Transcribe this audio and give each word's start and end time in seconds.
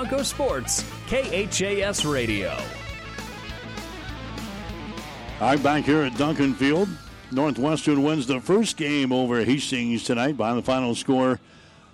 Bronco 0.00 0.22
Sports, 0.22 0.82
KHAS 1.08 2.06
Radio. 2.06 2.56
I'm 5.42 5.60
back 5.60 5.84
here 5.84 6.00
at 6.00 6.16
Duncan 6.16 6.54
Field. 6.54 6.88
Northwestern 7.30 8.02
wins 8.02 8.26
the 8.26 8.40
first 8.40 8.78
game 8.78 9.12
over 9.12 9.44
Hastings 9.44 10.04
tonight 10.04 10.38
by 10.38 10.54
the 10.54 10.62
final 10.62 10.94
score 10.94 11.38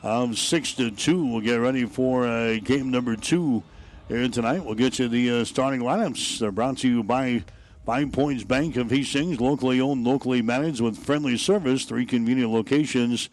of 0.05 0.39
six 0.39 0.73
to 0.75 0.93
two. 0.93 1.27
We'll 1.27 1.41
get 1.41 1.57
ready 1.57 1.85
for 1.85 2.29
uh, 2.29 2.59
game 2.63 2.93
number 2.93 3.17
two 3.17 3.65
here 4.07 4.29
tonight. 4.29 4.65
We'll 4.65 4.77
get 4.77 5.01
you 5.01 5.09
the 5.09 5.41
uh, 5.41 5.45
starting 5.45 5.81
lineups. 5.81 6.39
They're 6.39 6.53
brought 6.53 6.79
to 6.79 6.89
you 6.89 7.03
by 7.03 7.43
Five 7.85 8.13
Points 8.13 8.45
Bank 8.45 8.77
of 8.77 8.89
Hastings, 8.89 9.41
locally 9.41 9.81
owned, 9.81 10.07
locally 10.07 10.43
managed, 10.43 10.81
with 10.81 10.97
friendly 10.97 11.37
service, 11.37 11.85
three 11.85 12.07
convenient 12.07 12.53
locations, 12.53 13.31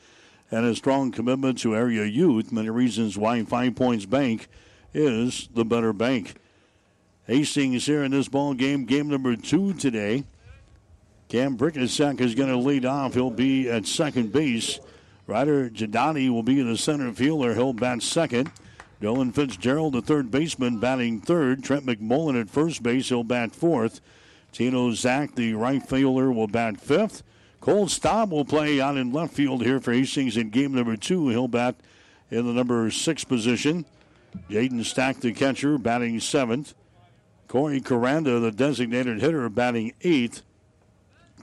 and 0.49 0.65
a 0.65 0.75
strong 0.75 1.11
commitment 1.11 1.59
to 1.59 1.75
area 1.75 2.05
youth. 2.05 2.51
Many 2.51 2.71
reasons 2.71 3.19
why 3.19 3.43
Five 3.43 3.75
Points 3.75 4.07
Bank 4.07 4.47
is 4.93 5.49
the 5.53 5.65
better 5.65 5.93
bank. 5.93 6.35
Hastings 7.27 7.85
here 7.85 8.03
in 8.03 8.11
this 8.11 8.27
ball 8.27 8.53
game, 8.53 8.85
game 8.85 9.07
number 9.07 9.35
two 9.35 9.73
today. 9.73 10.23
Cam 11.29 11.57
Brickasek 11.57 12.19
is 12.19 12.35
going 12.35 12.49
to 12.49 12.57
lead 12.57 12.85
off. 12.85 13.13
He'll 13.13 13.31
be 13.31 13.69
at 13.69 13.87
second 13.87 14.31
base. 14.31 14.79
Ryder 15.25 15.69
Jadani 15.69 16.29
will 16.29 16.43
be 16.43 16.59
in 16.59 16.69
the 16.69 16.77
center 16.77 17.11
fielder. 17.13 17.55
He'll 17.55 17.73
bat 17.73 18.03
second. 18.03 18.51
Dylan 19.01 19.33
Fitzgerald, 19.33 19.93
the 19.93 20.01
third 20.01 20.31
baseman, 20.31 20.79
batting 20.79 21.21
third. 21.21 21.63
Trent 21.63 21.85
McMullen 21.85 22.39
at 22.39 22.49
first 22.49 22.83
base. 22.83 23.09
He'll 23.09 23.23
bat 23.23 23.55
fourth. 23.55 23.99
Tino 24.51 24.91
Zach, 24.91 25.35
the 25.35 25.53
right 25.55 25.81
fielder, 25.81 26.31
will 26.31 26.47
bat 26.47 26.79
fifth. 26.79 27.23
Cole 27.59 27.87
Staub 27.87 28.31
will 28.31 28.45
play 28.45 28.79
out 28.79 28.97
in 28.97 29.11
left 29.11 29.33
field 29.33 29.63
here 29.63 29.79
for 29.79 29.93
Hastings 29.93 30.37
in 30.37 30.49
game 30.49 30.73
number 30.73 30.97
two. 30.97 31.29
He'll 31.29 31.47
bat 31.47 31.75
in 32.29 32.45
the 32.45 32.53
number 32.53 32.91
six 32.91 33.23
position. 33.23 33.85
Jaden 34.49 34.83
Stack, 34.83 35.19
the 35.19 35.33
catcher, 35.33 35.77
batting 35.77 36.19
seventh. 36.19 36.73
Corey 37.47 37.81
Caranda, 37.81 38.41
the 38.41 38.51
designated 38.51 39.21
hitter, 39.21 39.47
batting 39.49 39.93
eighth. 40.01 40.41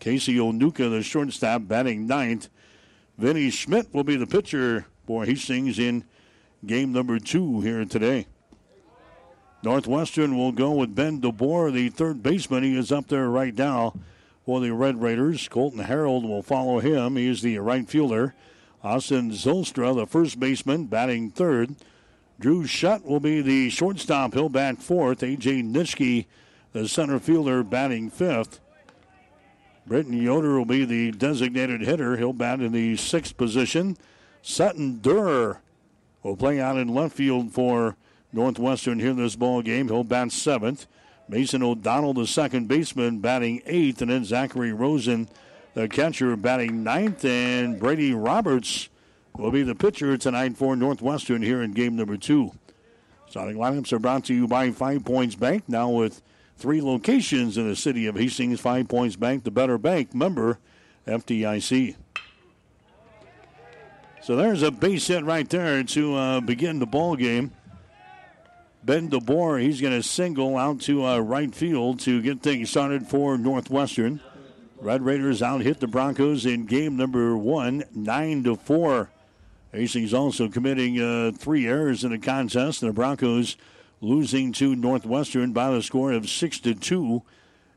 Casey 0.01 0.37
Onuka, 0.37 0.91
the 0.91 1.03
shortstop, 1.03 1.69
batting 1.69 2.07
ninth. 2.07 2.49
Vinny 3.19 3.51
Schmidt 3.51 3.93
will 3.93 4.05
be 4.05 4.17
the 4.17 4.27
pitcher 4.27 4.87
for 5.07 5.25
Hastings 5.25 5.79
in 5.79 6.05
game 6.65 6.93
number 6.93 7.19
two 7.19 7.61
here 7.61 7.85
today. 7.85 8.27
Northwestern 9.63 10.39
will 10.39 10.53
go 10.53 10.73
with 10.73 10.95
Ben 10.95 11.21
DeBoer, 11.21 11.73
the 11.73 11.91
third 11.91 12.23
baseman. 12.23 12.63
He 12.63 12.79
is 12.79 12.91
up 12.91 13.09
there 13.09 13.29
right 13.29 13.57
now 13.57 13.95
for 14.47 14.61
the 14.61 14.73
Red 14.73 15.03
Raiders. 15.03 15.49
Colton 15.49 15.81
Harold 15.81 16.25
will 16.25 16.43
follow 16.43 16.81
him. 16.81 17.17
He 17.17 17.29
is 17.29 17.43
the 17.43 17.59
right 17.59 17.87
fielder. 17.89 18.35
Austin 18.83 19.31
Zylstra, 19.31 19.95
the 19.95 20.07
first 20.07 20.41
baseman, 20.41 20.87
batting 20.87 21.31
third. 21.31 21.77
Drew 22.41 22.67
Shutt 22.67 23.05
will 23.05 23.21
be 23.21 23.43
the 23.43 23.69
shortstop. 23.69 24.33
He'll 24.33 24.49
bat 24.49 24.83
fourth. 24.83 25.23
A.J. 25.23 25.63
Nitschke, 25.63 26.25
the 26.73 26.89
center 26.89 27.19
fielder, 27.19 27.63
batting 27.63 28.09
fifth. 28.09 28.61
Britton 29.87 30.15
Yoder 30.15 30.57
will 30.57 30.65
be 30.65 30.87
the 30.87 31.11
designated 31.11 31.83
hitter. 31.83 32.17
He'll 32.17 32.33
bat 32.33 32.61
in 32.61 32.73
the 32.73 32.97
sixth 32.97 33.37
position. 33.37 33.99
Sutton 34.41 35.01
Durr 35.01 35.61
will 36.23 36.37
play 36.37 36.61
out 36.61 36.79
in 36.79 36.95
left 36.95 37.15
field 37.15 37.53
for 37.53 37.97
Northwestern 38.33 39.01
here 39.01 39.11
in 39.11 39.17
this 39.17 39.37
ball 39.37 39.61
game. 39.61 39.89
He'll 39.89 40.05
bat 40.05 40.33
seventh. 40.33 40.87
Mason 41.29 41.63
O'Donnell, 41.63 42.15
the 42.15 42.27
second 42.27 42.69
baseman, 42.69 43.19
batting 43.19 43.63
eighth, 43.67 44.01
and 44.01 44.11
then 44.11 44.25
Zachary 44.25 44.73
Rosen, 44.73 45.29
the 45.75 45.89
catcher, 45.89 46.37
batting 46.37 46.83
ninth, 46.83 47.25
and 47.25 47.79
Brady 47.79 48.15
Roberts 48.15 48.90
will 49.37 49.51
be 49.51 49.63
the 49.63 49.75
pitcher 49.75 50.17
tonight 50.17 50.57
for 50.57 50.77
Northwestern 50.77 51.43
here 51.43 51.63
in 51.63 51.73
game 51.73 51.97
number 51.97 52.17
two. 52.17 52.53
Starting 53.29 53.57
lineups 53.57 53.93
are 53.93 53.99
brought 53.99 54.25
to 54.25 54.35
you 54.35 54.49
by 54.49 54.71
Five 54.71 55.05
Points 55.05 55.37
Bank, 55.37 55.65
now 55.69 55.89
with 55.89 56.21
three 56.57 56.83
locations 56.83 57.57
in 57.57 57.69
the 57.69 57.77
city 57.77 58.07
of 58.07 58.17
Hastings. 58.17 58.61
Five 58.61 58.89
Points 58.89 59.17
Bank, 59.17 59.45
the 59.45 59.51
better 59.51 59.79
bank, 59.79 60.15
member 60.15 60.59
FDIC. 61.07 61.97
So 64.23 64.37
there's 64.37 64.63
a 64.63 64.71
base 64.71 65.07
hit 65.07 65.25
right 65.25 65.49
there 65.49 65.83
to 65.83 66.15
uh, 66.15 66.41
begin 66.41 66.79
the 66.79 66.87
ball 66.87 67.17
game. 67.17 67.53
Ben 68.83 69.11
DeBoer, 69.11 69.63
he's 69.63 69.81
going 69.81 69.93
to 69.93 70.03
single 70.03 70.57
out 70.57 70.81
to 70.83 71.05
uh, 71.05 71.19
right 71.19 71.55
field 71.55 72.01
to 72.01 72.21
get 72.21 72.43
things 72.43 72.71
started 72.71 73.07
for 73.07 73.39
Northwestern. 73.39 74.21
Red 74.79 75.03
Raiders 75.03 75.43
out 75.43 75.61
hit 75.61 75.81
the 75.81 75.87
Broncos 75.87 76.47
in 76.47 76.65
game 76.65 76.97
number 76.97 77.37
one, 77.37 77.85
nine 77.95 78.43
to 78.45 78.57
four. 78.57 79.11
Hastings 79.73 80.13
also 80.13 80.49
committing 80.49 81.01
uh, 81.01 81.33
three 81.37 81.67
errors 81.67 82.05
in 82.05 82.11
the 82.11 82.19
contest. 82.19 82.83
And 82.83 82.91
the 82.91 82.95
Broncos 82.95 83.57
losing 84.01 84.53
to 84.55 84.75
Northwestern 84.75 85.53
by 85.53 85.71
the 85.71 85.83
score 85.83 86.13
of 86.13 86.29
six 86.29 86.59
to 86.61 86.75
two 86.75 87.23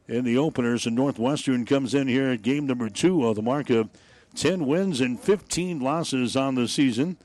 in 0.08 0.24
the 0.24 0.38
openers. 0.38 0.86
And 0.86 0.96
Northwestern 0.96 1.66
comes 1.66 1.94
in 1.94 2.08
here 2.08 2.30
at 2.30 2.42
game 2.42 2.66
number 2.66 2.90
two 2.90 3.28
of 3.28 3.36
the 3.36 3.42
mark 3.42 3.70
of 3.70 3.90
10 4.36 4.66
wins 4.66 5.02
and 5.02 5.20
15 5.20 5.80
losses 5.80 6.36
on 6.36 6.56
the 6.56 6.68
season. 6.68 7.18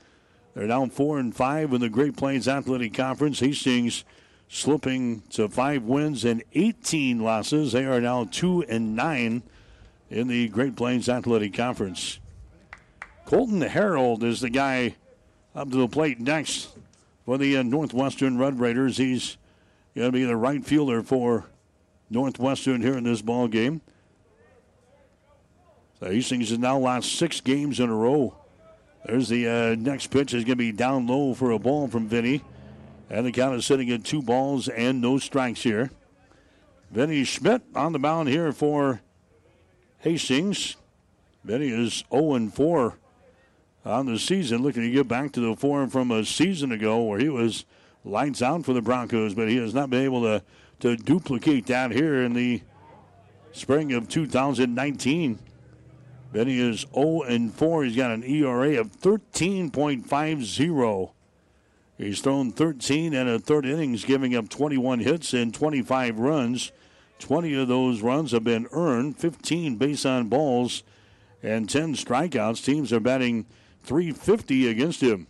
They're 0.53 0.67
down 0.67 0.89
four 0.89 1.19
and 1.19 1.35
five 1.35 1.73
in 1.73 1.81
the 1.81 1.89
Great 1.89 2.17
Plains 2.17 2.47
Athletic 2.47 2.93
Conference. 2.93 3.39
Hastings 3.39 4.03
slipping 4.47 5.21
to 5.29 5.47
five 5.47 5.83
wins 5.83 6.25
and 6.25 6.43
18 6.53 7.19
losses. 7.19 7.71
They 7.71 7.85
are 7.85 8.01
now 8.01 8.25
two 8.25 8.63
and 8.63 8.95
nine 8.95 9.43
in 10.09 10.27
the 10.27 10.47
Great 10.49 10.75
Plains 10.75 11.07
Athletic 11.07 11.53
Conference. 11.53 12.18
Colton 13.29 13.61
Harold 13.61 14.23
is 14.23 14.41
the 14.41 14.49
guy 14.49 14.95
up 15.53 15.69
to 15.69 15.77
the 15.77 15.87
plate 15.87 16.19
next 16.19 16.69
for 17.25 17.37
the 17.37 17.57
uh, 17.57 17.61
Northwestern 17.61 18.39
Red 18.39 18.59
Raiders. 18.59 18.97
He's 18.97 19.37
going 19.95 20.07
to 20.07 20.11
be 20.11 20.23
the 20.23 20.35
right 20.35 20.65
fielder 20.65 21.03
for 21.03 21.45
Northwestern 22.09 22.81
here 22.81 22.97
in 22.97 23.03
this 23.03 23.21
ball 23.21 23.47
game. 23.47 23.81
So 25.99 26.07
Hastings 26.07 26.49
has 26.49 26.57
now 26.57 26.79
lost 26.79 27.19
six 27.19 27.39
games 27.39 27.79
in 27.79 27.91
a 27.91 27.95
row. 27.95 28.35
There's 29.05 29.29
the 29.29 29.47
uh, 29.47 29.75
next 29.75 30.07
pitch 30.07 30.33
is 30.33 30.43
going 30.43 30.57
to 30.57 30.63
be 30.63 30.71
down 30.71 31.05
low 31.05 31.35
for 31.35 31.51
a 31.51 31.59
ball 31.59 31.87
from 31.87 32.07
Vinny. 32.07 32.43
And 33.11 33.27
the 33.27 33.31
count 33.31 33.55
is 33.55 33.63
sitting 33.63 33.91
at 33.91 34.03
two 34.03 34.23
balls 34.23 34.69
and 34.69 35.01
no 35.01 35.19
strikes 35.19 35.61
here. 35.61 35.91
Vinny 36.89 37.23
Schmidt 37.25 37.61
on 37.75 37.93
the 37.93 37.99
mound 37.99 38.27
here 38.27 38.51
for 38.51 39.01
Hastings. 39.99 40.77
Vinny 41.43 41.69
is 41.69 42.03
0 42.11 42.47
4 42.47 42.97
on 43.85 44.05
the 44.05 44.19
season, 44.19 44.61
looking 44.61 44.83
to 44.83 44.91
get 44.91 45.07
back 45.07 45.31
to 45.33 45.39
the 45.39 45.55
form 45.55 45.89
from 45.89 46.11
a 46.11 46.25
season 46.25 46.71
ago 46.71 47.03
where 47.03 47.19
he 47.19 47.29
was 47.29 47.65
lights 48.03 48.41
out 48.41 48.65
for 48.65 48.73
the 48.73 48.81
Broncos, 48.81 49.33
but 49.33 49.49
he 49.49 49.57
has 49.57 49.73
not 49.73 49.89
been 49.89 50.03
able 50.03 50.21
to, 50.21 50.43
to 50.79 50.95
duplicate 50.95 51.65
that 51.67 51.91
here 51.91 52.23
in 52.23 52.33
the 52.33 52.61
spring 53.51 53.93
of 53.93 54.09
2019. 54.09 55.39
Vinny 56.31 56.59
is 56.59 56.85
0 56.93 57.23
and 57.23 57.53
4. 57.53 57.85
He's 57.85 57.95
got 57.95 58.11
an 58.11 58.23
ERA 58.23 58.79
of 58.79 58.91
13.50. 58.99 61.11
He's 61.97 62.21
thrown 62.21 62.51
13 62.51 63.13
and 63.13 63.29
a 63.29 63.39
third 63.39 63.65
innings, 63.65 64.05
giving 64.05 64.35
up 64.35 64.47
21 64.47 64.99
hits 64.99 65.33
and 65.33 65.53
25 65.53 66.19
runs. 66.19 66.71
20 67.19 67.53
of 67.55 67.67
those 67.67 68.01
runs 68.01 68.31
have 68.31 68.45
been 68.45 68.67
earned, 68.71 69.17
15 69.17 69.75
base 69.75 70.05
on 70.05 70.29
balls, 70.29 70.83
and 71.43 71.69
10 71.69 71.95
strikeouts. 71.95 72.63
Teams 72.63 72.93
are 72.93 73.01
batting 73.01 73.45
350 73.89 74.67
against 74.67 75.01
him. 75.01 75.25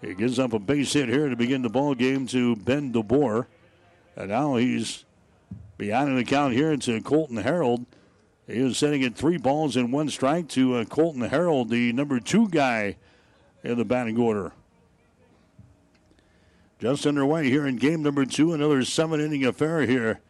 He 0.00 0.14
gives 0.14 0.38
up 0.38 0.54
a 0.54 0.58
base 0.58 0.94
hit 0.94 1.10
here 1.10 1.28
to 1.28 1.36
begin 1.36 1.60
the 1.60 1.68
ball 1.68 1.94
game 1.94 2.26
to 2.28 2.56
Ben 2.56 2.90
DeBoer. 2.90 3.44
And 4.16 4.30
now 4.30 4.56
he's 4.56 5.04
behind 5.76 6.08
an 6.08 6.16
account 6.16 6.54
here 6.54 6.74
to 6.78 7.02
Colton 7.02 7.36
Harold. 7.36 7.84
He 8.46 8.54
is 8.54 8.78
setting 8.78 9.04
at 9.04 9.14
three 9.14 9.36
balls 9.36 9.76
and 9.76 9.92
one 9.92 10.08
strike 10.08 10.48
to 10.50 10.76
uh, 10.76 10.84
Colton 10.86 11.20
Harold, 11.20 11.68
the 11.68 11.92
number 11.92 12.20
two 12.20 12.48
guy 12.48 12.96
in 13.62 13.76
the 13.76 13.84
batting 13.84 14.18
order. 14.18 14.52
Just 16.78 17.06
underway 17.06 17.50
here 17.50 17.66
in 17.66 17.76
game 17.76 18.02
number 18.02 18.24
two, 18.24 18.54
another 18.54 18.82
seven 18.82 19.20
inning 19.20 19.44
affair 19.44 19.82
here 19.82 20.20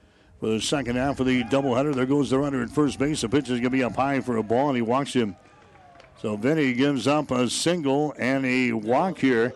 for 0.40 0.49
the 0.49 0.61
second 0.61 0.96
half 0.96 1.20
of 1.20 1.26
the 1.26 1.44
doubleheader. 1.44 1.94
There 1.94 2.05
goes 2.05 2.31
the 2.31 2.38
runner 2.38 2.64
at 2.64 2.70
first 2.70 2.99
base. 2.99 3.20
The 3.20 3.29
pitch 3.29 3.44
is 3.44 3.61
going 3.61 3.62
to 3.62 3.70
be 3.70 3.84
up 3.84 3.94
high 3.94 4.19
for 4.20 4.38
a 4.38 4.43
ball, 4.43 4.70
and 4.70 4.76
he 4.76 4.82
walks 4.82 5.12
him. 5.12 5.37
So 6.25 6.38
Vinny 6.38 6.73
gives 6.73 7.06
up 7.06 7.31
a 7.31 7.50
single 7.50 8.15
and 8.17 8.47
a 8.47 8.73
walk 8.73 9.19
here 9.19 9.53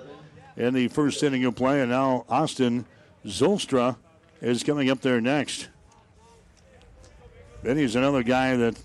in 0.55 0.75
the 0.75 0.89
first 0.89 1.23
inning 1.23 1.47
of 1.47 1.57
play, 1.57 1.81
and 1.81 1.91
now 1.91 2.27
Austin 2.29 2.85
Zylstra 3.25 3.97
is 4.43 4.63
coming 4.63 4.91
up 4.91 5.01
there 5.01 5.19
next. 5.19 5.71
Vinny's 7.63 7.97
another 7.97 8.23
guy 8.23 8.55
that 8.57 8.79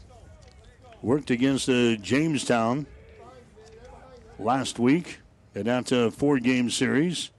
worked 1.02 1.30
against 1.30 1.68
uh, 1.68 1.96
Jamestown 1.96 2.86
last 4.40 4.80
week 4.80 5.20
in 5.54 5.66
that 5.66 5.92
uh, 5.92 6.10
four 6.10 6.40
game 6.40 6.70
series. 6.70 7.32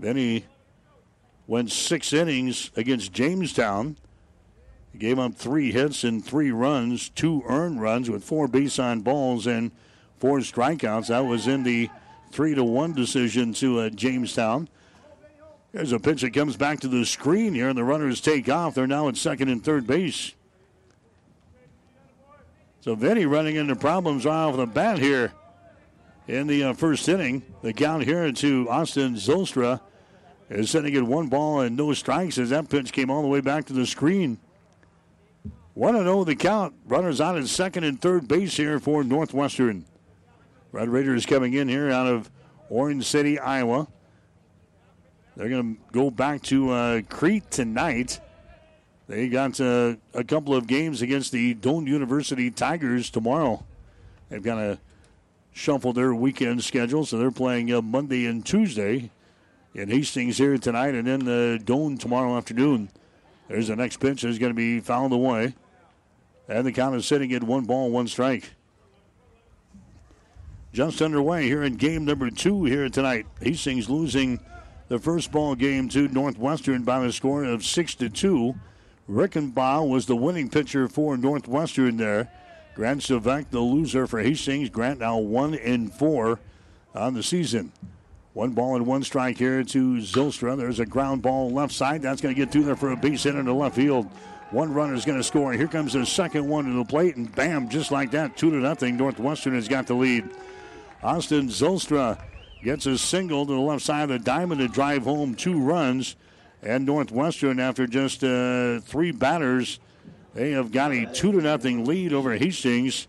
Vinny 0.00 0.44
went 1.46 1.70
six 1.70 2.12
innings 2.12 2.72
against 2.74 3.12
Jamestown. 3.12 3.96
Gave 4.96 5.18
up 5.18 5.34
three 5.34 5.70
hits 5.70 6.02
and 6.02 6.24
three 6.24 6.50
runs, 6.50 7.08
two 7.10 7.44
earned 7.46 7.80
runs 7.80 8.10
with 8.10 8.24
four 8.24 8.48
base 8.48 8.78
on 8.78 9.02
balls 9.02 9.46
and 9.46 9.70
four 10.18 10.38
strikeouts. 10.38 11.08
That 11.08 11.24
was 11.24 11.46
in 11.46 11.62
the 11.62 11.88
three 12.30 12.54
to 12.54 12.64
one 12.64 12.94
decision 12.94 13.52
to 13.54 13.80
uh, 13.80 13.90
Jamestown. 13.90 14.68
There's 15.72 15.92
a 15.92 16.00
pitch 16.00 16.22
that 16.22 16.32
comes 16.32 16.56
back 16.56 16.80
to 16.80 16.88
the 16.88 17.04
screen 17.04 17.54
here, 17.54 17.68
and 17.68 17.78
the 17.78 17.84
runners 17.84 18.20
take 18.20 18.48
off. 18.48 18.74
They're 18.74 18.86
now 18.86 19.08
at 19.08 19.16
second 19.16 19.50
and 19.50 19.62
third 19.62 19.86
base. 19.86 20.32
So 22.80 22.94
Vinny 22.94 23.26
running 23.26 23.56
into 23.56 23.76
problems 23.76 24.24
right 24.24 24.44
off 24.44 24.56
the 24.56 24.66
bat 24.66 24.98
here 24.98 25.32
in 26.26 26.46
the 26.46 26.64
uh, 26.64 26.72
first 26.72 27.08
inning. 27.08 27.42
The 27.62 27.72
count 27.72 28.04
here 28.04 28.32
to 28.32 28.68
Austin 28.70 29.14
Zylstra 29.14 29.80
is 30.48 30.70
sitting 30.70 30.96
at 30.96 31.02
one 31.02 31.28
ball 31.28 31.60
and 31.60 31.76
no 31.76 31.92
strikes 31.92 32.38
as 32.38 32.50
that 32.50 32.70
pitch 32.70 32.92
came 32.92 33.10
all 33.10 33.20
the 33.20 33.28
way 33.28 33.40
back 33.40 33.66
to 33.66 33.72
the 33.72 33.86
screen. 33.86 34.38
1 35.78 35.94
0 35.94 36.24
the 36.24 36.34
count. 36.34 36.74
Runners 36.86 37.20
on 37.20 37.38
at 37.38 37.46
second 37.46 37.84
and 37.84 38.00
third 38.00 38.26
base 38.26 38.56
here 38.56 38.80
for 38.80 39.04
Northwestern. 39.04 39.84
Red 40.72 40.88
Raiders 40.88 41.24
coming 41.24 41.54
in 41.54 41.68
here 41.68 41.88
out 41.88 42.08
of 42.08 42.28
Orange 42.68 43.06
City, 43.06 43.38
Iowa. 43.38 43.86
They're 45.36 45.48
going 45.48 45.76
to 45.76 45.80
go 45.92 46.10
back 46.10 46.42
to 46.42 46.70
uh, 46.72 47.02
Crete 47.08 47.48
tonight. 47.52 48.18
They 49.06 49.28
got 49.28 49.60
uh, 49.60 49.94
a 50.14 50.24
couple 50.24 50.52
of 50.52 50.66
games 50.66 51.00
against 51.00 51.30
the 51.30 51.54
Doane 51.54 51.86
University 51.86 52.50
Tigers 52.50 53.08
tomorrow. 53.08 53.64
They've 54.30 54.42
got 54.42 54.56
to 54.56 54.80
shuffle 55.52 55.92
their 55.92 56.12
weekend 56.12 56.64
schedule, 56.64 57.06
so 57.06 57.18
they're 57.18 57.30
playing 57.30 57.72
uh, 57.72 57.82
Monday 57.82 58.26
and 58.26 58.44
Tuesday 58.44 59.12
in 59.74 59.90
Hastings 59.90 60.38
here 60.38 60.58
tonight, 60.58 60.96
and 60.96 61.06
then 61.06 61.22
uh, 61.22 61.58
Doane 61.62 62.00
tomorrow 62.00 62.36
afternoon. 62.36 62.90
There's 63.46 63.68
the 63.68 63.76
next 63.76 63.98
pitch 63.98 64.22
that's 64.22 64.38
going 64.38 64.50
to 64.50 64.56
be 64.56 64.80
fouled 64.80 65.12
away. 65.12 65.54
And 66.48 66.66
the 66.66 66.72
count 66.72 66.96
is 66.96 67.06
sitting 67.06 67.32
at 67.34 67.42
one 67.42 67.64
ball, 67.64 67.90
one 67.90 68.08
strike. 68.08 68.50
Just 70.72 71.02
underway 71.02 71.44
here 71.44 71.62
in 71.62 71.76
game 71.76 72.04
number 72.04 72.30
two 72.30 72.64
here 72.64 72.88
tonight. 72.88 73.26
Hastings 73.40 73.90
losing 73.90 74.40
the 74.88 74.98
first 74.98 75.30
ball 75.30 75.54
game 75.54 75.88
to 75.90 76.08
Northwestern 76.08 76.82
by 76.84 77.00
the 77.00 77.12
score 77.12 77.44
of 77.44 77.64
six 77.64 77.94
to 77.96 78.08
two. 78.08 78.54
Rickenbaugh 79.08 79.88
was 79.88 80.06
the 80.06 80.16
winning 80.16 80.48
pitcher 80.48 80.88
for 80.88 81.16
Northwestern 81.16 81.96
there. 81.96 82.30
Grant 82.74 83.00
Savek, 83.00 83.50
the 83.50 83.60
loser 83.60 84.06
for 84.06 84.20
Hastings. 84.20 84.70
Grant 84.70 85.00
now 85.00 85.18
one 85.18 85.54
and 85.54 85.92
four 85.92 86.38
on 86.94 87.14
the 87.14 87.22
season. 87.22 87.72
One 88.34 88.50
ball 88.50 88.76
and 88.76 88.86
one 88.86 89.02
strike 89.02 89.36
here 89.36 89.64
to 89.64 89.96
Zylstra. 89.96 90.56
There's 90.56 90.78
a 90.78 90.86
ground 90.86 91.22
ball 91.22 91.50
left 91.50 91.72
side. 91.72 92.02
That's 92.02 92.20
going 92.20 92.34
to 92.34 92.40
get 92.40 92.52
through 92.52 92.64
there 92.64 92.76
for 92.76 92.92
a 92.92 92.96
base 92.96 93.24
hit 93.24 93.34
into 93.34 93.52
left 93.52 93.74
field. 93.74 94.08
One 94.50 94.72
runner 94.72 94.94
is 94.94 95.04
going 95.04 95.18
to 95.18 95.24
score. 95.24 95.52
Here 95.52 95.68
comes 95.68 95.92
the 95.92 96.06
second 96.06 96.48
one 96.48 96.64
to 96.64 96.72
the 96.72 96.84
plate, 96.84 97.16
and 97.16 97.34
bam, 97.34 97.68
just 97.68 97.90
like 97.90 98.12
that, 98.12 98.36
two 98.36 98.50
to 98.50 98.56
nothing. 98.56 98.96
Northwestern 98.96 99.54
has 99.54 99.68
got 99.68 99.86
the 99.86 99.94
lead. 99.94 100.28
Austin 101.02 101.48
Zylstra 101.48 102.18
gets 102.64 102.86
a 102.86 102.96
single 102.96 103.44
to 103.44 103.52
the 103.52 103.60
left 103.60 103.82
side 103.82 104.04
of 104.04 104.08
the 104.08 104.18
diamond 104.18 104.60
to 104.60 104.68
drive 104.68 105.04
home 105.04 105.34
two 105.34 105.60
runs. 105.60 106.16
And 106.62 106.86
Northwestern, 106.86 107.60
after 107.60 107.86
just 107.86 108.24
uh, 108.24 108.80
three 108.80 109.12
batters, 109.12 109.80
they 110.32 110.52
have 110.52 110.72
got 110.72 110.92
a 110.92 111.04
two 111.06 111.30
to 111.32 111.38
nothing 111.38 111.84
lead 111.84 112.14
over 112.14 112.34
Hastings. 112.34 113.06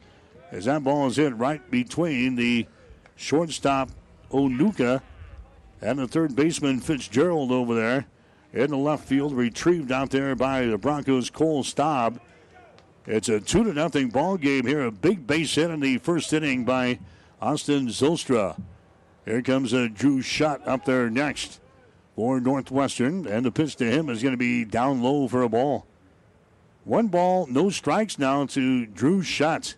As 0.51 0.65
that 0.65 0.83
ball 0.83 1.07
is 1.07 1.15
hit 1.15 1.35
right 1.37 1.71
between 1.71 2.35
the 2.35 2.67
shortstop 3.15 3.89
Onuka 4.31 5.01
and 5.81 5.99
the 5.99 6.07
third 6.07 6.35
baseman 6.35 6.81
Fitzgerald 6.81 7.51
over 7.51 7.75
there 7.75 8.07
in 8.53 8.71
the 8.71 8.77
left 8.77 9.05
field, 9.05 9.33
retrieved 9.33 9.91
out 9.91 10.09
there 10.09 10.35
by 10.35 10.65
the 10.65 10.77
Broncos' 10.77 11.29
Cole 11.29 11.63
Staub. 11.63 12.19
It's 13.05 13.29
a 13.29 13.39
two 13.39 13.63
to 13.63 13.73
nothing 13.73 14.09
ball 14.09 14.37
game 14.37 14.65
here. 14.65 14.85
A 14.85 14.91
big 14.91 15.25
base 15.25 15.55
hit 15.55 15.69
in 15.69 15.79
the 15.79 15.97
first 15.97 16.31
inning 16.33 16.65
by 16.65 16.99
Austin 17.41 17.87
Zylstra. 17.87 18.59
Here 19.25 19.41
comes 19.41 19.73
a 19.73 19.89
Drew 19.89 20.21
Shutt 20.21 20.67
up 20.67 20.85
there 20.85 21.09
next 21.09 21.59
for 22.15 22.39
Northwestern, 22.39 23.27
and 23.27 23.45
the 23.45 23.51
pitch 23.51 23.75
to 23.77 23.85
him 23.85 24.09
is 24.09 24.21
going 24.21 24.33
to 24.33 24.37
be 24.37 24.65
down 24.65 25.01
low 25.01 25.27
for 25.27 25.43
a 25.43 25.49
ball. 25.49 25.85
One 26.83 27.07
ball, 27.07 27.47
no 27.47 27.69
strikes 27.69 28.17
now 28.17 28.45
to 28.47 28.85
Drew 28.85 29.21
Shutt. 29.21 29.75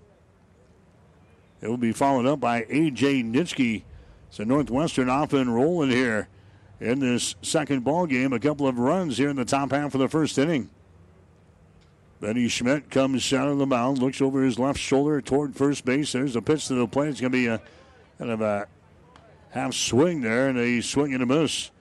It 1.62 1.68
will 1.68 1.78
be 1.78 1.92
followed 1.92 2.26
up 2.26 2.40
by 2.40 2.66
A.J. 2.70 3.24
Nitschke. 3.24 3.84
So 4.30 4.44
Northwestern 4.44 5.10
off 5.10 5.34
and 5.34 5.54
rolling 5.54 5.90
here 5.90 6.30
in 6.82 7.00
this 7.00 7.36
second 7.44 7.84
ball 7.84 8.08
game. 8.08 8.34
A 8.34 8.40
couple 8.40 8.68
of 8.68 8.78
runs 8.80 9.18
here 9.18 9.30
in 9.30 9.36
the 9.36 9.46
top 9.46 9.72
half 9.72 9.94
of 9.94 10.02
the 10.02 10.10
first 10.10 10.38
inning. 10.38 10.70
Vinny 12.20 12.48
Schmidt 12.50 12.90
comes 12.90 13.32
out 13.34 13.48
of 13.48 13.58
the 13.58 13.66
mound, 13.66 14.00
looks 14.00 14.22
over 14.22 14.44
his 14.44 14.60
left 14.60 14.80
shoulder 14.80 15.22
toward 15.22 15.56
first 15.56 15.86
base. 15.86 16.12
There's 16.12 16.36
a 16.36 16.42
pitch 16.42 16.68
to 16.68 16.76
the 16.76 16.88
plate. 16.88 17.10
It's 17.10 17.22
going 17.22 17.32
to 17.32 17.38
be 17.38 17.48
a 17.48 17.62
kind 18.18 18.32
of 18.32 18.42
a 18.42 18.68
half 19.52 19.74
swing 19.74 20.22
there, 20.22 20.50
and 20.50 20.58
a 20.58 20.82
swing 20.82 21.14
and 21.14 21.24
a 21.24 21.26
miss. 21.26 21.72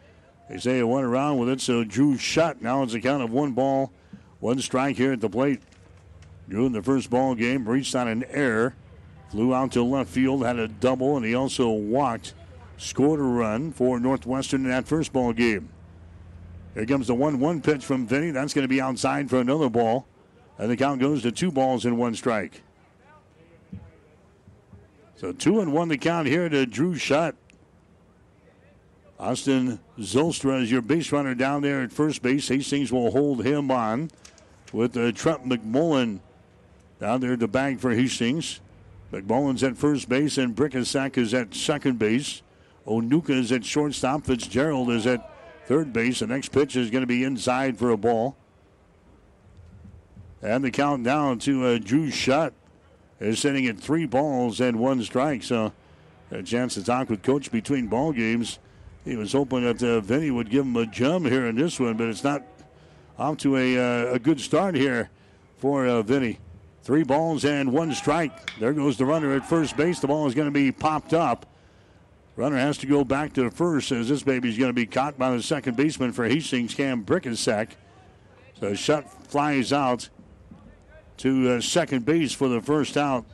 They 0.49 0.59
say 0.59 0.79
it 0.79 0.89
went 0.89 1.05
around 1.05 1.39
with 1.39 1.49
it, 1.49 1.61
so 1.61 1.85
Drew 1.85 2.17
Shutt. 2.17 2.63
Now 2.63 2.83
it's 2.83 2.95
a 2.95 3.01
count 3.01 3.23
of 3.23 3.31
one 3.31 3.53
ball, 3.53 3.93
one 4.41 4.59
strike 4.61 4.97
here 4.97 5.13
at 5.13 5.21
the 5.21 5.29
plate. 5.29 5.61
Drew 6.49 6.67
in 6.67 6.73
the 6.73 6.83
first 6.83 7.11
ball 7.11 7.35
game 7.35 7.69
reached 7.69 7.95
on 7.95 8.09
an 8.09 8.25
error, 8.31 8.75
flew 9.31 9.55
out 9.55 9.73
to 9.73 9.85
left 9.85 10.11
field, 10.11 10.45
had 10.45 10.59
a 10.59 10.69
double, 10.69 11.17
and 11.17 11.25
he 11.25 11.35
also 11.35 11.69
walked 11.69 12.35
scored 12.81 13.21
a 13.21 13.23
run 13.23 13.73
for 13.73 14.01
Northwestern 14.01 14.65
in 14.65 14.71
that 14.71 14.89
first 14.89 15.13
ball 15.13 15.33
game. 15.33 15.69
Here 16.75 16.87
comes 16.87 17.07
the 17.07 17.15
1 17.15 17.39
1 17.39 17.61
pitch 17.61 17.85
from 17.85 18.07
Vinny. 18.07 18.31
That's 18.31 18.55
going 18.55 18.65
to 18.65 18.69
be 18.69 18.81
outside 18.81 19.29
for 19.29 19.39
another 19.39 19.69
ball. 19.69 20.07
And 20.59 20.71
the 20.71 20.77
count 20.77 21.01
goes 21.01 21.23
to 21.23 21.33
two 21.33 21.51
balls 21.51 21.85
and 21.85 21.99
one 21.99 22.15
strike. 22.15 22.63
So 25.17 25.33
two 25.33 25.61
and 25.61 25.73
one 25.73 25.89
the 25.89 25.99
count 25.99 26.27
here 26.27 26.49
to 26.49 26.65
Drew 26.65 26.97
Shutt. 26.97 27.35
Austin 29.19 29.79
Zylstra 29.99 30.63
is 30.63 30.71
your 30.71 30.81
base 30.81 31.13
runner 31.13 31.35
down 31.35 31.61
there 31.61 31.83
at 31.83 31.93
first 31.93 32.23
base. 32.23 32.49
Hastings 32.49 32.91
will 32.91 33.11
hold 33.11 33.45
him 33.45 33.71
on 33.71 34.11
with 34.73 34.97
uh, 34.97 35.13
Trent 35.13 35.47
McMullen 35.47 36.21
down 36.99 37.21
there 37.21 37.37
to 37.37 37.47
bag 37.47 37.81
for 37.81 37.91
Hastings. 37.91 38.61
McMullen's 39.13 39.63
at 39.63 39.77
first 39.77 40.09
base 40.09 40.39
and 40.39 40.57
Brickensack 40.57 41.19
is 41.19 41.35
at 41.35 41.55
second 41.55 41.99
base. 41.99 42.41
Onuka 42.87 43.31
is 43.31 43.53
at 43.53 43.65
shortstop. 43.65 44.25
Fitzgerald 44.25 44.91
is 44.91 45.07
at 45.07 45.31
third 45.67 45.93
base. 45.93 46.21
The 46.21 46.27
next 46.27 46.51
pitch 46.51 46.77
is 46.77 46.91
going 46.91 47.03
to 47.03 47.07
be 47.07 47.25
inside 47.25 47.79
for 47.79 47.91
a 47.91 47.97
ball. 47.97 48.37
And 50.43 50.65
the 50.65 50.71
count 50.71 51.05
down 51.05 51.39
to 51.41 51.67
uh, 51.67 51.79
Drew 51.79 52.11
Shutt 52.11 52.55
is 53.21 53.39
sitting 53.39 53.67
at 53.67 53.79
three 53.79 54.07
balls 54.07 54.61
and 54.61 54.79
one 54.79 55.03
strike. 55.03 55.43
So 55.43 55.73
a 56.31 56.43
chance 56.43 56.75
to 56.75 56.85
talk 56.85 57.11
with 57.11 57.23
coach 57.23 57.51
between 57.51 57.89
ball 57.89 58.13
games. 58.13 58.59
He 59.05 59.17
was 59.17 59.33
hoping 59.33 59.65
that 59.65 59.83
uh, 59.83 60.01
Vinny 60.01 60.31
would 60.31 60.51
give 60.51 60.65
him 60.65 60.77
a 60.77 60.87
jump 60.87 61.27
here 61.27 61.47
in 61.47 61.57
this 61.57 61.79
one, 61.81 61.97
but 61.97 62.09
it's 62.09 62.25
not 62.25 62.43
off 63.19 63.39
to 63.39 63.57
a, 63.57 63.77
uh, 63.77 64.15
a 64.15 64.19
good 64.19 64.41
start 64.41 64.75
here 64.75 65.11
for 65.59 65.87
uh, 65.87 66.03
Vinny. 66.03 66.39
Three 66.83 67.03
balls 67.03 67.45
and 67.45 67.73
one 67.73 67.93
strike. 67.93 68.59
There 68.59 68.73
goes 68.73 68.97
the 68.97 69.05
runner 69.05 69.35
at 69.35 69.47
first 69.47 69.77
base. 69.77 70.01
The 70.01 70.07
ball 70.07 70.27
is 70.27 70.35
going 70.35 70.49
to 70.49 70.53
be 70.53 70.73
popped 70.73 71.13
up. 71.13 71.47
Runner 72.41 72.57
has 72.57 72.79
to 72.79 72.87
go 72.87 73.05
back 73.05 73.35
to 73.35 73.51
first 73.51 73.93
as 73.93 74.09
this 74.09 74.23
baby's 74.23 74.57
going 74.57 74.71
to 74.71 74.75
be 74.75 74.87
caught 74.87 75.19
by 75.19 75.31
the 75.37 75.43
second 75.43 75.77
baseman 75.77 76.11
for 76.11 76.27
Hastings, 76.27 76.73
Cam 76.75 77.05
Brickensack. 77.05 77.77
So 78.59 78.73
Shutt 78.73 79.13
flies 79.29 79.75
out 79.75 80.09
to 81.19 81.51
uh, 81.51 81.61
second 81.61 82.07
base 82.07 82.33
for 82.33 82.49
the 82.49 82.63
first 82.63 82.97
out. 82.97 83.27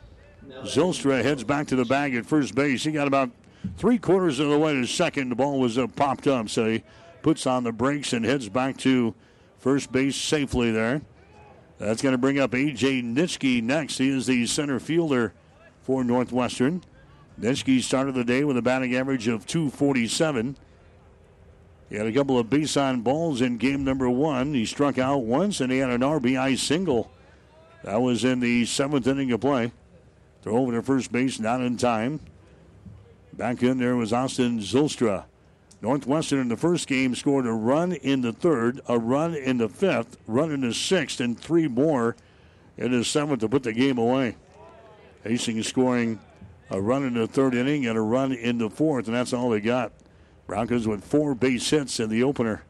Zylstra 0.63 1.23
heads 1.23 1.45
back 1.45 1.67
to 1.67 1.77
the 1.77 1.85
bag 1.85 2.15
at 2.15 2.25
first 2.25 2.53
base. 2.53 2.83
He 2.83 2.91
got 2.91 3.07
about 3.07 3.29
three 3.77 3.97
quarters 3.97 4.41
of 4.41 4.49
the 4.49 4.59
way 4.59 4.73
to 4.73 4.85
second. 4.85 5.29
The 5.29 5.35
ball 5.35 5.57
was 5.57 5.77
uh, 5.77 5.87
popped 5.87 6.27
up, 6.27 6.49
so 6.49 6.65
he 6.65 6.83
puts 7.21 7.47
on 7.47 7.63
the 7.63 7.71
brakes 7.71 8.11
and 8.11 8.25
heads 8.25 8.49
back 8.49 8.75
to 8.79 9.15
first 9.57 9.89
base 9.89 10.17
safely 10.17 10.69
there. 10.71 11.01
That's 11.77 12.01
going 12.01 12.11
to 12.11 12.17
bring 12.17 12.39
up 12.39 12.53
A.J. 12.53 13.03
Nitschke 13.03 13.63
next. 13.63 13.99
He 13.99 14.09
is 14.09 14.25
the 14.25 14.45
center 14.47 14.81
fielder 14.81 15.33
for 15.83 16.03
Northwestern. 16.03 16.83
Nitschke 17.39 17.81
started 17.83 18.15
the 18.15 18.23
day 18.23 18.43
with 18.43 18.57
a 18.57 18.61
batting 18.61 18.95
average 18.95 19.27
of 19.27 19.45
247. 19.45 20.57
He 21.89 21.95
had 21.95 22.07
a 22.07 22.11
couple 22.11 22.39
of 22.39 22.49
base 22.49 22.75
on 22.75 23.01
balls 23.01 23.41
in 23.41 23.57
game 23.57 23.83
number 23.83 24.09
one. 24.09 24.53
He 24.53 24.65
struck 24.65 24.97
out 24.97 25.19
once 25.19 25.61
and 25.61 25.71
he 25.71 25.77
had 25.77 25.91
an 25.91 26.01
RBI 26.01 26.57
single. 26.57 27.11
That 27.83 28.01
was 28.01 28.25
in 28.25 28.39
the 28.39 28.65
seventh 28.65 29.07
inning 29.07 29.31
of 29.31 29.41
play. 29.41 29.71
Throw 30.41 30.57
over 30.57 30.71
to 30.73 30.81
first 30.81 31.11
base, 31.11 31.39
not 31.39 31.61
in 31.61 31.77
time. 31.77 32.19
Back 33.33 33.61
in 33.61 33.77
there 33.77 33.95
was 33.95 34.11
Austin 34.11 34.59
Zylstra. 34.59 35.25
Northwestern 35.79 36.39
in 36.39 36.47
the 36.47 36.57
first 36.57 36.87
game 36.87 37.13
scored 37.13 37.45
a 37.45 37.51
run 37.51 37.93
in 37.93 38.21
the 38.21 38.33
third, 38.33 38.81
a 38.87 38.97
run 38.97 39.35
in 39.35 39.59
the 39.59 39.69
fifth, 39.69 40.17
run 40.25 40.51
in 40.51 40.61
the 40.61 40.73
sixth, 40.73 41.19
and 41.19 41.39
three 41.39 41.67
more 41.67 42.15
in 42.77 42.91
the 42.91 43.05
seventh 43.05 43.41
to 43.41 43.49
put 43.49 43.61
the 43.61 43.73
game 43.73 43.99
away. 43.99 44.35
Hastings 45.23 45.67
scoring 45.67 46.19
a 46.69 46.81
run 46.81 47.03
in 47.03 47.13
the 47.13 47.27
third 47.27 47.55
inning 47.55 47.85
and 47.85 47.97
a 47.97 48.01
run 48.01 48.33
in 48.33 48.57
the 48.57 48.69
fourth, 48.69 49.07
and 49.07 49.15
that's 49.15 49.33
all 49.33 49.49
they 49.49 49.61
got. 49.61 49.91
Broncos 50.47 50.87
with 50.87 51.03
four 51.03 51.35
base 51.35 51.69
hits 51.69 51.99
in 51.99 52.09
the 52.09 52.23
opener. 52.23 52.63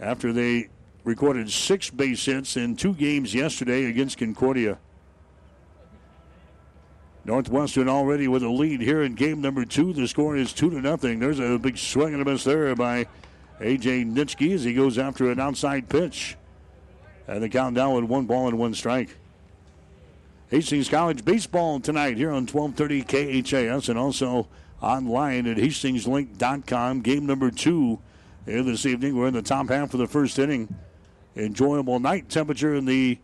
After 0.00 0.32
they 0.32 0.68
recorded 1.04 1.50
six 1.50 1.90
base 1.90 2.24
hits 2.24 2.56
in 2.56 2.76
two 2.76 2.94
games 2.94 3.34
yesterday 3.34 3.84
against 3.84 4.18
Concordia. 4.18 4.78
Northwestern 7.24 7.88
already 7.88 8.28
with 8.28 8.42
a 8.42 8.48
lead 8.48 8.80
here 8.80 9.02
in 9.02 9.14
game 9.14 9.40
number 9.40 9.64
two. 9.64 9.92
The 9.92 10.06
score 10.06 10.36
is 10.36 10.52
two 10.52 10.70
to 10.70 10.80
nothing. 10.80 11.20
There's 11.20 11.38
a 11.38 11.58
big 11.58 11.78
swing 11.78 12.12
and 12.12 12.20
a 12.20 12.24
miss 12.24 12.44
there 12.44 12.74
by 12.74 13.06
AJ 13.60 14.12
Nitschke 14.12 14.54
as 14.54 14.64
he 14.64 14.74
goes 14.74 14.98
after 14.98 15.30
an 15.30 15.40
outside 15.40 15.88
pitch. 15.88 16.36
And 17.26 17.42
the 17.42 17.48
countdown 17.48 17.94
with 17.94 18.04
one 18.04 18.26
ball 18.26 18.48
and 18.48 18.58
one 18.58 18.74
strike. 18.74 19.16
Hastings 20.50 20.88
College 20.88 21.24
baseball 21.24 21.80
tonight 21.80 22.16
here 22.16 22.30
on 22.30 22.46
1230 22.46 23.42
KHAS 23.42 23.88
and 23.88 23.98
also 23.98 24.46
online 24.80 25.46
at 25.46 25.56
hastingslink.com. 25.56 27.00
Game 27.00 27.26
number 27.26 27.50
two 27.50 27.98
here 28.44 28.62
this 28.62 28.84
evening. 28.84 29.16
We're 29.16 29.28
in 29.28 29.34
the 29.34 29.42
top 29.42 29.68
half 29.68 29.94
of 29.94 30.00
the 30.00 30.06
first 30.06 30.38
inning. 30.38 30.74
Enjoyable 31.34 31.98
night 31.98 32.28
temperature 32.28 32.74
in 32.74 32.84
the 32.84 33.18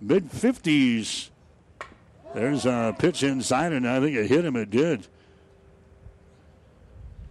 mid 0.00 0.30
50s. 0.30 1.28
There's 2.34 2.66
a 2.66 2.96
pitch 2.98 3.22
inside, 3.22 3.72
and 3.72 3.88
I 3.88 4.00
think 4.00 4.16
it 4.16 4.26
hit 4.26 4.44
him. 4.44 4.56
It 4.56 4.70
did. 4.70 5.06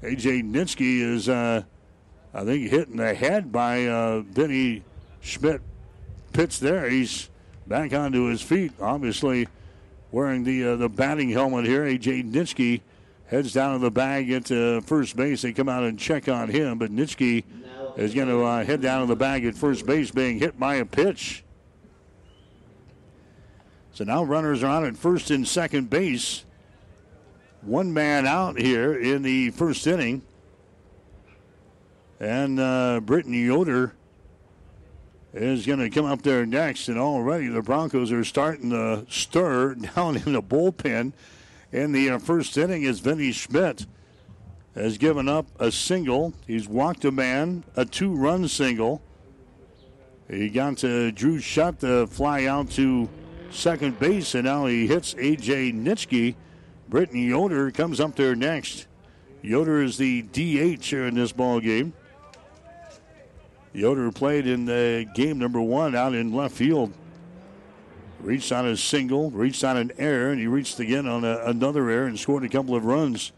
AJ 0.01 0.49
Nitschke 0.49 0.99
is, 1.01 1.27
uh, 1.27 1.63
I 2.33 2.45
think, 2.45 2.69
hit 2.69 2.87
in 2.87 2.97
the 2.97 3.13
head 3.13 3.51
by 3.51 3.87
uh, 3.87 4.21
Vinny 4.21 4.83
Schmidt. 5.21 5.61
Pitch 6.31 6.59
there. 6.59 6.89
He's 6.89 7.29
back 7.67 7.93
onto 7.93 8.25
his 8.25 8.41
feet. 8.41 8.71
Obviously, 8.81 9.47
wearing 10.11 10.43
the 10.43 10.63
uh, 10.69 10.75
the 10.75 10.89
batting 10.89 11.29
helmet 11.29 11.65
here. 11.65 11.83
AJ 11.83 12.31
Nitschke 12.31 12.81
heads 13.27 13.53
down 13.53 13.73
to 13.73 13.79
the 13.79 13.91
bag 13.91 14.31
at 14.31 14.51
uh, 14.51 14.81
first 14.81 15.15
base. 15.15 15.41
They 15.41 15.53
come 15.53 15.69
out 15.69 15.83
and 15.83 15.97
check 15.97 16.27
on 16.29 16.49
him, 16.49 16.77
but 16.77 16.91
Nitschke 16.91 17.43
is 17.97 18.13
going 18.13 18.27
to 18.27 18.43
uh, 18.43 18.63
head 18.63 18.81
down 18.81 19.01
to 19.01 19.07
the 19.07 19.15
bag 19.15 19.45
at 19.45 19.55
first 19.55 19.85
base, 19.85 20.11
being 20.11 20.39
hit 20.39 20.59
by 20.59 20.75
a 20.75 20.85
pitch. 20.85 21.43
So 23.93 24.03
now 24.03 24.23
runners 24.23 24.63
are 24.63 24.67
on 24.67 24.85
at 24.85 24.97
first 24.97 25.29
and 25.29 25.47
second 25.47 25.89
base. 25.89 26.45
One 27.61 27.93
man 27.93 28.25
out 28.25 28.59
here 28.59 28.93
in 28.99 29.21
the 29.21 29.51
first 29.51 29.85
inning. 29.85 30.23
And 32.19 32.59
uh, 32.59 33.01
Britton 33.01 33.33
Yoder 33.33 33.93
is 35.33 35.65
going 35.65 35.79
to 35.79 35.89
come 35.89 36.05
up 36.05 36.21
there 36.21 36.45
next. 36.45 36.87
And 36.87 36.97
already 36.97 37.47
the 37.47 37.61
Broncos 37.61 38.11
are 38.11 38.23
starting 38.23 38.69
to 38.69 39.05
stir 39.09 39.75
down 39.95 40.17
in 40.17 40.33
the 40.33 40.41
bullpen. 40.41 41.13
In 41.71 41.91
the 41.91 42.11
uh, 42.11 42.19
first 42.19 42.55
inning 42.57 42.83
is 42.83 42.99
Vinny 42.99 43.31
Schmidt 43.31 43.87
has 44.75 44.97
given 44.97 45.27
up 45.27 45.47
a 45.59 45.71
single. 45.71 46.33
He's 46.47 46.67
walked 46.67 47.05
a 47.05 47.11
man, 47.11 47.63
a 47.75 47.85
two-run 47.85 48.47
single. 48.47 49.01
He 50.29 50.49
got 50.49 50.77
to 50.77 51.11
Drew 51.11 51.39
Shutt 51.39 51.79
to 51.81 52.07
fly 52.07 52.45
out 52.45 52.71
to 52.71 53.09
second 53.51 53.99
base, 53.99 54.35
and 54.35 54.45
now 54.45 54.65
he 54.65 54.87
hits 54.87 55.15
A.J. 55.17 55.73
Nitschke. 55.73 56.35
Brittany 56.89 57.27
Yoder 57.27 57.71
comes 57.71 57.99
up 57.99 58.15
there 58.15 58.35
next. 58.35 58.87
Yoder 59.41 59.83
is 59.83 59.97
the 59.97 60.21
DH 60.21 60.85
here 60.85 61.05
in 61.05 61.15
this 61.15 61.31
ball 61.31 61.59
game. 61.59 61.93
Yoder 63.73 64.11
played 64.11 64.45
in 64.45 64.65
the 64.65 65.07
game 65.15 65.39
number 65.39 65.59
one 65.59 65.95
out 65.95 66.13
in 66.13 66.31
left 66.31 66.55
field. 66.55 66.93
Reached 68.21 68.51
on 68.51 68.67
a 68.67 68.77
single, 68.77 69.31
reached 69.31 69.63
on 69.63 69.75
an 69.75 69.91
error, 69.97 70.31
and 70.31 70.39
he 70.39 70.47
reached 70.47 70.79
again 70.79 71.07
on 71.07 71.25
a, 71.25 71.39
another 71.45 71.89
error 71.89 72.05
and 72.05 72.17
scored 72.17 72.43
a 72.45 72.49
couple 72.49 72.75
of 72.75 72.85
runs 72.85 73.33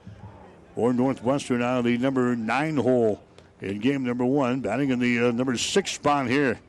for 0.76 0.94
Northwestern 0.94 1.62
out 1.62 1.80
of 1.80 1.86
the 1.86 1.98
number 1.98 2.36
nine 2.36 2.78
hole 2.78 3.24
in 3.62 3.80
game 3.80 4.04
number 4.04 4.26
one, 4.26 4.60
batting 4.60 4.92
in 4.92 5.00
the 5.00 5.20
uh, 5.20 5.32
number 5.32 5.58
six 5.58 5.94
spot 5.94 6.28
here. 6.28 6.60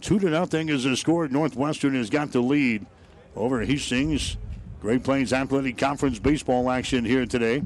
Two 0.00 0.18
to 0.18 0.30
nothing 0.30 0.68
is 0.68 0.84
the 0.84 0.96
score. 0.96 1.28
Northwestern 1.28 1.94
has 1.94 2.10
got 2.10 2.32
the 2.32 2.40
lead 2.40 2.86
over 3.36 3.60
Hastings. 3.64 4.36
Great 4.80 5.02
Plains 5.02 5.32
Athletic 5.32 5.78
Conference 5.78 6.18
baseball 6.18 6.70
action 6.70 7.04
here 7.04 7.24
today 7.24 7.62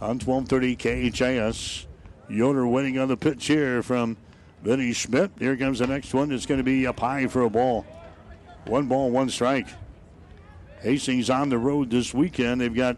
on 0.00 0.18
1230 0.18 0.76
KHAS. 1.10 1.86
Yoder 2.28 2.66
winning 2.66 2.98
on 2.98 3.08
the 3.08 3.16
pitch 3.16 3.46
here 3.46 3.82
from 3.82 4.16
Vinny 4.62 4.92
Schmidt. 4.92 5.30
Here 5.38 5.56
comes 5.56 5.78
the 5.78 5.86
next 5.86 6.12
one. 6.12 6.30
It's 6.32 6.46
going 6.46 6.58
to 6.58 6.64
be 6.64 6.86
up 6.86 7.00
high 7.00 7.26
for 7.26 7.42
a 7.42 7.50
ball. 7.50 7.86
One 8.66 8.86
ball, 8.86 9.10
one 9.10 9.30
strike. 9.30 9.68
Hastings 10.80 11.30
on 11.30 11.48
the 11.48 11.58
road 11.58 11.90
this 11.90 12.12
weekend. 12.12 12.60
They've 12.60 12.74
got 12.74 12.96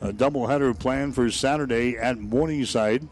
a 0.00 0.12
doubleheader 0.12 0.78
planned 0.78 1.14
for 1.14 1.30
Saturday 1.30 1.96
at 1.96 2.18
Morningside. 2.18 3.06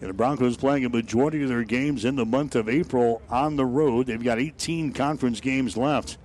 And 0.00 0.10
the 0.10 0.14
Broncos 0.14 0.56
playing 0.56 0.84
a 0.84 0.88
majority 0.88 1.42
of 1.42 1.48
their 1.48 1.64
games 1.64 2.04
in 2.04 2.16
the 2.16 2.26
month 2.26 2.54
of 2.54 2.68
April 2.68 3.22
on 3.30 3.56
the 3.56 3.64
road. 3.64 4.06
They've 4.06 4.22
got 4.22 4.38
18 4.38 4.92
conference 4.92 5.40
games 5.40 5.76
left. 5.76 6.18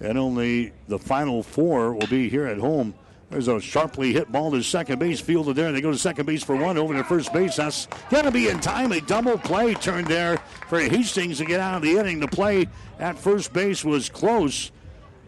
And 0.00 0.18
only 0.18 0.72
the 0.86 0.98
final 0.98 1.42
four 1.42 1.94
will 1.94 2.06
be 2.06 2.28
here 2.28 2.46
at 2.46 2.58
home. 2.58 2.94
There's 3.30 3.48
a 3.48 3.60
sharply 3.60 4.14
hit 4.14 4.32
ball 4.32 4.50
to 4.52 4.62
second 4.62 4.98
base, 4.98 5.20
fielded 5.20 5.56
there. 5.56 5.66
and 5.66 5.76
They 5.76 5.82
go 5.82 5.90
to 5.90 5.98
second 5.98 6.24
base 6.24 6.42
for 6.42 6.56
one, 6.56 6.78
over 6.78 6.94
to 6.94 7.04
first 7.04 7.32
base. 7.32 7.56
That's 7.56 7.86
going 8.10 8.24
to 8.24 8.30
be 8.30 8.48
in 8.48 8.58
time. 8.60 8.90
A 8.92 9.02
double 9.02 9.36
play 9.36 9.74
turned 9.74 10.06
there 10.06 10.38
for 10.68 10.80
Hastings 10.80 11.38
to 11.38 11.44
get 11.44 11.60
out 11.60 11.76
of 11.76 11.82
the 11.82 11.98
inning. 11.98 12.20
The 12.20 12.28
play 12.28 12.68
at 12.98 13.18
first 13.18 13.52
base 13.52 13.84
was 13.84 14.08
close, 14.08 14.72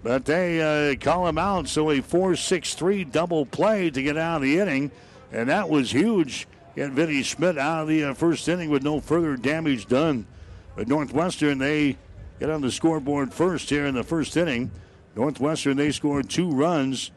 but 0.02 0.24
they 0.24 0.92
uh, 0.92 0.96
call 0.96 1.26
him 1.28 1.36
out. 1.36 1.68
So 1.68 1.90
a 1.90 2.00
4 2.00 2.36
6 2.36 2.74
3 2.74 3.04
double 3.04 3.44
play 3.44 3.90
to 3.90 4.02
get 4.02 4.16
out 4.16 4.36
of 4.36 4.42
the 4.42 4.58
inning, 4.58 4.90
and 5.30 5.50
that 5.50 5.68
was 5.68 5.90
huge. 5.90 6.48
Get 6.76 6.92
Vinny 6.92 7.22
Schmidt 7.22 7.58
out 7.58 7.82
of 7.82 7.88
the 7.88 8.04
uh, 8.04 8.14
first 8.14 8.48
inning 8.48 8.70
with 8.70 8.82
no 8.82 9.00
further 9.00 9.36
damage 9.36 9.88
done. 9.88 10.26
But 10.74 10.88
Northwestern, 10.88 11.58
they 11.58 11.98
get 12.38 12.48
on 12.48 12.62
the 12.62 12.70
scoreboard 12.70 13.34
first 13.34 13.68
here 13.68 13.84
in 13.84 13.94
the 13.94 14.04
first 14.04 14.38
inning. 14.38 14.70
Northwestern, 15.14 15.76
they 15.76 15.90
scored 15.90 16.30
two 16.30 16.50
runs 16.50 17.10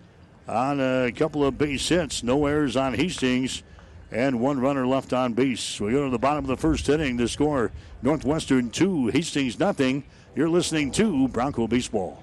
on 0.47 0.79
a 0.79 1.11
couple 1.11 1.45
of 1.45 1.57
base 1.57 1.87
hits. 1.87 2.23
No 2.23 2.45
errors 2.45 2.75
on 2.75 2.93
Hastings 2.93 3.63
and 4.11 4.39
one 4.39 4.59
runner 4.59 4.85
left 4.85 5.13
on 5.13 5.33
base. 5.33 5.79
We 5.79 5.91
go 5.91 6.05
to 6.05 6.09
the 6.09 6.19
bottom 6.19 6.43
of 6.43 6.49
the 6.49 6.57
first 6.57 6.87
inning. 6.89 7.17
The 7.17 7.27
score 7.27 7.71
Northwestern 8.01 8.69
2, 8.69 9.07
Hastings 9.07 9.59
nothing. 9.59 10.03
You're 10.35 10.49
listening 10.49 10.91
to 10.93 11.27
Bronco 11.27 11.67
Baseball. 11.67 12.22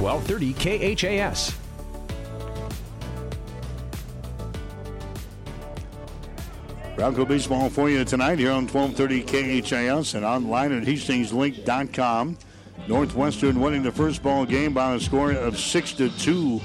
1230 0.00 0.94
KHAS. 0.94 1.54
Bronco 6.96 7.24
Baseball 7.26 7.68
for 7.68 7.90
you 7.90 8.04
tonight 8.04 8.38
here 8.38 8.52
on 8.52 8.66
1230 8.66 9.60
KHAS 9.62 10.14
and 10.14 10.24
online 10.24 10.72
at 10.72 10.82
hastingslink.com. 10.82 12.38
Northwestern 12.88 13.60
winning 13.60 13.82
the 13.82 13.92
first 13.92 14.22
ball 14.22 14.46
game 14.46 14.72
by 14.72 14.94
a 14.94 15.00
score 15.00 15.32
of 15.32 15.58
6 15.58 15.92
to 15.94 16.08
2 16.18 16.60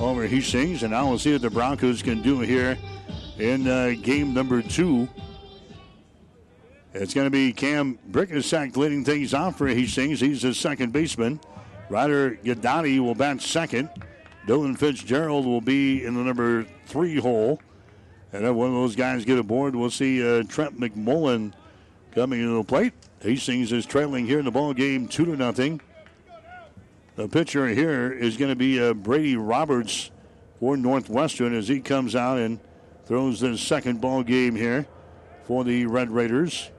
over 0.00 0.26
Hastings. 0.26 0.82
And 0.82 0.92
now 0.92 1.08
we'll 1.08 1.18
see 1.18 1.32
what 1.32 1.42
the 1.42 1.50
Broncos 1.50 2.02
can 2.02 2.22
do 2.22 2.40
here 2.40 2.78
in 3.38 3.66
uh, 3.66 3.94
game 4.00 4.34
number 4.34 4.62
two. 4.62 5.08
It's 6.94 7.14
going 7.14 7.26
to 7.26 7.30
be 7.30 7.52
Cam 7.52 7.98
Brickensack 8.10 8.76
leading 8.76 9.04
things 9.04 9.34
off 9.34 9.56
for 9.56 9.66
Hastings. 9.66 10.20
He's 10.20 10.42
the 10.42 10.54
second 10.54 10.92
baseman. 10.92 11.40
Ryder 11.92 12.36
Gadati 12.36 12.98
will 13.00 13.14
bat 13.14 13.42
second. 13.42 13.90
Dylan 14.46 14.78
Fitzgerald 14.78 15.44
will 15.44 15.60
be 15.60 16.02
in 16.02 16.14
the 16.14 16.22
number 16.22 16.64
three 16.86 17.16
hole. 17.16 17.60
And 18.32 18.46
then 18.46 18.54
one 18.54 18.68
of 18.68 18.72
those 18.72 18.96
guys 18.96 19.26
get 19.26 19.38
aboard. 19.38 19.76
We'll 19.76 19.90
see 19.90 20.26
uh, 20.26 20.42
Trent 20.44 20.80
McMullen 20.80 21.52
coming 22.14 22.40
into 22.40 22.54
the 22.54 22.64
plate. 22.64 22.94
Hastings 23.20 23.72
is 23.72 23.84
trailing 23.84 24.26
here 24.26 24.38
in 24.38 24.46
the 24.46 24.50
ball 24.50 24.72
game, 24.72 25.06
two 25.06 25.26
to 25.26 25.36
nothing. 25.36 25.82
The 27.16 27.28
pitcher 27.28 27.68
here 27.68 28.10
is 28.10 28.38
going 28.38 28.50
to 28.50 28.56
be 28.56 28.82
uh, 28.82 28.94
Brady 28.94 29.36
Roberts 29.36 30.10
for 30.60 30.78
Northwestern 30.78 31.54
as 31.54 31.68
he 31.68 31.80
comes 31.80 32.16
out 32.16 32.38
and 32.38 32.58
throws 33.04 33.40
the 33.40 33.58
second 33.58 34.00
ball 34.00 34.22
game 34.22 34.56
here 34.56 34.86
for 35.44 35.62
the 35.62 35.84
Red 35.84 36.10
Raiders. 36.10 36.70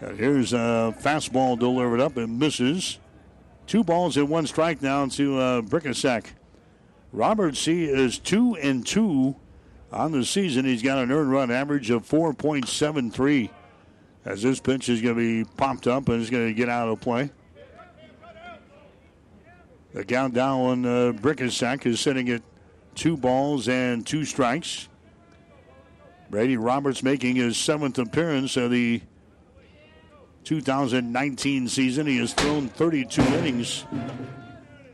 Here's 0.00 0.54
a 0.54 0.94
fastball 0.98 1.58
delivered 1.58 2.00
up 2.00 2.16
and 2.16 2.38
misses. 2.38 2.98
Two 3.66 3.84
balls 3.84 4.16
and 4.16 4.28
one 4.28 4.46
strike 4.46 4.80
now 4.80 5.06
to 5.06 5.38
uh, 5.38 5.60
Brickasack. 5.62 6.26
Roberts, 7.12 7.64
he 7.64 7.84
is 7.84 8.18
two 8.18 8.56
and 8.56 8.86
two 8.86 9.36
on 9.92 10.12
the 10.12 10.24
season. 10.24 10.64
He's 10.64 10.82
got 10.82 10.98
an 10.98 11.12
earned 11.12 11.30
run 11.30 11.50
average 11.50 11.90
of 11.90 12.08
4.73. 12.08 13.50
As 14.24 14.42
this 14.42 14.58
pitch 14.58 14.88
is 14.88 15.02
going 15.02 15.14
to 15.14 15.44
be 15.44 15.50
popped 15.56 15.86
up 15.86 16.08
and 16.08 16.20
is 16.20 16.30
going 16.30 16.48
to 16.48 16.54
get 16.54 16.68
out 16.68 16.88
of 16.88 17.00
play. 17.00 17.30
The 19.92 20.04
countdown 20.04 20.60
on 20.60 20.86
uh, 20.86 21.12
Brickensack 21.12 21.84
is 21.84 22.00
sitting 22.00 22.30
at 22.30 22.42
two 22.94 23.16
balls 23.16 23.68
and 23.68 24.06
two 24.06 24.24
strikes. 24.24 24.88
Brady 26.30 26.56
Roberts 26.56 27.02
making 27.02 27.36
his 27.36 27.56
seventh 27.56 27.98
appearance 27.98 28.56
of 28.56 28.70
the 28.70 29.02
2019 30.44 31.68
season. 31.68 32.06
He 32.06 32.18
has 32.18 32.32
thrown 32.34 32.68
32 32.68 33.22
innings. 33.22 33.84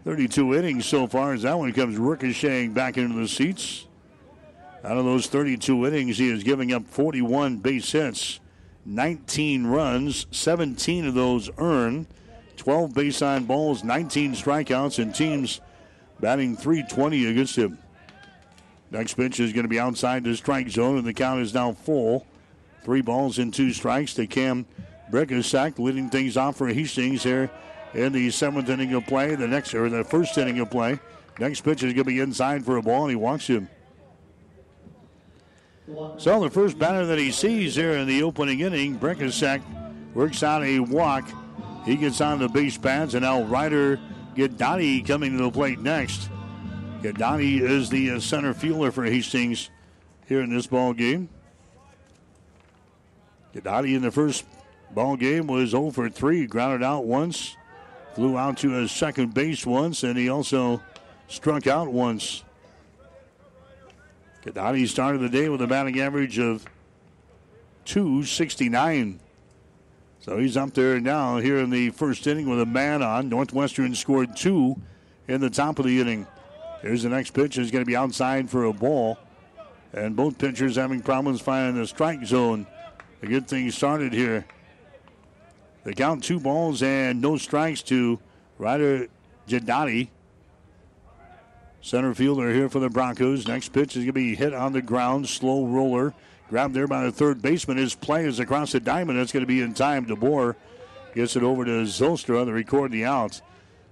32 0.04 0.54
innings 0.54 0.86
so 0.86 1.06
far 1.06 1.32
as 1.32 1.42
that 1.42 1.58
one 1.58 1.72
comes 1.72 1.96
ricocheting 1.96 2.72
back 2.72 2.96
into 2.96 3.16
the 3.16 3.26
seats. 3.26 3.86
Out 4.84 4.98
of 4.98 5.04
those 5.04 5.26
32 5.26 5.86
innings, 5.86 6.18
he 6.18 6.30
is 6.30 6.44
giving 6.44 6.72
up 6.72 6.86
41 6.86 7.56
base 7.56 7.90
hits, 7.90 8.38
19 8.84 9.66
runs, 9.66 10.26
17 10.30 11.06
of 11.06 11.14
those 11.14 11.50
earned, 11.58 12.06
12 12.56 12.94
base 12.94 13.20
on 13.20 13.46
balls, 13.46 13.82
19 13.82 14.34
strikeouts, 14.34 15.00
and 15.00 15.12
teams 15.12 15.60
batting 16.20 16.56
320 16.56 17.26
against 17.26 17.56
him. 17.56 17.78
Next 18.92 19.14
pitch 19.14 19.40
is 19.40 19.52
going 19.52 19.64
to 19.64 19.68
be 19.68 19.80
outside 19.80 20.22
the 20.22 20.36
strike 20.36 20.68
zone, 20.68 20.98
and 20.98 21.06
the 21.06 21.12
count 21.12 21.40
is 21.40 21.52
now 21.52 21.72
full. 21.72 22.24
Three 22.84 23.02
balls 23.02 23.38
and 23.38 23.52
two 23.52 23.72
strikes 23.72 24.14
to 24.14 24.28
Cam 24.28 24.66
Brickensack, 25.10 25.78
leading 25.78 26.10
things 26.10 26.36
off 26.36 26.56
for 26.56 26.68
Hastings 26.68 27.22
here 27.22 27.50
in 27.94 28.12
the 28.12 28.30
seventh 28.30 28.68
inning 28.68 28.92
of 28.94 29.06
play. 29.06 29.34
The 29.34 29.46
next 29.46 29.74
or 29.74 29.88
the 29.88 30.04
first 30.04 30.36
inning 30.38 30.58
of 30.60 30.70
play. 30.70 30.98
Next 31.38 31.60
pitch 31.60 31.82
is 31.82 31.92
going 31.92 31.96
to 31.96 32.04
be 32.04 32.20
inside 32.20 32.64
for 32.64 32.76
a 32.76 32.82
ball, 32.82 33.02
and 33.02 33.10
he 33.10 33.16
walks 33.16 33.46
him. 33.46 33.68
So 36.18 36.40
the 36.40 36.50
first 36.50 36.78
batter 36.78 37.06
that 37.06 37.18
he 37.18 37.30
sees 37.30 37.76
here 37.76 37.92
in 37.92 38.08
the 38.08 38.22
opening 38.22 38.60
inning, 38.60 38.98
Brickensack 38.98 39.62
works 40.14 40.42
out 40.42 40.64
a 40.64 40.80
walk. 40.80 41.30
He 41.84 41.96
gets 41.96 42.20
on 42.20 42.40
the 42.40 42.48
base 42.48 42.76
pads, 42.76 43.14
and 43.14 43.22
now 43.22 43.42
Ryder 43.42 44.00
Gadani 44.34 45.06
coming 45.06 45.36
to 45.36 45.44
the 45.44 45.50
plate 45.50 45.78
next. 45.78 46.28
Gadani 47.02 47.60
is 47.60 47.88
the 47.88 48.18
center 48.18 48.52
fielder 48.52 48.90
for 48.90 49.04
Hastings 49.04 49.70
here 50.26 50.40
in 50.40 50.52
this 50.52 50.66
ball 50.66 50.92
game. 50.92 51.28
Gadani 53.54 53.94
in 53.94 54.02
the 54.02 54.10
first 54.10 54.44
ball 54.96 55.14
game 55.14 55.46
was 55.46 55.70
0 55.70 55.90
for 55.90 56.08
3, 56.08 56.46
grounded 56.46 56.82
out 56.82 57.04
once, 57.04 57.54
flew 58.14 58.38
out 58.38 58.56
to 58.56 58.80
a 58.80 58.88
second 58.88 59.34
base 59.34 59.66
once, 59.66 60.02
and 60.02 60.18
he 60.18 60.30
also 60.30 60.80
struck 61.28 61.66
out 61.66 61.92
once. 61.92 62.42
Gadani 64.42 64.88
started 64.88 65.20
the 65.20 65.28
day 65.28 65.50
with 65.50 65.60
a 65.60 65.66
batting 65.66 66.00
average 66.00 66.38
of 66.38 66.64
269. 67.84 69.20
So 70.20 70.38
he's 70.38 70.56
up 70.56 70.72
there 70.72 70.98
now 70.98 71.36
here 71.36 71.58
in 71.58 71.68
the 71.68 71.90
first 71.90 72.26
inning 72.26 72.48
with 72.48 72.60
a 72.60 72.66
man 72.66 73.02
on. 73.02 73.28
Northwestern 73.28 73.94
scored 73.94 74.34
two 74.34 74.80
in 75.28 75.42
the 75.42 75.50
top 75.50 75.78
of 75.78 75.84
the 75.84 76.00
inning. 76.00 76.26
Here's 76.80 77.02
the 77.02 77.10
next 77.10 77.32
pitch. 77.32 77.58
Is 77.58 77.70
going 77.70 77.84
to 77.84 77.86
be 77.86 77.96
outside 77.96 78.48
for 78.48 78.64
a 78.64 78.72
ball. 78.72 79.18
And 79.92 80.16
both 80.16 80.38
pitchers 80.38 80.76
having 80.76 81.02
problems 81.02 81.40
finding 81.40 81.80
the 81.80 81.86
strike 81.86 82.24
zone. 82.24 82.66
A 83.22 83.26
good 83.26 83.46
thing 83.46 83.70
started 83.70 84.12
here. 84.12 84.46
They 85.86 85.94
count 85.94 86.24
two 86.24 86.40
balls 86.40 86.82
and 86.82 87.22
no 87.22 87.36
strikes 87.36 87.80
to 87.84 88.18
Ryder 88.58 89.06
Jadati. 89.46 90.08
Center 91.80 92.12
fielder 92.12 92.52
here 92.52 92.68
for 92.68 92.80
the 92.80 92.90
Broncos. 92.90 93.46
Next 93.46 93.68
pitch 93.68 93.92
is 93.92 93.98
going 93.98 94.06
to 94.06 94.12
be 94.12 94.34
hit 94.34 94.52
on 94.52 94.72
the 94.72 94.82
ground. 94.82 95.28
Slow 95.28 95.64
roller. 95.64 96.12
Grabbed 96.50 96.74
there 96.74 96.88
by 96.88 97.04
the 97.04 97.12
third 97.12 97.40
baseman. 97.40 97.76
His 97.76 97.94
play 97.94 98.24
is 98.24 98.40
across 98.40 98.72
the 98.72 98.80
diamond. 98.80 99.16
That's 99.16 99.30
going 99.30 99.44
to 99.44 99.46
be 99.46 99.60
in 99.60 99.74
time. 99.74 100.06
DeBoer 100.06 100.56
gets 101.14 101.36
it 101.36 101.44
over 101.44 101.64
to 101.64 101.70
Zylstra. 101.82 102.44
to 102.44 102.52
record 102.52 102.90
the 102.90 103.04
out. 103.04 103.40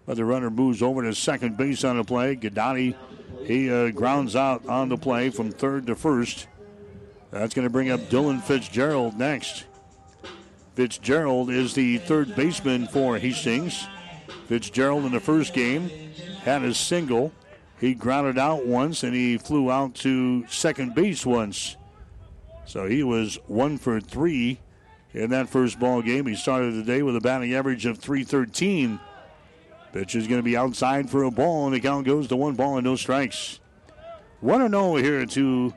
But 0.05 0.17
the 0.17 0.25
runner 0.25 0.51
moves 0.51 0.83
over 0.83 1.01
to 1.03 1.15
second 1.15 1.57
base 1.57 1.85
on 1.85 1.97
the 1.97 2.03
play. 2.03 2.35
Gadani, 2.35 2.97
he 3.45 3.71
uh, 3.71 3.91
grounds 3.91 4.35
out 4.35 4.67
on 4.67 4.89
the 4.89 4.99
play 4.99 5.31
from 5.31 5.53
third 5.53 5.87
to 5.87 5.95
first. 5.95 6.49
That's 7.31 7.55
going 7.55 7.69
to 7.69 7.73
bring 7.73 7.91
up 7.91 8.01
Dylan 8.01 8.43
Fitzgerald 8.43 9.17
next. 9.17 9.67
Fitzgerald 10.75 11.51
is 11.51 11.75
the 11.75 11.99
third 11.99 12.35
baseman 12.35 12.89
for 12.89 13.17
Hastings. 13.19 13.87
Fitzgerald 14.49 15.05
in 15.05 15.13
the 15.13 15.21
first 15.21 15.55
game 15.55 15.89
had 16.43 16.63
a 16.63 16.75
single. 16.75 17.33
He 17.81 17.95
grounded 17.95 18.39
out 18.39 18.67
once 18.67 19.03
and 19.03 19.15
he 19.15 19.39
flew 19.39 19.71
out 19.71 19.95
to 19.97 20.47
second 20.49 20.95
base 20.95 21.25
once. 21.25 21.77
So 22.67 22.87
he 22.87 23.03
was 23.03 23.39
one 23.47 23.79
for 23.79 24.01
three 24.01 24.59
in 25.13 25.31
that 25.31 25.49
first 25.49 25.79
ball 25.79 26.03
game. 26.03 26.27
He 26.27 26.35
started 26.35 26.75
the 26.75 26.83
day 26.83 27.03
with 27.03 27.15
a 27.15 27.21
batting 27.21 27.55
average 27.55 27.87
of 27.87 27.99
313. 27.99 28.99
Pitch 29.93 30.17
is 30.17 30.27
going 30.27 30.41
to 30.41 30.45
be 30.45 30.57
outside 30.57 31.09
for 31.09 31.23
a 31.23 31.31
ball, 31.31 31.67
and 31.67 31.75
the 31.75 31.79
count 31.79 32.05
goes 32.05 32.27
to 32.29 32.37
one 32.37 32.57
ball 32.57 32.77
and 32.77 32.85
no 32.85 32.97
strikes. 32.97 33.61
1 34.41 34.69
0 34.69 34.97
here 34.97 35.25
to 35.25 35.73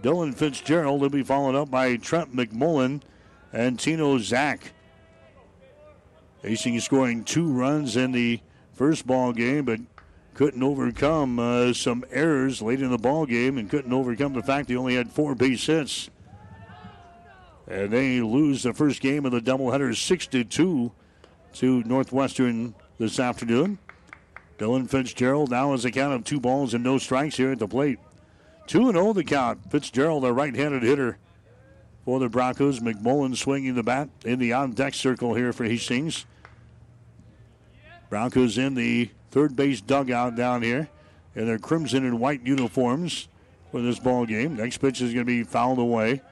Dylan 0.00 0.32
Fitzgerald. 0.32 1.00
He'll 1.00 1.08
be 1.08 1.24
followed 1.24 1.56
up 1.56 1.70
by 1.70 1.96
Trent 1.96 2.34
McMullen 2.34 3.02
and 3.52 3.78
Tino 3.78 4.18
Zach. 4.18 4.72
Hastings 6.42 6.84
scoring 6.84 7.24
two 7.24 7.50
runs 7.52 7.96
in 7.96 8.12
the 8.12 8.40
first 8.72 9.06
ball 9.06 9.32
game, 9.32 9.64
but 9.64 9.80
couldn't 10.34 10.62
overcome 10.62 11.38
uh, 11.38 11.72
some 11.72 12.04
errors 12.12 12.62
late 12.62 12.80
in 12.80 12.90
the 12.90 12.98
ball 12.98 13.26
game 13.26 13.58
and 13.58 13.68
couldn't 13.68 13.92
overcome 13.92 14.34
the 14.34 14.42
fact 14.42 14.68
they 14.68 14.76
only 14.76 14.94
had 14.94 15.10
four 15.10 15.34
base 15.34 15.66
hits. 15.66 16.10
And 17.66 17.90
they 17.90 18.20
lose 18.20 18.62
the 18.62 18.72
first 18.72 19.00
game 19.00 19.26
of 19.26 19.32
the 19.32 19.40
doubleheader 19.40 19.96
6 19.96 20.26
to 20.28 20.44
2 20.44 20.92
to 21.54 21.82
Northwestern 21.82 22.74
this 22.98 23.18
afternoon. 23.18 23.78
Dylan 24.58 24.88
Fitzgerald 24.88 25.50
now 25.50 25.72
has 25.72 25.84
a 25.84 25.90
count 25.90 26.14
of 26.14 26.24
two 26.24 26.40
balls 26.40 26.72
and 26.72 26.84
no 26.84 26.98
strikes 26.98 27.36
here 27.36 27.52
at 27.52 27.58
the 27.58 27.68
plate. 27.68 27.98
2 28.68 28.92
0 28.92 29.12
the 29.12 29.24
count. 29.24 29.70
Fitzgerald, 29.70 30.24
a 30.24 30.32
right 30.32 30.54
handed 30.54 30.82
hitter 30.82 31.18
for 32.08 32.18
the 32.18 32.28
Broncos. 32.30 32.80
McMullen 32.80 33.36
swinging 33.36 33.74
the 33.74 33.82
bat 33.82 34.08
in 34.24 34.38
the 34.38 34.54
on 34.54 34.72
deck 34.72 34.94
circle 34.94 35.34
here 35.34 35.52
for 35.52 35.64
Hastings. 35.64 36.24
Broncos 38.08 38.56
in 38.56 38.72
the 38.72 39.10
third 39.30 39.54
base 39.54 39.82
dugout 39.82 40.34
down 40.34 40.62
here 40.62 40.88
in 41.34 41.44
their 41.44 41.58
crimson 41.58 42.06
and 42.06 42.18
white 42.18 42.40
uniforms 42.46 43.28
for 43.70 43.82
this 43.82 43.98
ball 43.98 44.24
game. 44.24 44.56
Next 44.56 44.78
pitch 44.78 45.02
is 45.02 45.12
going 45.12 45.26
to 45.26 45.30
be 45.30 45.42
fouled 45.42 45.78
away. 45.78 46.22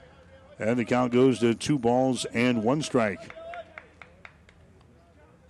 And 0.57 0.79
the 0.79 0.83
count 0.83 1.13
goes 1.13 1.37
to 1.41 1.53
two 1.53 1.77
balls 1.77 2.25
and 2.33 2.63
one 2.63 2.81
strike. 2.81 3.31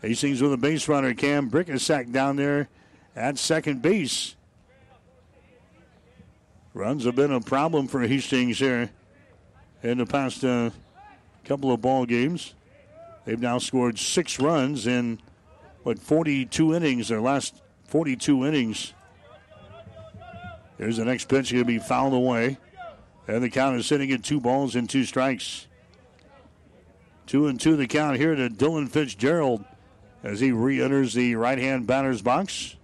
Hastings 0.02 0.42
with 0.42 0.52
a 0.52 0.58
base 0.58 0.90
runner, 0.90 1.14
Cam 1.14 1.50
Brickensack 1.50 2.12
down 2.12 2.36
there 2.36 2.68
at 3.16 3.38
second 3.38 3.82
base. 3.82 4.36
Runs 6.74 7.06
have 7.06 7.16
been 7.16 7.32
a 7.32 7.40
problem 7.40 7.88
for 7.88 8.02
Hastings 8.02 8.60
here 8.60 8.90
in 9.84 9.98
the 9.98 10.06
past 10.06 10.44
uh, 10.44 10.70
couple 11.46 11.72
of 11.72 11.82
ball 11.82 12.06
games. 12.06 12.54
They've 13.26 13.40
now 13.40 13.58
scored 13.58 14.00
six 14.00 14.40
runs 14.40 14.88
in 14.88 15.20
what 15.84 16.00
42 16.00 16.74
innings. 16.74 17.10
Their 17.10 17.22
last 17.22 17.62
42 17.86 18.46
innings. 18.46 18.94
There's 20.78 20.98
the 20.98 21.06
next 21.06 21.28
pitch 21.28 21.52
going 21.52 21.64
to 21.64 21.68
be 21.68 21.80
fouled 21.80 22.14
away. 22.14 22.58
And 23.28 23.44
the 23.44 23.50
count 23.50 23.76
is 23.76 23.86
sitting 23.86 24.12
at 24.12 24.24
two 24.24 24.40
balls 24.40 24.76
and 24.76 24.90
two 24.90 25.04
strikes. 25.04 25.68
Two 27.26 27.48
and 27.48 27.60
two 27.60 27.76
the 27.76 27.88
count 27.88 28.16
here 28.16 28.36
to 28.36 28.50
Dylan 28.50 28.88
Fitzgerald 28.88 29.66
as 30.24 30.40
he 30.40 30.54
re 30.54 30.82
enters 30.82 31.14
the 31.14 31.36
right 31.36 31.58
hand 31.58 31.86
batter's 31.86 32.22
box. 32.22 32.77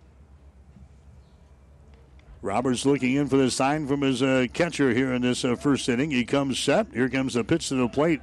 Roberts 2.43 2.85
looking 2.85 3.15
in 3.15 3.29
for 3.29 3.37
the 3.37 3.49
sign 3.49 3.87
from 3.87 4.01
his 4.01 4.21
uh, 4.21 4.47
catcher 4.51 4.93
here 4.93 5.13
in 5.13 5.21
this 5.21 5.45
uh, 5.45 5.55
first 5.55 5.87
inning. 5.87 6.11
He 6.11 6.25
comes 6.25 6.59
set. 6.59 6.87
Here 6.93 7.07
comes 7.07 7.35
the 7.35 7.43
pitch 7.45 7.69
to 7.69 7.75
the 7.75 7.87
plate. 7.87 8.19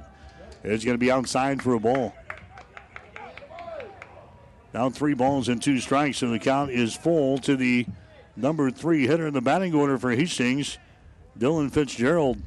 It's 0.63 0.85
going 0.85 0.93
to 0.93 0.99
be 0.99 1.11
outside 1.11 1.63
for 1.63 1.73
a 1.73 1.79
ball. 1.79 2.13
Now 4.75 4.91
three 4.91 5.15
balls 5.15 5.49
and 5.49 5.61
two 5.61 5.79
strikes, 5.79 6.21
and 6.21 6.31
the 6.31 6.37
count 6.37 6.69
is 6.69 6.95
full 6.95 7.39
to 7.39 7.55
the 7.55 7.87
number 8.35 8.69
three 8.69 9.07
hitter 9.07 9.25
in 9.25 9.33
the 9.33 9.41
batting 9.41 9.73
order 9.73 9.97
for 9.97 10.11
Hastings, 10.11 10.77
Dylan 11.37 11.71
Fitzgerald. 11.71 12.39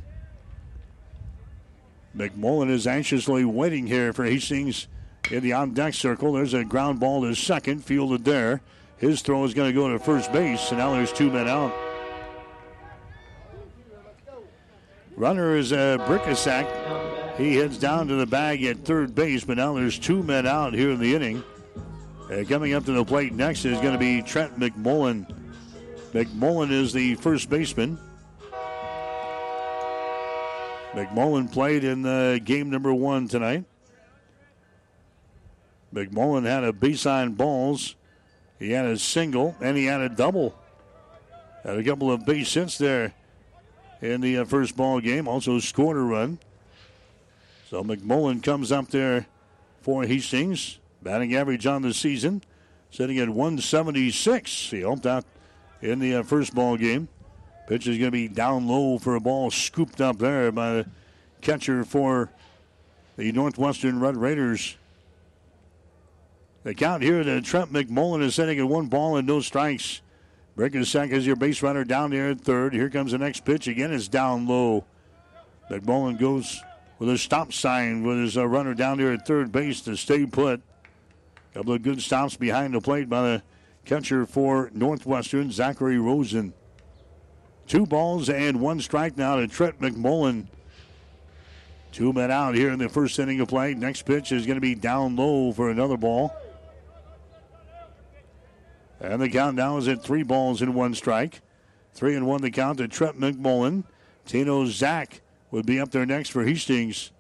McMullen 2.17 2.71
is 2.71 2.87
anxiously 2.87 3.45
waiting 3.45 3.89
here 3.89 4.13
for 4.13 4.25
Hastings 4.25 4.87
in 5.29 5.43
the 5.43 5.53
on 5.53 5.75
deck 5.75 5.95
circle. 5.95 6.35
There's 6.35 6.55
a 6.55 6.63
ground 6.65 7.01
ball 7.01 7.23
to 7.23 7.35
second, 7.35 7.85
fielded 7.85 8.25
there. 8.25 8.61
His 8.99 9.23
throw 9.23 9.45
is 9.45 9.55
going 9.55 9.71
to 9.71 9.75
go 9.75 9.89
to 9.89 9.99
first 9.99 10.33
base, 10.33 10.71
and 10.71 10.79
now 10.79 10.93
there's 10.93 11.13
two 11.13 11.31
men 11.31 11.49
out. 11.49 11.75
Runner 15.17 15.57
is 15.57 15.73
a 15.73 15.79
uh, 15.79 16.09
Brickasack. 16.09 17.37
He 17.37 17.57
heads 17.57 17.79
down 17.79 18.09
to 18.09 18.15
the 18.15 18.27
bag 18.27 18.65
at 18.65 18.85
third 18.85 19.15
base, 19.15 19.45
but 19.45 19.57
now 19.57 19.75
there's 19.75 19.99
two 19.99 20.23
men 20.23 20.47
out 20.47 20.75
here 20.75 20.91
in 20.91 20.99
the 20.99 21.15
inning. 21.15 21.43
Uh, 22.31 22.43
coming 22.49 22.73
up 22.73 22.85
to 22.85 22.93
the 22.93 23.05
plate 23.05 23.33
next 23.33 23.65
is 23.65 23.79
going 23.81 23.93
to 23.93 23.99
be 23.99 24.23
Trent 24.23 24.59
McMullen. 24.59 25.27
McMullen 26.13 26.71
is 26.71 26.93
the 26.93 27.17
first 27.17 27.51
baseman. 27.51 27.99
McMullen 30.93 31.53
played 31.53 31.83
in 31.83 32.03
the 32.03 32.41
game 32.45 32.71
number 32.71 32.95
one 32.95 33.27
tonight. 33.27 33.65
McMullen 35.93 36.45
had 36.45 36.65
a 36.65 36.73
base 36.73 37.05
on 37.05 37.33
balls. 37.35 37.97
He 38.59 38.71
had 38.71 38.87
a 38.87 38.99
single 38.99 39.57
and 39.61 39.77
he 39.77 39.87
had 39.87 40.01
a 40.01 40.09
double. 40.09 40.55
Had 41.63 41.79
a 41.79 41.85
couple 41.85 42.11
of 42.11 42.27
base 42.27 42.53
hits 42.53 42.79
there 42.79 43.15
in 44.01 44.21
the 44.21 44.39
uh, 44.39 44.45
first 44.45 44.77
ball 44.77 45.01
game. 45.01 45.27
Also 45.27 45.59
scored 45.59 45.97
a 45.97 46.01
run. 46.01 46.39
So 47.69 47.83
McMullen 47.83 48.43
comes 48.43 48.71
up 48.71 48.89
there 48.89 49.27
for 49.83 50.05
Hastings. 50.05 50.79
Batting 51.03 51.35
average 51.35 51.67
on 51.67 51.83
the 51.83 51.93
season 51.93 52.43
sitting 52.95 53.19
at 53.19 53.29
176. 53.29 54.71
He 54.71 54.81
helped 54.81 55.05
out 55.05 55.25
in 55.83 55.99
the 55.99 56.17
uh, 56.17 56.23
first 56.23 56.55
ball 56.55 56.77
game. 56.77 57.09
Pitch 57.67 57.89
is 57.89 57.99
going 57.99 58.09
to 58.09 58.11
be 58.13 58.29
down 58.29 58.69
low 58.69 58.99
for 58.99 59.17
a 59.17 59.21
ball 59.21 59.51
scooped 59.51 60.01
up 60.01 60.19
there 60.19 60.53
by 60.53 60.73
the 60.73 60.87
catcher 61.41 61.85
for 61.85 62.31
the 63.17 63.33
Northwestern 63.33 63.99
Red 63.99 64.17
Raiders. 64.17 64.77
The 66.65 66.75
count 66.75 67.03
here 67.03 67.23
to 67.23 67.43
Trent 67.43 67.75
McMullen 67.75 68.23
is 68.23 68.35
sitting 68.35 68.59
at 68.59 68.67
one 68.67 68.87
ball 68.87 69.17
and 69.17 69.29
no 69.29 69.41
strikes. 69.41 70.01
Second 70.57 71.13
is 71.13 71.27
your 71.27 71.37
base 71.37 71.63
runner 71.63 71.85
down 71.85 72.11
there 72.11 72.31
at 72.31 72.41
third. 72.41 72.73
Here 72.73 72.89
comes 72.89 73.13
the 73.13 73.19
next 73.19 73.45
pitch. 73.45 73.69
Again, 73.69 73.93
it's 73.93 74.09
down 74.09 74.47
low. 74.47 74.87
McMullen 75.71 76.19
goes 76.19 76.63
with 76.99 77.11
a 77.11 77.19
stop 77.19 77.53
sign 77.53 78.03
with 78.03 78.19
his 78.19 78.39
uh, 78.39 78.47
runner 78.47 78.73
down 78.73 78.97
there 78.97 79.13
at 79.13 79.27
third 79.27 79.53
base 79.53 79.83
to 79.83 79.95
stay 79.95 80.25
put. 80.25 80.63
Couple 81.53 81.75
of 81.75 81.83
good 81.83 82.01
stops 82.01 82.37
behind 82.37 82.73
the 82.73 82.81
plate 82.81 83.11
by 83.11 83.23
the 83.23 83.43
catcher 83.85 84.25
for 84.25 84.71
Northwestern, 84.73 85.53
Zachary 85.53 85.99
Rosen. 85.99 86.55
Two 87.67 87.85
balls 87.85 88.31
and 88.31 88.61
one 88.61 88.81
strike 88.81 89.19
now 89.19 89.37
to 89.37 89.47
Trent 89.47 89.81
McMullen. 89.81 90.47
Two 91.93 92.13
men 92.13 92.31
out 92.31 92.55
here 92.55 92.71
in 92.71 92.79
the 92.79 92.89
first 92.89 93.19
inning 93.19 93.41
of 93.41 93.49
play. 93.49 93.75
Next 93.75 94.03
pitch 94.03 94.33
is 94.33 94.47
going 94.47 94.57
to 94.57 94.63
be 94.63 94.75
down 94.75 95.15
low 95.15 95.53
for 95.53 95.69
another 95.69 95.99
ball. 95.99 96.35
And 99.05 99.21
the 99.21 99.29
count 99.29 99.57
now 99.57 99.77
is 99.77 99.89
at 99.89 100.03
three 100.03 100.23
balls 100.23 100.63
and 100.63 100.75
one 100.75 100.95
strike. 100.95 101.41
Three 101.93 102.17
and 102.17 102.27
one 102.27 102.43
the 102.43 102.51
count 102.51 102.79
to 102.79 102.89
Trent 102.89 103.19
McMullen. 103.19 103.85
Tino 104.27 104.67
Zach 104.67 105.21
would 105.51 105.67
be 105.67 105.79
up 105.79 105.91
there 105.91 106.07
next 106.07 106.31
for 106.31 106.45
Hastings. 106.45 107.11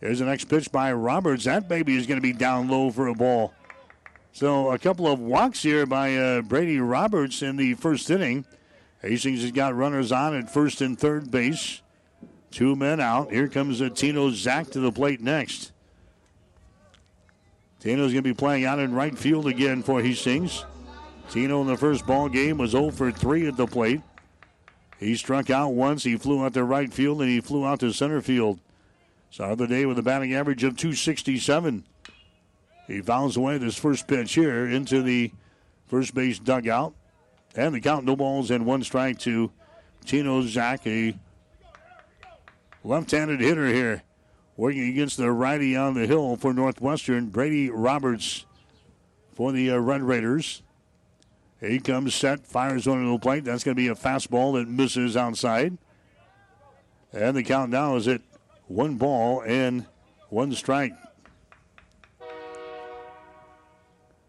Here's 0.00 0.20
the 0.20 0.24
next 0.24 0.44
pitch 0.44 0.72
by 0.72 0.92
Roberts. 0.92 1.44
That 1.44 1.68
baby 1.68 1.96
is 1.96 2.06
going 2.06 2.16
to 2.16 2.22
be 2.22 2.32
down 2.32 2.68
low 2.68 2.90
for 2.90 3.08
a 3.08 3.14
ball. 3.14 3.52
So 4.32 4.70
a 4.70 4.78
couple 4.78 5.06
of 5.06 5.18
walks 5.18 5.62
here 5.62 5.84
by 5.84 6.16
uh, 6.16 6.42
Brady 6.42 6.78
Roberts 6.78 7.42
in 7.42 7.56
the 7.56 7.74
first 7.74 8.08
inning. 8.10 8.46
Hastings 9.02 9.42
has 9.42 9.52
got 9.52 9.74
runners 9.74 10.12
on 10.12 10.34
at 10.34 10.50
first 10.50 10.80
and 10.80 10.98
third 10.98 11.30
base. 11.30 11.82
Two 12.50 12.76
men 12.76 13.00
out. 13.00 13.30
Here 13.32 13.48
comes 13.48 13.82
uh, 13.82 13.90
Tino 13.90 14.30
Zach 14.30 14.70
to 14.70 14.80
the 14.80 14.92
plate 14.92 15.20
next. 15.20 15.72
Tino's 17.80 18.12
going 18.12 18.16
to 18.16 18.22
be 18.22 18.34
playing 18.34 18.66
out 18.66 18.78
in 18.78 18.94
right 18.94 19.16
field 19.16 19.46
again 19.46 19.82
for 19.82 20.02
Hastings. 20.02 20.64
Tino 21.30 21.62
in 21.62 21.66
the 21.66 21.76
first 21.76 22.06
ball 22.06 22.28
game 22.28 22.58
was 22.58 22.72
0 22.72 22.90
for 22.90 23.10
3 23.10 23.48
at 23.48 23.56
the 23.56 23.66
plate. 23.66 24.02
He 24.98 25.16
struck 25.16 25.48
out 25.48 25.70
once. 25.70 26.04
He 26.04 26.16
flew 26.16 26.44
out 26.44 26.52
to 26.54 26.64
right 26.64 26.92
field 26.92 27.22
and 27.22 27.30
he 27.30 27.40
flew 27.40 27.64
out 27.64 27.80
to 27.80 27.92
center 27.92 28.20
field. 28.20 28.60
Started 29.30 29.58
the 29.58 29.66
day 29.66 29.86
with 29.86 29.98
a 29.98 30.02
batting 30.02 30.34
average 30.34 30.62
of 30.62 30.76
267. 30.76 31.84
He 32.86 33.00
fouls 33.00 33.36
away 33.36 33.56
this 33.56 33.78
first 33.78 34.06
pitch 34.06 34.34
here 34.34 34.66
into 34.66 35.02
the 35.02 35.32
first 35.86 36.14
base 36.14 36.38
dugout. 36.38 36.92
And 37.54 37.74
the 37.74 37.80
count 37.80 38.04
no 38.04 38.14
balls 38.14 38.50
and 38.50 38.66
one 38.66 38.82
strike 38.82 39.18
to 39.20 39.50
Tino 40.04 40.42
Zach, 40.42 40.86
a 40.86 41.16
left 42.84 43.10
handed 43.10 43.40
hitter 43.40 43.68
here. 43.68 44.02
Working 44.60 44.90
against 44.90 45.16
the 45.16 45.32
righty 45.32 45.74
on 45.74 45.94
the 45.94 46.06
hill 46.06 46.36
for 46.36 46.52
Northwestern, 46.52 47.28
Brady 47.28 47.70
Roberts 47.70 48.44
for 49.32 49.52
the 49.52 49.70
uh, 49.70 49.78
Red 49.78 50.02
Raiders. 50.02 50.60
He 51.60 51.78
comes 51.78 52.14
set, 52.14 52.46
fires 52.46 52.86
one 52.86 52.98
on 52.98 53.10
the 53.10 53.18
plate. 53.18 53.44
That's 53.44 53.64
going 53.64 53.74
to 53.74 53.82
be 53.82 53.88
a 53.88 53.94
fastball 53.94 54.52
that 54.58 54.68
misses 54.68 55.16
outside. 55.16 55.78
And 57.10 57.34
the 57.34 57.42
count 57.42 57.70
now 57.70 57.96
is 57.96 58.06
at 58.06 58.20
one 58.66 58.96
ball 58.96 59.40
and 59.46 59.86
one 60.28 60.52
strike. 60.52 60.92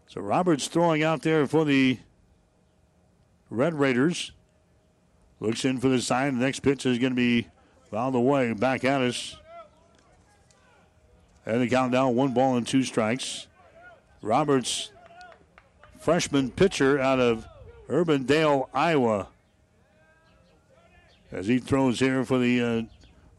So 0.06 0.22
Roberts 0.22 0.66
throwing 0.66 1.02
out 1.02 1.20
there 1.20 1.46
for 1.46 1.66
the 1.66 1.98
Red 3.50 3.74
Raiders. 3.74 4.32
Looks 5.40 5.66
in 5.66 5.78
for 5.78 5.90
the 5.90 6.00
sign. 6.00 6.38
The 6.38 6.46
next 6.46 6.60
pitch 6.60 6.86
is 6.86 6.96
going 6.96 7.12
to 7.12 7.16
be 7.16 7.48
fouled 7.90 8.14
away. 8.14 8.54
Back 8.54 8.82
at 8.84 9.02
us. 9.02 9.36
And 11.44 11.60
the 11.60 11.68
count 11.68 11.92
down 11.92 12.14
one 12.14 12.32
ball 12.32 12.56
and 12.56 12.66
two 12.66 12.84
strikes. 12.84 13.48
Roberts, 14.20 14.92
freshman 15.98 16.50
pitcher 16.50 17.00
out 17.00 17.18
of 17.18 17.46
Urbandale, 17.88 18.68
Iowa. 18.72 19.28
As 21.32 21.46
he 21.46 21.58
throws 21.58 21.98
here 21.98 22.24
for 22.24 22.38
the 22.38 22.60
uh, 22.60 22.82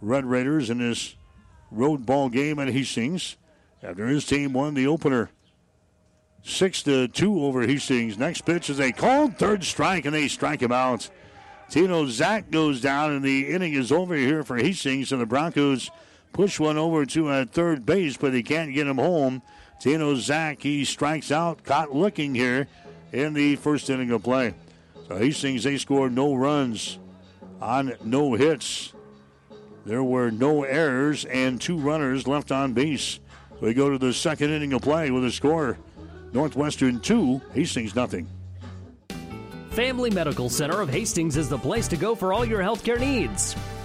Red 0.01 0.25
Raiders 0.25 0.69
in 0.69 0.79
this 0.79 1.15
road 1.71 2.05
ball 2.05 2.29
game 2.29 2.59
at 2.59 2.67
Hastings 2.69 3.37
after 3.81 4.07
his 4.07 4.25
team 4.25 4.53
won 4.53 4.73
the 4.73 4.87
opener. 4.87 5.29
Six 6.43 6.83
to 6.83 7.07
two 7.07 7.43
over 7.43 7.65
Hastings. 7.65 8.17
Next 8.17 8.41
pitch 8.41 8.69
is 8.69 8.79
a 8.79 8.91
called 8.91 9.37
third 9.37 9.63
strike, 9.63 10.05
and 10.05 10.13
they 10.13 10.27
strike 10.27 10.61
him 10.61 10.73
out. 10.73 11.09
Tino 11.69 12.05
Zach 12.07 12.51
goes 12.51 12.81
down, 12.81 13.13
and 13.13 13.23
the 13.23 13.47
inning 13.49 13.73
is 13.73 13.91
over 13.91 14.15
here 14.15 14.43
for 14.43 14.57
Hastings, 14.57 15.11
and 15.11 15.21
the 15.21 15.25
Broncos 15.25 15.89
push 16.33 16.59
one 16.59 16.77
over 16.77 17.05
to 17.05 17.29
a 17.29 17.45
third 17.45 17.85
base, 17.85 18.17
but 18.17 18.33
he 18.33 18.43
can't 18.43 18.73
get 18.73 18.87
him 18.87 18.97
home. 18.97 19.41
Tino 19.79 20.15
Zach, 20.15 20.61
he 20.61 20.83
strikes 20.83 21.31
out, 21.31 21.63
caught 21.63 21.93
looking 21.93 22.35
here 22.35 22.67
in 23.11 23.33
the 23.33 23.55
first 23.57 23.89
inning 23.89 24.11
of 24.11 24.23
play. 24.23 24.53
So 25.07 25.17
Hastings, 25.17 25.63
they 25.63 25.77
scored 25.77 26.13
no 26.13 26.33
runs 26.33 26.99
on 27.61 27.93
no 28.03 28.33
hits. 28.33 28.93
There 29.85 30.03
were 30.03 30.31
no 30.31 30.63
errors 30.63 31.25
and 31.25 31.61
two 31.61 31.77
runners 31.77 32.27
left 32.27 32.51
on 32.51 32.73
base. 32.73 33.19
We 33.61 33.73
go 33.73 33.89
to 33.89 33.97
the 33.97 34.13
second 34.13 34.49
inning 34.49 34.73
of 34.73 34.81
play 34.81 35.11
with 35.11 35.25
a 35.25 35.31
score 35.31 35.77
Northwestern 36.33 36.99
2, 36.99 37.41
Hastings 37.53 37.95
nothing. 37.95 38.27
Family 39.69 40.09
Medical 40.09 40.49
Center 40.49 40.81
of 40.81 40.89
Hastings 40.89 41.37
is 41.37 41.47
the 41.47 41.57
place 41.57 41.87
to 41.87 41.97
go 41.97 42.15
for 42.15 42.33
all 42.33 42.43
your 42.43 42.59
healthcare 42.59 42.99
needs. 42.99 43.55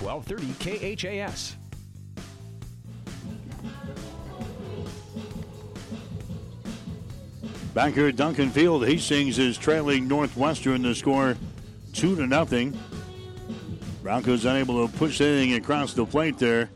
1230 0.00 0.96
KHAS. 0.96 1.56
Back 7.74 7.94
here 7.94 8.08
at 8.08 8.16
Duncan 8.16 8.50
Field, 8.50 8.86
Hastings 8.86 9.38
is 9.38 9.56
trailing 9.56 10.08
Northwestern 10.08 10.82
the 10.82 10.94
score 10.94 11.36
two 11.92 12.16
to 12.16 12.26
nothing. 12.26 12.78
Broncos 14.02 14.44
unable 14.44 14.86
to 14.86 14.96
push 14.96 15.20
anything 15.20 15.54
across 15.54 15.92
the 15.94 16.06
plate 16.06 16.38
there 16.38 16.70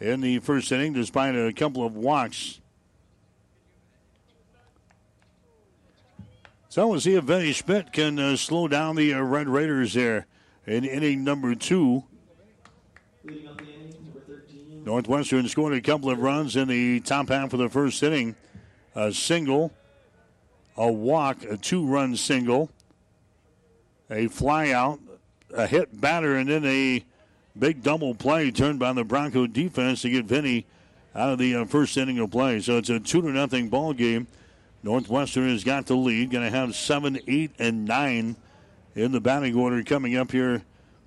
in 0.00 0.20
the 0.20 0.38
first 0.38 0.70
inning, 0.72 0.92
despite 0.92 1.34
a 1.34 1.52
couple 1.52 1.84
of 1.84 1.96
walks. 1.96 2.60
So 6.68 6.86
we'll 6.86 7.00
see 7.00 7.14
if 7.14 7.24
Vinny 7.24 7.52
Schmidt 7.52 7.92
can 7.92 8.18
uh, 8.18 8.36
slow 8.36 8.68
down 8.68 8.96
the 8.96 9.14
uh, 9.14 9.22
Red 9.22 9.48
Raiders 9.48 9.94
there 9.94 10.26
in 10.66 10.84
inning 10.84 11.24
number 11.24 11.54
two. 11.54 12.04
Northwestern 14.86 15.48
scored 15.48 15.72
a 15.72 15.80
couple 15.80 16.10
of 16.10 16.20
runs 16.20 16.54
in 16.54 16.68
the 16.68 17.00
top 17.00 17.28
half 17.28 17.52
of 17.52 17.58
the 17.58 17.68
first 17.68 18.00
inning. 18.04 18.36
A 18.94 19.12
single, 19.12 19.72
a 20.76 20.90
walk, 20.90 21.42
a 21.42 21.56
two 21.56 21.84
run 21.84 22.14
single, 22.14 22.70
a 24.08 24.28
fly 24.28 24.70
out, 24.70 25.00
a 25.52 25.66
hit 25.66 26.00
batter, 26.00 26.36
and 26.36 26.48
then 26.48 26.64
a 26.64 27.04
big 27.58 27.82
double 27.82 28.14
play 28.14 28.52
turned 28.52 28.78
by 28.78 28.92
the 28.92 29.02
Bronco 29.02 29.48
defense 29.48 30.02
to 30.02 30.10
get 30.10 30.26
Vinny 30.26 30.66
out 31.16 31.30
of 31.30 31.40
the 31.40 31.56
uh, 31.56 31.64
first 31.64 31.96
inning 31.96 32.20
of 32.20 32.30
play. 32.30 32.60
So 32.60 32.78
it's 32.78 32.88
a 32.88 33.00
two 33.00 33.22
to 33.22 33.30
nothing 33.30 33.68
ball 33.68 33.92
game. 33.92 34.28
Northwestern 34.84 35.48
has 35.48 35.64
got 35.64 35.86
the 35.86 35.96
lead. 35.96 36.30
Going 36.30 36.44
to 36.44 36.56
have 36.56 36.76
seven, 36.76 37.18
eight, 37.26 37.50
and 37.58 37.86
nine 37.86 38.36
in 38.94 39.10
the 39.10 39.20
batting 39.20 39.56
order 39.56 39.82
coming 39.82 40.16
up 40.16 40.30
here 40.30 40.62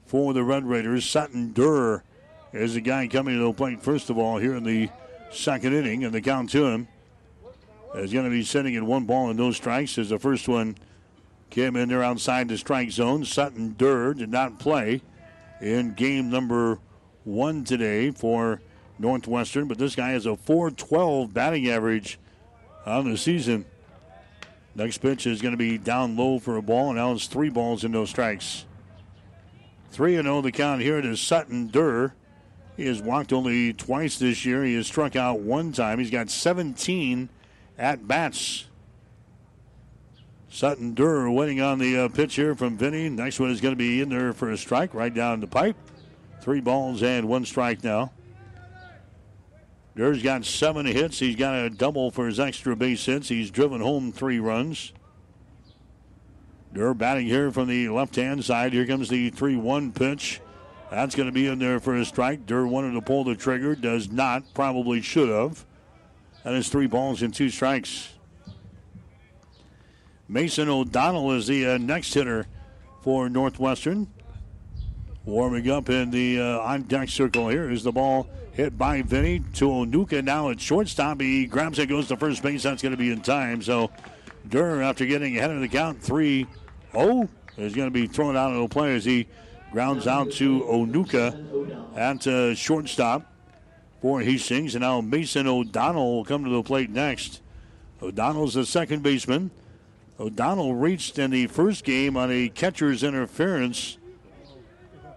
for 0.06 0.34
the 0.34 0.44
Red 0.44 0.66
Raiders. 0.66 1.06
Sutton 1.06 1.54
Durr 1.54 2.04
is 2.54 2.76
a 2.76 2.82
guy 2.82 3.08
coming 3.08 3.38
to 3.38 3.44
the 3.44 3.54
plate 3.54 3.82
first 3.82 4.10
of 4.10 4.18
all 4.18 4.38
here 4.38 4.56
in 4.56 4.64
the 4.64 4.90
second 5.32 5.74
inning, 5.74 6.04
and 6.04 6.14
the 6.14 6.22
count 6.22 6.50
to 6.52 6.66
him 6.66 6.88
is 7.96 8.14
going 8.14 8.26
to 8.26 8.32
be 8.32 8.44
sitting 8.44 8.76
at 8.76 8.84
one 8.84 9.06
ball 9.06 9.30
and 9.30 9.38
no 9.38 9.52
strikes 9.52 9.98
as 9.98 10.10
the 10.10 10.20
first 10.20 10.48
one 10.48 10.76
came 11.50 11.76
in 11.76 11.90
there 11.90 12.04
outside 12.04 12.48
the 12.48 12.58
strike 12.58 12.92
zone. 12.92 13.26
Sutton 13.26 13.76
Durr 13.78 14.14
did 14.14 14.30
not 14.30 14.60
play 14.60 15.02
in 15.62 15.94
game 15.94 16.30
number 16.30 16.80
one 17.24 17.64
today 17.64 18.12
for 18.12 18.62
Northwestern, 18.98 19.68
but 19.68 19.78
this 19.78 19.96
guy 19.96 20.12
has 20.12 20.26
a 20.26 20.36
412 20.36 21.34
batting 21.34 21.70
average 21.70 22.20
on 22.86 23.10
the 23.10 23.18
season. 23.18 23.66
Next 24.76 25.00
pitch 25.00 25.26
is 25.26 25.42
going 25.42 25.54
to 25.54 25.58
be 25.58 25.78
down 25.78 26.16
low 26.16 26.40
for 26.40 26.58
a 26.58 26.62
ball, 26.62 26.90
and 26.90 26.98
now 26.98 27.12
it's 27.12 27.28
three 27.28 27.50
balls 27.50 27.84
and 27.84 27.94
no 27.94 28.06
strikes. 28.06 28.66
3 29.92 30.14
0 30.22 30.42
the 30.42 30.52
count 30.52 30.82
here 30.82 31.02
to 31.02 31.16
Sutton 31.18 31.68
Durr. 31.68 32.14
He 32.80 32.86
has 32.86 33.02
walked 33.02 33.34
only 33.34 33.74
twice 33.74 34.18
this 34.18 34.46
year. 34.46 34.64
He 34.64 34.76
has 34.76 34.88
struck 34.88 35.18
out 35.18 35.42
one 35.42 35.74
time. 35.74 36.00
He's 36.00 36.10
got 36.10 36.30
17 36.30 37.28
at 37.78 38.08
bats. 38.08 38.68
Sutton 40.48 40.94
Durr 40.94 41.30
waiting 41.30 41.60
on 41.60 41.78
the 41.80 42.06
uh, 42.06 42.08
pitch 42.08 42.36
here 42.36 42.56
from 42.56 42.78
Vinny. 42.78 43.10
Next 43.10 43.38
one 43.38 43.52
is 43.52 43.60
going 43.60 43.74
to 43.74 43.78
be 43.78 44.00
in 44.00 44.08
there 44.08 44.32
for 44.32 44.50
a 44.50 44.58
strike 44.58 44.94
right 44.94 45.14
down 45.14 45.42
the 45.42 45.46
pipe. 45.46 45.76
Three 46.40 46.62
balls 46.62 47.04
and 47.04 47.28
one 47.28 47.44
strike 47.44 47.84
now. 47.84 48.14
Durr's 49.98 50.24
got 50.24 50.46
seven 50.46 50.86
hits. 50.86 51.20
He's 51.20 51.36
got 51.36 51.56
a 51.56 51.70
double 51.70 52.12
for 52.12 52.28
his 52.28 52.40
extra 52.40 52.78
base 52.78 53.06
hits. 53.06 53.28
He's 53.28 53.52
driven 53.52 53.82
home 53.82 54.14
three 54.14 54.40
runs. 54.40 54.94
Durr 56.72 56.94
batting 56.94 57.28
here 57.28 57.52
from 57.52 57.68
the 57.68 57.90
left 57.90 58.16
hand 58.16 58.46
side. 58.46 58.72
Here 58.72 58.88
comes 58.88 59.10
the 59.10 59.32
3 59.32 59.58
1 59.58 59.92
pitch. 59.92 60.40
That's 60.92 61.16
going 61.16 61.28
to 61.28 61.34
be 61.34 61.48
in 61.48 61.60
there 61.60 61.80
for 61.80 61.96
a 61.96 62.04
strike. 62.04 62.46
Durr 62.46 62.66
wanted 62.66 62.94
to 62.94 63.02
pull 63.02 63.24
the 63.24 63.36
trigger, 63.36 63.76
does 63.76 64.12
not. 64.12 64.44
Probably 64.54 65.02
should 65.02 65.30
have. 65.30 65.66
That 66.44 66.54
is 66.54 66.70
three 66.70 66.88
balls 66.88 67.22
and 67.22 67.34
two 67.34 67.50
strikes. 67.50 68.14
Mason 70.28 70.70
O'Donnell 70.70 71.32
is 71.34 71.48
the 71.48 71.66
uh, 71.68 71.78
next 71.78 72.14
hitter 72.14 72.48
for 73.02 73.30
Northwestern. 73.30 74.08
Warming 75.26 75.70
up 75.70 75.90
in 75.90 76.12
the 76.12 76.40
uh, 76.40 76.60
on 76.60 76.84
deck 76.84 77.10
circle 77.10 77.50
here 77.50 77.70
is 77.70 77.84
the 77.84 77.92
ball 77.92 78.28
hit 78.54 78.78
by 78.78 79.02
Vinny 79.02 79.40
to 79.56 79.68
Onuka. 79.68 80.24
Now 80.24 80.50
at 80.50 80.60
shortstop. 80.60 81.22
He 81.22 81.46
grabs 81.46 81.78
it, 81.78 81.88
goes 81.88 82.08
to 82.08 82.18
first 82.18 82.42
base. 82.42 82.64
That's 82.64 82.82
going 82.82 82.94
to 82.94 82.98
be 82.98 83.12
in 83.12 83.22
time. 83.22 83.62
So 83.62 83.92
Durr, 84.48 84.82
after 84.82 85.06
getting 85.06 85.38
ahead 85.38 85.52
of 85.52 85.62
the 85.62 85.68
count 85.68 86.02
3 86.02 86.48
0, 86.92 87.30
is 87.58 87.76
going 87.76 87.88
to 87.88 87.92
be 87.92 88.08
thrown 88.08 88.36
out 88.36 88.54
of 88.54 88.62
the 88.62 88.68
play 88.68 88.96
as 88.96 89.06
he 89.06 89.28
grounds 89.72 90.08
out 90.08 90.32
to 90.34 90.62
Onuka 90.62 91.96
at 91.96 92.26
uh, 92.28 92.56
shortstop 92.56 93.32
for 94.02 94.22
Hastings. 94.22 94.76
And 94.76 94.82
now 94.82 95.02
Mason 95.02 95.48
O'Donnell 95.48 96.16
will 96.16 96.26
come 96.26 96.44
to 96.44 96.50
the 96.50 96.64
plate 96.64 96.90
next. 96.90 97.42
O'Donnell's 98.02 98.54
the 98.54 98.66
second 98.66 99.04
baseman. 99.04 99.52
O'Donnell 100.20 100.76
reached 100.76 101.18
in 101.18 101.32
the 101.32 101.48
first 101.48 101.84
game 101.84 102.18
on 102.18 102.32
a 102.32 102.50
catcher's 102.50 103.04
interference. 103.04 103.98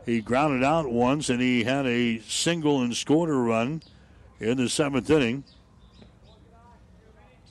He 0.04 0.20
grounded 0.20 0.64
out 0.64 0.90
once 0.90 1.28
and 1.28 1.40
he 1.40 1.64
had 1.64 1.86
a 1.86 2.20
single 2.20 2.82
and 2.82 2.96
scored 2.96 3.30
a 3.30 3.34
run 3.34 3.82
in 4.40 4.56
the 4.56 4.68
seventh 4.68 5.08
inning. 5.10 5.44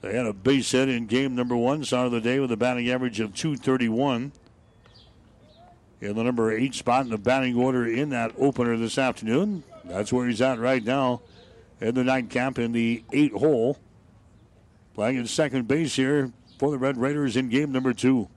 They 0.01 0.15
had 0.15 0.25
a 0.25 0.33
base 0.33 0.71
hit 0.71 0.89
in 0.89 1.05
game 1.05 1.35
number 1.35 1.55
one, 1.55 1.83
start 1.83 2.07
of 2.07 2.11
the 2.11 2.21
day 2.21 2.39
with 2.39 2.51
a 2.51 2.57
batting 2.57 2.89
average 2.89 3.19
of 3.19 3.35
231. 3.35 4.31
In 6.01 6.15
the 6.15 6.23
number 6.23 6.51
eight 6.51 6.73
spot 6.73 7.05
in 7.05 7.11
the 7.11 7.17
batting 7.17 7.55
order 7.55 7.85
in 7.85 8.09
that 8.09 8.33
opener 8.39 8.75
this 8.75 8.97
afternoon. 8.97 9.63
That's 9.85 10.11
where 10.11 10.27
he's 10.27 10.41
at 10.41 10.59
right 10.59 10.83
now 10.83 11.21
in 11.79 11.93
the 11.93 12.03
nightcap 12.03 12.57
in 12.57 12.71
the 12.71 13.03
eight 13.13 13.33
hole. 13.33 13.77
Playing 14.95 15.19
at 15.19 15.27
second 15.27 15.67
base 15.67 15.95
here 15.95 16.31
for 16.59 16.71
the 16.71 16.77
Red 16.79 16.97
Raiders 16.97 17.37
in 17.37 17.49
game 17.49 17.71
number 17.71 17.93
two. 17.93 18.27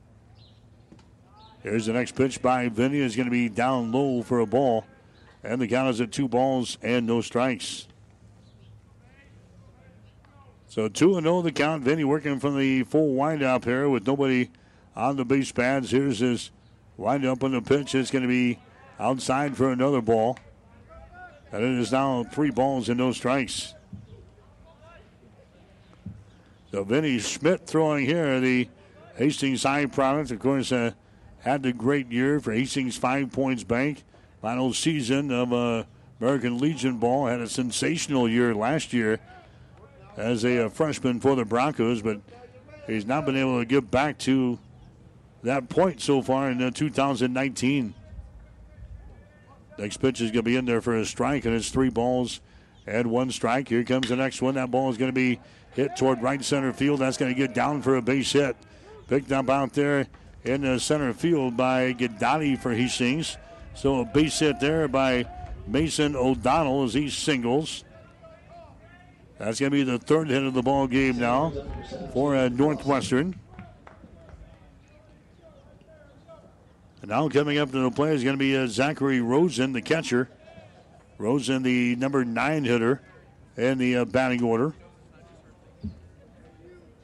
Here's 1.62 1.86
the 1.86 1.94
next 1.94 2.14
pitch 2.14 2.42
by 2.42 2.68
Vinny. 2.68 2.98
Is 2.98 3.16
going 3.16 3.26
to 3.26 3.30
be 3.30 3.48
down 3.48 3.90
low 3.90 4.22
for 4.22 4.40
a 4.40 4.46
ball. 4.46 4.84
And 5.42 5.60
the 5.60 5.66
count 5.66 5.88
is 5.88 6.00
at 6.00 6.12
two 6.12 6.28
balls 6.28 6.76
and 6.82 7.06
no 7.06 7.22
strikes. 7.22 7.88
So 10.68 10.88
2 10.88 11.20
0 11.20 11.42
the 11.42 11.52
count. 11.52 11.82
Vinny 11.82 12.04
working 12.04 12.40
from 12.40 12.58
the 12.58 12.82
full 12.82 13.14
windup 13.14 13.64
here 13.64 13.88
with 13.88 14.06
nobody 14.06 14.50
on 14.94 15.16
the 15.16 15.24
base 15.24 15.52
pads. 15.52 15.90
Here's 15.90 16.18
his 16.18 16.50
windup 16.96 17.44
on 17.44 17.52
the 17.52 17.62
pitch. 17.62 17.94
It's 17.94 18.10
going 18.10 18.22
to 18.22 18.28
be 18.28 18.58
outside 18.98 19.56
for 19.56 19.70
another 19.70 20.00
ball. 20.00 20.38
And 21.52 21.62
it 21.62 21.80
is 21.80 21.92
now 21.92 22.24
three 22.24 22.50
balls 22.50 22.88
and 22.88 22.98
no 22.98 23.12
strikes. 23.12 23.74
So 26.72 26.82
Vinny 26.82 27.20
Schmidt 27.20 27.66
throwing 27.66 28.04
here, 28.04 28.40
the 28.40 28.68
Hastings 29.16 29.62
High 29.62 29.86
product. 29.86 30.32
Of 30.32 30.40
course, 30.40 30.72
uh, 30.72 30.92
had 31.38 31.62
the 31.62 31.72
great 31.72 32.10
year 32.10 32.40
for 32.40 32.52
Hastings 32.52 32.96
Five 32.96 33.30
Points 33.30 33.62
Bank. 33.62 34.02
Final 34.42 34.72
season 34.74 35.30
of 35.30 35.52
uh, 35.52 35.84
American 36.20 36.58
Legion 36.58 36.98
ball. 36.98 37.26
Had 37.26 37.40
a 37.40 37.48
sensational 37.48 38.28
year 38.28 38.54
last 38.54 38.92
year 38.92 39.20
as 40.16 40.44
a, 40.44 40.56
a, 40.64 40.70
freshman 40.70 41.20
for 41.20 41.36
the 41.36 41.44
Broncos, 41.44 42.02
but 42.02 42.20
he's 42.86 43.06
not 43.06 43.24
been 43.24 43.36
able 43.36 43.58
to 43.60 43.64
get 43.64 43.90
back 43.90 44.18
to 44.18 44.58
that 45.44 45.68
point 45.68 46.00
so 46.00 46.22
far 46.22 46.50
in 46.50 46.60
uh, 46.62 46.70
2019. 46.70 47.94
Next 49.78 49.96
pitch 49.98 50.20
is 50.20 50.30
going 50.30 50.44
to 50.44 50.50
be 50.50 50.56
in 50.56 50.64
there 50.64 50.80
for 50.80 50.96
a 50.96 51.04
strike, 51.04 51.44
and 51.44 51.54
it's 51.54 51.70
three 51.70 51.90
balls 51.90 52.40
and 52.86 53.10
one 53.10 53.30
strike. 53.30 53.68
Here 53.68 53.84
comes 53.84 54.08
the 54.08 54.16
next 54.16 54.40
one. 54.40 54.54
That 54.54 54.70
ball 54.70 54.90
is 54.90 54.96
going 54.96 55.10
to 55.10 55.14
be 55.14 55.40
hit 55.74 55.96
toward 55.96 56.22
right 56.22 56.42
center 56.42 56.72
field. 56.72 57.00
That's 57.00 57.16
going 57.16 57.32
to 57.32 57.38
get 57.38 57.54
down 57.54 57.82
for 57.82 57.96
a 57.96 58.02
base 58.02 58.32
hit. 58.32 58.56
Picked 59.08 59.32
up 59.32 59.50
out 59.50 59.72
there 59.74 60.06
in 60.44 60.62
the 60.62 60.78
center 60.78 61.12
field 61.12 61.56
by 61.56 61.92
Gadati 61.92 62.58
for 62.58 62.72
Hastings. 62.72 63.36
So 63.74 64.00
a 64.00 64.04
base 64.04 64.38
hit 64.38 64.60
there 64.60 64.88
by 64.88 65.26
Mason 65.66 66.14
O'Donnell 66.14 66.84
as 66.84 66.94
he 66.94 67.10
singles. 67.10 67.84
That's 69.38 69.58
going 69.58 69.72
to 69.72 69.76
be 69.76 69.82
the 69.82 69.98
third 69.98 70.28
hit 70.28 70.44
of 70.44 70.54
the 70.54 70.62
ball 70.62 70.86
game 70.86 71.18
now 71.18 71.52
for 72.12 72.36
uh, 72.36 72.48
Northwestern. 72.48 73.34
And 77.04 77.10
now 77.10 77.28
coming 77.28 77.58
up 77.58 77.70
to 77.72 77.82
the 77.82 77.90
play 77.90 78.14
is 78.14 78.24
going 78.24 78.32
to 78.32 78.38
be 78.38 78.56
uh, 78.56 78.66
Zachary 78.66 79.20
Rosen, 79.20 79.74
the 79.74 79.82
catcher. 79.82 80.30
Rosen, 81.18 81.62
the 81.62 81.96
number 81.96 82.24
nine 82.24 82.64
hitter 82.64 83.02
in 83.58 83.76
the 83.76 83.96
uh, 83.96 84.04
batting 84.06 84.42
order. 84.42 84.72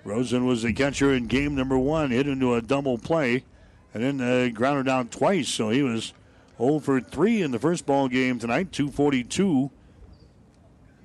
Rosen 0.03 0.47
was 0.47 0.63
the 0.63 0.73
catcher 0.73 1.13
in 1.13 1.27
game 1.27 1.55
number 1.55 1.77
one, 1.77 2.13
hit 2.13 2.27
into 2.27 2.55
a 2.55 2.63
double 2.63 2.97
play, 2.97 3.45
and 3.93 4.03
then 4.03 4.21
uh, 4.23 4.49
grounded 4.55 4.89
out 4.89 5.11
twice. 5.11 5.51
So 5.51 5.69
he 5.69 5.83
was 5.83 6.15
0 6.57 6.79
for 6.79 7.03
3 7.03 7.43
in 7.43 7.51
the 7.51 7.59
first 7.59 7.85
ball 7.85 8.09
game 8.09 8.39
tonight, 8.39 8.73
242 8.73 9.71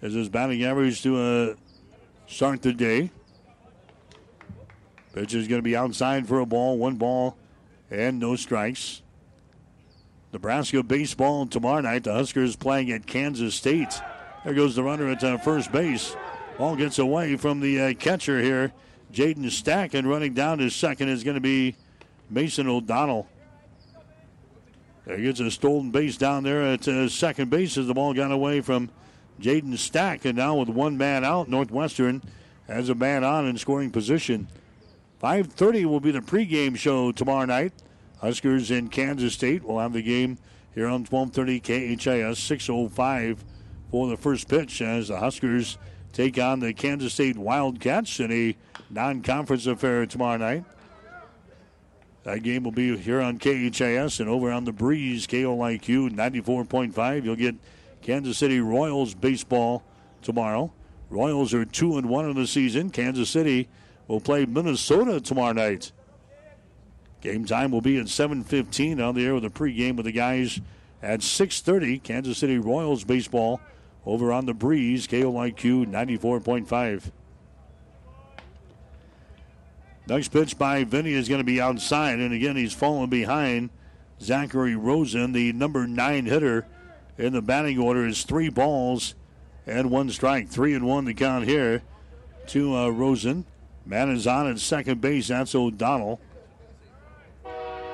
as 0.01 0.13
his 0.13 0.29
batting 0.29 0.63
average 0.63 1.03
to 1.03 1.17
uh, 1.17 1.55
start 2.27 2.61
the 2.61 2.71
day. 2.71 3.11
Pitch 5.13 5.33
is 5.33 5.49
going 5.49 5.59
to 5.59 5.63
be 5.63 5.75
outside 5.75 6.29
for 6.29 6.39
a 6.39 6.45
ball, 6.45 6.77
one 6.77 6.95
ball, 6.95 7.35
and 7.95 8.19
no 8.19 8.35
strikes. 8.35 9.01
Nebraska 10.33 10.83
baseball 10.83 11.45
tomorrow 11.45 11.81
night. 11.81 12.03
The 12.03 12.13
Huskers 12.13 12.55
playing 12.55 12.91
at 12.91 13.07
Kansas 13.07 13.55
State. 13.55 14.01
There 14.43 14.53
goes 14.53 14.75
the 14.75 14.83
runner 14.83 15.09
at 15.09 15.23
uh, 15.23 15.37
first 15.37 15.71
base. 15.71 16.15
Ball 16.57 16.75
gets 16.75 16.99
away 16.99 17.35
from 17.37 17.61
the 17.61 17.81
uh, 17.81 17.93
catcher 17.93 18.41
here, 18.41 18.71
Jaden 19.11 19.49
Stack, 19.49 19.93
and 19.93 20.07
running 20.07 20.33
down 20.33 20.57
to 20.59 20.69
second 20.69 21.09
is 21.09 21.23
going 21.23 21.35
to 21.35 21.41
be 21.41 21.75
Mason 22.29 22.67
O'Donnell. 22.67 23.27
There 25.05 25.17
gets 25.17 25.39
a 25.39 25.51
stolen 25.51 25.91
base 25.91 26.17
down 26.17 26.43
there 26.43 26.63
at 26.63 26.87
uh, 26.87 27.07
second 27.09 27.49
base 27.49 27.77
as 27.77 27.87
the 27.87 27.93
ball 27.93 28.13
got 28.13 28.31
away 28.31 28.61
from 28.61 28.89
Jaden 29.39 29.77
Stack. 29.77 30.25
And 30.25 30.37
now 30.37 30.55
with 30.55 30.69
one 30.69 30.97
man 30.97 31.23
out, 31.23 31.47
Northwestern 31.47 32.21
has 32.67 32.89
a 32.89 32.95
man 32.95 33.23
on 33.23 33.47
in 33.47 33.57
scoring 33.57 33.91
position. 33.91 34.47
5.30 35.21 35.85
will 35.85 35.99
be 35.99 36.11
the 36.11 36.19
pregame 36.19 36.75
show 36.75 37.11
tomorrow 37.11 37.45
night. 37.45 37.73
Huskers 38.25 38.71
in 38.71 38.87
Kansas 38.87 39.35
State 39.35 39.63
will 39.63 39.79
have 39.79 39.93
the 39.93 40.01
game 40.01 40.39
here 40.73 40.87
on 40.87 41.05
1230 41.05 41.59
KHAS 41.59 42.39
605 42.39 43.45
for 43.91 44.07
the 44.07 44.17
first 44.17 44.47
pitch 44.47 44.81
as 44.81 45.09
the 45.09 45.19
Huskers 45.19 45.77
take 46.11 46.39
on 46.39 46.59
the 46.59 46.73
Kansas 46.73 47.13
State 47.13 47.37
Wildcats 47.37 48.19
in 48.19 48.31
a 48.31 48.55
non-conference 48.89 49.67
affair 49.67 50.07
tomorrow 50.07 50.37
night. 50.37 50.63
That 52.23 52.41
game 52.41 52.63
will 52.63 52.71
be 52.71 52.97
here 52.97 53.21
on 53.21 53.37
KHAS 53.37 54.19
and 54.19 54.27
over 54.27 54.51
on 54.51 54.65
the 54.65 54.73
breeze, 54.73 55.27
KOIQ 55.27 56.15
94.5. 56.15 57.25
You'll 57.25 57.35
get 57.35 57.53
Kansas 58.01 58.39
City 58.39 58.59
Royals 58.59 59.13
baseball 59.13 59.83
tomorrow. 60.23 60.73
Royals 61.11 61.53
are 61.53 61.63
2 61.63 61.99
and 61.99 62.09
1 62.09 62.29
in 62.31 62.35
the 62.35 62.47
season. 62.47 62.89
Kansas 62.89 63.29
City 63.29 63.69
will 64.07 64.19
play 64.19 64.47
Minnesota 64.47 65.21
tomorrow 65.21 65.53
night. 65.53 65.91
Game 67.25 67.43
time 67.43 67.71
will 67.71 67.81
be 67.81 67.97
at 67.97 68.05
7:15 68.05 69.01
on 69.01 69.15
the 69.15 69.25
air 69.25 69.33
with 69.33 69.45
a 69.45 69.49
pregame 69.49 69.95
with 69.95 70.05
the 70.05 70.11
guys 70.11 70.61
at 71.01 71.23
6:30. 71.23 71.97
Kansas 71.97 72.37
City 72.37 72.59
Royals 72.59 73.03
baseball 73.03 73.59
over 74.05 74.31
on 74.31 74.45
the 74.45 74.53
breeze, 74.53 75.07
KOIQ 75.07 75.87
94.5. 75.87 77.11
Next 80.05 80.27
pitch 80.27 80.55
by 80.59 80.83
Vinny 80.83 81.13
is 81.13 81.27
going 81.27 81.39
to 81.39 81.43
be 81.43 81.59
outside, 81.59 82.19
and 82.19 82.31
again 82.31 82.55
he's 82.57 82.73
falling 82.73 83.09
behind 83.09 83.71
Zachary 84.21 84.75
Rosen, 84.75 85.31
the 85.31 85.51
number 85.51 85.87
nine 85.87 86.27
hitter 86.27 86.67
in 87.17 87.33
the 87.33 87.41
batting 87.41 87.79
order. 87.79 88.05
Is 88.05 88.21
three 88.21 88.49
balls 88.49 89.15
and 89.65 89.89
one 89.89 90.11
strike, 90.11 90.49
three 90.49 90.75
and 90.75 90.85
one 90.85 91.05
to 91.05 91.13
count 91.15 91.45
here 91.45 91.81
to 92.49 92.75
uh, 92.77 92.89
Rosen. 92.89 93.45
Man 93.83 94.11
is 94.11 94.27
on 94.27 94.45
at 94.45 94.59
second 94.59 95.01
base. 95.01 95.29
That's 95.29 95.55
O'Donnell. 95.55 96.21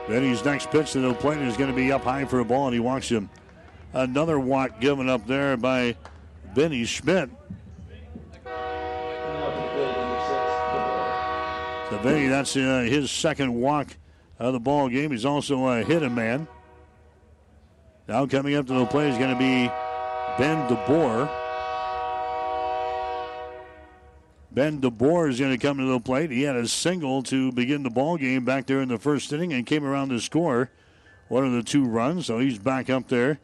Vinny's 0.08 0.44
next 0.44 0.72
pitch 0.72 0.92
to 0.94 1.00
the 1.00 1.14
plate 1.14 1.42
is 1.42 1.58
going 1.58 1.70
to 1.70 1.76
be 1.76 1.92
up 1.92 2.04
high 2.04 2.26
for 2.26 2.40
a 2.40 2.46
ball, 2.46 2.66
and 2.66 2.74
he 2.74 2.80
walks 2.80 3.10
him. 3.10 3.30
Another 3.94 4.40
walk 4.40 4.80
given 4.80 5.10
up 5.10 5.28
there 5.28 5.58
by 5.58 5.96
Vinny 6.54 6.86
Schmidt. 6.86 7.30
So 11.90 11.98
Vinny, 12.00 12.28
that's 12.28 12.56
uh, 12.56 12.86
his 12.88 13.12
second 13.12 13.54
walk 13.54 13.96
of 14.40 14.54
the 14.54 14.60
ball 14.60 14.90
game. 14.90 15.12
He's 15.12 15.26
also 15.26 15.66
uh, 15.66 15.84
hit 15.84 16.04
a 16.04 16.10
man. 16.10 16.48
Now 18.08 18.26
coming 18.26 18.56
up 18.56 18.68
to 18.68 18.74
the 18.74 18.86
plate 18.86 19.10
is 19.10 19.18
going 19.18 19.34
to 19.34 19.40
be 19.40 19.70
Ben 20.38 20.68
DeBoer. 20.68 21.41
Ben 24.54 24.82
DeBoer 24.82 25.30
is 25.30 25.40
going 25.40 25.52
to 25.52 25.58
come 25.58 25.78
to 25.78 25.86
the 25.86 26.00
plate. 26.00 26.30
He 26.30 26.42
had 26.44 26.58
a 26.58 26.68
single 26.68 27.24
to 27.24 27.52
begin 27.54 27.84
the 27.84 27.90
ball 27.90 28.18
game 28.18 28.44
back 28.44 28.66
there 28.66 28.82
in 28.82 28.90
the 28.90 28.98
first 28.98 29.32
inning 29.32 29.54
and 29.54 29.66
came 29.66 29.86
around 29.86 30.10
to 30.10 30.20
score 30.20 30.70
one 31.30 31.46
of 31.46 31.54
the 31.54 31.64
two 31.64 31.86
runs. 31.86 32.26
So 32.26 32.40
he's 32.40 32.60
back 32.60 32.90
up 32.90 33.08
there 33.08 33.40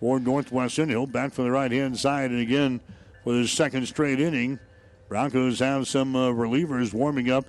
for 0.00 0.20
Northwestern. 0.20 0.90
He'll 0.90 1.06
bat 1.06 1.32
for 1.32 1.42
the 1.42 1.50
right 1.50 1.72
hand 1.72 1.98
side. 1.98 2.30
And 2.30 2.40
again, 2.40 2.80
for 3.22 3.32
his 3.32 3.50
second 3.50 3.86
straight 3.86 4.20
inning, 4.20 4.58
Broncos 5.08 5.60
have 5.60 5.88
some 5.88 6.14
uh, 6.14 6.28
relievers 6.28 6.92
warming 6.92 7.30
up 7.30 7.46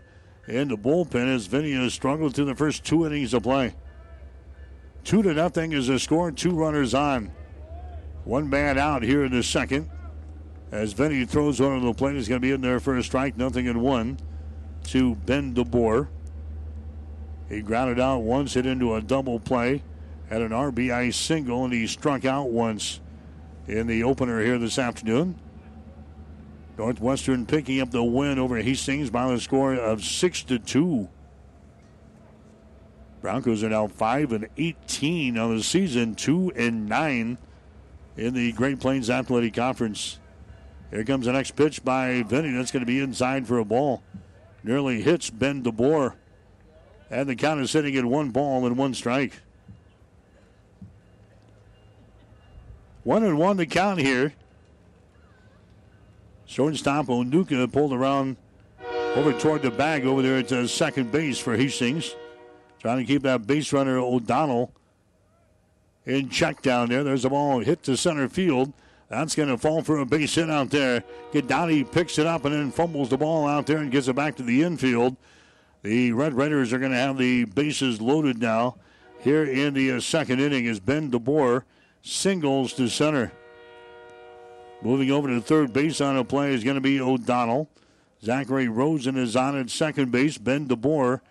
in 0.48 0.70
the 0.70 0.78
bullpen 0.78 1.36
as 1.36 1.48
Vinny 1.48 1.74
has 1.74 1.94
struggled 1.94 2.34
through 2.34 2.46
the 2.46 2.56
first 2.56 2.86
two 2.86 3.06
innings 3.06 3.34
of 3.34 3.44
play. 3.44 3.76
Two 5.04 5.22
to 5.22 5.34
nothing 5.34 5.74
is 5.74 5.88
the 5.88 6.00
score, 6.00 6.32
two 6.32 6.52
runners 6.52 6.94
on. 6.94 7.32
One 8.24 8.50
man 8.50 8.78
out 8.78 9.04
here 9.04 9.26
in 9.26 9.32
the 9.32 9.44
second. 9.44 9.90
As 10.76 10.92
Vinny 10.92 11.24
throws 11.24 11.62
one 11.62 11.78
of 11.78 11.84
the 11.84 11.94
plate, 11.94 12.16
he's 12.16 12.28
going 12.28 12.42
to 12.42 12.46
be 12.46 12.52
in 12.52 12.60
there 12.60 12.82
for 12.82 12.98
a 12.98 13.02
strike, 13.02 13.38
nothing 13.38 13.66
in 13.66 13.80
one 13.80 14.20
to 14.88 15.16
Ben 15.16 15.56
DeBoer. 15.56 16.10
He 17.48 17.62
grounded 17.62 17.98
out 17.98 18.24
once, 18.24 18.56
hit 18.56 18.66
into 18.66 18.94
a 18.94 19.02
double 19.02 19.40
play, 19.40 19.84
had 20.30 20.42
an 20.42 20.52
RBI 20.52 21.14
single, 21.14 21.64
and 21.64 21.74
he 21.74 21.88
struck 21.88 22.26
out 22.26 22.50
once 22.50 23.00
in 23.70 23.88
the 23.88 24.04
opener 24.04 24.44
here 24.44 24.60
this 24.60 24.78
afternoon. 24.78 25.40
Northwestern 26.78 27.46
picking 27.46 27.80
up 27.80 27.92
the 27.92 28.04
win 28.04 28.38
over 28.38 28.58
Hastings 28.58 29.10
by 29.10 29.32
the 29.32 29.40
score 29.40 29.76
of 29.76 30.04
six 30.04 30.44
to 30.44 30.60
two. 30.60 31.08
Broncos 33.22 33.64
are 33.64 33.70
now 33.70 33.88
five 33.88 34.34
and 34.34 34.50
eighteen 34.58 35.38
on 35.38 35.56
the 35.56 35.64
season, 35.64 36.16
two 36.16 36.52
and 36.54 36.90
nine 36.90 37.38
in 38.18 38.34
the 38.34 38.52
Great 38.52 38.82
Plains 38.82 39.10
Athletic 39.10 39.54
Conference. 39.54 40.20
Here 40.92 41.04
comes 41.04 41.26
the 41.26 41.34
next 41.34 41.52
pitch 41.56 41.84
by 41.84 42.24
Vinny. 42.24 42.52
That's 42.52 42.72
going 42.72 42.82
to 42.82 42.86
be 42.86 43.00
inside 43.00 43.48
for 43.48 43.58
a 43.58 43.66
ball. 43.66 44.04
Nearly 44.64 45.02
hits 45.02 45.30
Ben 45.30 45.64
DeBoer. 45.64 46.14
And 47.10 47.30
the 47.30 47.36
count 47.36 47.62
is 47.62 47.72
sitting 47.72 47.96
at 47.96 48.06
one 48.06 48.32
ball 48.32 48.66
and 48.66 48.78
one 48.78 48.94
strike. 48.94 49.34
One 53.04 53.24
and 53.24 53.38
one 53.38 53.58
to 53.58 53.66
count 53.66 54.00
here. 54.00 54.34
Shortstop 56.48 57.08
Onuka 57.08 57.72
pulled 57.72 57.94
around 57.94 58.38
over 59.16 59.34
toward 59.34 59.62
the 59.62 59.72
bag 59.72 60.06
over 60.06 60.22
there 60.22 60.38
at 60.38 60.48
the 60.48 60.68
second 60.68 61.12
base 61.12 61.38
for 61.38 61.56
Hastings. 61.56 62.16
Trying 62.80 62.98
to 62.98 63.06
keep 63.06 63.24
that 63.24 63.48
base 63.48 63.72
runner 63.74 63.98
O'Donnell 63.98 64.72
in 66.06 66.30
check 66.30 66.62
down 66.62 66.90
there. 66.90 67.04
There's 67.04 67.26
a 67.26 67.30
ball 67.30 67.60
hit 67.60 67.84
to 67.84 67.98
center 67.98 68.30
field. 68.30 68.74
That's 69.10 69.36
going 69.36 69.50
to 69.50 69.58
fall 69.58 69.84
for 69.84 70.00
a 70.00 70.06
base 70.06 70.36
hit 70.36 70.50
out 70.50 70.72
there. 70.72 71.04
Gadani 71.32 71.90
picks 71.90 72.18
it 72.18 72.26
up 72.26 72.46
and 72.46 72.56
then 72.56 72.72
fumbles 72.72 73.10
the 73.10 73.18
ball 73.18 73.48
out 73.48 73.68
there 73.68 73.78
and 73.78 73.92
gets 73.92 74.08
it 74.08 74.16
back 74.16 74.36
to 74.38 74.44
the 74.44 74.64
infield. 74.64 75.16
The 75.84 76.12
Red 76.12 76.34
Raiders 76.34 76.74
are 76.74 76.80
going 76.80 76.92
to 76.92 76.98
have 76.98 77.18
the 77.18 77.46
bases 77.46 78.02
loaded 78.02 78.40
now. 78.40 78.78
Here 79.20 79.44
in 79.44 79.74
the 79.76 79.92
uh, 79.92 80.00
second 80.00 80.40
inning 80.40 80.66
is 80.66 80.80
Ben 80.80 81.12
DeBoer 81.12 81.64
singles 82.02 82.74
to 82.74 82.88
center. 82.88 83.32
Moving 84.82 85.12
over 85.12 85.28
to 85.28 85.42
third 85.42 85.74
base 85.74 86.02
on 86.02 86.18
a 86.18 86.24
play 86.24 86.54
is 86.54 86.64
going 86.64 86.76
to 86.76 86.82
be 86.82 87.00
O'Donnell. 87.00 87.70
Zachary 88.24 88.68
Rosen 88.68 89.18
is 89.18 89.36
on 89.36 89.58
at 89.58 89.70
second 89.70 90.12
base. 90.12 90.38
Ben 90.38 90.68
DeBoer 90.68 91.22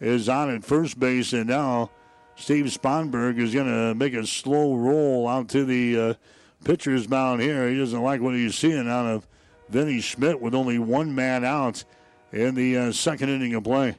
is 0.00 0.28
on 0.28 0.54
at 0.54 0.64
first 0.64 0.98
base. 0.98 1.32
And 1.32 1.48
now 1.48 1.90
Steve 2.36 2.66
Sponberg 2.66 3.38
is 3.38 3.54
going 3.54 3.66
to 3.66 3.94
make 3.94 4.14
a 4.14 4.26
slow 4.26 4.74
roll 4.74 5.28
out 5.28 5.48
to 5.50 5.64
the 5.64 5.98
uh, 5.98 6.14
pitcher's 6.64 7.08
mound 7.08 7.40
here. 7.40 7.68
He 7.68 7.78
doesn't 7.78 8.02
like 8.02 8.20
what 8.20 8.34
he's 8.34 8.54
seeing 8.54 8.88
out 8.88 9.06
of 9.06 9.26
Vinny 9.68 10.00
Schmidt 10.00 10.40
with 10.40 10.54
only 10.54 10.78
one 10.78 11.14
man 11.14 11.44
out 11.44 11.84
in 12.32 12.54
the 12.54 12.76
uh, 12.76 12.92
second 12.92 13.28
inning 13.28 13.54
of 13.54 13.64
play. 13.64 13.96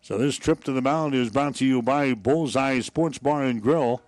So 0.00 0.16
this 0.16 0.36
trip 0.36 0.64
to 0.64 0.72
the 0.72 0.80
mound 0.80 1.14
is 1.14 1.30
brought 1.30 1.56
to 1.56 1.66
you 1.66 1.82
by 1.82 2.14
Bullseye 2.14 2.80
Sports 2.80 3.18
Bar 3.18 3.44
and 3.44 3.60
Grill. 3.60 4.00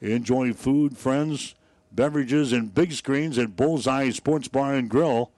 Enjoy 0.00 0.52
food, 0.52 0.96
friends, 0.96 1.54
beverages, 1.90 2.52
and 2.52 2.74
big 2.74 2.92
screens 2.92 3.38
at 3.38 3.56
Bullseye 3.56 4.10
Sports 4.10 4.48
Bar 4.48 4.74
and 4.74 4.88
Grill, 4.88 5.30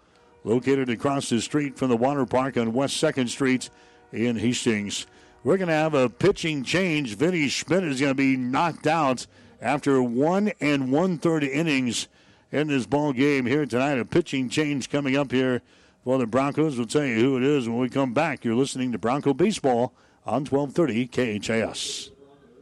located 0.43 0.91
across 0.91 1.29
the 1.29 1.41
street 1.41 1.79
from 1.79 1.89
the 1.89 1.97
water 1.97 2.27
park 2.27 2.57
on 2.57 2.73
West 2.73 3.03
2nd 3.03 3.29
Street 3.29 3.71
in 4.13 4.37
Hastings. 4.37 5.07
We're 5.43 5.59
going 5.59 5.69
to 5.69 5.75
have 5.75 5.95
a 5.95 6.09
pitching 6.09 6.65
change. 6.65 7.17
Vinny 7.17 7.49
Schmidt 7.49 7.85
is 7.85 8.01
going 8.01 8.11
to 8.11 8.15
be 8.15 8.37
knocked 8.37 8.87
out 8.87 9.27
after 9.65 10.03
one 10.03 10.53
and 10.61 10.93
one 10.93 11.17
third 11.17 11.43
innings 11.43 12.07
in 12.53 12.69
this 12.69 12.85
ball 12.87 13.15
game 13.15 13.47
here 13.47 13.65
tonight. 13.65 13.99
A 13.99 14.05
pitching 14.05 14.51
change 14.51 14.91
coming 14.91 15.17
up 15.17 15.33
here 15.33 15.63
for 16.05 16.19
the 16.19 16.27
Broncos. 16.27 16.77
We'll 16.77 16.87
tell 16.87 17.05
you 17.05 17.19
who 17.19 17.37
it 17.39 17.43
is 17.43 17.67
when 17.67 17.79
we 17.79 17.89
come 17.89 18.13
back. 18.13 18.45
You're 18.45 18.55
listening 18.55 18.93
to 18.93 18.99
Bronco 18.99 19.33
Baseball 19.33 19.95
on 20.27 20.45
1230 20.45 21.39
KHAS. 21.41 22.11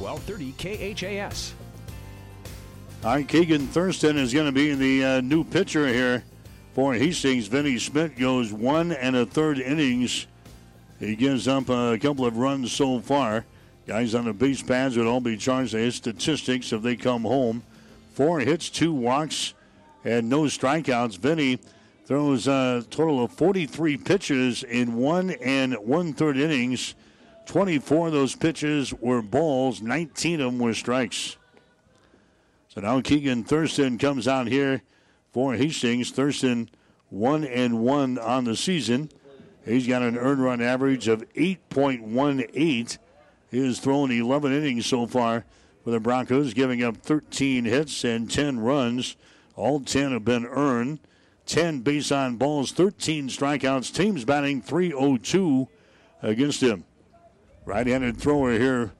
1230 0.00 0.94
KHAS. 0.94 1.54
All 3.04 3.14
right, 3.14 3.26
Keegan 3.26 3.66
Thurston 3.68 4.16
is 4.16 4.32
going 4.32 4.46
to 4.46 4.52
be 4.52 4.74
the 4.74 5.04
uh, 5.04 5.20
new 5.20 5.44
pitcher 5.44 5.86
here 5.86 6.24
for 6.74 6.94
Hastings. 6.94 7.46
Vinny 7.46 7.78
Schmidt 7.78 8.18
goes 8.18 8.52
one 8.52 8.92
and 8.92 9.16
a 9.16 9.26
third 9.26 9.58
innings. 9.58 10.26
He 10.98 11.16
gives 11.16 11.48
up 11.48 11.68
a 11.68 11.98
couple 11.98 12.26
of 12.26 12.36
runs 12.36 12.72
so 12.72 13.00
far. 13.00 13.44
Guys 13.86 14.14
on 14.14 14.26
the 14.26 14.32
base 14.32 14.62
pads 14.62 14.96
would 14.96 15.06
all 15.06 15.20
be 15.20 15.36
charged 15.36 15.72
to 15.72 15.78
his 15.78 15.96
statistics 15.96 16.72
if 16.72 16.82
they 16.82 16.96
come 16.96 17.22
home. 17.22 17.62
Four 18.12 18.40
hits, 18.40 18.68
two 18.68 18.92
walks, 18.92 19.54
and 20.04 20.28
no 20.28 20.42
strikeouts. 20.42 21.18
Vinny 21.18 21.58
throws 22.04 22.48
a 22.48 22.84
total 22.90 23.24
of 23.24 23.32
43 23.32 23.96
pitches 23.96 24.62
in 24.62 24.94
one 24.96 25.30
and 25.30 25.74
one 25.74 26.12
third 26.12 26.36
innings. 26.36 26.94
24 27.50 28.06
of 28.06 28.12
those 28.12 28.36
pitches 28.36 28.94
were 28.94 29.20
balls, 29.20 29.82
19 29.82 30.40
of 30.40 30.52
them 30.52 30.60
were 30.60 30.72
strikes. 30.72 31.36
So 32.68 32.80
now 32.80 33.00
Keegan 33.00 33.42
Thurston 33.42 33.98
comes 33.98 34.28
out 34.28 34.46
here 34.46 34.82
for 35.32 35.54
Hastings. 35.54 36.12
Thurston 36.12 36.70
one 37.08 37.42
and 37.42 37.80
one 37.80 38.18
on 38.18 38.44
the 38.44 38.54
season. 38.54 39.10
He's 39.64 39.88
got 39.88 40.02
an 40.02 40.16
earned 40.16 40.44
run 40.44 40.62
average 40.62 41.08
of 41.08 41.28
8.18. 41.32 42.98
He 43.50 43.66
has 43.66 43.80
thrown 43.80 44.12
11 44.12 44.52
innings 44.52 44.86
so 44.86 45.08
far 45.08 45.44
for 45.82 45.90
the 45.90 45.98
Broncos, 45.98 46.54
giving 46.54 46.84
up 46.84 46.98
13 46.98 47.64
hits 47.64 48.04
and 48.04 48.30
10 48.30 48.60
runs. 48.60 49.16
All 49.56 49.80
10 49.80 50.12
have 50.12 50.24
been 50.24 50.46
earned. 50.46 51.00
10 51.46 51.80
base 51.80 52.12
on 52.12 52.36
balls, 52.36 52.70
13 52.70 53.28
strikeouts. 53.28 53.92
Teams 53.92 54.24
batting 54.24 54.62
302 54.62 55.66
against 56.22 56.62
him. 56.62 56.84
Right 57.70 57.86
handed 57.86 58.16
thrower 58.16 58.58
here 58.58 58.90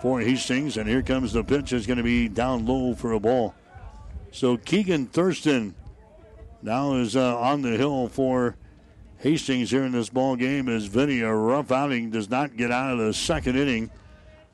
for 0.00 0.20
Hastings, 0.20 0.76
and 0.76 0.88
here 0.88 1.02
comes 1.02 1.32
the 1.32 1.42
pitch. 1.42 1.72
It's 1.72 1.84
going 1.84 1.96
to 1.96 2.04
be 2.04 2.28
down 2.28 2.64
low 2.64 2.94
for 2.94 3.10
a 3.10 3.18
ball. 3.18 3.56
So 4.30 4.56
Keegan 4.56 5.06
Thurston 5.06 5.74
now 6.62 6.94
is 6.94 7.16
uh, 7.16 7.36
on 7.36 7.62
the 7.62 7.76
hill 7.76 8.06
for 8.06 8.54
Hastings 9.18 9.72
here 9.72 9.82
in 9.82 9.90
this 9.90 10.10
ball 10.10 10.36
game 10.36 10.68
as 10.68 10.84
Vinny, 10.84 11.22
a 11.22 11.34
rough 11.34 11.72
outing, 11.72 12.10
does 12.10 12.30
not 12.30 12.56
get 12.56 12.70
out 12.70 12.92
of 12.92 12.98
the 13.00 13.12
second 13.12 13.56
inning 13.56 13.90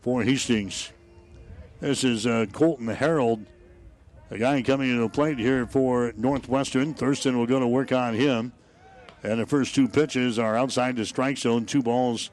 for 0.01 0.23
Hastings. 0.23 0.91
This 1.81 2.03
is 2.03 2.27
uh, 2.27 2.47
Colton 2.53 2.89
Harold, 2.89 3.45
the 4.31 4.39
guy 4.39 4.63
coming 4.63 4.91
to 4.95 5.03
the 5.03 5.11
plate 5.11 5.39
here 5.39 5.67
for 5.67 6.15
Northwestern. 6.17 6.95
Thurston 6.95 7.37
will 7.37 7.47
go 7.47 7.61
to 7.61 7.69
work 7.69 7.93
on 7.93 8.15
him. 8.15 8.55
And 9.23 9.39
the 9.39 9.45
first 9.45 9.75
two 9.75 9.87
pitches 9.87 10.39
are 10.39 10.57
outside 10.57 10.97
the 10.97 11.05
strike 11.05 11.37
zone, 11.37 11.67
two 11.67 11.83
balls 11.83 12.31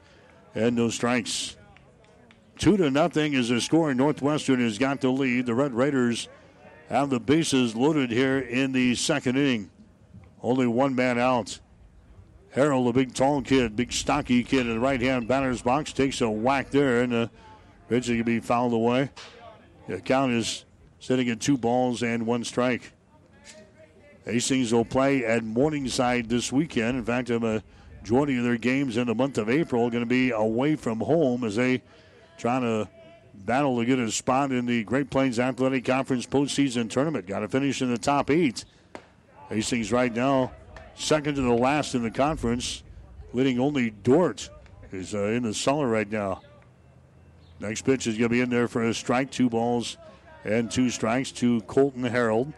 and 0.54 0.76
no 0.76 0.88
strikes. 0.88 1.56
Two 2.58 2.76
to 2.76 2.90
nothing 2.90 3.34
is 3.34 3.48
the 3.48 3.60
score. 3.60 3.92
Northwestern 3.94 4.60
has 4.60 4.78
got 4.78 5.00
the 5.00 5.10
lead. 5.10 5.46
The 5.46 5.54
Red 5.54 5.74
Raiders 5.74 6.28
have 6.88 7.10
the 7.10 7.20
bases 7.20 7.74
loaded 7.74 8.10
here 8.10 8.38
in 8.38 8.72
the 8.72 8.94
second 8.94 9.36
inning. 9.36 9.70
Only 10.42 10.66
one 10.66 10.94
man 10.94 11.18
out. 11.18 11.58
Harold, 12.50 12.86
a 12.86 12.92
big 12.92 13.14
tall 13.14 13.42
kid, 13.42 13.74
big 13.74 13.92
stocky 13.92 14.44
kid 14.44 14.66
in 14.66 14.74
the 14.74 14.80
right 14.80 15.00
hand 15.00 15.26
batter's 15.26 15.62
box, 15.62 15.92
takes 15.92 16.20
a 16.20 16.30
whack 16.30 16.70
there, 16.70 17.02
and 17.02 17.12
uh, 17.12 17.18
the 17.88 17.96
pitch 17.96 18.06
can 18.06 18.22
be 18.22 18.38
fouled 18.38 18.72
away. 18.72 19.10
The 19.88 20.00
count 20.00 20.32
is 20.32 20.64
sitting 21.00 21.28
at 21.30 21.40
two 21.40 21.58
balls 21.58 22.04
and 22.04 22.24
one 22.24 22.44
strike. 22.44 22.92
Hastings 24.24 24.72
will 24.72 24.84
play 24.84 25.24
at 25.24 25.42
Morningside 25.42 26.28
this 26.28 26.52
weekend. 26.52 26.96
In 26.96 27.04
fact, 27.04 27.28
I'm 27.28 27.44
a 27.44 27.62
majority 28.04 28.36
of 28.36 28.44
their 28.44 28.58
games 28.58 28.98
in 28.98 29.06
the 29.06 29.14
month 29.14 29.38
of 29.38 29.48
April 29.48 29.88
going 29.88 30.02
to 30.02 30.06
be 30.06 30.30
away 30.30 30.76
from 30.76 31.00
home 31.00 31.42
as 31.42 31.56
they 31.56 31.80
trying 32.36 32.60
to 32.60 32.86
battle 33.32 33.78
to 33.78 33.86
get 33.86 33.98
a 33.98 34.10
spot 34.10 34.52
in 34.52 34.66
the 34.66 34.84
Great 34.84 35.08
Plains 35.08 35.38
Athletic 35.38 35.86
Conference 35.86 36.26
postseason 36.26 36.90
tournament. 36.90 37.26
Got 37.26 37.38
to 37.38 37.48
finish 37.48 37.80
in 37.80 37.90
the 37.90 37.96
top 37.96 38.28
eight. 38.28 38.66
Hastings 39.48 39.90
right 39.90 40.14
now 40.14 40.52
second 40.94 41.36
to 41.36 41.40
the 41.40 41.54
last 41.54 41.94
in 41.94 42.02
the 42.02 42.10
conference, 42.10 42.82
leading 43.32 43.58
only 43.58 43.88
Dordt 43.88 44.50
is 44.92 45.14
uh, 45.14 45.24
in 45.24 45.42
the 45.42 45.54
cellar 45.54 45.88
right 45.88 46.10
now. 46.10 46.42
Next 47.58 47.86
pitch 47.86 48.06
is 48.06 48.18
going 48.18 48.24
to 48.24 48.28
be 48.28 48.42
in 48.42 48.50
there 48.50 48.68
for 48.68 48.84
a 48.84 48.92
strike, 48.92 49.30
two 49.30 49.48
balls 49.48 49.96
and 50.44 50.70
two 50.70 50.90
strikes 50.90 51.32
to 51.32 51.62
Colton 51.62 52.04
Harold. 52.04 52.52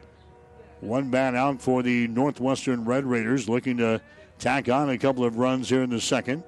One 0.80 1.08
bat 1.08 1.36
out 1.36 1.62
for 1.62 1.84
the 1.84 2.08
Northwestern 2.08 2.84
Red 2.84 3.04
Raiders, 3.04 3.48
looking 3.48 3.76
to 3.76 4.00
tack 4.38 4.68
on 4.68 4.90
a 4.90 4.98
couple 4.98 5.24
of 5.24 5.38
runs 5.38 5.68
here 5.68 5.82
in 5.82 5.90
the 5.90 6.00
second. 6.00 6.42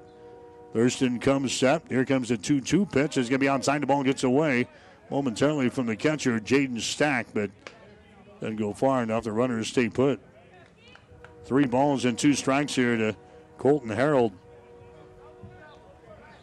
Thurston 0.73 1.19
comes 1.19 1.53
set. 1.53 1.81
Here 1.89 2.05
comes 2.05 2.29
the 2.29 2.37
2 2.37 2.61
2 2.61 2.85
pitch. 2.85 3.17
It's 3.17 3.29
going 3.29 3.39
to 3.39 3.39
be 3.39 3.49
outside. 3.49 3.81
The 3.81 3.87
ball 3.87 4.03
gets 4.03 4.23
away 4.23 4.67
momentarily 5.09 5.69
from 5.69 5.87
the 5.87 5.95
catcher, 5.95 6.39
Jaden 6.39 6.79
Stack, 6.79 7.27
but 7.33 7.49
doesn't 8.39 8.57
go 8.57 8.73
far 8.73 9.03
enough. 9.03 9.23
The 9.23 9.31
runners 9.31 9.67
stay 9.67 9.89
put. 9.89 10.19
Three 11.45 11.65
balls 11.65 12.05
and 12.05 12.17
two 12.17 12.35
strikes 12.35 12.75
here 12.75 12.95
to 12.95 13.15
Colton 13.57 13.89
Harold. 13.89 14.33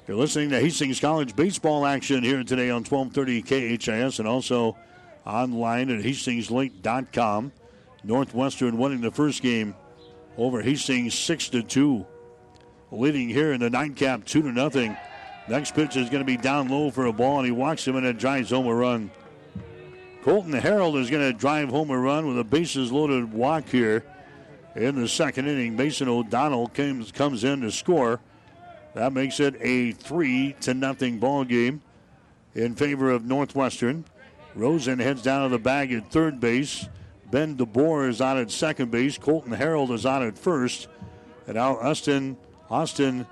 You're 0.07 0.17
listening 0.17 0.51
to 0.51 0.61
Hastings 0.61 1.01
College 1.01 1.35
baseball 1.35 1.87
action 1.87 2.23
here 2.23 2.43
today 2.45 2.71
on 2.71 2.85
1230 2.85 3.79
KHAS 3.79 4.19
and 4.19 4.29
also 4.29 4.77
online 5.25 5.91
at 5.91 6.05
hastingslink.com. 6.05 7.53
Northwestern 8.05 8.79
winning 8.79 9.01
the 9.01 9.11
first 9.11 9.43
game 9.43 9.75
over 10.37 10.63
Hastings 10.63 11.15
6 11.15 11.51
to 11.51 11.63
2. 11.63 12.07
Leading 12.93 13.29
here 13.29 13.53
in 13.53 13.61
the 13.61 13.71
nightcap 13.71 14.25
2 14.25 14.43
to 14.43 14.53
nothing. 14.53 14.97
Next 15.49 15.75
pitch 15.75 15.97
is 15.97 16.09
going 16.09 16.21
to 16.21 16.27
be 16.27 16.37
down 16.37 16.69
low 16.69 16.91
for 16.91 17.07
a 17.07 17.13
ball, 17.13 17.39
and 17.39 17.47
he 17.47 17.53
walks 17.53 17.87
him 17.87 17.97
and 17.97 18.07
it 18.07 18.19
drives 18.19 18.51
home 18.51 18.67
a 18.67 18.75
run. 18.75 19.11
Colton 20.23 20.53
Harold 20.53 20.97
is 20.97 21.09
going 21.09 21.23
to 21.23 21.39
drive 21.39 21.69
home 21.69 21.91
a 21.91 21.99
run 21.99 22.27
with 22.27 22.39
a 22.39 22.45
bases 22.45 22.91
loaded 22.91 23.33
walk 23.33 23.69
here 23.69 24.05
in 24.75 25.01
the 25.01 25.09
second 25.09 25.47
inning. 25.47 25.77
Mason 25.77 26.09
O'Donnell 26.09 26.67
comes 26.69 27.13
comes 27.13 27.45
in 27.45 27.61
to 27.61 27.71
score. 27.71 28.21
That 28.95 29.13
makes 29.13 29.39
it 29.39 29.55
a 29.61 29.93
three 29.93 30.57
to 30.63 30.75
nothing 30.75 31.19
ball 31.19 31.45
game 31.45 31.81
in 32.57 32.75
favor 32.75 33.11
of 33.11 33.25
Northwestern. 33.25 34.05
Rosen 34.55 34.99
heads 34.99 35.23
down 35.23 35.45
to 35.45 35.49
the 35.51 35.63
bag 35.63 35.93
at 35.93 36.11
third 36.11 36.41
base. 36.41 36.89
Ben 37.31 37.57
DeBoer 37.57 38.09
is 38.09 38.21
on 38.21 38.39
at 38.39 38.51
second 38.51 38.91
base. 38.91 39.19
Colton 39.19 39.53
Harold 39.53 39.91
is 39.91 40.07
on 40.07 40.23
at 40.23 40.39
first. 40.39 40.89
And 41.47 41.57
now 41.57 41.77
Austin 41.77 42.37
Austin 42.71 43.27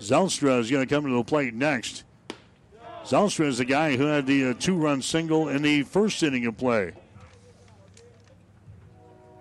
Zylstra 0.00 0.60
is 0.60 0.70
going 0.70 0.86
to 0.86 0.94
come 0.94 1.04
to 1.04 1.16
the 1.16 1.24
plate 1.24 1.54
next. 1.54 2.04
Zylstra 3.04 3.46
is 3.46 3.58
the 3.58 3.64
guy 3.64 3.96
who 3.96 4.04
had 4.04 4.26
the 4.26 4.50
uh, 4.50 4.54
two-run 4.54 5.02
single 5.02 5.48
in 5.48 5.62
the 5.62 5.82
first 5.82 6.22
inning 6.22 6.46
of 6.46 6.56
play. 6.56 6.92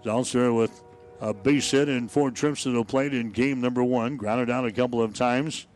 Zylstra 0.04 0.56
with 0.56 0.84
a 1.20 1.34
base 1.34 1.70
hit 1.72 1.90
and 1.90 2.10
four 2.10 2.32
trips 2.32 2.64
to 2.64 2.72
the 2.72 2.84
plate 2.84 3.14
in 3.14 3.32
game 3.32 3.62
number 3.62 3.84
one. 3.84 4.18
Grounded 4.18 4.50
out 4.50 4.66
a 4.66 4.72
couple 4.72 5.02
of 5.02 5.14
times. 5.14 5.68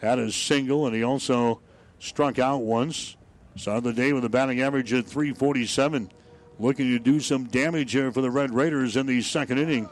Had 0.00 0.18
a 0.18 0.32
single, 0.32 0.86
and 0.86 0.96
he 0.96 1.02
also 1.02 1.60
struck 1.98 2.38
out 2.38 2.62
once. 2.62 3.16
Started 3.54 3.84
the 3.84 3.92
day 3.92 4.12
with 4.12 4.24
a 4.24 4.28
batting 4.28 4.60
average 4.60 4.92
at 4.92 5.06
347. 5.06 6.10
Looking 6.62 6.90
to 6.90 7.00
do 7.00 7.18
some 7.18 7.46
damage 7.46 7.90
here 7.90 8.12
for 8.12 8.20
the 8.20 8.30
Red 8.30 8.52
Raiders 8.52 8.96
in 8.96 9.06
the 9.06 9.20
second 9.20 9.58
inning. 9.58 9.88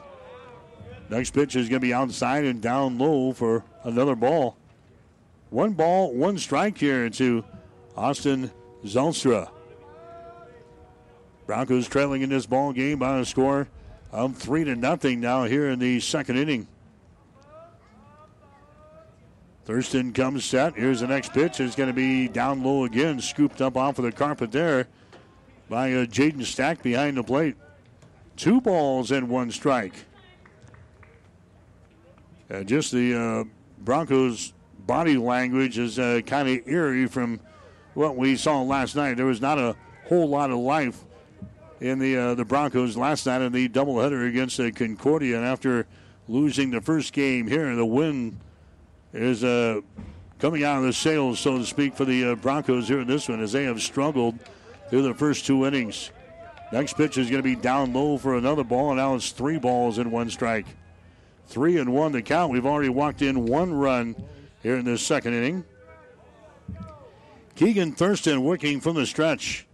Next 1.09 1.31
pitch 1.31 1.57
is 1.57 1.67
going 1.67 1.81
to 1.81 1.85
be 1.85 1.93
outside 1.93 2.45
and 2.45 2.61
down 2.61 2.97
low 2.97 3.33
for 3.33 3.65
another 3.83 4.15
ball. 4.15 4.55
One 5.49 5.73
ball, 5.73 6.13
one 6.13 6.37
strike 6.37 6.77
here 6.77 7.09
to 7.09 7.43
Austin 7.97 8.51
Zylstra. 8.85 9.51
Broncos 11.45 11.89
trailing 11.89 12.21
in 12.21 12.29
this 12.29 12.45
ball 12.45 12.71
game 12.71 12.99
by 12.99 13.19
a 13.19 13.25
score 13.25 13.67
of 14.13 14.37
three 14.37 14.63
to 14.63 14.73
nothing 14.73 15.19
now 15.19 15.43
here 15.43 15.69
in 15.71 15.77
the 15.77 15.99
second 15.99 16.37
inning. 16.37 16.69
Thurston 19.65 20.13
comes 20.13 20.45
set. 20.45 20.75
Here's 20.75 21.01
the 21.01 21.07
next 21.07 21.33
pitch. 21.33 21.59
It's 21.59 21.75
going 21.75 21.89
to 21.89 21.93
be 21.93 22.29
down 22.29 22.63
low 22.63 22.85
again, 22.85 23.19
scooped 23.19 23.61
up 23.61 23.75
off 23.75 23.99
of 23.99 24.05
the 24.05 24.13
carpet 24.13 24.53
there 24.53 24.87
by 25.71 25.93
uh, 25.93 26.05
Jaden 26.05 26.43
Stack 26.43 26.83
behind 26.83 27.15
the 27.15 27.23
plate. 27.23 27.55
Two 28.35 28.59
balls 28.59 29.09
and 29.09 29.29
one 29.29 29.49
strike. 29.51 29.93
Uh, 32.51 32.63
just 32.63 32.91
the 32.91 33.15
uh, 33.15 33.43
Broncos' 33.79 34.51
body 34.79 35.15
language 35.15 35.77
is 35.77 35.97
uh, 35.97 36.19
kind 36.25 36.49
of 36.49 36.67
eerie 36.67 37.07
from 37.07 37.39
what 37.93 38.17
we 38.17 38.35
saw 38.35 38.61
last 38.61 38.97
night. 38.97 39.15
There 39.15 39.25
was 39.25 39.39
not 39.39 39.57
a 39.57 39.77
whole 40.09 40.27
lot 40.27 40.51
of 40.51 40.57
life 40.57 41.05
in 41.79 41.99
the 41.99 42.17
uh, 42.17 42.35
the 42.35 42.43
Broncos 42.43 42.97
last 42.97 43.25
night 43.25 43.41
in 43.41 43.53
the 43.53 43.69
doubleheader 43.69 44.27
against 44.27 44.59
uh, 44.59 44.71
Concordia. 44.71 45.37
And 45.37 45.45
after 45.45 45.87
losing 46.27 46.71
the 46.71 46.81
first 46.81 47.13
game 47.13 47.47
here, 47.47 47.73
the 47.77 47.85
win 47.85 48.37
is 49.13 49.45
uh, 49.45 49.79
coming 50.37 50.65
out 50.65 50.79
of 50.79 50.83
the 50.83 50.91
sails, 50.91 51.39
so 51.39 51.59
to 51.59 51.65
speak, 51.65 51.95
for 51.95 52.03
the 52.03 52.31
uh, 52.31 52.35
Broncos 52.35 52.89
here 52.89 52.99
in 52.99 53.07
this 53.07 53.29
one 53.29 53.41
as 53.41 53.53
they 53.53 53.63
have 53.63 53.81
struggled 53.81 54.37
through 54.91 55.01
the 55.03 55.13
first 55.13 55.45
two 55.45 55.65
innings. 55.65 56.11
Next 56.73 56.97
pitch 56.97 57.17
is 57.17 57.29
going 57.29 57.41
to 57.41 57.49
be 57.49 57.55
down 57.55 57.93
low 57.93 58.17
for 58.17 58.35
another 58.35 58.65
ball, 58.65 58.89
and 58.89 58.97
now 58.97 59.15
it's 59.15 59.31
three 59.31 59.57
balls 59.57 59.97
and 59.97 60.11
one 60.11 60.29
strike. 60.29 60.65
Three 61.47 61.77
and 61.77 61.93
one 61.93 62.11
to 62.11 62.21
count. 62.21 62.51
We've 62.51 62.65
already 62.65 62.89
walked 62.89 63.21
in 63.21 63.45
one 63.45 63.73
run 63.73 64.15
here 64.61 64.75
in 64.75 64.83
this 64.83 65.01
second 65.01 65.33
inning. 65.33 65.63
Keegan 67.55 67.93
Thurston 67.93 68.43
working 68.43 68.81
from 68.81 68.95
the 68.95 69.05
stretch. 69.05 69.65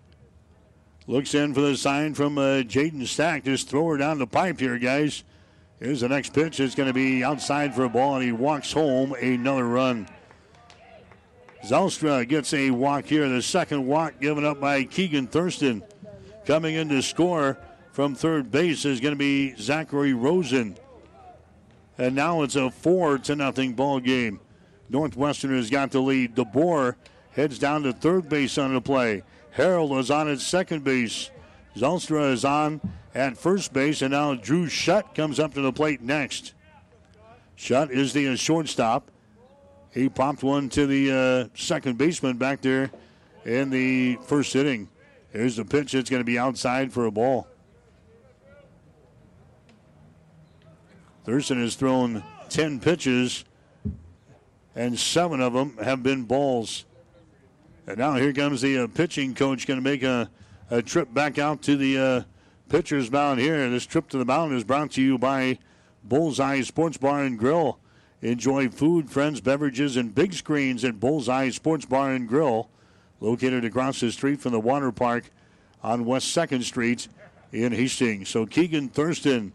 Looks 1.08 1.34
in 1.34 1.54
for 1.54 1.62
the 1.62 1.76
sign 1.76 2.14
from 2.14 2.38
uh, 2.38 2.62
Jaden 2.62 3.08
Stack. 3.08 3.44
Just 3.44 3.70
throw 3.70 3.88
her 3.88 3.98
down 3.98 4.20
the 4.20 4.28
pipe 4.28 4.60
here, 4.60 4.78
guys. 4.78 5.24
Here's 5.80 6.02
the 6.02 6.10
next 6.10 6.34
pitch. 6.34 6.60
It's 6.60 6.76
going 6.76 6.88
to 6.88 6.94
be 6.94 7.24
outside 7.24 7.74
for 7.74 7.86
a 7.86 7.90
ball, 7.90 8.16
and 8.16 8.24
he 8.24 8.32
walks 8.32 8.72
home 8.72 9.14
another 9.14 9.66
run. 9.66 10.08
Zylstra 11.64 12.28
gets 12.28 12.54
a 12.54 12.72
walk 12.72 13.06
here. 13.06 13.28
The 13.28 13.42
second 13.42 13.86
walk 13.86 14.20
given 14.20 14.46
up 14.46 14.60
by 14.60 14.84
Keegan 14.84 15.28
Thurston. 15.28 15.84
Coming 16.46 16.76
in 16.76 16.90
to 16.90 17.02
score 17.02 17.58
from 17.92 18.16
third 18.16 18.52
base 18.52 18.86
is 18.86 19.00
going 19.00 19.14
to 19.14 19.18
be 19.18 19.56
Zachary 19.56 20.14
Rosen. 20.14 20.78
And 21.98 22.16
now 22.16 22.44
it's 22.44 22.56
a 22.56 22.70
four 22.70 23.18
to 23.20 23.36
nothing 23.36 23.74
ball 23.74 24.00
game. 24.00 24.40
Northwestern 24.90 25.56
has 25.56 25.70
got 25.70 25.92
the 25.92 26.00
lead. 26.00 26.36
DeBoer 26.36 26.96
heads 27.32 27.60
down 27.60 27.84
to 27.84 27.92
third 27.92 28.30
base 28.30 28.58
on 28.58 28.74
the 28.74 28.82
play. 28.82 29.24
Harold 29.52 29.92
is 29.94 30.12
on 30.12 30.30
at 30.30 30.40
second 30.40 30.84
base. 30.84 31.32
Zylstra 31.76 32.32
is 32.32 32.46
on 32.46 32.80
at 33.14 33.38
first 33.38 33.74
base, 33.74 34.02
and 34.02 34.12
now 34.12 34.36
Drew 34.36 34.68
Shutt 34.68 35.16
comes 35.16 35.40
up 35.40 35.54
to 35.56 35.62
the 35.62 35.74
plate 35.74 36.02
next. 36.02 36.54
Shutt 37.56 37.92
is 37.92 38.14
the 38.14 38.36
shortstop. 38.38 39.12
He 39.98 40.10
popped 40.10 40.44
one 40.44 40.70
to 40.70 40.86
the 40.86 41.12
uh, 41.12 41.58
second 41.58 41.98
baseman 41.98 42.38
back 42.38 42.62
there 42.62 42.92
in 43.46 43.72
the 43.72 44.18
first 44.28 44.56
inning. 44.56 44.90
Here's 45.32 45.56
the 45.56 45.66
pitch. 45.66 45.96
It's 45.96 46.08
going 46.08 46.20
to 46.20 46.24
be 46.24 46.38
outside 46.38 46.94
for 46.94 47.08
a 47.08 47.12
ball. 47.12 47.48
Thurston 51.26 51.60
has 51.60 51.74
thrown 51.74 52.24
10 52.50 52.80
pitches, 52.80 53.44
and 54.76 55.00
seven 55.00 55.42
of 55.42 55.54
them 55.54 55.76
have 55.84 56.04
been 56.04 56.26
balls. 56.26 56.86
And 57.88 57.98
now 57.98 58.14
here 58.18 58.34
comes 58.34 58.62
the 58.62 58.84
uh, 58.84 58.88
pitching 58.88 59.34
coach 59.34 59.66
going 59.66 59.80
to 59.80 59.84
make 59.84 60.04
a, 60.04 60.30
a 60.70 60.84
trip 60.84 61.12
back 61.12 61.40
out 61.40 61.64
to 61.64 61.76
the 61.76 61.98
uh, 61.98 62.24
pitcher's 62.70 63.10
mound 63.10 63.40
here. 63.40 63.68
This 63.72 63.88
trip 63.88 64.10
to 64.10 64.20
the 64.20 64.26
mound 64.26 64.54
is 64.54 64.64
brought 64.64 64.92
to 64.92 65.02
you 65.02 65.18
by 65.18 65.58
Bullseye 66.04 66.62
Sports 66.62 66.98
Bar 66.98 67.24
and 67.24 67.40
Grill. 67.40 67.80
Enjoy 68.22 68.70
food, 68.70 69.12
friends, 69.12 69.42
beverages, 69.42 69.96
and 69.96 70.14
big 70.14 70.34
screens 70.34 70.84
at 70.84 71.00
Bullseye 71.00 71.50
Sports 71.50 71.86
Bar 71.86 72.14
and 72.14 72.28
Grill, 72.28 72.70
located 73.20 73.64
across 73.64 74.00
the 74.00 74.12
street 74.12 74.40
from 74.40 74.54
the 74.54 74.60
water 74.60 74.92
park 74.92 75.26
on 75.84 76.06
West 76.06 76.36
2nd 76.36 76.64
Street 76.64 77.08
in 77.52 77.72
Hastings. 77.72 78.30
So 78.30 78.46
Keegan 78.46 78.90
Thurston 78.90 79.54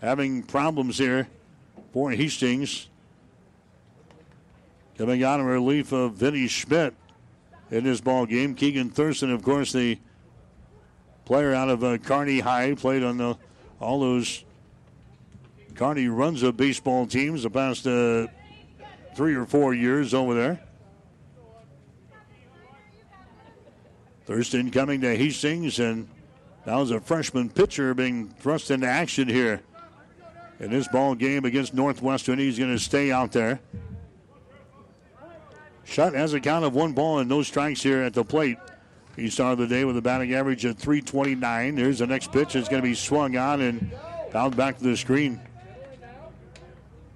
having 0.00 0.42
problems 0.42 0.96
here 0.96 1.28
for 1.92 2.10
Hastings. 2.10 2.88
Coming 4.96 5.22
out 5.22 5.40
of 5.40 5.46
relief 5.46 5.92
of 5.92 6.14
Vinny 6.14 6.46
Schmidt 6.46 6.94
in 7.70 7.84
this 7.84 8.00
ball 8.00 8.26
game. 8.26 8.54
Keegan 8.54 8.90
Thurston, 8.90 9.30
of 9.30 9.42
course, 9.42 9.72
the 9.72 9.98
player 11.24 11.54
out 11.54 11.68
of 11.68 11.84
uh, 11.84 11.98
Kearney 11.98 12.40
High, 12.40 12.74
played 12.74 13.02
on 13.02 13.16
the, 13.16 13.36
all 13.78 14.00
those 14.00 14.44
Kearney 15.80 16.08
runs 16.08 16.42
of 16.42 16.58
baseball 16.58 17.06
teams 17.06 17.42
the 17.42 17.48
past 17.48 17.86
uh, 17.86 18.26
three 19.16 19.34
or 19.34 19.46
four 19.46 19.72
years 19.72 20.12
over 20.12 20.34
there. 20.34 20.60
Thurston 24.26 24.70
coming 24.70 25.00
to 25.00 25.16
Hastings, 25.16 25.78
and 25.78 26.06
now 26.66 26.82
is 26.82 26.90
a 26.90 27.00
freshman 27.00 27.48
pitcher 27.48 27.94
being 27.94 28.28
thrust 28.28 28.70
into 28.70 28.86
action 28.86 29.26
here 29.26 29.62
in 30.58 30.70
this 30.70 30.86
ball 30.86 31.14
game 31.14 31.46
against 31.46 31.72
Northwestern. 31.72 32.38
He's 32.38 32.58
going 32.58 32.72
to 32.72 32.78
stay 32.78 33.10
out 33.10 33.32
there. 33.32 33.58
Shutt 35.84 36.12
has 36.12 36.34
a 36.34 36.40
count 36.40 36.66
of 36.66 36.74
one 36.74 36.92
ball 36.92 37.20
and 37.20 37.28
no 37.30 37.42
strikes 37.42 37.82
here 37.82 38.02
at 38.02 38.12
the 38.12 38.22
plate. 38.22 38.58
He 39.16 39.30
started 39.30 39.60
the 39.60 39.66
day 39.66 39.86
with 39.86 39.96
a 39.96 40.02
batting 40.02 40.34
average 40.34 40.62
of 40.66 40.76
329. 40.76 41.74
There's 41.74 42.00
the 42.00 42.06
next 42.06 42.32
pitch. 42.32 42.54
It's 42.54 42.68
going 42.68 42.82
to 42.82 42.86
be 42.86 42.94
swung 42.94 43.38
on 43.38 43.62
and 43.62 43.90
fouled 44.30 44.58
back 44.58 44.76
to 44.76 44.84
the 44.84 44.94
screen. 44.94 45.40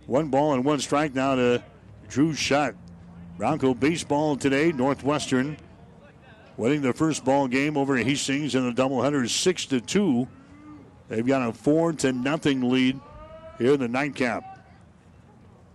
One 0.07 0.29
ball 0.29 0.53
and 0.53 0.65
one 0.65 0.81
strike 0.81 1.15
now 1.15 1.35
to 1.35 1.63
Drew 2.09 2.35
Shutt. 2.35 2.75
Bronco 3.39 3.75
baseball 3.75 4.37
today, 4.37 4.71
Northwestern 4.71 5.57
winning 6.57 6.83
the 6.83 6.93
first 6.93 7.25
ball 7.25 7.49
game 7.49 7.77
over 7.77 7.97
Hastings 7.97 8.55
in 8.55 8.65
the 8.67 8.83
doubleheader, 8.83 9.29
six 9.29 9.67
to 9.67 9.81
two. 9.81 10.29
They've 11.09 11.27
got 11.27 11.49
a 11.49 11.53
four 11.53 11.93
to 11.95 12.13
nothing 12.13 12.71
lead 12.71 13.01
here 13.59 13.75
in 13.75 13.81
the 13.81 13.89
nightcap. 13.89 14.45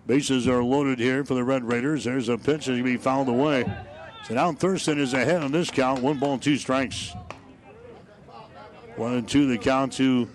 Bases 0.08 0.48
are 0.48 0.64
loaded 0.64 1.00
here 1.00 1.24
for 1.24 1.36
the 1.36 1.44
Red 1.44 1.64
Raiders. 1.64 2.04
There's 2.04 2.30
a 2.30 2.38
pitch 2.38 2.46
that's 2.46 2.68
going 2.68 2.80
to 2.80 2.84
be 2.84 2.98
fouled 2.98 3.30
away. 3.30 3.66
So 4.26 4.34
now 4.34 4.52
Thurston 4.54 5.00
is 5.00 5.14
ahead 5.14 5.44
on 5.44 5.52
this 5.52 5.70
count. 5.70 6.02
One 6.02 6.18
ball, 6.18 6.40
two 6.40 6.58
strikes. 6.58 7.14
One 8.96 9.14
and 9.14 9.28
two 9.28 9.48
the 9.48 9.58
count 9.58 9.94
to 9.94 10.28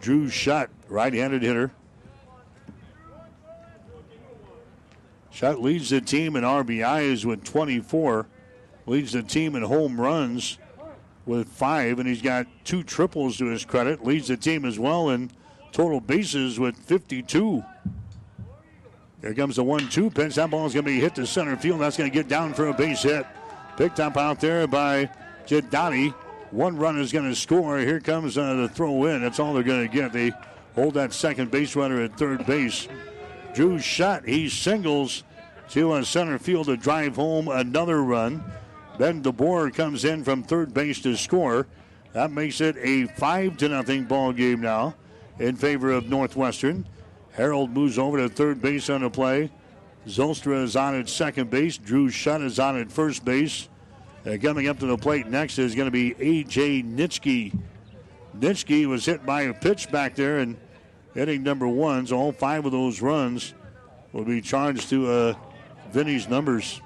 Drew 0.00 0.28
Shutt, 0.28 0.70
right-handed 0.88 1.42
hitter. 1.42 1.72
Shutt 5.36 5.60
leads 5.60 5.90
the 5.90 6.00
team 6.00 6.34
in 6.34 6.44
RBIs 6.44 7.26
with 7.26 7.44
24. 7.44 8.26
Leads 8.86 9.12
the 9.12 9.22
team 9.22 9.54
in 9.54 9.62
home 9.62 10.00
runs 10.00 10.56
with 11.26 11.46
five, 11.46 11.98
and 11.98 12.08
he's 12.08 12.22
got 12.22 12.46
two 12.64 12.82
triples 12.82 13.36
to 13.36 13.44
his 13.44 13.62
credit. 13.62 14.02
Leads 14.02 14.28
the 14.28 14.38
team 14.38 14.64
as 14.64 14.78
well 14.78 15.10
in 15.10 15.30
total 15.72 16.00
bases 16.00 16.58
with 16.58 16.74
52. 16.78 17.62
Here 19.20 19.34
comes 19.34 19.56
the 19.56 19.62
one-two 19.62 20.08
pitch. 20.08 20.36
That 20.36 20.50
ball 20.50 20.64
is 20.64 20.72
going 20.72 20.86
to 20.86 20.90
be 20.90 21.00
hit 21.00 21.14
to 21.16 21.26
center 21.26 21.54
field. 21.58 21.82
That's 21.82 21.98
going 21.98 22.10
to 22.10 22.14
get 22.14 22.28
down 22.28 22.54
for 22.54 22.68
a 22.68 22.72
base 22.72 23.02
hit. 23.02 23.26
Picked 23.76 24.00
up 24.00 24.16
out 24.16 24.40
there 24.40 24.66
by 24.66 25.10
Jadani. 25.46 26.12
One 26.50 26.78
run 26.78 26.98
is 26.98 27.12
going 27.12 27.28
to 27.28 27.36
score. 27.36 27.76
Here 27.76 28.00
comes 28.00 28.38
uh, 28.38 28.54
the 28.54 28.70
throw 28.70 29.04
in. 29.04 29.20
That's 29.20 29.38
all 29.38 29.52
they're 29.52 29.62
going 29.62 29.86
to 29.86 29.94
get. 29.94 30.14
They 30.14 30.32
hold 30.74 30.94
that 30.94 31.12
second 31.12 31.50
base 31.50 31.76
runner 31.76 32.00
at 32.00 32.16
third 32.16 32.46
base. 32.46 32.88
Drew 33.56 33.78
Shutt. 33.78 34.28
He 34.28 34.50
singles 34.50 35.24
to 35.70 35.94
a 35.94 36.04
center 36.04 36.38
field 36.38 36.66
to 36.66 36.76
drive 36.76 37.16
home 37.16 37.48
another 37.48 38.02
run. 38.02 38.44
Ben 38.98 39.22
DeBoer 39.22 39.74
comes 39.74 40.04
in 40.04 40.24
from 40.24 40.42
third 40.42 40.74
base 40.74 41.00
to 41.00 41.16
score. 41.16 41.66
That 42.12 42.30
makes 42.30 42.60
it 42.60 42.76
a 42.78 43.06
five 43.14 43.56
to 43.56 43.70
nothing 43.70 44.04
ball 44.04 44.34
game 44.34 44.60
now 44.60 44.94
in 45.38 45.56
favor 45.56 45.90
of 45.90 46.10
Northwestern. 46.10 46.86
Harold 47.32 47.70
moves 47.70 47.98
over 47.98 48.18
to 48.18 48.28
third 48.28 48.60
base 48.60 48.90
on 48.90 49.00
the 49.00 49.08
play. 49.08 49.50
Zylstra 50.06 50.62
is 50.62 50.76
on 50.76 50.94
at 50.94 51.08
second 51.08 51.48
base. 51.48 51.78
Drew 51.78 52.10
Shutt 52.10 52.42
is 52.42 52.58
on 52.58 52.78
at 52.78 52.92
first 52.92 53.24
base. 53.24 53.70
Uh, 54.26 54.36
coming 54.36 54.68
up 54.68 54.78
to 54.80 54.86
the 54.86 54.98
plate 54.98 55.28
next 55.28 55.58
is 55.58 55.74
going 55.74 55.86
to 55.86 55.90
be 55.90 56.14
A.J. 56.18 56.82
Nitschke. 56.82 57.58
Nitschke 58.38 58.86
was 58.86 59.06
hit 59.06 59.24
by 59.24 59.42
a 59.42 59.54
pitch 59.54 59.90
back 59.90 60.14
there 60.14 60.40
and 60.40 60.58
hitting 61.16 61.42
number 61.42 61.66
one. 61.66 62.06
So 62.06 62.16
all 62.16 62.32
five 62.32 62.66
of 62.66 62.72
those 62.72 63.00
runs 63.00 63.54
will 64.12 64.24
be 64.24 64.40
charged 64.40 64.90
to 64.90 65.10
uh, 65.10 65.34
Vinny's 65.90 66.28
numbers. 66.28 66.80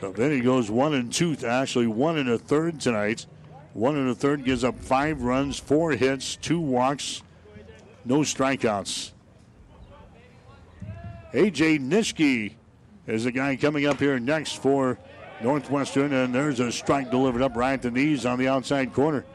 So 0.00 0.10
Vinny 0.10 0.40
goes 0.40 0.70
one 0.70 0.94
and 0.94 1.12
two, 1.12 1.36
actually 1.46 1.86
one 1.86 2.16
and 2.16 2.30
a 2.30 2.38
third 2.38 2.80
tonight. 2.80 3.26
One 3.74 3.96
and 3.96 4.08
a 4.08 4.14
third 4.14 4.44
gives 4.44 4.64
up 4.64 4.78
five 4.80 5.22
runs, 5.22 5.58
four 5.58 5.92
hits, 5.92 6.36
two 6.36 6.60
walks, 6.60 7.22
no 8.04 8.20
strikeouts. 8.20 9.12
A.J. 11.34 11.78
Nitschke 11.78 12.54
is 13.06 13.24
the 13.24 13.32
guy 13.32 13.54
coming 13.56 13.84
up 13.84 14.00
here 14.00 14.18
next 14.18 14.62
for 14.62 14.98
Northwestern, 15.42 16.14
and 16.14 16.34
there's 16.34 16.58
a 16.58 16.72
strike 16.72 17.10
delivered 17.10 17.42
up 17.42 17.54
right 17.54 17.74
at 17.74 17.82
the 17.82 17.90
knees 17.90 18.24
on 18.24 18.38
the 18.38 18.48
outside 18.48 18.94
corner. 18.94 19.26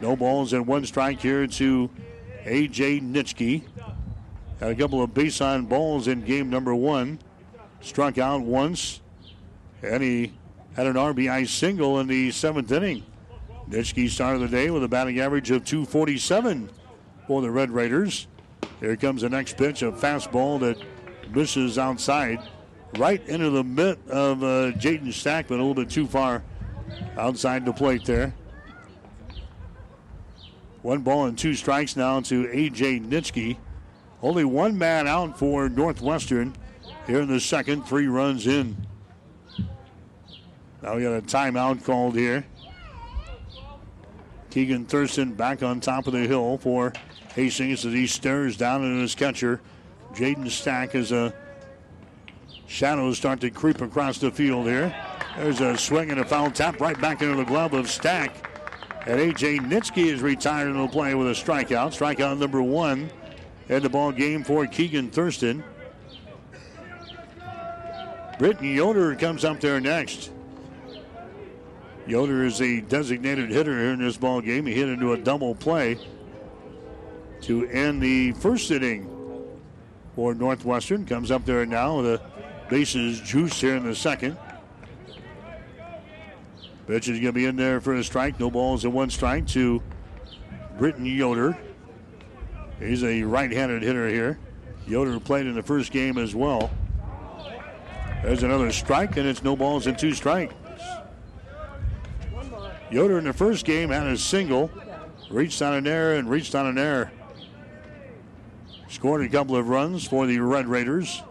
No 0.00 0.16
balls 0.16 0.52
and 0.52 0.66
one 0.66 0.84
strike 0.84 1.20
here 1.20 1.46
to 1.46 1.90
A.J. 2.44 3.00
Nitschke. 3.00 3.62
Had 4.60 4.70
a 4.70 4.74
couple 4.74 5.02
of 5.02 5.14
base 5.14 5.40
on 5.40 5.66
balls 5.66 6.08
in 6.08 6.22
game 6.22 6.50
number 6.50 6.74
one. 6.74 7.18
Struck 7.80 8.18
out 8.18 8.42
once, 8.42 9.00
and 9.82 10.02
he 10.02 10.32
had 10.76 10.86
an 10.86 10.94
RBI 10.94 11.48
single 11.48 12.00
in 12.00 12.06
the 12.06 12.30
seventh 12.30 12.70
inning. 12.70 13.02
Nitschke 13.68 14.10
started 14.10 14.40
the 14.40 14.48
day 14.48 14.70
with 14.70 14.84
a 14.84 14.88
batting 14.88 15.20
average 15.20 15.50
of 15.50 15.64
247 15.64 16.68
for 17.26 17.40
the 17.40 17.50
Red 17.50 17.70
Raiders. 17.70 18.26
Here 18.80 18.96
comes 18.96 19.22
the 19.22 19.28
next 19.28 19.56
pitch, 19.56 19.82
a 19.82 19.92
fastball 19.92 20.60
that 20.60 20.82
misses 21.34 21.78
outside, 21.78 22.40
right 22.98 23.26
into 23.28 23.50
the 23.50 23.64
mitt 23.64 23.98
of 24.08 24.42
uh, 24.42 24.72
Jaden 24.72 25.12
Stack, 25.12 25.48
but 25.48 25.54
a 25.54 25.56
little 25.56 25.74
bit 25.74 25.90
too 25.90 26.06
far 26.06 26.42
outside 27.16 27.64
the 27.64 27.72
plate 27.72 28.04
there. 28.04 28.34
One 30.82 31.00
ball 31.00 31.26
and 31.26 31.36
two 31.36 31.54
strikes 31.54 31.96
now 31.96 32.20
to 32.20 32.48
A.J. 32.50 33.00
Nitschke. 33.00 33.56
Only 34.22 34.44
one 34.44 34.78
man 34.78 35.06
out 35.06 35.38
for 35.38 35.68
Northwestern 35.68 36.54
here 37.06 37.20
in 37.20 37.28
the 37.28 37.40
second, 37.40 37.82
three 37.82 38.06
runs 38.06 38.46
in. 38.46 38.76
Now 40.82 40.96
we 40.96 41.02
got 41.02 41.12
a 41.12 41.22
timeout 41.22 41.84
called 41.84 42.16
here. 42.16 42.46
Keegan 44.50 44.86
Thurston 44.86 45.32
back 45.34 45.62
on 45.62 45.80
top 45.80 46.06
of 46.06 46.12
the 46.12 46.26
hill 46.26 46.58
for 46.58 46.92
Hastings 47.34 47.84
as 47.84 47.92
he 47.92 48.06
stares 48.06 48.56
down 48.56 48.84
at 48.84 49.00
his 49.00 49.14
catcher. 49.14 49.60
Jaden 50.12 50.50
Stack 50.50 50.94
as 50.94 51.12
a 51.12 51.32
shadows 52.66 53.18
start 53.18 53.40
to 53.40 53.50
creep 53.50 53.80
across 53.80 54.18
the 54.18 54.30
field 54.30 54.66
here. 54.66 54.94
There's 55.36 55.60
a 55.60 55.76
swing 55.78 56.10
and 56.10 56.20
a 56.20 56.24
foul 56.24 56.50
tap 56.50 56.80
right 56.80 57.00
back 57.00 57.22
into 57.22 57.36
the 57.36 57.44
glove 57.44 57.74
of 57.74 57.88
Stack. 57.88 58.49
And 59.06 59.18
A.J. 59.18 59.58
Nitschke 59.58 60.06
is 60.06 60.20
retired 60.20 60.74
the 60.74 60.88
play 60.88 61.14
with 61.14 61.28
a 61.28 61.30
strikeout. 61.30 61.96
Strikeout 61.96 62.38
number 62.38 62.62
one 62.62 63.10
in 63.68 63.82
the 63.82 63.88
ball 63.88 64.12
game 64.12 64.44
for 64.44 64.66
Keegan 64.66 65.10
Thurston. 65.10 65.64
Britton 68.38 68.74
Yoder 68.74 69.14
comes 69.16 69.44
up 69.44 69.60
there 69.60 69.80
next. 69.80 70.30
Yoder 72.06 72.44
is 72.44 72.60
a 72.60 72.80
designated 72.80 73.50
hitter 73.50 73.78
here 73.78 73.92
in 73.92 74.00
this 74.00 74.16
ball 74.16 74.40
game. 74.40 74.66
He 74.66 74.74
hit 74.74 74.88
into 74.88 75.12
a 75.12 75.18
double 75.18 75.54
play 75.54 75.98
to 77.42 77.66
end 77.68 78.02
the 78.02 78.32
first 78.32 78.70
inning 78.70 79.08
for 80.14 80.34
Northwestern. 80.34 81.06
Comes 81.06 81.30
up 81.30 81.44
there 81.44 81.64
now. 81.64 81.98
with 81.98 82.20
The 82.20 82.20
bases 82.68 83.20
juice 83.20 83.60
here 83.60 83.76
in 83.76 83.84
the 83.84 83.94
second. 83.94 84.36
Pitch 86.90 87.06
is 87.06 87.20
going 87.20 87.26
to 87.26 87.32
be 87.32 87.44
in 87.44 87.54
there 87.54 87.80
for 87.80 87.94
a 87.94 88.02
strike. 88.02 88.40
No 88.40 88.50
balls 88.50 88.84
and 88.84 88.92
one 88.92 89.10
strike 89.10 89.46
to 89.48 89.80
Britton 90.76 91.06
Yoder. 91.06 91.56
He's 92.80 93.04
a 93.04 93.22
right-handed 93.22 93.84
hitter 93.84 94.08
here. 94.08 94.40
Yoder 94.88 95.20
played 95.20 95.46
in 95.46 95.54
the 95.54 95.62
first 95.62 95.92
game 95.92 96.18
as 96.18 96.34
well. 96.34 96.68
There's 98.24 98.42
another 98.42 98.72
strike, 98.72 99.16
and 99.16 99.24
it's 99.24 99.44
no 99.44 99.54
balls 99.54 99.86
and 99.86 99.96
two 99.96 100.14
strikes. 100.14 100.52
Yoder 102.90 103.18
in 103.18 103.24
the 103.24 103.32
first 103.34 103.64
game 103.64 103.90
had 103.90 104.08
a 104.08 104.18
single, 104.18 104.68
reached 105.30 105.62
on 105.62 105.74
an 105.74 105.86
error 105.86 106.16
and 106.16 106.28
reached 106.28 106.56
on 106.56 106.66
an 106.66 106.76
error. 106.76 107.12
Scored 108.88 109.22
a 109.22 109.28
couple 109.28 109.54
of 109.54 109.68
runs 109.68 110.08
for 110.08 110.26
the 110.26 110.40
Red 110.40 110.66
Raiders. 110.66 111.22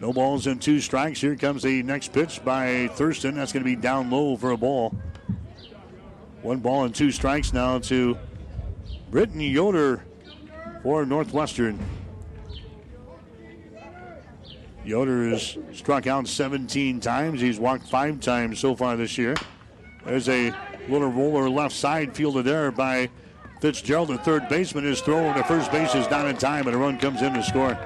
No 0.00 0.14
balls 0.14 0.46
and 0.46 0.60
two 0.60 0.80
strikes. 0.80 1.20
Here 1.20 1.36
comes 1.36 1.62
the 1.62 1.82
next 1.82 2.14
pitch 2.14 2.42
by 2.42 2.88
Thurston. 2.94 3.34
That's 3.34 3.52
going 3.52 3.62
to 3.62 3.68
be 3.68 3.76
down 3.76 4.10
low 4.10 4.34
for 4.36 4.52
a 4.52 4.56
ball. 4.56 4.94
One 6.40 6.60
ball 6.60 6.84
and 6.84 6.94
two 6.94 7.10
strikes 7.10 7.52
now 7.52 7.78
to 7.80 8.16
Britton 9.10 9.40
Yoder 9.40 10.02
for 10.82 11.04
Northwestern. 11.04 11.78
Yoder 14.86 15.28
has 15.28 15.58
struck 15.74 16.06
out 16.06 16.26
17 16.26 17.00
times. 17.00 17.42
He's 17.42 17.60
walked 17.60 17.86
five 17.86 18.20
times 18.20 18.58
so 18.58 18.74
far 18.74 18.96
this 18.96 19.18
year. 19.18 19.36
There's 20.06 20.30
a 20.30 20.54
little 20.88 21.10
roller 21.10 21.50
left 21.50 21.74
side 21.74 22.16
fielded 22.16 22.46
there 22.46 22.72
by 22.72 23.10
Fitzgerald. 23.60 24.08
The 24.08 24.16
third 24.16 24.48
baseman 24.48 24.86
is 24.86 25.02
thrown 25.02 25.34
to 25.36 25.44
first 25.44 25.70
base 25.70 25.94
is 25.94 26.08
not 26.08 26.26
in 26.26 26.38
time, 26.38 26.66
and 26.66 26.74
a 26.74 26.78
run 26.78 26.98
comes 26.98 27.20
in 27.20 27.34
to 27.34 27.42
score. 27.42 27.78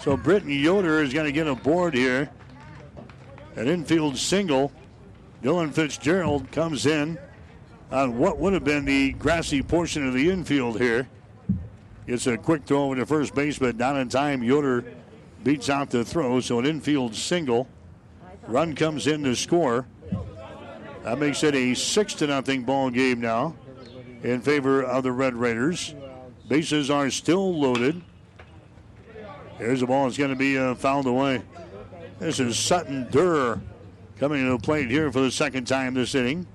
So 0.00 0.16
Britton 0.16 0.50
Yoder 0.50 1.02
is 1.02 1.12
going 1.12 1.26
to 1.26 1.32
get 1.32 1.46
a 1.46 1.54
board 1.54 1.92
here. 1.92 2.30
An 3.56 3.68
infield 3.68 4.16
single. 4.16 4.72
Dylan 5.42 5.74
Fitzgerald 5.74 6.50
comes 6.50 6.86
in 6.86 7.18
on 7.90 8.16
what 8.16 8.38
would 8.38 8.54
have 8.54 8.64
been 8.64 8.86
the 8.86 9.12
grassy 9.12 9.62
portion 9.62 10.06
of 10.08 10.14
the 10.14 10.30
infield 10.30 10.80
here. 10.80 11.06
It's 12.06 12.26
a 12.26 12.38
quick 12.38 12.64
throw 12.64 12.84
over 12.84 12.96
to 12.96 13.04
first 13.04 13.34
base, 13.34 13.58
but 13.58 13.76
not 13.76 13.96
in 13.96 14.08
time. 14.08 14.42
Yoder 14.42 14.84
beats 15.44 15.68
out 15.68 15.90
the 15.90 16.02
throw, 16.02 16.40
so 16.40 16.58
an 16.58 16.66
infield 16.66 17.14
single. 17.14 17.68
Run 18.46 18.74
comes 18.74 19.06
in 19.06 19.22
to 19.24 19.36
score. 19.36 19.86
That 21.04 21.18
makes 21.18 21.42
it 21.44 21.54
a 21.54 21.74
six 21.74 22.14
to 22.14 22.26
nothing 22.26 22.62
ball 22.62 22.88
game 22.88 23.20
now 23.20 23.54
in 24.22 24.40
favor 24.40 24.82
of 24.82 25.02
the 25.02 25.12
Red 25.12 25.34
Raiders. 25.34 25.94
Bases 26.48 26.90
are 26.90 27.10
still 27.10 27.54
loaded. 27.54 28.00
Here's 29.60 29.80
the 29.80 29.86
ball. 29.86 30.06
It's 30.06 30.16
going 30.16 30.30
to 30.30 30.36
be 30.36 30.56
uh, 30.56 30.74
fouled 30.74 31.06
away. 31.06 31.42
This 32.18 32.40
is 32.40 32.58
Sutton 32.58 33.06
Durr 33.10 33.60
coming 34.18 34.42
to 34.42 34.52
the 34.52 34.58
plate 34.58 34.90
here 34.90 35.12
for 35.12 35.20
the 35.20 35.30
second 35.30 35.66
time 35.66 35.92
this 35.92 36.14
inning. 36.14 36.46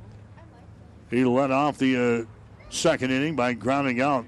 He 1.11 1.23
led 1.23 1.51
off 1.51 1.77
the 1.77 2.25
uh, 2.25 2.71
second 2.71 3.11
inning 3.11 3.35
by 3.35 3.53
grounding 3.53 4.01
out 4.01 4.25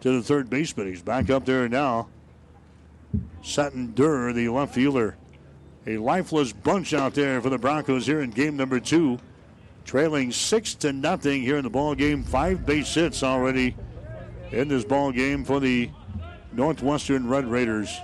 to 0.00 0.12
the 0.12 0.22
third 0.22 0.48
baseman. 0.48 0.86
He's 0.86 1.02
back 1.02 1.28
up 1.28 1.44
there 1.44 1.68
now. 1.68 2.08
Sutton 3.42 3.92
Durr, 3.92 4.32
the 4.32 4.48
left 4.48 4.74
fielder. 4.74 5.18
A 5.86 5.98
lifeless 5.98 6.52
bunch 6.52 6.94
out 6.94 7.12
there 7.12 7.42
for 7.42 7.50
the 7.50 7.58
Broncos 7.58 8.06
here 8.06 8.22
in 8.22 8.30
game 8.30 8.56
number 8.56 8.80
two. 8.80 9.18
Trailing 9.84 10.32
six 10.32 10.74
to 10.76 10.90
nothing 10.90 11.42
here 11.42 11.58
in 11.58 11.64
the 11.64 11.70
ball 11.70 11.94
game. 11.94 12.24
Five 12.24 12.64
base 12.64 12.94
hits 12.94 13.22
already 13.22 13.76
in 14.52 14.68
this 14.68 14.84
ball 14.84 15.12
game 15.12 15.44
for 15.44 15.60
the 15.60 15.90
Northwestern 16.54 17.28
Red 17.28 17.46
Raiders. 17.46 18.00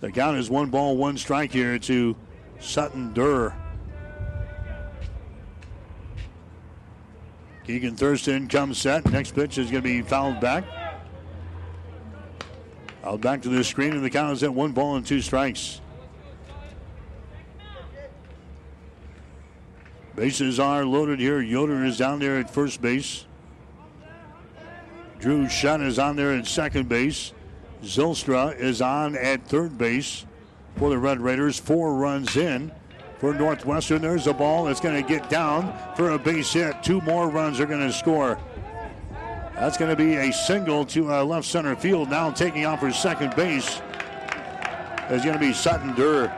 The 0.00 0.10
count 0.10 0.38
is 0.38 0.50
one 0.50 0.70
ball, 0.70 0.96
one 0.96 1.16
strike 1.16 1.52
here 1.52 1.78
to 1.80 2.16
Sutton 2.58 3.12
Durr. 3.12 3.54
Keegan 7.66 7.94
Thurston 7.94 8.48
comes 8.48 8.78
set. 8.78 9.08
Next 9.12 9.34
pitch 9.34 9.58
is 9.58 9.70
going 9.70 9.82
to 9.82 9.88
be 9.88 10.02
fouled 10.02 10.40
back. 10.40 10.64
Out 13.04 13.20
back 13.20 13.42
to 13.42 13.48
the 13.48 13.62
screen, 13.62 13.92
and 13.92 14.04
the 14.04 14.10
count 14.10 14.32
is 14.32 14.42
at 14.42 14.52
one 14.52 14.72
ball 14.72 14.96
and 14.96 15.06
two 15.06 15.20
strikes. 15.20 15.80
Bases 20.16 20.58
are 20.58 20.84
loaded 20.84 21.20
here. 21.20 21.40
Yoder 21.40 21.84
is 21.84 21.96
down 21.96 22.18
there 22.18 22.38
at 22.38 22.52
first 22.52 22.82
base. 22.82 23.24
Drew 25.20 25.48
Shutt 25.48 25.82
is 25.82 25.98
on 25.98 26.16
there 26.16 26.32
at 26.32 26.46
second 26.46 26.88
base. 26.88 27.32
Zylstra 27.82 28.58
is 28.58 28.80
on 28.80 29.16
at 29.16 29.46
third 29.46 29.76
base 29.76 30.24
for 30.76 30.88
the 30.88 30.98
Red 30.98 31.20
Raiders. 31.20 31.58
Four 31.58 31.94
runs 31.94 32.36
in 32.36 32.72
for 33.18 33.34
Northwestern. 33.34 34.00
There's 34.00 34.26
a 34.26 34.32
ball 34.32 34.64
that's 34.64 34.80
going 34.80 35.02
to 35.02 35.06
get 35.06 35.28
down 35.28 35.76
for 35.94 36.10
a 36.10 36.18
base 36.18 36.52
hit. 36.52 36.82
Two 36.82 37.02
more 37.02 37.28
runs 37.28 37.60
are 37.60 37.66
going 37.66 37.86
to 37.86 37.92
score. 37.92 38.38
That's 39.54 39.76
going 39.76 39.90
to 39.90 39.96
be 39.96 40.16
a 40.16 40.32
single 40.32 40.86
to 40.86 41.12
uh, 41.12 41.22
left 41.22 41.46
center 41.46 41.76
field. 41.76 42.08
Now 42.08 42.30
taking 42.30 42.64
off 42.64 42.80
for 42.80 42.90
second 42.90 43.36
base 43.36 43.82
is 45.10 45.22
going 45.22 45.34
to 45.34 45.38
be 45.38 45.52
Sutton 45.52 45.94
Durr. 45.94 46.34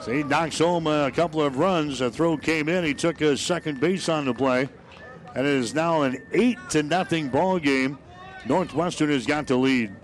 So 0.00 0.10
he 0.10 0.22
knocks 0.22 0.58
home 0.58 0.86
a 0.86 1.10
couple 1.10 1.42
of 1.42 1.58
runs. 1.58 2.00
A 2.00 2.10
throw 2.10 2.38
came 2.38 2.70
in. 2.70 2.82
He 2.82 2.94
took 2.94 3.20
a 3.20 3.36
second 3.36 3.78
base 3.78 4.08
on 4.08 4.24
the 4.24 4.32
play. 4.32 4.70
And 5.34 5.46
it 5.46 5.52
is 5.54 5.74
now 5.74 6.02
an 6.02 6.22
8 6.32 6.58
to 6.70 6.82
nothing 6.82 7.28
ball 7.28 7.58
game. 7.58 7.98
Northwestern 8.46 9.10
has 9.10 9.26
got 9.26 9.46
the 9.46 9.56
lead. 9.56 9.94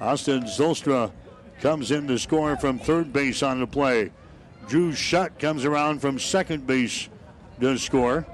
Austin 0.00 0.44
Zylstra 0.44 1.12
comes 1.60 1.90
in 1.90 2.06
to 2.08 2.18
score 2.18 2.56
from 2.56 2.78
third 2.78 3.12
base 3.12 3.42
on 3.42 3.60
the 3.60 3.66
play. 3.66 4.10
Drew 4.68 4.92
Shutt 4.92 5.38
comes 5.38 5.64
around 5.64 6.00
from 6.00 6.18
second 6.18 6.66
base 6.66 7.08
to 7.60 7.78
score. 7.78 8.26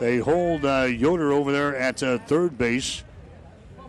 They 0.00 0.18
hold 0.18 0.64
uh, 0.64 0.88
Yoder 0.90 1.32
over 1.32 1.52
there 1.52 1.76
at 1.76 2.02
uh, 2.02 2.18
third 2.18 2.58
base. 2.58 3.04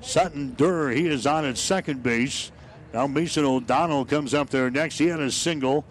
Sutton 0.02 0.54
Durr, 0.56 0.92
he 0.92 1.08
is 1.08 1.26
on 1.26 1.46
at 1.46 1.58
second 1.58 2.04
base. 2.04 2.52
Now 2.94 3.08
Mason 3.08 3.46
O'Donnell 3.46 4.06
comes 4.06 4.34
up 4.34 4.50
there 4.50 4.70
next. 4.70 4.98
He 4.98 5.08
had 5.08 5.20
a 5.20 5.32
single 5.32 5.86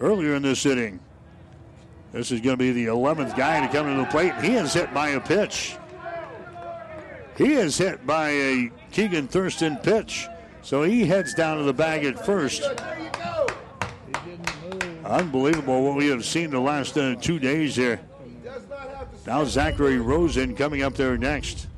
earlier 0.00 0.34
in 0.34 0.42
this 0.42 0.66
inning. 0.66 1.00
This 2.12 2.32
is 2.32 2.40
going 2.40 2.54
to 2.54 2.58
be 2.58 2.72
the 2.72 2.86
11th 2.86 3.36
guy 3.36 3.64
to 3.64 3.72
come 3.72 3.86
to 3.86 4.02
the 4.02 4.06
plate. 4.06 4.34
He 4.42 4.54
is 4.54 4.72
hit 4.72 4.92
by 4.92 5.10
a 5.10 5.20
pitch. 5.20 5.76
He 7.36 7.52
is 7.52 7.78
hit 7.78 8.04
by 8.06 8.30
a 8.30 8.70
Keegan 8.90 9.28
Thurston 9.28 9.76
pitch. 9.76 10.26
So 10.62 10.82
he 10.82 11.06
heads 11.06 11.34
down 11.34 11.58
to 11.58 11.62
the 11.62 11.72
bag 11.72 12.04
at 12.04 12.24
first. 12.26 12.62
Unbelievable 15.04 15.82
what 15.82 15.96
we 15.96 16.08
have 16.08 16.24
seen 16.24 16.50
the 16.50 16.60
last 16.60 16.98
uh, 16.98 17.14
two 17.16 17.38
days 17.38 17.76
here. 17.76 18.00
Now 19.26 19.44
Zachary 19.44 19.98
Rosen 19.98 20.56
coming 20.56 20.82
up 20.82 20.94
there 20.94 21.16
next. 21.16 21.68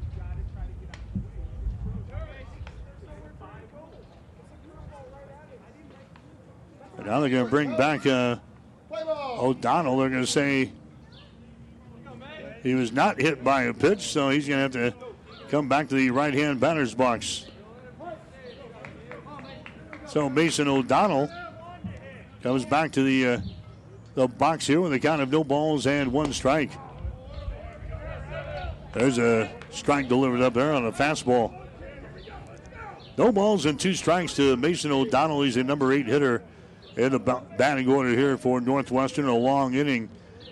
Now 7.04 7.20
they're 7.20 7.30
going 7.30 7.44
to 7.44 7.50
bring 7.50 7.76
back 7.76 8.06
uh, 8.06 8.36
O'Donnell. 8.94 9.98
They're 9.98 10.10
going 10.10 10.24
to 10.24 10.30
say 10.30 10.70
he 12.62 12.74
was 12.74 12.92
not 12.92 13.20
hit 13.20 13.42
by 13.42 13.64
a 13.64 13.74
pitch, 13.74 14.00
so 14.12 14.30
he's 14.30 14.48
going 14.48 14.70
to 14.70 14.80
have 14.80 14.92
to 14.92 15.04
come 15.48 15.68
back 15.68 15.88
to 15.88 15.94
the 15.94 16.10
right 16.10 16.32
hand 16.32 16.60
batter's 16.60 16.94
box. 16.94 17.46
So 20.06 20.28
Mason 20.28 20.68
O'Donnell 20.68 21.30
comes 22.42 22.64
back 22.64 22.92
to 22.92 23.02
the 23.02 23.26
uh, 23.26 23.40
the 24.14 24.28
box 24.28 24.66
here 24.66 24.80
with 24.80 24.92
a 24.92 24.98
count 24.98 25.22
of 25.22 25.30
no 25.30 25.42
balls 25.42 25.86
and 25.86 26.12
one 26.12 26.32
strike. 26.32 26.70
There's 28.92 29.16
a 29.16 29.50
strike 29.70 30.08
delivered 30.08 30.42
up 30.42 30.52
there 30.52 30.74
on 30.74 30.84
a 30.84 30.92
fastball. 30.92 31.58
No 33.16 33.32
balls 33.32 33.64
and 33.64 33.80
two 33.80 33.94
strikes 33.94 34.36
to 34.36 34.56
Mason 34.56 34.92
O'Donnell. 34.92 35.42
He's 35.42 35.56
a 35.56 35.64
number 35.64 35.92
eight 35.92 36.06
hitter 36.06 36.42
in 36.96 37.12
the 37.12 37.18
batting 37.18 37.88
order 37.88 38.10
here 38.10 38.36
for 38.36 38.60
Northwestern. 38.60 39.26
A 39.26 39.36
long 39.36 39.74
inning. 39.74 40.08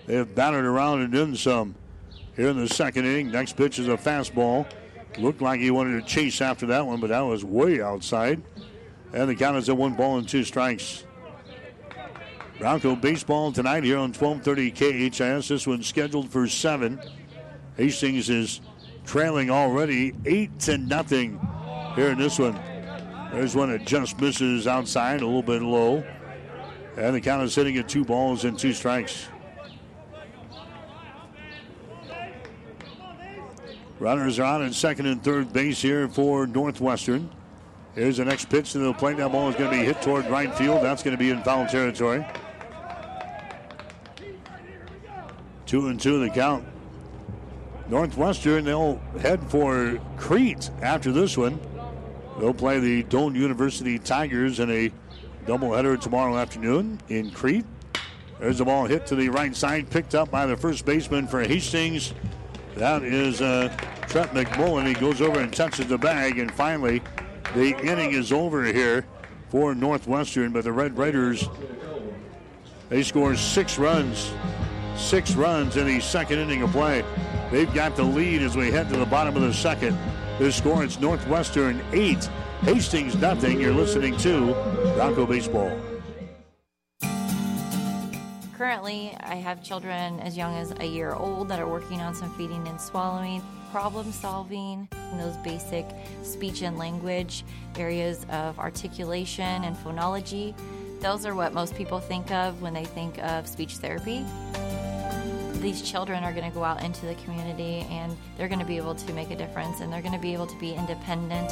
They 0.07 0.15
have 0.15 0.33
batted 0.35 0.65
around 0.65 1.01
and 1.01 1.15
in 1.15 1.35
some 1.35 1.75
here 2.35 2.49
in 2.49 2.57
the 2.57 2.67
second 2.67 3.05
inning. 3.05 3.31
Next 3.31 3.55
pitch 3.55 3.79
is 3.79 3.87
a 3.87 3.97
fastball. 3.97 4.65
Looked 5.17 5.41
like 5.41 5.59
he 5.59 5.71
wanted 5.71 6.01
to 6.01 6.07
chase 6.07 6.41
after 6.41 6.65
that 6.67 6.85
one, 6.85 6.99
but 6.99 7.07
that 7.07 7.21
was 7.21 7.43
way 7.43 7.81
outside. 7.81 8.41
And 9.13 9.29
the 9.29 9.35
count 9.35 9.57
is 9.57 9.67
at 9.69 9.75
one 9.75 9.93
ball 9.93 10.17
and 10.17 10.27
two 10.27 10.43
strikes. 10.43 11.03
Bronco 12.59 12.95
baseball 12.95 13.51
tonight 13.51 13.83
here 13.83 13.97
on 13.97 14.13
1230 14.13 15.09
KHAS. 15.09 15.47
This 15.47 15.67
one's 15.67 15.87
scheduled 15.87 16.29
for 16.29 16.47
7. 16.47 17.01
Hastings 17.75 18.29
is 18.29 18.61
trailing 19.05 19.49
already 19.49 20.13
8 20.25 20.59
to 20.59 20.77
nothing 20.77 21.39
here 21.95 22.09
in 22.09 22.19
this 22.19 22.39
one. 22.39 22.59
There's 23.31 23.55
one 23.55 23.71
that 23.71 23.85
just 23.85 24.19
misses 24.19 24.67
outside, 24.67 25.21
a 25.21 25.25
little 25.25 25.41
bit 25.41 25.61
low. 25.61 26.03
And 26.97 27.15
the 27.15 27.21
count 27.21 27.43
is 27.43 27.53
sitting 27.53 27.77
at 27.77 27.87
two 27.87 28.03
balls 28.03 28.43
and 28.43 28.57
two 28.57 28.73
strikes. 28.73 29.27
Runners 33.99 34.39
are 34.39 34.43
on 34.43 34.63
at 34.63 34.73
second 34.73 35.05
and 35.05 35.23
third 35.23 35.53
base 35.53 35.81
here 35.81 36.07
for 36.07 36.47
Northwestern. 36.47 37.29
Here's 37.93 38.17
the 38.17 38.25
next 38.25 38.49
pitch 38.49 38.71
to 38.71 38.79
the 38.79 38.93
plate. 38.93 39.17
That 39.17 39.31
ball 39.31 39.49
is 39.49 39.55
going 39.55 39.69
to 39.69 39.77
be 39.77 39.83
hit 39.83 40.01
toward 40.01 40.25
right 40.27 40.53
field. 40.55 40.81
That's 40.81 41.03
going 41.03 41.15
to 41.15 41.19
be 41.19 41.29
in 41.29 41.43
foul 41.43 41.67
territory. 41.67 42.25
Two 45.65 45.87
and 45.87 45.99
two 45.99 46.19
the 46.19 46.29
count. 46.29 46.65
Northwestern, 47.89 48.63
they'll 48.65 48.97
head 49.19 49.39
for 49.49 49.99
Crete 50.17 50.69
after 50.81 51.11
this 51.11 51.37
one. 51.37 51.59
They'll 52.39 52.53
play 52.53 52.79
the 52.79 53.03
Doane 53.03 53.35
University 53.35 53.99
Tigers 53.99 54.59
in 54.59 54.71
a 54.71 54.91
doubleheader 55.45 55.99
tomorrow 55.99 56.37
afternoon 56.37 56.99
in 57.09 57.31
Crete. 57.31 57.65
There's 58.39 58.57
the 58.57 58.65
ball 58.65 58.85
hit 58.85 59.05
to 59.07 59.15
the 59.15 59.29
right 59.29 59.55
side, 59.55 59.89
picked 59.89 60.15
up 60.15 60.31
by 60.31 60.45
the 60.45 60.57
first 60.57 60.85
baseman 60.85 61.27
for 61.27 61.41
Hastings. 61.41 62.13
That 62.75 63.03
is 63.03 63.41
uh, 63.41 63.75
Trent 64.07 64.31
McMullen. 64.31 64.87
He 64.87 64.93
goes 64.93 65.21
over 65.21 65.39
and 65.39 65.53
touches 65.53 65.87
the 65.87 65.97
bag, 65.97 66.39
and 66.39 66.51
finally, 66.51 67.01
the 67.53 67.77
inning 67.85 68.13
is 68.13 68.31
over 68.31 68.63
here 68.63 69.05
for 69.49 69.75
Northwestern. 69.75 70.51
But 70.51 70.63
the 70.63 70.71
Red 70.71 70.97
Raiders, 70.97 71.47
they 72.89 73.03
score 73.03 73.35
six 73.35 73.77
runs, 73.77 74.31
six 74.95 75.35
runs 75.35 75.77
in 75.77 75.85
the 75.85 75.99
second 75.99 76.39
inning 76.39 76.61
of 76.63 76.71
play. 76.71 77.03
They've 77.51 77.73
got 77.73 77.95
the 77.95 78.03
lead 78.03 78.41
as 78.41 78.55
we 78.55 78.71
head 78.71 78.89
to 78.89 78.97
the 78.97 79.05
bottom 79.05 79.35
of 79.35 79.41
the 79.41 79.53
second. 79.53 79.97
The 80.39 80.51
score 80.51 80.83
is 80.83 80.99
Northwestern 80.99 81.81
eight, 81.91 82.27
Hastings 82.61 83.15
nothing. 83.15 83.59
You're 83.59 83.73
listening 83.73 84.15
to 84.17 84.53
Bronco 84.93 85.25
Baseball. 85.25 85.75
Currently, 88.55 89.17
I 89.19 89.33
have 89.33 89.63
children 89.63 90.19
as 90.19 90.37
young 90.37 90.55
as 90.55 90.71
a 90.79 90.85
year 90.85 91.13
old 91.13 91.49
that 91.49 91.59
are 91.59 91.67
working 91.67 92.01
on 92.01 92.13
some 92.13 92.31
feeding 92.35 92.67
and 92.67 92.79
swallowing, 92.79 93.41
problem 93.71 94.11
solving, 94.11 94.87
those 95.17 95.35
basic 95.37 95.87
speech 96.21 96.61
and 96.61 96.77
language 96.77 97.45
areas 97.77 98.27
of 98.29 98.59
articulation 98.59 99.63
and 99.63 99.75
phonology. 99.75 100.53
Those 100.99 101.25
are 101.25 101.33
what 101.33 101.53
most 101.53 101.73
people 101.73 101.99
think 101.99 102.29
of 102.29 102.61
when 102.61 102.75
they 102.75 102.85
think 102.85 103.17
of 103.23 103.47
speech 103.47 103.77
therapy. 103.77 104.23
These 105.53 105.81
children 105.81 106.23
are 106.23 106.31
going 106.31 106.47
to 106.47 106.53
go 106.53 106.63
out 106.63 106.83
into 106.83 107.07
the 107.07 107.15
community 107.15 107.87
and 107.89 108.15
they're 108.37 108.47
going 108.47 108.59
to 108.59 108.65
be 108.65 108.77
able 108.77 108.93
to 108.93 109.13
make 109.13 109.31
a 109.31 109.35
difference 109.35 109.79
and 109.79 109.91
they're 109.91 110.03
going 110.03 110.13
to 110.13 110.19
be 110.19 110.33
able 110.33 110.45
to 110.45 110.59
be 110.59 110.73
independent. 110.73 111.51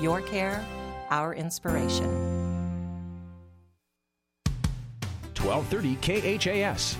your 0.00 0.20
care, 0.20 0.64
our 1.10 1.34
inspiration. 1.34 2.32
1230 5.38 6.38
KHAS. 6.38 6.96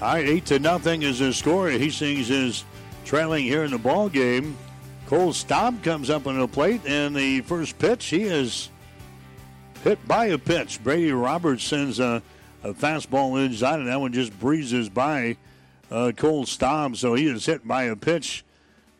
All 0.00 0.14
right, 0.14 0.26
eight 0.26 0.46
to 0.46 0.58
nothing 0.58 1.02
is 1.02 1.18
the 1.18 1.32
score. 1.32 1.70
He 1.70 1.78
Hastings 1.78 2.30
is 2.30 2.64
trailing 3.04 3.44
here 3.44 3.64
in 3.64 3.70
the 3.70 3.78
ball 3.78 4.08
game. 4.08 4.56
Cole 5.06 5.32
Staub 5.32 5.82
comes 5.82 6.10
up 6.10 6.26
on 6.26 6.38
the 6.38 6.48
plate, 6.48 6.82
and 6.86 7.14
the 7.14 7.40
first 7.42 7.78
pitch 7.78 8.06
he 8.06 8.22
is 8.22 8.70
hit 9.82 10.06
by 10.08 10.26
a 10.26 10.38
pitch. 10.38 10.82
Brady 10.82 11.12
Roberts 11.12 11.64
sends 11.64 12.00
a, 12.00 12.22
a 12.62 12.72
fastball 12.72 13.44
inside, 13.44 13.80
and 13.80 13.88
that 13.88 14.00
one 14.00 14.12
just 14.12 14.38
breezes 14.40 14.88
by 14.88 15.36
uh, 15.90 16.12
Cole 16.16 16.46
Staub. 16.46 16.96
So 16.96 17.14
he 17.14 17.26
is 17.26 17.46
hit 17.46 17.66
by 17.66 17.84
a 17.84 17.96
pitch 17.96 18.44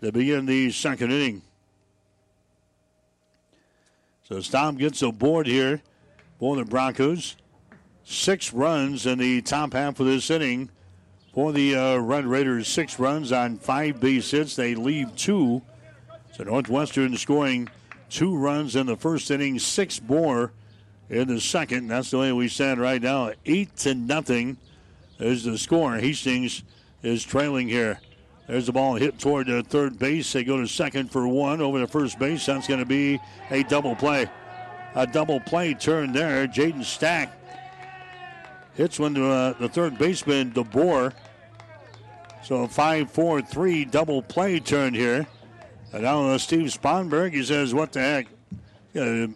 to 0.05 0.13
begin 0.13 0.45
the 0.45 0.71
second 0.71 1.11
inning. 1.11 1.41
So 4.29 4.41
Staub 4.41 4.79
gets 4.79 5.01
a 5.01 5.11
board 5.11 5.47
here 5.47 5.81
for 6.39 6.57
the 6.57 6.65
Broncos. 6.65 7.37
Six 8.05 8.53
runs 8.53 9.07
in 9.07 9.19
the 9.19 9.41
top 9.41 9.73
half 9.73 9.99
of 10.01 10.07
this 10.07 10.31
inning 10.31 10.69
for 11.33 11.53
the 11.53 11.75
uh, 11.75 11.97
Red 11.97 12.27
Raiders. 12.27 12.69
Six 12.69 12.99
runs 12.99 13.33
on 13.33 13.57
five 13.57 13.99
base 13.99 14.31
hits. 14.31 14.57
They 14.57 14.75
leave 14.75 15.17
two. 15.17 15.63
So 16.33 16.45
Northwestern 16.45 17.17
scoring 17.17 17.71
two 18.11 18.37
runs 18.37 18.77
in 18.77 18.87
the 18.87 18.97
first 18.97 19.31
inning, 19.31 19.59
six 19.59 20.03
more 20.03 20.53
in 21.09 21.29
the 21.29 21.41
second. 21.41 21.89
That's 21.89 22.11
the 22.11 22.19
way 22.19 22.33
we 22.33 22.49
stand 22.49 22.79
right 22.79 23.01
now. 23.01 23.33
Eight 23.47 23.75
to 23.79 23.95
nothing 23.95 24.59
is 25.19 25.45
the 25.45 25.57
score. 25.57 25.97
Hastings 25.97 26.63
is 27.03 27.25
trailing 27.25 27.69
here. 27.69 28.01
There's 28.47 28.67
the 28.67 28.73
ball 28.73 28.95
hit 28.97 29.19
toward 29.19 29.47
the 29.47 29.63
third 29.63 29.99
base. 29.99 30.33
They 30.33 30.45
go 30.45 30.61
to 30.61 30.67
second 30.67 31.11
for 31.11 31.27
one 31.27 31.61
over 31.61 31.79
the 31.79 31.87
first 31.87 32.19
base. 32.19 32.45
That's 32.45 32.69
going 32.69 32.81
to 32.81 32.87
be 32.87 33.19
a 33.51 33.63
double 33.63 33.97
play. 33.97 34.29
A 34.95 35.07
double 35.07 35.41
play 35.41 35.73
turn 35.75 36.13
there. 36.13 36.47
Jaden 36.47 36.85
Stack 36.85 37.33
hits 38.75 38.99
one 38.99 39.15
to 39.15 39.27
uh, 39.27 39.53
the 39.55 39.69
third 39.69 39.97
baseman, 39.99 40.53
DeBoer. 40.53 41.15
So 42.43 42.65
a 42.65 42.69
5 42.69 43.11
4 43.11 43.41
3 43.43 43.85
double 43.87 44.21
play 44.21 44.61
turn 44.61 44.93
here. 44.93 45.27
And 45.93 46.03
now 46.03 46.29
uh, 46.29 46.39
Steve 46.39 46.67
Sponberg, 46.67 47.33
he 47.33 47.43
says, 47.43 47.73
What 47.73 47.93
the 47.93 48.01
heck? 48.01 48.27
Yeah, 48.93 49.27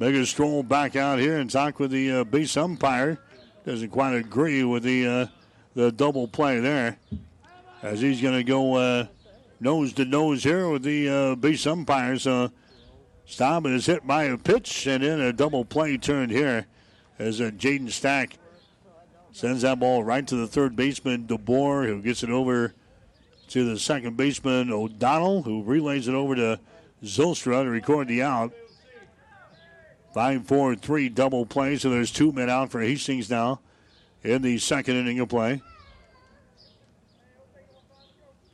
make 0.00 0.14
a 0.14 0.26
stroll 0.26 0.64
back 0.64 0.96
out 0.96 1.20
here 1.20 1.38
and 1.38 1.48
talk 1.48 1.78
with 1.78 1.92
the 1.92 2.10
uh, 2.10 2.24
base 2.24 2.56
umpire. 2.56 3.18
Doesn't 3.64 3.90
quite 3.90 4.14
agree 4.14 4.64
with 4.64 4.82
the 4.82 5.06
uh, 5.06 5.26
the 5.74 5.92
double 5.92 6.26
play 6.26 6.58
there 6.58 6.98
as 7.82 8.00
he's 8.00 8.20
going 8.20 8.34
to 8.34 8.44
go 8.44 8.74
uh, 8.74 9.06
nose 9.60 9.92
to 9.94 10.04
nose 10.04 10.44
here 10.44 10.68
with 10.68 10.82
the 10.82 11.08
uh, 11.08 11.34
base 11.34 11.66
umpire. 11.66 12.18
So 12.18 12.50
Staub 13.24 13.66
is 13.66 13.86
hit 13.86 14.06
by 14.06 14.24
a 14.24 14.38
pitch 14.38 14.86
and 14.86 15.02
then 15.02 15.20
a 15.20 15.32
double 15.32 15.64
play 15.64 15.96
turned 15.96 16.30
here 16.30 16.66
as 17.18 17.40
uh, 17.40 17.50
Jaden 17.50 17.90
Stack 17.90 18.38
sends 19.32 19.62
that 19.62 19.78
ball 19.78 20.02
right 20.02 20.26
to 20.26 20.36
the 20.36 20.46
third 20.46 20.76
baseman, 20.76 21.26
DeBoer, 21.26 21.86
who 21.86 22.00
gets 22.00 22.22
it 22.22 22.30
over 22.30 22.74
to 23.48 23.68
the 23.68 23.78
second 23.78 24.16
baseman 24.16 24.72
O'Donnell, 24.72 25.42
who 25.42 25.62
relays 25.62 26.08
it 26.08 26.14
over 26.14 26.34
to 26.34 26.60
Zylstra 27.02 27.62
to 27.64 27.70
record 27.70 28.08
the 28.08 28.22
out. 28.22 28.52
5 30.14 30.46
4 30.46 30.76
3 30.76 31.08
double 31.10 31.44
play, 31.44 31.76
so 31.76 31.90
there's 31.90 32.10
two 32.10 32.32
men 32.32 32.48
out 32.48 32.70
for 32.70 32.80
Hastings 32.80 33.28
now 33.28 33.60
in 34.22 34.40
the 34.40 34.56
second 34.56 34.96
inning 34.96 35.20
of 35.20 35.28
play. 35.28 35.60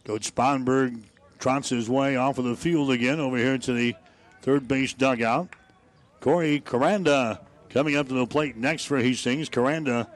Coach 0.04 0.34
Sponberg 0.34 1.00
trots 1.38 1.68
his 1.68 1.88
way 1.88 2.16
off 2.16 2.38
of 2.38 2.44
the 2.44 2.56
field 2.56 2.90
again 2.90 3.20
over 3.20 3.36
here 3.36 3.58
to 3.58 3.72
the 3.72 3.94
third 4.42 4.66
base 4.66 4.92
dugout. 4.92 5.48
Corey 6.20 6.60
Caranda 6.60 7.40
coming 7.70 7.96
up 7.96 8.08
to 8.08 8.14
the 8.14 8.26
plate 8.26 8.56
next 8.56 8.84
for 8.84 8.98
Hastings. 8.98 9.48
Caranda 9.48 10.08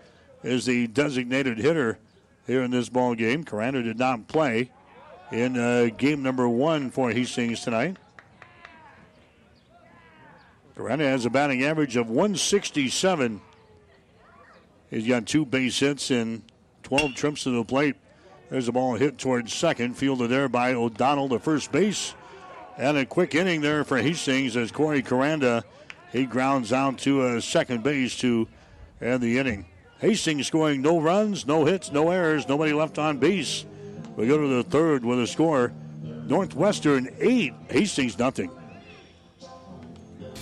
is 0.42 0.66
the 0.66 0.86
designated 0.86 1.58
hitter 1.58 1.98
here 2.46 2.62
in 2.62 2.70
this 2.70 2.88
ball 2.88 3.14
game. 3.14 3.44
Caranda 3.44 3.82
did 3.82 3.98
not 3.98 4.28
play 4.28 4.70
in 5.32 5.58
uh, 5.58 5.88
game 5.96 6.22
number 6.22 6.48
one 6.48 6.90
for 6.90 7.10
Hastings 7.10 7.62
tonight. 7.62 7.96
Caranda 10.76 11.00
has 11.00 11.24
a 11.24 11.30
batting 11.30 11.64
average 11.64 11.96
of 11.96 12.08
167. 12.08 13.40
He's 14.90 15.08
got 15.08 15.26
two 15.26 15.44
base 15.44 15.78
hits 15.78 16.10
and 16.10 16.42
12 16.82 17.14
trips 17.14 17.44
to 17.44 17.50
the 17.50 17.64
plate. 17.64 17.96
There's 18.48 18.68
a 18.68 18.72
ball 18.72 18.94
hit 18.94 19.18
towards 19.18 19.52
second, 19.52 19.96
fielded 19.96 20.30
there 20.30 20.48
by 20.48 20.74
O'Donnell 20.74 21.28
to 21.30 21.38
first 21.38 21.72
base. 21.72 22.14
And 22.78 22.96
a 22.96 23.06
quick 23.06 23.34
inning 23.34 23.60
there 23.60 23.84
for 23.84 23.98
Hastings 23.98 24.56
as 24.56 24.70
Corey 24.70 25.02
Caranda 25.02 25.64
he 26.12 26.24
grounds 26.24 26.72
out 26.72 26.98
to 26.98 27.26
a 27.26 27.42
second 27.42 27.82
base 27.82 28.16
to 28.18 28.48
end 29.00 29.20
the 29.20 29.38
inning. 29.38 29.66
Hastings 29.98 30.46
scoring 30.46 30.82
no 30.82 31.00
runs, 31.00 31.46
no 31.46 31.64
hits, 31.64 31.90
no 31.90 32.10
errors, 32.10 32.48
nobody 32.48 32.72
left 32.72 32.98
on 32.98 33.18
base. 33.18 33.64
We 34.14 34.26
go 34.26 34.38
to 34.38 34.48
the 34.48 34.62
third 34.62 35.04
with 35.04 35.20
a 35.20 35.26
score. 35.26 35.72
Northwestern 36.02 37.08
eight, 37.20 37.54
Hastings 37.68 38.18
nothing. 38.18 38.50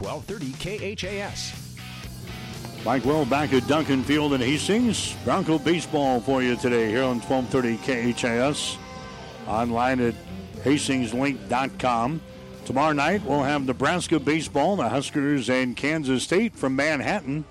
1230 0.00 0.96
KHAS. 0.96 1.74
Mike 2.84 3.04
Will 3.06 3.24
back 3.24 3.52
at 3.54 3.66
Duncan 3.66 4.02
Field 4.02 4.34
in 4.34 4.42
Hastings. 4.42 5.16
Bronco 5.24 5.58
baseball 5.58 6.20
for 6.20 6.42
you 6.42 6.54
today 6.56 6.90
here 6.90 7.02
on 7.02 7.18
1230 7.20 8.12
KHAS. 8.12 8.76
Online 9.46 10.00
at 10.00 10.14
hastingslink.com. 10.64 12.20
Tomorrow 12.66 12.92
night 12.92 13.24
we'll 13.24 13.42
have 13.42 13.64
Nebraska 13.64 14.20
baseball, 14.20 14.76
the 14.76 14.88
Huskers 14.88 15.48
and 15.48 15.76
Kansas 15.76 16.24
State 16.24 16.54
from 16.54 16.76
Manhattan. 16.76 17.44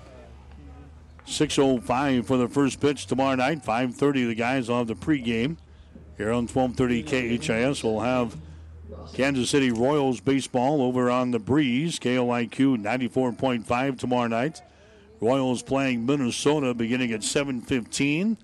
6.05 1.26 2.26
for 2.26 2.36
the 2.36 2.48
first 2.48 2.80
pitch 2.80 3.06
tomorrow 3.06 3.34
night. 3.34 3.64
5.30 3.64 4.28
the 4.28 4.34
guys 4.34 4.68
will 4.68 4.78
have 4.78 4.86
the 4.86 4.94
pregame. 4.94 5.56
Here 6.16 6.30
on 6.30 6.46
1230 6.46 7.38
KHAS 7.38 7.82
we'll 7.82 8.00
have 8.00 8.36
Kansas 9.14 9.50
City 9.50 9.70
Royals 9.70 10.20
baseball 10.20 10.82
over 10.82 11.10
on 11.10 11.30
the 11.30 11.38
breeze. 11.38 11.98
KOIQ 11.98 12.82
94.5 12.82 13.98
tomorrow 13.98 14.28
night. 14.28 14.62
Royals 15.20 15.62
playing 15.62 16.04
Minnesota 16.04 16.74
beginning 16.74 17.12
at 17.12 17.22
7:15 17.22 18.36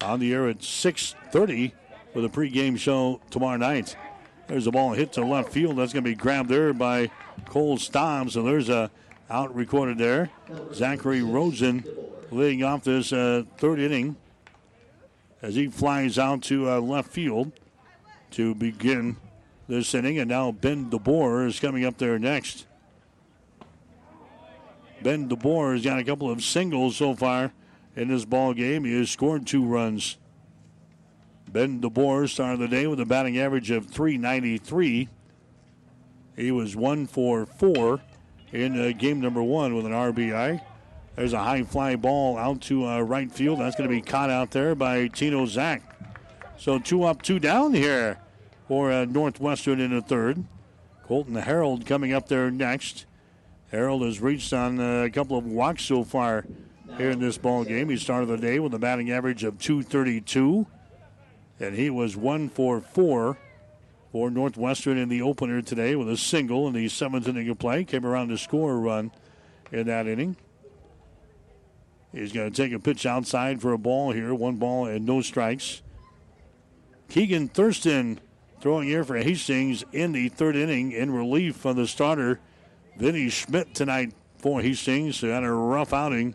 on 0.00 0.20
the 0.20 0.32
air 0.32 0.48
at 0.48 0.62
6:30 0.62 1.72
for 2.12 2.20
the 2.20 2.28
pregame 2.28 2.78
show 2.78 3.20
tomorrow 3.30 3.56
night. 3.56 3.96
There's 4.48 4.66
a 4.66 4.70
ball 4.70 4.92
hit 4.92 5.12
to 5.14 5.24
left 5.24 5.52
field. 5.52 5.76
That's 5.76 5.92
going 5.92 6.04
to 6.04 6.10
be 6.10 6.14
grabbed 6.14 6.48
there 6.48 6.72
by 6.72 7.10
Cole 7.46 7.78
Staub. 7.78 8.30
So 8.30 8.42
there's 8.42 8.68
a 8.68 8.90
out 9.28 9.54
recorded 9.54 9.98
there. 9.98 10.30
Zachary 10.72 11.22
Rosen 11.22 11.84
leading 12.30 12.62
off 12.62 12.84
this 12.84 13.12
uh, 13.12 13.42
third 13.58 13.80
inning 13.80 14.16
as 15.42 15.54
he 15.54 15.66
flies 15.68 16.18
out 16.18 16.42
to 16.42 16.70
uh, 16.70 16.80
left 16.80 17.10
field 17.10 17.52
to 18.32 18.54
begin 18.54 19.16
this 19.68 19.94
inning. 19.94 20.18
And 20.18 20.28
now 20.28 20.52
Ben 20.52 20.90
DeBoer 20.90 21.46
is 21.46 21.60
coming 21.60 21.84
up 21.84 21.98
there 21.98 22.18
next. 22.18 22.66
Ben 25.02 25.28
DeBoer 25.28 25.74
has 25.74 25.84
got 25.84 25.98
a 25.98 26.04
couple 26.04 26.30
of 26.30 26.42
singles 26.42 26.96
so 26.96 27.14
far 27.14 27.52
in 27.94 28.08
this 28.08 28.24
ball 28.24 28.54
game. 28.54 28.84
He 28.84 28.96
has 28.98 29.10
scored 29.10 29.46
two 29.46 29.64
runs. 29.64 30.16
Ben 31.50 31.80
DeBoer 31.80 32.28
started 32.28 32.60
the 32.60 32.68
day 32.68 32.86
with 32.86 33.00
a 33.00 33.06
batting 33.06 33.38
average 33.38 33.70
of 33.70 33.86
393. 33.86 35.08
He 36.36 36.50
was 36.50 36.76
one 36.76 37.06
for 37.06 37.46
four 37.46 38.00
in 38.52 38.78
uh, 38.78 38.92
game 38.96 39.20
number 39.20 39.42
one 39.42 39.74
with 39.74 39.86
an 39.86 39.92
RBI. 39.92 40.60
There's 41.14 41.32
a 41.32 41.42
high 41.42 41.62
fly 41.62 41.96
ball 41.96 42.36
out 42.36 42.60
to 42.62 42.86
uh, 42.86 43.00
right 43.00 43.30
field. 43.32 43.60
That's 43.60 43.74
going 43.74 43.88
to 43.88 43.94
be 43.94 44.02
caught 44.02 44.28
out 44.28 44.50
there 44.50 44.74
by 44.74 45.08
Tino 45.08 45.46
Zach. 45.46 45.82
So 46.58 46.78
two 46.78 47.04
up, 47.04 47.22
two 47.22 47.38
down 47.38 47.72
here 47.72 48.18
for 48.68 48.90
uh, 48.90 49.04
Northwestern 49.04 49.80
in 49.80 49.94
the 49.94 50.02
third. 50.02 50.44
Colton 51.04 51.34
Harold 51.36 51.86
coming 51.86 52.12
up 52.12 52.28
there 52.28 52.50
next. 52.50 53.06
Harold 53.70 54.02
has 54.02 54.20
reached 54.20 54.52
on 54.52 54.80
uh, 54.80 55.04
a 55.04 55.10
couple 55.10 55.38
of 55.38 55.46
walks 55.46 55.84
so 55.84 56.04
far 56.04 56.44
here 56.96 57.10
in 57.10 57.20
this 57.20 57.38
ball 57.38 57.64
game. 57.64 57.88
He 57.88 57.96
started 57.96 58.26
the 58.26 58.36
day 58.36 58.58
with 58.58 58.74
a 58.74 58.78
batting 58.78 59.10
average 59.10 59.44
of 59.44 59.58
232, 59.58 60.66
and 61.60 61.74
he 61.74 61.90
was 61.90 62.16
one 62.16 62.48
for 62.48 62.80
four 62.80 63.38
for 64.12 64.30
Northwestern 64.30 64.96
in 64.96 65.08
the 65.08 65.22
opener 65.22 65.62
today 65.62 65.94
with 65.94 66.08
a 66.08 66.16
single 66.16 66.66
in 66.68 66.74
the 66.74 66.88
seventh 66.88 67.28
inning 67.28 67.48
of 67.48 67.58
play. 67.58 67.84
Came 67.84 68.06
around 68.06 68.28
to 68.28 68.38
score 68.38 68.72
a 68.72 68.76
run 68.76 69.10
in 69.72 69.86
that 69.86 70.06
inning. 70.06 70.36
He's 72.12 72.32
going 72.32 72.50
to 72.50 72.56
take 72.56 72.72
a 72.72 72.78
pitch 72.78 73.04
outside 73.04 73.60
for 73.60 73.72
a 73.72 73.78
ball 73.78 74.12
here. 74.12 74.34
One 74.34 74.56
ball 74.56 74.86
and 74.86 75.04
no 75.04 75.20
strikes. 75.20 75.82
Keegan 77.08 77.48
Thurston 77.48 78.20
throwing 78.66 78.88
here 78.88 79.04
for 79.04 79.16
Hastings 79.16 79.84
in 79.92 80.10
the 80.10 80.28
third 80.28 80.56
inning 80.56 80.90
in 80.90 81.12
relief 81.12 81.64
of 81.64 81.76
the 81.76 81.86
starter, 81.86 82.40
Vinny 82.96 83.28
Schmidt, 83.28 83.76
tonight 83.76 84.12
for 84.38 84.60
Hastings. 84.60 85.20
Had 85.20 85.44
a 85.44 85.52
rough 85.52 85.92
outing. 85.92 86.34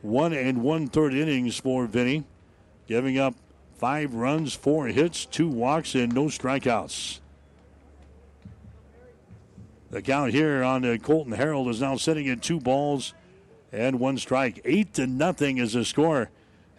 One 0.00 0.32
and 0.32 0.62
one 0.62 0.86
third 0.86 1.12
innings 1.12 1.58
for 1.58 1.84
Vinny, 1.84 2.24
giving 2.86 3.18
up 3.18 3.34
five 3.76 4.14
runs, 4.14 4.54
four 4.54 4.86
hits, 4.86 5.26
two 5.26 5.50
walks, 5.50 5.94
and 5.94 6.14
no 6.14 6.28
strikeouts. 6.28 7.20
The 9.90 10.00
count 10.00 10.32
here 10.32 10.62
on 10.62 10.80
the 10.80 10.98
Colton 10.98 11.34
Harold 11.34 11.68
is 11.68 11.82
now 11.82 11.98
sitting 11.98 12.26
at 12.30 12.40
two 12.40 12.58
balls 12.58 13.12
and 13.70 14.00
one 14.00 14.16
strike. 14.16 14.62
Eight 14.64 14.94
to 14.94 15.06
nothing 15.06 15.58
is 15.58 15.74
the 15.74 15.84
score. 15.84 16.30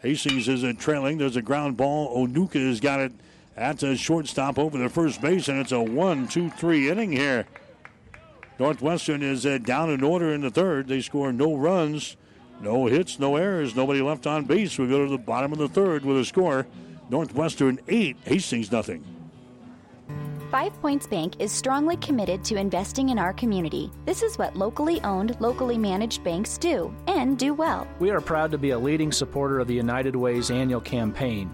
Hastings 0.02 0.48
is 0.48 0.66
trailing. 0.78 1.20
There's 1.20 1.36
a 1.36 1.44
ground 1.44 1.78
ball. 1.78 2.18
Onuka 2.18 2.68
has 2.68 2.80
got 2.80 3.00
it 3.00 3.12
at 3.58 3.80
the 3.80 3.98
shortstop 3.98 4.60
over 4.60 4.78
the 4.78 4.90
first 4.90 5.20
base, 5.20 5.48
and 5.48 5.60
it's 5.60 5.72
a 5.72 5.82
one, 5.82 6.28
two, 6.28 6.50
three 6.52 6.90
inning 6.90 7.12
here. 7.12 7.46
Northwestern 8.60 9.22
is 9.22 9.46
uh, 9.46 9.58
down 9.58 9.90
in 9.90 10.04
order 10.04 10.34
in 10.34 10.42
the 10.42 10.50
third. 10.50 10.88
They 10.88 11.02
score 11.02 11.34
no 11.34 11.56
runs, 11.56 12.18
no 12.62 12.86
hits, 12.86 13.20
no 13.20 13.36
errors, 13.36 13.76
nobody 13.76 14.02
left 14.02 14.26
on 14.26 14.46
base. 14.46 14.78
We 14.78 14.88
go 14.88 15.06
to 15.06 15.12
the 15.12 15.18
bottom 15.18 15.52
of 15.52 15.58
the 15.58 15.68
third 15.68 16.06
with 16.06 16.18
a 16.18 16.26
score. 16.26 16.66
Northwestern 17.10 17.80
eight, 17.88 18.18
Hastings 18.26 18.72
nothing. 18.72 19.04
Five 20.52 20.74
Points 20.82 21.06
Bank 21.08 21.36
is 21.40 21.52
strongly 21.52 21.98
committed 21.98 22.44
to 22.46 22.56
investing 22.56 23.10
in 23.10 23.20
our 23.20 23.34
community. 23.34 23.92
This 24.06 24.24
is 24.24 24.38
what 24.38 24.56
locally 24.56 25.02
owned, 25.02 25.36
locally 25.42 25.78
managed 25.78 26.24
banks 26.24 26.58
do, 26.58 26.94
and 27.08 27.38
do 27.38 27.54
well. 27.54 27.86
We 28.00 28.12
are 28.12 28.22
proud 28.22 28.52
to 28.52 28.58
be 28.58 28.70
a 28.70 28.80
leading 28.80 29.12
supporter 29.12 29.60
of 29.60 29.68
the 29.68 29.74
United 29.74 30.16
Way's 30.16 30.50
annual 30.50 30.80
campaign. 30.80 31.54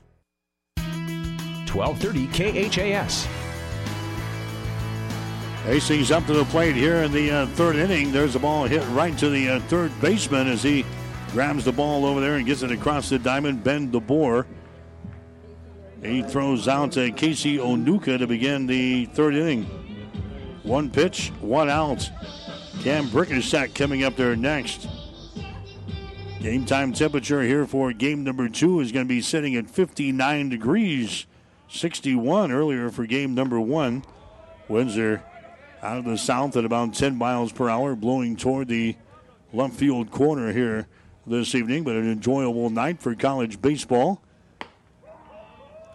1230 1.73 2.69
KHAS. 2.69 3.27
Hastings 5.63 6.11
up 6.11 6.25
to 6.25 6.33
the 6.33 6.45
plate 6.45 6.75
here 6.75 7.03
in 7.03 7.11
the 7.11 7.31
uh, 7.31 7.45
third 7.47 7.75
inning. 7.75 8.11
There's 8.11 8.35
a 8.35 8.39
ball 8.39 8.65
hit 8.65 8.83
right 8.89 9.15
to 9.19 9.29
the 9.29 9.49
uh, 9.49 9.59
third 9.61 9.91
baseman 10.01 10.47
as 10.47 10.63
he 10.63 10.85
grabs 11.31 11.65
the 11.65 11.71
ball 11.71 12.05
over 12.05 12.19
there 12.19 12.37
and 12.37 12.45
gets 12.45 12.63
it 12.63 12.71
across 12.71 13.09
the 13.09 13.19
diamond. 13.19 13.63
Ben 13.63 13.91
DeBoer. 13.91 14.45
He 16.01 16.23
throws 16.23 16.67
out 16.67 16.93
to 16.93 17.11
Casey 17.11 17.57
Onuka 17.57 18.17
to 18.17 18.25
begin 18.25 18.65
the 18.65 19.05
third 19.05 19.35
inning. 19.35 19.65
One 20.63 20.89
pitch, 20.89 21.29
one 21.41 21.69
out. 21.69 22.09
Cam 22.81 23.07
Brickensack 23.07 23.75
coming 23.75 24.03
up 24.03 24.15
there 24.15 24.35
next. 24.35 24.87
Game 26.39 26.65
time 26.65 26.91
temperature 26.91 27.43
here 27.43 27.67
for 27.67 27.93
game 27.93 28.23
number 28.23 28.49
two 28.49 28.79
is 28.79 28.91
going 28.91 29.05
to 29.05 29.09
be 29.09 29.21
sitting 29.21 29.55
at 29.55 29.69
59 29.69 30.49
degrees, 30.49 31.27
61 31.71 32.51
earlier 32.51 32.89
for 32.89 33.05
game 33.05 33.33
number 33.33 33.59
one. 33.59 34.03
Winds 34.67 34.97
are 34.97 35.23
out 35.81 35.97
of 35.97 36.05
the 36.05 36.17
south 36.17 36.55
at 36.57 36.65
about 36.65 36.93
10 36.93 37.15
miles 37.15 37.51
per 37.51 37.69
hour, 37.69 37.95
blowing 37.95 38.35
toward 38.35 38.67
the 38.67 38.95
left 39.53 39.75
field 39.75 40.11
corner 40.11 40.51
here 40.51 40.87
this 41.25 41.55
evening, 41.55 41.83
but 41.83 41.95
an 41.95 42.11
enjoyable 42.11 42.69
night 42.69 43.01
for 43.01 43.15
college 43.15 43.61
baseball. 43.61 44.21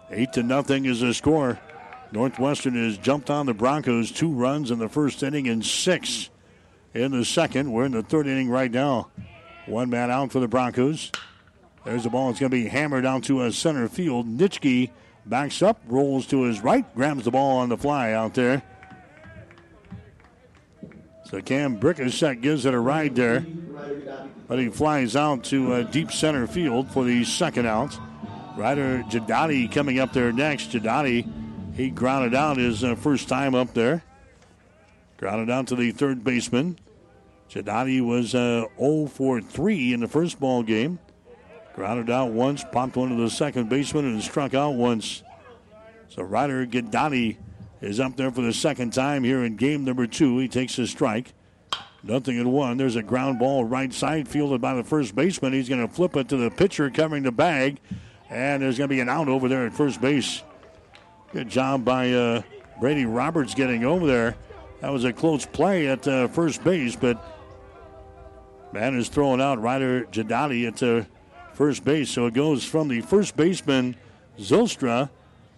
Eight 0.09 0.33
to 0.33 0.43
nothing 0.43 0.85
is 0.85 1.01
the 1.01 1.13
score. 1.13 1.59
Northwestern 2.11 2.75
has 2.75 2.97
jumped 2.97 3.29
on 3.29 3.45
the 3.45 3.53
Broncos 3.53 4.11
two 4.11 4.31
runs 4.31 4.71
in 4.71 4.79
the 4.79 4.89
first 4.89 5.21
inning 5.21 5.47
and 5.47 5.65
six 5.65 6.29
in 6.93 7.11
the 7.11 7.25
second. 7.25 7.71
We're 7.71 7.85
in 7.85 7.91
the 7.91 8.03
third 8.03 8.27
inning 8.27 8.49
right 8.49 8.71
now. 8.71 9.09
One 9.65 9.89
man 9.89 10.09
out 10.09 10.31
for 10.31 10.39
the 10.39 10.47
Broncos. 10.47 11.11
There's 11.83 12.03
the 12.03 12.09
ball. 12.09 12.29
It's 12.29 12.39
going 12.39 12.49
to 12.49 12.57
be 12.57 12.67
hammered 12.67 13.05
out 13.05 13.23
to 13.23 13.43
a 13.43 13.51
center 13.51 13.87
field. 13.89 14.27
Nitschke 14.27 14.91
backs 15.29 15.61
up, 15.61 15.81
rolls 15.87 16.27
to 16.27 16.43
his 16.43 16.61
right, 16.61 16.85
grabs 16.95 17.25
the 17.25 17.31
ball 17.31 17.57
on 17.57 17.69
the 17.69 17.77
fly 17.77 18.13
out 18.13 18.33
there. 18.33 18.61
So 21.25 21.41
Cam 21.41 21.77
Brickensack 21.77 22.41
gives 22.41 22.65
it 22.65 22.73
a 22.73 22.79
ride 22.79 23.15
there. 23.15 23.45
But 24.47 24.59
he 24.59 24.69
flies 24.69 25.15
out 25.15 25.43
to 25.45 25.73
uh, 25.73 25.81
deep 25.83 26.11
center 26.11 26.47
field 26.47 26.89
for 26.89 27.03
the 27.03 27.25
second 27.25 27.65
out. 27.65 27.97
Ryder 28.55 29.03
Jadati 29.09 29.69
coming 29.69 29.99
up 29.99 30.13
there 30.13 30.31
next. 30.31 30.71
Jadati, 30.71 31.29
he 31.75 31.89
grounded 31.89 32.33
out 32.33 32.57
his 32.57 32.83
uh, 32.83 32.95
first 32.95 33.27
time 33.27 33.55
up 33.55 33.73
there. 33.73 34.03
Grounded 35.17 35.49
out 35.49 35.67
to 35.67 35.75
the 35.75 35.91
third 35.91 36.23
baseman. 36.23 36.79
Jadati 37.49 38.01
was 38.01 38.33
uh, 38.33 38.65
0 38.79 39.07
for 39.07 39.41
3 39.41 39.93
in 39.93 39.99
the 39.99 40.07
first 40.07 40.39
ball 40.39 40.63
game. 40.63 40.97
Grounded 41.77 42.09
out 42.09 42.31
once, 42.31 42.65
popped 42.71 42.95
one 42.95 43.09
to 43.09 43.15
the 43.15 43.29
second 43.29 43.69
baseman, 43.69 44.05
and 44.05 44.23
struck 44.23 44.55
out 44.55 44.71
once. 44.71 45.21
So 46.09 46.23
Ryder 46.23 46.65
Gadati 46.65 47.37
is 47.81 47.99
up 47.99 48.17
there 48.17 48.31
for 48.31 48.41
the 48.41 48.51
second 48.51 48.93
time 48.93 49.23
here 49.23 49.43
in 49.43 49.57
game 49.57 49.85
number 49.85 50.07
two. 50.07 50.39
He 50.39 50.47
takes 50.47 50.79
a 50.79 50.87
strike. 50.87 51.33
Nothing 52.01 52.39
in 52.39 52.51
one. 52.51 52.77
There's 52.77 52.95
a 52.95 53.03
ground 53.03 53.37
ball 53.37 53.63
right 53.63 53.93
side 53.93 54.27
fielded 54.27 54.59
by 54.59 54.73
the 54.73 54.83
first 54.83 55.13
baseman. 55.13 55.53
He's 55.53 55.69
going 55.69 55.87
to 55.87 55.93
flip 55.93 56.15
it 56.15 56.29
to 56.29 56.37
the 56.37 56.49
pitcher 56.49 56.89
covering 56.89 57.21
the 57.21 57.31
bag. 57.31 57.79
And 58.31 58.63
there's 58.63 58.79
going 58.79 58.89
to 58.89 58.95
be 58.95 58.99
an 58.99 59.07
out 59.07 59.27
over 59.27 59.47
there 59.47 59.67
at 59.67 59.73
first 59.73 60.01
base. 60.01 60.41
Good 61.31 61.47
job 61.47 61.85
by 61.85 62.11
uh, 62.11 62.41
Brady 62.79 63.05
Roberts 63.05 63.53
getting 63.53 63.85
over 63.85 64.07
there. 64.07 64.35
That 64.81 64.91
was 64.91 65.03
a 65.03 65.13
close 65.13 65.45
play 65.45 65.87
at 65.89 66.07
uh, 66.07 66.27
first 66.27 66.63
base, 66.63 66.95
but 66.95 67.23
man 68.73 68.97
is 68.97 69.09
throwing 69.09 69.41
out 69.41 69.61
Ryder 69.61 70.05
Jadati 70.05 70.67
at 70.67 70.81
uh, 70.81 71.07
first 71.57 71.83
base. 71.83 72.11
So 72.11 72.27
it 72.27 72.35
goes 72.35 72.63
from 72.63 72.87
the 72.87 73.01
first 73.01 73.35
baseman, 73.35 73.95
Zylstra, 74.39 75.09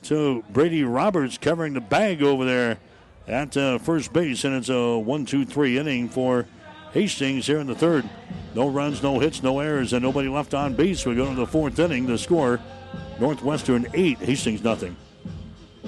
to 0.03 0.45
Brady 0.49 0.85
Roberts 0.85 1.37
covering 1.37 1.73
the 1.73 1.81
bag 1.81 2.23
over 2.23 2.45
there 2.45 2.77
at 3.27 3.57
uh, 3.57 3.77
first 3.79 4.13
base. 4.13 4.45
And 4.45 4.55
it's 4.55 4.69
a 4.69 4.97
1 4.97 5.25
2 5.25 5.45
3 5.45 5.77
inning 5.77 6.07
for 6.07 6.47
Hastings 6.93 7.45
here 7.45 7.59
in 7.59 7.67
the 7.67 7.75
third. 7.75 8.09
No 8.55 8.69
runs, 8.69 9.03
no 9.03 9.19
hits, 9.19 9.43
no 9.43 9.59
errors, 9.59 9.91
and 9.91 10.01
nobody 10.01 10.29
left 10.29 10.53
on 10.53 10.73
base. 10.73 11.05
We 11.05 11.15
go 11.15 11.29
to 11.29 11.35
the 11.35 11.45
fourth 11.45 11.77
inning. 11.77 12.07
The 12.07 12.17
score 12.17 12.61
Northwestern 13.19 13.85
8, 13.93 14.19
Hastings 14.19 14.63
nothing. 14.63 14.95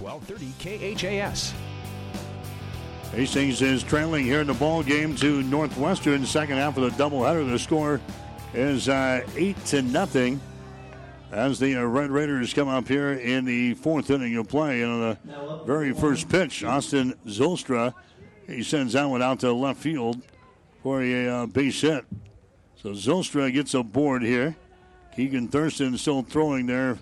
1230 0.00 0.94
KHAS. 0.96 1.54
Hastings 3.12 3.62
is 3.62 3.82
trailing 3.82 4.24
here 4.24 4.40
in 4.40 4.46
the 4.46 4.54
ball 4.54 4.82
game 4.82 5.16
to 5.16 5.42
Northwestern. 5.44 6.26
Second 6.26 6.58
half 6.58 6.76
of 6.76 6.82
the 6.82 7.02
doubleheader. 7.02 7.48
The 7.48 7.58
score 7.58 8.00
is 8.52 8.88
uh, 8.88 9.26
eight 9.36 9.62
to 9.66 9.82
nothing. 9.82 10.40
As 11.32 11.58
the 11.58 11.76
uh, 11.76 11.84
Red 11.84 12.10
Raiders 12.10 12.52
come 12.52 12.68
up 12.68 12.86
here 12.86 13.12
in 13.12 13.44
the 13.44 13.74
fourth 13.74 14.10
inning 14.10 14.36
of 14.36 14.48
play, 14.48 14.82
and 14.82 14.92
on 14.92 15.00
the 15.00 15.62
very 15.64 15.92
first 15.92 16.28
pitch, 16.28 16.62
Austin 16.62 17.14
Zylstra, 17.26 17.94
he 18.46 18.62
sends 18.62 18.92
that 18.92 19.04
one 19.04 19.22
out 19.22 19.40
to 19.40 19.52
left 19.52 19.80
field 19.80 20.22
for 20.82 21.02
a 21.02 21.28
uh, 21.28 21.46
base 21.46 21.80
hit. 21.80 22.04
So 22.76 22.90
Zylstra 22.90 23.52
gets 23.52 23.74
a 23.74 23.82
board 23.82 24.22
here. 24.22 24.56
Keegan 25.14 25.48
Thurston 25.48 25.96
still 25.96 26.22
throwing 26.22 26.66
there 26.66 26.98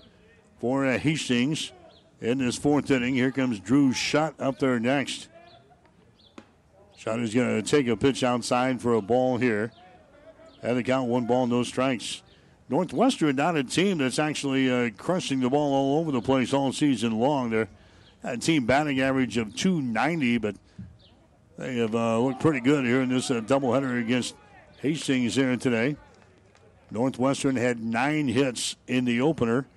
for 0.59 0.85
uh, 0.85 0.97
Hastings 0.97 1.71
in 2.25 2.39
this 2.39 2.57
fourth 2.57 2.89
inning. 2.89 3.13
Here 3.13 3.31
comes 3.31 3.59
Drew 3.59 3.93
Shutt 3.93 4.33
up 4.39 4.57
there 4.57 4.79
next. 4.79 5.29
Shutt 6.97 7.19
is 7.19 7.33
going 7.33 7.61
to 7.61 7.67
take 7.67 7.87
a 7.87 7.95
pitch 7.95 8.23
outside 8.23 8.81
for 8.81 8.95
a 8.95 9.01
ball 9.01 9.37
here. 9.37 9.71
Had 10.61 10.75
the 10.75 10.83
count 10.83 11.07
one 11.07 11.27
ball, 11.27 11.45
no 11.45 11.61
strikes. 11.61 12.23
Northwestern 12.67 13.35
not 13.35 13.55
a 13.55 13.63
team 13.63 13.99
that's 13.99 14.17
actually 14.17 14.71
uh, 14.71 14.89
crushing 14.97 15.39
the 15.39 15.49
ball 15.49 15.73
all 15.73 15.99
over 15.99 16.11
the 16.11 16.21
place 16.21 16.51
all 16.51 16.73
season 16.73 17.19
long. 17.19 17.51
They're 17.51 17.69
a 18.23 18.37
team 18.37 18.65
batting 18.65 18.99
average 19.01 19.37
of 19.37 19.55
290, 19.55 20.39
but 20.39 20.55
they 21.59 21.77
have 21.77 21.93
uh, 21.93 22.17
looked 22.17 22.39
pretty 22.39 22.59
good 22.59 22.85
here 22.85 23.01
in 23.01 23.09
this 23.09 23.29
uh, 23.29 23.41
doubleheader 23.41 24.01
against 24.01 24.35
Hastings 24.81 25.35
here 25.35 25.55
today. 25.57 25.95
Northwestern 26.89 27.55
had 27.55 27.83
nine 27.83 28.27
hits 28.27 28.77
in 28.87 29.05
the 29.05 29.21
opener. 29.21 29.67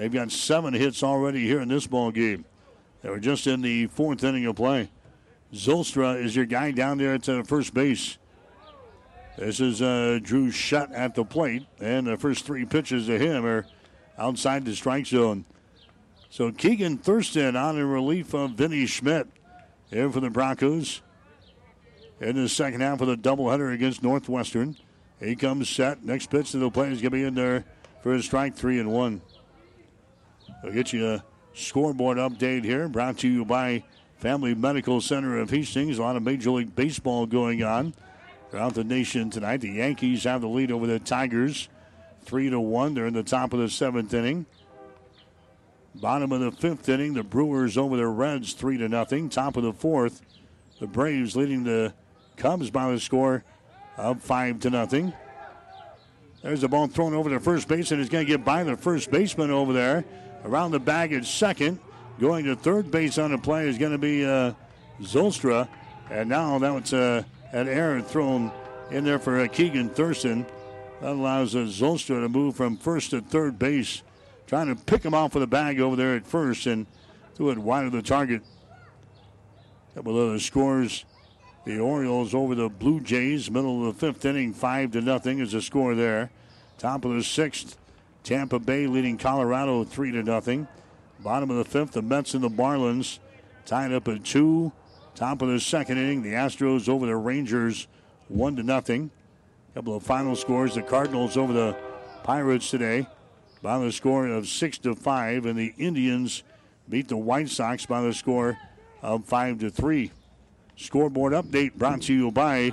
They've 0.00 0.10
got 0.10 0.32
seven 0.32 0.72
hits 0.72 1.02
already 1.02 1.46
here 1.46 1.60
in 1.60 1.68
this 1.68 1.86
ball 1.86 2.10
game. 2.10 2.46
They 3.02 3.10
were 3.10 3.20
just 3.20 3.46
in 3.46 3.60
the 3.60 3.86
fourth 3.88 4.24
inning 4.24 4.46
of 4.46 4.56
play. 4.56 4.88
Zylstra 5.52 6.24
is 6.24 6.34
your 6.34 6.46
guy 6.46 6.70
down 6.70 6.96
there 6.96 7.12
at 7.12 7.28
uh, 7.28 7.42
first 7.42 7.74
base. 7.74 8.16
This 9.36 9.60
is 9.60 9.82
uh, 9.82 10.18
Drew 10.22 10.50
Shutt 10.50 10.90
at 10.92 11.14
the 11.14 11.22
plate, 11.22 11.66
and 11.80 12.06
the 12.06 12.16
first 12.16 12.46
three 12.46 12.64
pitches 12.64 13.08
to 13.08 13.18
him 13.18 13.44
are 13.44 13.66
outside 14.16 14.64
the 14.64 14.74
strike 14.74 15.04
zone. 15.04 15.44
So 16.30 16.50
Keegan 16.50 16.96
Thurston 16.96 17.54
on 17.54 17.76
in 17.76 17.84
relief 17.84 18.32
of 18.32 18.52
Vinny 18.52 18.86
Schmidt 18.86 19.28
here 19.90 20.10
for 20.10 20.20
the 20.20 20.30
Broncos. 20.30 21.02
In 22.22 22.36
the 22.36 22.48
second 22.48 22.80
half 22.80 23.02
of 23.02 23.08
the 23.08 23.16
doubleheader 23.18 23.74
against 23.74 24.02
Northwestern. 24.02 24.78
He 25.22 25.36
comes 25.36 25.68
set. 25.68 26.02
Next 26.02 26.30
pitch 26.30 26.52
to 26.52 26.58
the 26.58 26.70
plate 26.70 26.92
is 26.92 27.02
going 27.02 27.10
to 27.10 27.18
be 27.18 27.24
in 27.24 27.34
there 27.34 27.66
for 28.02 28.14
a 28.14 28.22
strike 28.22 28.56
three 28.56 28.80
and 28.80 28.90
one. 28.90 29.20
We'll 30.62 30.72
get 30.72 30.92
you 30.92 31.08
a 31.08 31.24
scoreboard 31.54 32.18
update 32.18 32.64
here, 32.64 32.86
brought 32.86 33.18
to 33.18 33.28
you 33.28 33.46
by 33.46 33.82
Family 34.18 34.54
Medical 34.54 35.00
Center 35.00 35.38
of 35.38 35.48
Hastings. 35.48 35.98
A 35.98 36.02
lot 36.02 36.16
of 36.16 36.22
Major 36.22 36.50
League 36.50 36.76
Baseball 36.76 37.24
going 37.24 37.62
on 37.62 37.94
throughout 38.50 38.74
the 38.74 38.84
nation 38.84 39.30
tonight. 39.30 39.62
The 39.62 39.70
Yankees 39.70 40.24
have 40.24 40.42
the 40.42 40.48
lead 40.48 40.70
over 40.70 40.86
the 40.86 40.98
Tigers, 40.98 41.70
three 42.24 42.50
to 42.50 42.60
one. 42.60 42.92
They're 42.92 43.06
in 43.06 43.14
the 43.14 43.22
top 43.22 43.54
of 43.54 43.58
the 43.58 43.70
seventh 43.70 44.12
inning. 44.12 44.44
Bottom 45.94 46.30
of 46.30 46.40
the 46.40 46.52
fifth 46.52 46.88
inning, 46.90 47.14
the 47.14 47.24
Brewers 47.24 47.78
over 47.78 47.96
the 47.96 48.06
Reds, 48.06 48.52
three 48.52 48.76
to 48.76 48.88
nothing. 48.88 49.30
Top 49.30 49.56
of 49.56 49.62
the 49.62 49.72
fourth, 49.72 50.20
the 50.78 50.86
Braves 50.86 51.36
leading 51.36 51.64
the 51.64 51.94
Cubs 52.36 52.70
by 52.70 52.92
the 52.92 53.00
score 53.00 53.44
of 53.96 54.22
five 54.22 54.60
to 54.60 54.70
nothing. 54.70 55.14
There's 56.42 56.60
the 56.60 56.68
ball 56.68 56.86
thrown 56.86 57.14
over 57.14 57.30
to 57.30 57.40
first 57.40 57.66
base, 57.66 57.92
and 57.92 58.00
it's 58.00 58.10
going 58.10 58.26
to 58.26 58.30
get 58.30 58.44
by 58.44 58.62
the 58.62 58.76
first 58.76 59.10
baseman 59.10 59.50
over 59.50 59.72
there. 59.72 60.04
Around 60.44 60.72
the 60.72 60.80
bag 60.80 61.12
at 61.12 61.24
second. 61.24 61.78
Going 62.18 62.44
to 62.46 62.56
third 62.56 62.90
base 62.90 63.18
on 63.18 63.30
the 63.30 63.38
play 63.38 63.68
is 63.68 63.78
going 63.78 63.92
to 63.92 63.98
be 63.98 64.24
uh, 64.24 64.52
Zylstra. 65.00 65.68
And 66.10 66.28
now 66.28 66.58
that 66.58 66.74
was 66.74 66.92
uh, 66.92 67.22
an 67.52 67.68
error 67.68 68.00
thrown 68.02 68.52
in 68.90 69.04
there 69.04 69.18
for 69.18 69.40
uh, 69.40 69.48
Keegan 69.48 69.90
Thurston. 69.90 70.46
That 71.00 71.12
allows 71.12 71.54
uh, 71.54 71.60
Zylstra 71.60 72.22
to 72.22 72.28
move 72.28 72.56
from 72.56 72.76
first 72.76 73.10
to 73.10 73.20
third 73.20 73.58
base. 73.58 74.02
Trying 74.46 74.74
to 74.74 74.82
pick 74.82 75.02
him 75.02 75.14
off 75.14 75.34
with 75.34 75.42
a 75.42 75.46
bag 75.46 75.80
over 75.80 75.96
there 75.96 76.16
at 76.16 76.26
first 76.26 76.66
and 76.66 76.86
threw 77.34 77.50
it 77.50 77.58
wide 77.58 77.86
of 77.86 77.92
the 77.92 78.02
target. 78.02 78.42
Couple 79.94 80.18
of 80.20 80.32
the 80.32 80.40
scores. 80.40 81.04
The 81.64 81.78
Orioles 81.78 82.34
over 82.34 82.54
the 82.54 82.68
Blue 82.68 83.00
Jays, 83.00 83.50
middle 83.50 83.86
of 83.86 83.94
the 83.94 84.00
fifth 84.00 84.24
inning, 84.24 84.54
five 84.54 84.92
to 84.92 85.00
nothing 85.02 85.40
is 85.40 85.52
the 85.52 85.60
score 85.60 85.94
there. 85.94 86.30
Top 86.78 87.04
of 87.04 87.14
the 87.14 87.22
sixth, 87.22 87.76
Tampa 88.22 88.58
Bay 88.58 88.86
leading 88.86 89.18
Colorado 89.18 89.84
three 89.84 90.12
to 90.12 90.22
nothing. 90.22 90.68
Bottom 91.20 91.50
of 91.50 91.56
the 91.56 91.64
fifth, 91.64 91.92
the 91.92 92.02
Mets 92.02 92.34
and 92.34 92.42
the 92.42 92.48
Marlins 92.48 93.18
tied 93.66 93.92
up 93.92 94.08
at 94.08 94.24
two. 94.24 94.72
Top 95.14 95.42
of 95.42 95.48
the 95.48 95.60
second 95.60 95.98
inning, 95.98 96.22
the 96.22 96.32
Astros 96.32 96.88
over 96.88 97.06
the 97.06 97.16
Rangers 97.16 97.88
one 98.28 98.56
to 98.56 98.62
nothing. 98.62 99.10
Couple 99.74 99.96
of 99.96 100.02
final 100.02 100.34
scores: 100.36 100.74
the 100.74 100.82
Cardinals 100.82 101.36
over 101.36 101.52
the 101.52 101.76
Pirates 102.22 102.70
today 102.70 103.06
by 103.62 103.78
the 103.78 103.92
score 103.92 104.26
of 104.26 104.48
six 104.48 104.78
to 104.78 104.94
five, 104.94 105.46
and 105.46 105.58
the 105.58 105.74
Indians 105.78 106.42
beat 106.88 107.08
the 107.08 107.16
White 107.16 107.48
Sox 107.48 107.86
by 107.86 108.00
the 108.02 108.14
score 108.14 108.56
of 109.02 109.24
five 109.24 109.58
to 109.60 109.70
three. 109.70 110.10
Scoreboard 110.76 111.32
update 111.32 111.74
brought 111.74 112.02
to 112.02 112.14
you 112.14 112.30
by 112.30 112.72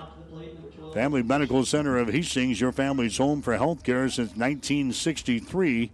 Family 0.97 1.21
Medical 1.21 1.63
Center 1.63 1.99
of 1.99 2.09
Hastings, 2.09 2.59
your 2.59 2.71
family's 2.71 3.19
home 3.19 3.43
for 3.43 3.55
health 3.55 3.83
care 3.83 4.09
since 4.09 4.29
1963. 4.29 5.91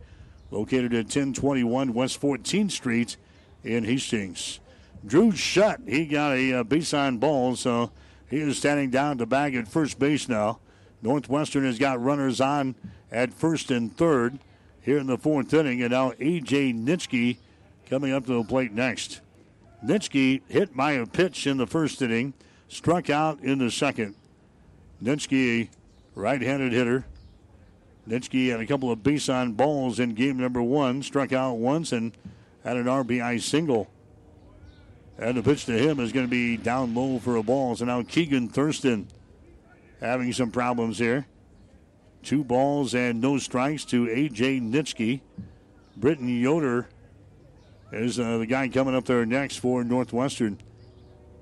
Located 0.50 0.94
at 0.94 1.08
1021 1.08 1.94
West 1.94 2.22
14th 2.22 2.72
Street 2.72 3.18
in 3.66 3.84
Hastings. 3.84 4.62
Drew 5.06 5.34
Shutt, 5.34 5.82
he 5.86 6.06
got 6.06 6.38
a 6.38 6.54
uh, 6.54 6.64
base 6.64 6.94
on 6.94 7.18
ball, 7.18 7.58
so 7.58 7.92
he 8.30 8.38
is 8.38 8.58
standing 8.58 8.92
down 8.92 9.18
the 9.18 9.26
bag 9.26 9.56
at 9.56 9.68
first 9.68 10.00
base 10.00 10.30
now. 10.30 10.60
Northwestern 11.02 11.66
has 11.66 11.78
got 11.78 12.02
runners 12.02 12.40
on 12.40 12.74
at 13.12 13.34
first 13.34 13.72
and 13.72 13.94
third 13.98 14.40
here 14.80 15.00
in 15.00 15.08
the 15.08 15.18
fourth 15.18 15.54
inning, 15.54 15.82
and 15.82 15.92
now 15.92 16.14
A.J. 16.18 16.72
Nitschke 16.72 17.36
coming 17.90 18.14
up 18.14 18.26
to 18.28 18.42
the 18.42 18.44
plate 18.46 18.72
next. 18.72 19.20
Nitschke 19.86 20.44
hit 20.48 20.74
by 20.78 20.94
a 20.94 21.06
pitch 21.06 21.46
in 21.46 21.58
the 21.58 21.68
first 21.68 22.02
inning, 22.02 22.34
struck 22.70 23.10
out 23.10 23.42
in 23.42 23.60
the 23.60 23.70
second. 23.70 24.16
Nitschke, 25.04 25.70
right 26.16 26.42
handed 26.42 26.72
hitter. 26.72 27.06
Nitschke 28.08 28.50
had 28.52 28.60
a 28.60 28.66
couple 28.66 28.92
of 28.92 29.04
base 29.04 29.30
on 29.30 29.54
balls 29.54 30.00
in 30.00 30.14
game 30.14 30.38
number 30.38 30.62
one, 30.62 31.04
struck 31.04 31.34
out 31.34 31.56
once 31.56 31.92
and 31.92 32.14
had 32.64 32.78
an 32.78 32.86
RBI 32.86 33.42
single. 33.42 33.90
And 35.18 35.38
the 35.38 35.44
pitch 35.44 35.66
to 35.66 35.78
him 35.78 36.00
is 36.00 36.12
going 36.12 36.26
to 36.26 36.32
be 36.32 36.58
down 36.58 36.96
low 36.96 37.20
for 37.20 37.36
a 37.36 37.44
ball. 37.44 37.76
So 37.76 37.86
now 37.86 38.02
Keegan 38.02 38.50
Thurston 38.50 39.08
having 40.00 40.34
some 40.34 40.52
problems 40.52 40.98
here. 40.98 41.28
Two 42.24 42.44
balls 42.44 42.96
and 42.96 43.22
no 43.22 43.38
strikes 43.38 43.86
to 43.86 44.10
A.J. 44.10 44.62
Nitschke. 44.62 45.22
Britton 45.98 46.40
Yoder 46.40 46.88
is 47.92 48.20
uh, 48.20 48.38
the 48.38 48.46
guy 48.46 48.68
coming 48.70 48.96
up 48.96 49.06
there 49.06 49.26
next 49.26 49.58
for 49.58 49.84
Northwestern. 49.84 50.58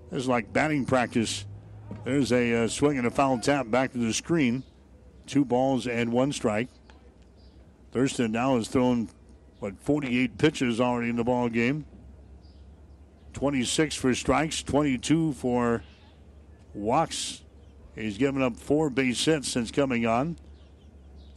This 0.10 0.24
is 0.24 0.28
like 0.28 0.52
batting 0.52 0.86
practice. 0.86 1.46
There's 2.04 2.32
a 2.32 2.64
uh, 2.64 2.68
swing 2.68 2.98
and 2.98 3.08
a 3.08 3.12
foul 3.12 3.40
tap 3.40 3.70
back 3.70 3.92
to 3.94 3.98
the 3.98 4.14
screen. 4.14 4.64
Two 5.28 5.46
balls 5.46 5.88
and 5.88 6.12
one 6.12 6.32
strike. 6.32 6.68
Thurston 7.92 8.32
now 8.32 8.56
has 8.58 8.68
thrown, 8.68 9.10
what, 9.60 9.80
48 9.80 10.38
pitches 10.38 10.82
already 10.82 11.10
in 11.10 11.16
the 11.16 11.24
ball 11.24 11.50
game. 11.50 11.86
26 13.34 13.96
for 13.96 14.14
strikes, 14.14 14.64
22 14.64 15.34
for 15.34 15.84
walks. 16.74 17.42
He's 17.96 18.18
given 18.18 18.42
up 18.42 18.56
four 18.58 18.90
base 18.90 19.24
hits 19.24 19.50
since 19.50 19.72
coming 19.72 20.06
on. 20.06 20.38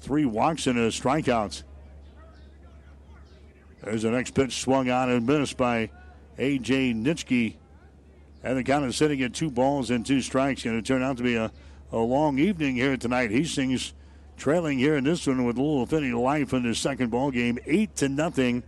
Three 0.01 0.25
walks 0.25 0.67
and 0.67 0.79
a 0.79 0.89
strikeout. 0.89 1.63
There's 3.83 4.03
the 4.03 4.11
next 4.11 4.33
pitch 4.35 4.61
swung 4.61 4.89
on 4.91 5.11
and 5.11 5.27
missed 5.27 5.57
by 5.57 5.91
A.J. 6.39 6.95
Nitschke. 6.95 7.57
And 8.45 8.59
the 8.59 8.63
count 8.63 8.85
is 8.85 8.95
sitting 8.95 9.23
at 9.23 9.33
two 9.33 9.51
balls 9.51 9.91
and 9.91 10.05
two 10.05 10.21
strikes. 10.21 10.63
Going 10.63 10.77
to 10.77 10.87
turn 10.87 11.03
out 11.03 11.17
to 11.17 11.23
be 11.23 11.35
a, 11.35 11.51
a 11.91 11.99
long 11.99 12.39
evening 12.39 12.77
here 12.77 12.95
tonight. 12.99 13.31
Hastings 13.31 13.95
trailing 14.37 14.79
here 14.79 14.97
in 14.97 15.05
this 15.05 15.27
one 15.27 15.45
with 15.45 15.57
a 15.57 15.63
little 15.63 15.87
finny 15.87 16.13
life 16.13 16.53
in 16.53 16.63
the 16.63 16.75
second 16.75 17.11
ball 17.11 17.31
game. 17.31 17.59
Eight 17.65 17.97
to 17.97 18.09
nothing 18.11 18.63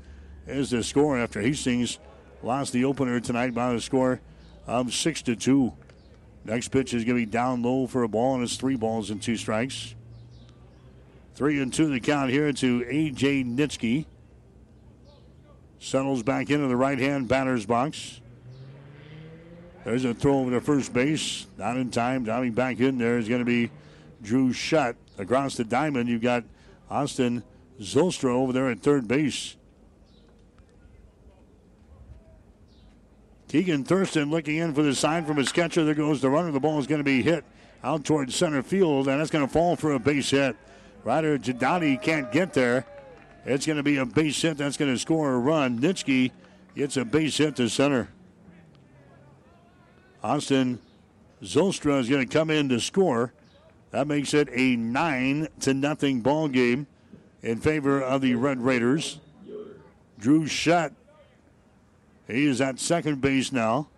is 0.47 0.71
the 0.71 0.83
score 0.83 1.19
after 1.19 1.43
Hastings 1.43 1.99
lost 2.43 2.73
the 2.73 2.87
opener 2.87 3.21
tonight 3.21 3.53
by 3.53 3.75
the 3.75 3.81
score 3.81 4.23
of 4.67 4.95
six 4.95 5.21
to 5.23 5.37
two. 5.37 5.75
Next 6.47 6.69
pitch 6.69 6.95
is 6.95 7.05
going 7.05 7.21
to 7.21 7.27
be 7.27 7.31
down 7.31 7.63
low 7.63 7.87
for 7.87 8.03
a 8.03 8.09
ball, 8.09 8.37
and 8.37 8.45
it's 8.45 8.57
three 8.57 8.77
balls 8.77 9.11
and 9.11 9.21
two 9.21 9.37
strikes. 9.37 9.95
Three 11.35 11.61
and 11.61 11.75
two 11.75 11.91
the 11.91 12.01
count 12.01 12.31
here 12.31 12.51
to 12.51 12.87
A.J. 12.89 13.45
Nitschke. 13.45 14.07
Settles 15.81 16.23
back 16.23 16.49
into 16.49 16.67
the 16.67 16.77
right 16.77 16.99
hand 16.99 17.29
batter's 17.29 17.67
box. 17.67 18.23
There's 19.87 20.05
a 20.05 20.13
throw 20.13 20.41
over 20.41 20.51
to 20.51 20.61
first 20.61 20.93
base. 20.93 21.47
Not 21.57 21.77
in 21.77 21.93
time. 21.93 22.25
Diving 22.25 22.55
back 22.55 22.81
in 22.81 22.99
there 22.99 23.19
is 23.19 23.29
going 23.29 23.39
to 23.39 23.45
be 23.45 23.71
Drew 24.21 24.53
Shutt. 24.53 24.97
Across 25.17 25.59
the 25.59 25.65
diamond, 25.65 26.09
you've 26.09 26.23
got 26.23 26.43
Austin 26.91 27.45
Zylstra 27.81 28.31
over 28.31 28.53
there 28.53 28.69
at 28.69 28.81
third 28.81 29.07
base. 29.07 29.55
Keegan 33.47 33.85
Thurston 33.85 34.29
looking 34.29 34.57
in 34.57 34.75
for 34.75 34.83
the 34.83 34.93
sign 34.93 35.25
from 35.25 35.37
his 35.37 35.53
catcher. 35.53 35.85
There 35.85 35.95
goes 35.95 36.21
the 36.21 36.31
runner. 36.31 36.51
The 36.51 36.59
ball 36.59 36.81
is 36.81 36.89
going 36.89 36.99
to 36.99 37.05
be 37.05 37.23
hit 37.23 37.45
out 37.85 38.05
towards 38.05 38.35
center 38.35 38.65
field, 38.65 39.07
and 39.07 39.21
that's 39.21 39.31
going 39.31 39.47
to 39.47 39.53
fall 39.53 39.77
for 39.77 39.93
a 39.93 40.01
base 40.01 40.31
hit. 40.31 40.57
Ryder 41.05 41.39
Jadati 41.39 42.03
can't 42.03 42.33
get 42.33 42.53
there. 42.55 42.85
It's 43.45 43.65
going 43.65 43.77
to 43.77 43.85
be 43.85 43.99
a 43.99 44.05
base 44.05 44.43
hit. 44.43 44.59
That's 44.59 44.77
going 44.77 44.93
to 44.93 44.99
score 44.99 45.33
a 45.33 45.39
run. 45.39 45.79
Nitschke 45.79 46.33
gets 46.75 46.97
a 46.97 47.05
base 47.05 47.37
hit 47.37 47.55
to 47.55 47.69
center. 47.69 48.09
Austin 50.23 50.81
Zylstra 51.43 52.01
is 52.01 52.09
going 52.09 52.27
to 52.27 52.33
come 52.33 52.51
in 52.51 52.69
to 52.71 52.81
score. 52.81 53.33
That 53.91 54.07
makes 54.07 54.35
it 54.35 54.49
a 54.53 54.77
nine 54.77 55.49
to 55.61 55.75
nothing 55.75 56.21
ball 56.21 56.49
game 56.49 56.87
in 57.43 57.61
favor 57.61 58.01
of 58.01 58.21
the 58.21 58.35
Red 58.35 58.61
Raiders. 58.61 59.21
Drew 60.19 60.47
Shutt. 60.47 60.93
He 62.27 62.47
is 62.47 62.61
at 62.61 62.81
second 62.81 63.21
base 63.21 63.53
now. 63.53 63.89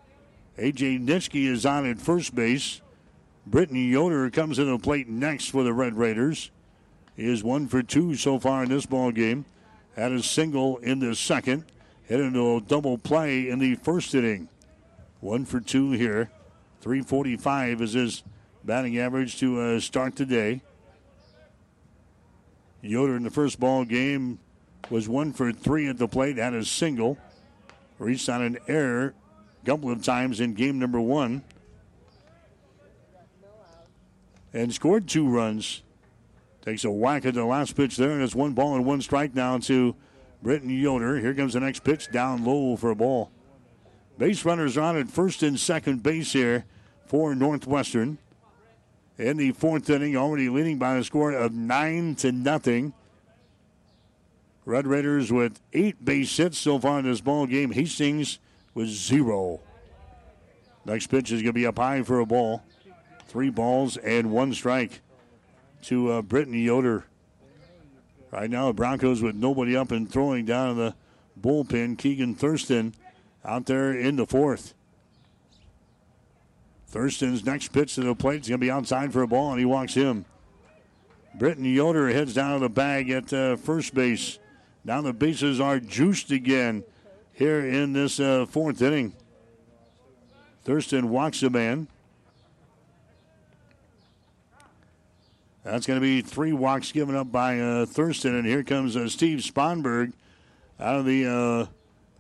AJ 0.58 1.06
Nitschke 1.06 1.46
is 1.46 1.64
on 1.64 1.86
at 1.86 1.98
first 1.98 2.34
base. 2.34 2.80
Britton 3.46 3.76
Yoder 3.90 4.28
comes 4.30 4.56
to 4.56 4.64
the 4.64 4.78
plate 4.78 5.08
next 5.08 5.46
for 5.50 5.62
the 5.62 5.72
Red 5.72 5.94
Raiders. 5.94 6.50
He 7.16 7.26
is 7.26 7.42
one 7.42 7.66
for 7.68 7.82
two 7.82 8.14
so 8.14 8.38
far 8.38 8.62
in 8.64 8.68
this 8.68 8.84
ball 8.84 9.10
game. 9.10 9.46
Had 9.96 10.12
a 10.12 10.22
single 10.22 10.76
in 10.78 10.98
the 10.98 11.14
second. 11.14 11.64
Hit 12.04 12.20
into 12.20 12.56
a 12.56 12.60
double 12.60 12.98
play 12.98 13.48
in 13.48 13.58
the 13.58 13.76
first 13.76 14.14
inning. 14.14 14.48
One 15.20 15.44
for 15.44 15.60
two 15.60 15.92
here. 15.92 16.30
345 16.80 17.82
is 17.82 17.92
his 17.94 18.22
batting 18.64 18.98
average 18.98 19.38
to 19.38 19.60
uh, 19.60 19.80
start 19.80 20.16
the 20.16 20.24
day. 20.24 20.62
Yoder 22.82 23.16
in 23.16 23.24
the 23.24 23.30
first 23.30 23.58
ball 23.58 23.84
game 23.84 24.38
was 24.90 25.08
one 25.08 25.32
for 25.32 25.52
three 25.52 25.88
at 25.88 25.98
the 25.98 26.06
plate, 26.06 26.36
had 26.36 26.54
a 26.54 26.64
single, 26.64 27.18
reached 27.98 28.28
on 28.28 28.42
an 28.42 28.58
error 28.68 29.14
a 29.62 29.66
couple 29.66 29.90
of 29.90 30.02
times 30.02 30.38
in 30.38 30.54
game 30.54 30.78
number 30.78 31.00
one, 31.00 31.42
and 34.52 34.72
scored 34.72 35.08
two 35.08 35.28
runs. 35.28 35.82
Takes 36.62 36.84
a 36.84 36.90
whack 36.90 37.26
at 37.26 37.34
the 37.34 37.44
last 37.44 37.74
pitch 37.74 37.96
there, 37.96 38.12
and 38.12 38.22
it's 38.22 38.34
one 38.34 38.52
ball 38.52 38.76
and 38.76 38.84
one 38.84 39.00
strike 39.00 39.34
now 39.34 39.58
to 39.58 39.96
Britton 40.42 40.70
Yoder. 40.70 41.18
Here 41.18 41.34
comes 41.34 41.54
the 41.54 41.60
next 41.60 41.82
pitch 41.82 42.10
down 42.12 42.44
low 42.44 42.76
for 42.76 42.90
a 42.90 42.96
ball. 42.96 43.32
Base 44.18 44.44
runners 44.44 44.76
on 44.76 44.96
at 44.96 45.08
first 45.08 45.44
and 45.44 45.58
second 45.58 46.02
base 46.02 46.32
here 46.32 46.64
for 47.06 47.36
Northwestern. 47.36 48.18
In 49.16 49.36
the 49.36 49.52
fourth 49.52 49.88
inning, 49.88 50.16
already 50.16 50.48
leading 50.48 50.78
by 50.78 50.96
a 50.96 51.04
score 51.04 51.32
of 51.32 51.52
nine 51.52 52.16
to 52.16 52.32
nothing. 52.32 52.92
Red 54.64 54.86
Raiders 54.86 55.32
with 55.32 55.60
eight 55.72 56.04
base 56.04 56.36
hits 56.36 56.58
so 56.58 56.78
far 56.80 56.98
in 56.98 57.04
this 57.04 57.20
ball 57.20 57.46
game. 57.46 57.70
Hastings 57.70 58.40
with 58.74 58.88
zero. 58.88 59.60
Next 60.84 61.06
pitch 61.06 61.30
is 61.30 61.42
going 61.42 61.46
to 61.46 61.52
be 61.52 61.66
up 61.66 61.78
high 61.78 62.02
for 62.02 62.18
a 62.18 62.26
ball. 62.26 62.64
Three 63.28 63.50
balls 63.50 63.96
and 63.98 64.32
one 64.32 64.52
strike 64.52 65.00
to 65.82 66.10
uh, 66.10 66.22
Britton 66.22 66.54
Yoder. 66.54 67.04
Right 68.32 68.50
now, 68.50 68.66
the 68.66 68.74
Broncos 68.74 69.22
with 69.22 69.36
nobody 69.36 69.76
up 69.76 69.92
and 69.92 70.10
throwing 70.10 70.44
down 70.44 70.70
in 70.70 70.76
the 70.76 70.94
bullpen. 71.40 71.96
Keegan 71.96 72.34
Thurston 72.34 72.94
out 73.44 73.66
there 73.66 73.92
in 73.92 74.16
the 74.16 74.26
fourth. 74.26 74.74
Thurston's 76.86 77.44
next 77.44 77.68
pitch 77.68 77.94
to 77.96 78.00
the 78.00 78.14
plate 78.14 78.42
is 78.42 78.48
going 78.48 78.60
to 78.60 78.64
be 78.64 78.70
outside 78.70 79.12
for 79.12 79.22
a 79.22 79.28
ball, 79.28 79.50
and 79.50 79.58
he 79.58 79.64
walks 79.64 79.94
him. 79.94 80.24
Britton 81.34 81.64
Yoder 81.64 82.08
heads 82.08 82.34
down 82.34 82.54
to 82.54 82.60
the 82.60 82.70
bag 82.70 83.10
at 83.10 83.32
uh, 83.32 83.56
first 83.56 83.94
base. 83.94 84.38
Now 84.84 85.02
the 85.02 85.12
bases 85.12 85.60
are 85.60 85.78
juiced 85.78 86.30
again 86.30 86.82
here 87.32 87.60
in 87.60 87.92
this 87.92 88.18
uh, 88.18 88.46
fourth 88.46 88.80
inning. 88.80 89.12
Thurston 90.64 91.10
walks 91.10 91.42
a 91.42 91.50
man. 91.50 91.88
That's 95.62 95.86
going 95.86 96.00
to 96.00 96.04
be 96.04 96.22
three 96.22 96.54
walks 96.54 96.92
given 96.92 97.14
up 97.14 97.30
by 97.30 97.60
uh, 97.60 97.84
Thurston, 97.84 98.34
and 98.34 98.46
here 98.46 98.62
comes 98.62 98.96
uh, 98.96 99.08
Steve 99.08 99.40
Sponberg 99.40 100.14
out 100.80 100.96
of 100.96 101.04
the 101.04 101.26
uh, 101.26 101.66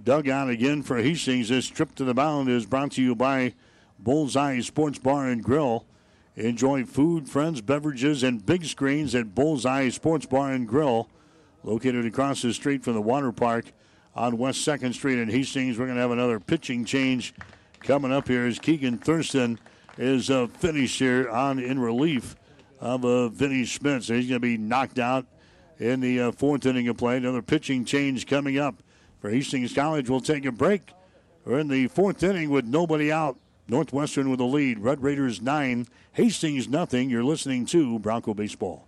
dugout 0.02 0.48
again 0.48 0.82
for 0.82 0.98
Hastings. 0.98 1.48
This 1.48 1.66
trip 1.68 1.94
to 1.96 2.04
the 2.04 2.14
mound 2.14 2.48
is 2.48 2.66
brought 2.66 2.92
to 2.92 3.02
you 3.02 3.14
by 3.14 3.54
Bullseye 3.98 4.60
Sports 4.60 4.98
Bar 4.98 5.28
and 5.28 5.42
Grill. 5.42 5.84
Enjoy 6.36 6.84
food, 6.84 7.28
friends, 7.28 7.60
beverages, 7.60 8.22
and 8.22 8.44
big 8.44 8.64
screens 8.64 9.14
at 9.14 9.34
Bullseye 9.34 9.88
Sports 9.88 10.26
Bar 10.26 10.52
and 10.52 10.68
Grill, 10.68 11.08
located 11.64 12.06
across 12.06 12.42
the 12.42 12.54
street 12.54 12.84
from 12.84 12.94
the 12.94 13.00
water 13.00 13.32
park 13.32 13.72
on 14.14 14.38
West 14.38 14.66
2nd 14.66 14.94
Street 14.94 15.18
in 15.18 15.28
Hastings. 15.28 15.78
We're 15.78 15.86
going 15.86 15.96
to 15.96 16.02
have 16.02 16.12
another 16.12 16.38
pitching 16.38 16.84
change 16.84 17.34
coming 17.80 18.12
up 18.12 18.28
here 18.28 18.46
as 18.46 18.58
Keegan 18.58 18.98
Thurston 18.98 19.58
is 19.96 20.30
uh, 20.30 20.46
finished 20.46 21.00
here 21.00 21.28
on 21.28 21.58
in 21.58 21.80
relief 21.80 22.36
of 22.80 23.04
uh, 23.04 23.28
Vinny 23.28 23.64
Schmidt. 23.64 24.04
So 24.04 24.14
he's 24.14 24.28
going 24.28 24.40
to 24.40 24.46
be 24.46 24.56
knocked 24.56 25.00
out 25.00 25.26
in 25.78 26.00
the 26.00 26.20
uh, 26.20 26.32
fourth 26.32 26.64
inning 26.66 26.86
of 26.86 26.96
play. 26.96 27.16
Another 27.16 27.42
pitching 27.42 27.84
change 27.84 28.28
coming 28.28 28.58
up 28.58 28.80
for 29.20 29.30
Hastings 29.30 29.74
College. 29.74 30.08
We'll 30.08 30.20
take 30.20 30.44
a 30.44 30.52
break. 30.52 30.92
We're 31.44 31.58
in 31.58 31.68
the 31.68 31.88
fourth 31.88 32.22
inning 32.22 32.50
with 32.50 32.64
nobody 32.64 33.12
out. 33.12 33.36
Northwestern 33.68 34.30
with 34.30 34.40
a 34.40 34.44
lead. 34.44 34.78
Red 34.78 35.02
Raiders 35.02 35.42
nine, 35.42 35.86
Hastings 36.12 36.68
nothing. 36.68 37.10
You're 37.10 37.22
listening 37.22 37.66
to 37.66 37.98
Bronco 37.98 38.32
Baseball. 38.32 38.87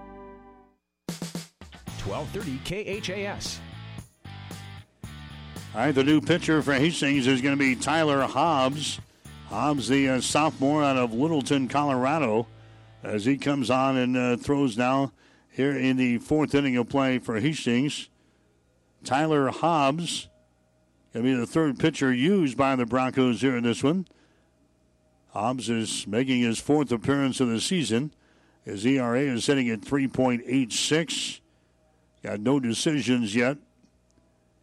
1230 2.05 3.01
KHAS. 3.01 3.59
All 5.73 5.79
right, 5.81 5.95
the 5.95 6.03
new 6.03 6.19
pitcher 6.19 6.61
for 6.61 6.73
Hastings 6.73 7.27
is 7.27 7.41
going 7.41 7.57
to 7.57 7.59
be 7.59 7.75
Tyler 7.75 8.23
Hobbs. 8.23 8.99
Hobbs, 9.47 9.87
the 9.87 10.09
uh, 10.09 10.21
sophomore 10.21 10.83
out 10.83 10.97
of 10.97 11.13
Littleton, 11.13 11.67
Colorado, 11.67 12.47
as 13.03 13.25
he 13.25 13.37
comes 13.37 13.69
on 13.69 13.97
and 13.97 14.17
uh, 14.17 14.37
throws 14.37 14.77
now 14.77 15.11
here 15.49 15.77
in 15.77 15.97
the 15.97 16.17
fourth 16.17 16.55
inning 16.55 16.77
of 16.77 16.89
play 16.89 17.19
for 17.19 17.39
Hastings. 17.39 18.09
Tyler 19.03 19.49
Hobbs 19.49 20.27
going 21.13 21.25
to 21.25 21.31
be 21.31 21.37
the 21.37 21.47
third 21.47 21.77
pitcher 21.77 22.13
used 22.13 22.57
by 22.57 22.75
the 22.75 22.85
Broncos 22.85 23.41
here 23.41 23.57
in 23.57 23.63
this 23.63 23.83
one. 23.83 24.07
Hobbs 25.31 25.69
is 25.69 26.07
making 26.07 26.41
his 26.41 26.59
fourth 26.59 26.91
appearance 26.91 27.39
of 27.39 27.49
the 27.49 27.59
season. 27.59 28.13
His 28.63 28.85
ERA 28.85 29.19
is 29.21 29.43
sitting 29.43 29.69
at 29.69 29.81
3.86. 29.81 31.40
Got 32.23 32.39
no 32.39 32.59
decisions 32.59 33.35
yet. 33.35 33.57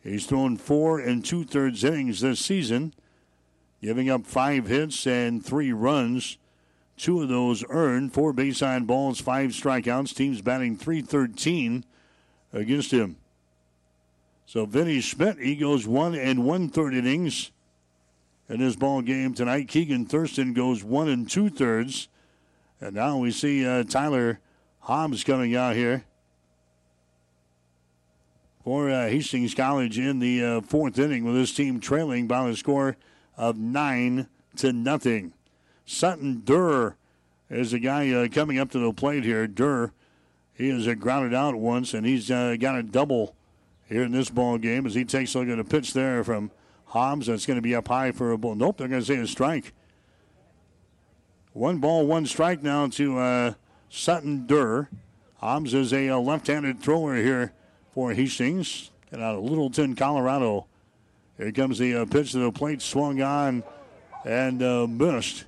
He's 0.03 0.27
thrown 0.27 0.57
four 0.57 1.01
and 1.01 1.25
two 1.25 1.45
thirds 1.45 1.83
innings 1.83 2.21
this 2.21 2.41
season, 2.41 2.95
giving 3.83 4.09
up 4.09 4.27
five 4.27 4.67
hits 4.67 5.07
and 5.07 5.45
three 5.45 5.73
runs. 5.73 6.39
Two 6.97 7.23
of 7.23 7.29
those 7.29 7.65
earned, 7.69 8.13
four 8.13 8.33
baseline 8.33 8.87
balls, 8.87 9.21
five 9.21 9.51
strikeouts. 9.51 10.15
Team's 10.15 10.41
batting 10.41 10.77
313 10.77 11.85
against 12.53 12.93
him. 12.93 13.17
So 14.47 14.65
Vinny 14.67 15.01
Schmidt, 15.01 15.39
he 15.39 15.55
goes 15.57 15.87
one 15.87 16.15
and 16.15 16.45
one 16.45 16.71
third 16.71 16.95
innings 16.95 17.51
in 18.49 18.61
this 18.61 18.77
ball 18.77 19.03
game 19.03 19.35
tonight. 19.35 19.69
Keegan 19.69 20.07
Thurston 20.07 20.55
goes 20.55 20.83
one 20.83 21.09
and 21.09 21.29
two 21.29 21.51
thirds. 21.51 22.09
And 22.81 22.95
now 22.95 23.19
we 23.19 23.31
see 23.31 23.67
uh, 23.67 23.85
Tyler 23.85 24.41
Hobbs 24.81 25.23
coming 25.23 25.55
out 25.55 25.77
here 25.77 26.05
for 28.63 28.91
uh, 28.91 29.09
Hastings 29.09 29.55
College 29.55 29.99
in 29.99 30.19
the 30.19 30.45
uh, 30.45 30.61
fourth 30.61 30.99
inning 30.99 31.25
with 31.25 31.35
this 31.35 31.55
team 31.55 31.81
trailing 31.81 32.27
by 32.27 32.49
a 32.49 32.57
score 32.57 32.97
of 33.37 33.57
nine 33.57 34.29
to 34.57 34.73
nothing. 34.73 35.33
Sutton 35.87 36.43
Durr 36.45 36.97
is 37.49 37.71
the 37.71 37.79
guy 37.79 38.11
uh, 38.11 38.29
coming 38.29 38.59
up 38.59 38.71
to 38.73 38.79
the 38.79 38.93
plate 38.93 39.25
here. 39.25 39.47
Durr, 39.47 39.93
he 40.55 40.69
has 40.69 40.87
uh, 40.87 40.95
grounded 40.95 41.35
out 41.35 41.55
once, 41.55 41.95
and 41.95 42.05
he's 42.05 42.31
uh, 42.31 42.57
got 42.59 42.77
a 42.77 42.83
double 42.83 43.35
here 43.89 44.03
in 44.03 44.13
this 44.13 44.29
ball 44.29 44.59
game 44.59 44.87
as 44.87 44.95
he 44.95 45.05
takes 45.05 45.35
a 45.35 45.39
look 45.39 45.49
at 45.49 45.59
a 45.59 45.65
pitch 45.65 45.95
there 45.95 46.23
from 46.23 46.51
Hobbs. 46.87 47.27
That's 47.27 47.47
going 47.47 47.57
to 47.57 47.63
be 47.63 47.75
up 47.75 47.89
high 47.89 48.13
for 48.13 48.33
a 48.33 48.39
ball. 48.39 48.55
Nope, 48.55 48.79
they're 48.79 48.89
going 48.89 49.01
to 49.01 49.07
say 49.07 49.17
a 49.17 49.27
strike. 49.27 49.73
One 51.53 51.79
ball, 51.79 52.07
one 52.07 52.27
strike 52.27 52.63
now 52.63 52.87
to 52.89 53.19
uh, 53.19 53.55
Sutton 53.89 54.47
Durr. 54.47 54.89
Hobbs 55.37 55.73
is 55.73 55.93
a 55.93 56.13
left-handed 56.13 56.81
thrower 56.81 57.17
here 57.17 57.53
for 57.99 58.15
Hastings. 58.15 58.93
And 59.11 59.21
out 59.21 59.35
of 59.35 59.43
Littleton, 59.43 59.97
Colorado. 59.97 60.69
Here 61.37 61.51
comes 61.51 61.79
the 61.79 61.97
uh, 61.97 62.05
pitch 62.05 62.31
to 62.31 62.39
the 62.39 62.53
plate, 62.53 62.81
swung 62.81 63.21
on 63.21 63.65
and 64.25 64.63
uh, 64.63 64.87
missed. 64.87 65.47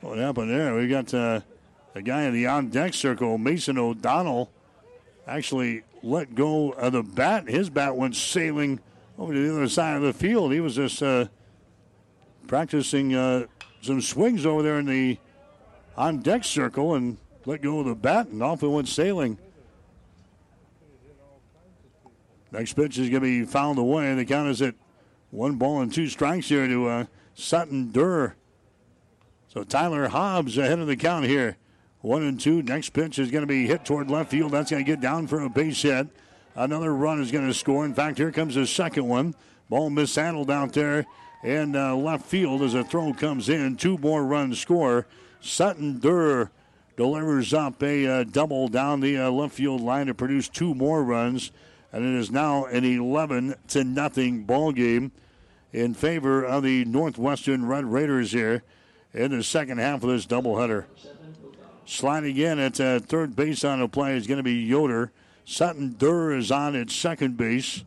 What 0.00 0.16
happened 0.16 0.48
there? 0.48 0.74
We 0.74 0.88
got 0.88 1.12
uh, 1.12 1.40
the 1.92 2.00
guy 2.00 2.22
in 2.22 2.32
the 2.32 2.46
on 2.46 2.70
deck 2.70 2.94
circle, 2.94 3.36
Mason 3.36 3.76
O'Donnell, 3.76 4.50
actually 5.26 5.82
let 6.02 6.34
go 6.34 6.70
of 6.70 6.94
the 6.94 7.02
bat. 7.02 7.46
His 7.46 7.68
bat 7.68 7.94
went 7.94 8.16
sailing 8.16 8.80
over 9.18 9.34
to 9.34 9.46
the 9.46 9.54
other 9.54 9.68
side 9.68 9.96
of 9.96 10.02
the 10.02 10.14
field. 10.14 10.50
He 10.50 10.60
was 10.60 10.76
just 10.76 11.02
uh, 11.02 11.26
practicing 12.46 13.14
uh, 13.14 13.48
some 13.82 14.00
swings 14.00 14.46
over 14.46 14.62
there 14.62 14.78
in 14.78 14.86
the 14.86 15.18
on 15.94 16.20
deck 16.20 16.42
circle 16.42 16.94
and 16.94 17.18
let 17.44 17.60
go 17.60 17.80
of 17.80 17.84
the 17.84 17.94
bat, 17.94 18.28
and 18.28 18.42
off 18.42 18.62
it 18.62 18.68
went 18.68 18.88
sailing. 18.88 19.36
Next 22.54 22.74
pitch 22.74 22.98
is 22.98 23.10
going 23.10 23.20
to 23.22 23.26
be 23.26 23.44
fouled 23.44 23.78
away. 23.78 24.14
The 24.14 24.24
count 24.24 24.48
is 24.48 24.62
at 24.62 24.76
one 25.30 25.56
ball 25.56 25.80
and 25.80 25.92
two 25.92 26.06
strikes 26.06 26.48
here 26.48 26.68
to 26.68 26.86
uh, 26.86 27.04
Sutton 27.34 27.90
Durr. 27.90 28.36
So 29.48 29.64
Tyler 29.64 30.06
Hobbs 30.06 30.56
ahead 30.56 30.78
of 30.78 30.86
the 30.86 30.96
count 30.96 31.26
here. 31.26 31.56
One 32.00 32.22
and 32.22 32.38
two. 32.38 32.62
Next 32.62 32.90
pitch 32.90 33.18
is 33.18 33.32
going 33.32 33.42
to 33.42 33.48
be 33.48 33.66
hit 33.66 33.84
toward 33.84 34.08
left 34.08 34.30
field. 34.30 34.52
That's 34.52 34.70
going 34.70 34.84
to 34.84 34.88
get 34.88 35.00
down 35.00 35.26
for 35.26 35.40
a 35.40 35.50
base 35.50 35.82
hit. 35.82 36.06
Another 36.54 36.94
run 36.94 37.20
is 37.20 37.32
going 37.32 37.48
to 37.48 37.54
score. 37.54 37.84
In 37.84 37.92
fact, 37.92 38.18
here 38.18 38.30
comes 38.30 38.54
the 38.54 38.68
second 38.68 39.08
one. 39.08 39.34
Ball 39.68 39.90
mishandled 39.90 40.50
out 40.50 40.74
there 40.74 41.06
and 41.42 41.74
uh, 41.74 41.96
left 41.96 42.24
field 42.24 42.62
as 42.62 42.74
a 42.74 42.84
throw 42.84 43.12
comes 43.12 43.48
in. 43.48 43.76
Two 43.76 43.98
more 43.98 44.24
runs 44.24 44.60
score. 44.60 45.08
Sutton 45.40 45.98
Durr 45.98 46.52
delivers 46.96 47.52
up 47.52 47.82
a 47.82 48.06
uh, 48.06 48.24
double 48.24 48.68
down 48.68 49.00
the 49.00 49.18
uh, 49.18 49.30
left 49.30 49.54
field 49.54 49.80
line 49.80 50.06
to 50.06 50.14
produce 50.14 50.48
two 50.48 50.74
more 50.74 51.02
runs, 51.02 51.50
and 51.94 52.04
it 52.04 52.18
is 52.18 52.32
now 52.32 52.64
an 52.64 52.84
11 52.84 53.54
to 53.68 53.84
nothing 53.84 54.42
ball 54.42 54.72
game 54.72 55.12
in 55.72 55.94
favor 55.94 56.44
of 56.44 56.64
the 56.64 56.84
Northwestern 56.86 57.66
Red 57.66 57.84
Raiders 57.84 58.32
here 58.32 58.64
in 59.12 59.30
the 59.30 59.44
second 59.44 59.78
half 59.78 60.02
of 60.02 60.10
this 60.10 60.26
doubleheader. 60.26 60.86
Sliding 61.86 62.36
in 62.36 62.58
at 62.58 62.80
uh, 62.80 62.98
third 62.98 63.36
base 63.36 63.62
on 63.62 63.78
the 63.78 63.86
play 63.86 64.16
is 64.16 64.26
going 64.26 64.38
to 64.38 64.42
be 64.42 64.54
Yoder. 64.54 65.12
Sutton 65.44 65.94
Durr 65.96 66.36
is 66.36 66.50
on 66.50 66.74
at 66.74 66.90
second 66.90 67.36
base. 67.36 67.84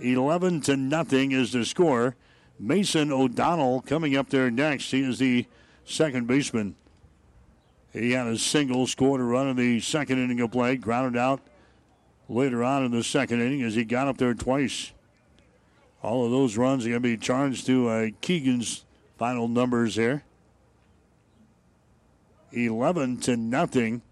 11 0.00 0.62
to 0.62 0.76
nothing 0.76 1.30
is 1.30 1.52
the 1.52 1.64
score. 1.64 2.16
Mason 2.58 3.12
O'Donnell 3.12 3.82
coming 3.82 4.16
up 4.16 4.30
there 4.30 4.50
next. 4.50 4.90
He 4.90 5.02
is 5.02 5.20
the 5.20 5.46
second 5.84 6.26
baseman. 6.26 6.74
He 7.92 8.10
had 8.10 8.26
a 8.26 8.36
single, 8.36 8.88
scored 8.88 9.20
a 9.20 9.24
run 9.24 9.46
in 9.46 9.56
the 9.56 9.78
second 9.78 10.18
inning 10.18 10.40
of 10.40 10.50
play, 10.50 10.74
grounded 10.74 11.16
out 11.16 11.40
later 12.28 12.64
on 12.64 12.84
in 12.84 12.90
the 12.90 13.04
second 13.04 13.40
inning 13.40 13.62
as 13.62 13.74
he 13.74 13.84
got 13.84 14.08
up 14.08 14.18
there 14.18 14.34
twice. 14.34 14.92
All 16.02 16.24
of 16.24 16.30
those 16.30 16.56
runs 16.56 16.84
are 16.84 16.90
going 16.90 17.02
to 17.02 17.08
be 17.08 17.16
charged 17.16 17.66
to 17.66 17.88
uh, 17.88 18.08
Keegan's 18.20 18.84
final 19.16 19.48
numbers 19.48 19.94
here. 19.94 20.22
11 22.52 23.18
to 23.20 23.36
nothing. 23.36 24.02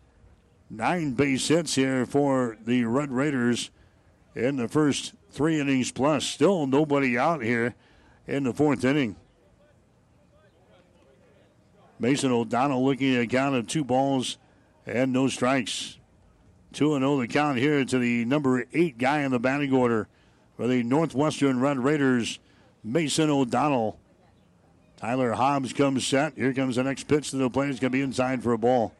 Nine 0.70 1.12
base 1.12 1.48
hits 1.48 1.74
here 1.74 2.06
for 2.06 2.56
the 2.64 2.84
Red 2.84 3.12
Raiders 3.12 3.70
in 4.34 4.56
the 4.56 4.68
first 4.68 5.12
three 5.30 5.60
innings 5.60 5.92
plus. 5.92 6.24
Still 6.24 6.66
nobody 6.66 7.18
out 7.18 7.42
here 7.42 7.74
in 8.26 8.44
the 8.44 8.54
fourth 8.54 8.84
inning. 8.84 9.16
Mason 11.98 12.32
O'Donnell 12.32 12.84
looking 12.84 13.14
at 13.14 13.22
a 13.22 13.26
count 13.26 13.54
of 13.54 13.68
two 13.68 13.84
balls 13.84 14.38
and 14.86 15.12
no 15.12 15.28
strikes. 15.28 15.98
2 16.72 16.98
0 16.98 17.20
the 17.20 17.28
count 17.28 17.58
here 17.58 17.84
to 17.84 17.98
the 17.98 18.24
number 18.24 18.64
eight 18.72 18.98
guy 18.98 19.20
in 19.20 19.30
the 19.30 19.38
batting 19.38 19.72
order 19.72 20.08
for 20.56 20.66
the 20.66 20.82
Northwestern 20.82 21.60
Red 21.60 21.78
Raiders, 21.78 22.38
Mason 22.84 23.30
O'Donnell. 23.30 23.98
Tyler 24.96 25.32
Hobbs 25.32 25.72
comes 25.72 26.06
set. 26.06 26.34
Here 26.34 26.54
comes 26.54 26.76
the 26.76 26.84
next 26.84 27.08
pitch 27.08 27.30
to 27.30 27.36
the 27.36 27.50
plate. 27.50 27.70
It's 27.70 27.80
going 27.80 27.90
to 27.90 27.98
be 27.98 28.02
inside 28.02 28.42
for 28.42 28.52
a 28.52 28.58
ball. 28.58 28.94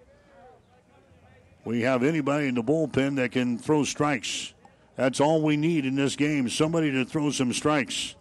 We 1.65 1.83
have 1.83 2.03
anybody 2.03 2.49
in 2.49 2.57
the 2.57 2.63
bullpen 2.63 3.17
that 3.17 3.31
can 3.31 3.59
throw 3.59 3.85
strikes. 3.85 4.53
That's 4.97 5.21
all 5.21 5.43
we 5.43 5.57
need 5.57 5.87
in 5.87 5.95
this 5.95 6.17
game. 6.17 6.49
Somebody 6.49 6.91
to 6.91 7.05
throw 7.05 7.31
some 7.31 7.53
strikes. 7.53 8.17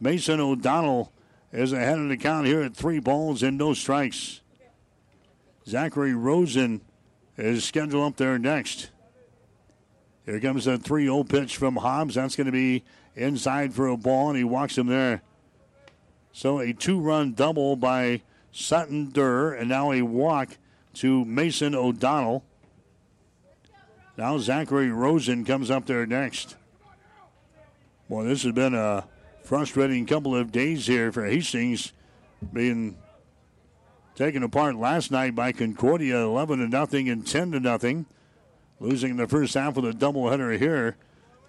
Mason 0.00 0.40
O'Donnell 0.40 1.12
is 1.52 1.72
ahead 1.72 1.98
of 1.98 2.08
the 2.08 2.16
count 2.16 2.46
here 2.46 2.62
at 2.62 2.74
three 2.74 2.98
balls 2.98 3.42
and 3.42 3.58
no 3.58 3.74
strikes. 3.74 4.40
Zachary 5.66 6.14
Rosen 6.14 6.80
is 7.36 7.64
scheduled 7.64 8.06
up 8.06 8.16
there 8.16 8.38
next. 8.38 8.90
Here 10.24 10.40
comes 10.40 10.66
a 10.66 10.78
3 10.78 11.04
0 11.04 11.24
pitch 11.24 11.56
from 11.56 11.76
Hobbs. 11.76 12.14
That's 12.14 12.36
going 12.36 12.46
to 12.46 12.52
be 12.52 12.84
inside 13.14 13.74
for 13.74 13.88
a 13.88 13.96
ball, 13.96 14.28
and 14.28 14.38
he 14.38 14.44
walks 14.44 14.78
him 14.78 14.86
there. 14.86 15.22
So 16.32 16.58
a 16.58 16.72
two 16.72 16.98
run 17.00 17.34
double 17.34 17.76
by 17.76 18.22
Sutton 18.50 19.10
Durr, 19.10 19.54
and 19.54 19.68
now 19.68 19.92
a 19.92 20.02
walk 20.02 20.56
to 20.94 21.24
Mason 21.24 21.74
O'Donnell. 21.74 22.44
Now 24.16 24.38
Zachary 24.38 24.90
Rosen 24.90 25.44
comes 25.44 25.70
up 25.70 25.86
there 25.86 26.06
next. 26.06 26.56
Boy, 28.08 28.24
this 28.24 28.42
has 28.44 28.52
been 28.52 28.74
a 28.74 29.06
frustrating 29.42 30.06
couple 30.06 30.34
of 30.34 30.52
days 30.52 30.86
here 30.86 31.10
for 31.12 31.24
Hastings, 31.24 31.92
being 32.52 32.96
taken 34.14 34.42
apart 34.42 34.76
last 34.76 35.10
night 35.10 35.34
by 35.34 35.52
Concordia, 35.52 36.18
11 36.18 36.58
to 36.60 36.68
nothing 36.68 37.08
and 37.08 37.26
10 37.26 37.52
to 37.52 37.60
nothing, 37.60 38.06
losing 38.80 39.16
the 39.16 39.26
first 39.26 39.54
half 39.54 39.76
of 39.76 39.84
the 39.84 39.92
doubleheader 39.92 40.58
here 40.58 40.96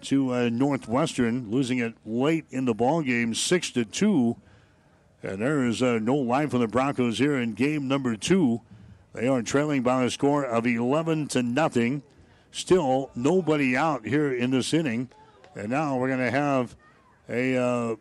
to 0.02 0.34
uh, 0.34 0.48
Northwestern, 0.48 1.50
losing 1.50 1.78
it 1.78 1.94
late 2.04 2.44
in 2.50 2.64
the 2.64 2.74
ball 2.74 3.02
game, 3.02 3.34
six 3.34 3.70
to 3.70 3.84
two. 3.84 4.36
And 5.22 5.40
there 5.40 5.66
is 5.66 5.82
uh, 5.82 5.98
no 5.98 6.14
line 6.14 6.48
for 6.48 6.58
the 6.58 6.68
Broncos 6.68 7.18
here 7.18 7.36
in 7.36 7.54
game 7.54 7.88
number 7.88 8.16
two. 8.16 8.60
They 9.14 9.28
are 9.28 9.42
trailing 9.42 9.82
by 9.82 10.04
a 10.04 10.10
score 10.10 10.44
of 10.44 10.66
11 10.66 11.28
to 11.28 11.42
nothing. 11.42 12.02
Still 12.50 13.10
nobody 13.14 13.76
out 13.76 14.06
here 14.06 14.32
in 14.32 14.50
this 14.50 14.74
inning. 14.74 15.08
And 15.54 15.70
now 15.70 15.96
we're 15.96 16.08
going 16.08 16.20
to 16.20 16.30
have 16.30 16.76
a 17.28 17.56
uh, 17.56 17.96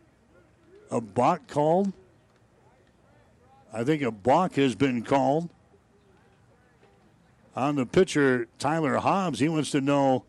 a 0.91 1.01
balk 1.01 1.47
called. 1.47 1.93
I 3.75 3.83
think 3.83 4.01
a 4.03 4.11
balk 4.11 4.55
has 4.55 4.73
been 4.73 5.03
called 5.03 5.49
on 7.57 7.75
the 7.75 7.85
pitcher 7.85 8.47
Tyler 8.57 8.95
Hobbs. 8.95 9.39
He 9.39 9.49
wants 9.49 9.71
to 9.71 9.81
know. 9.81 10.23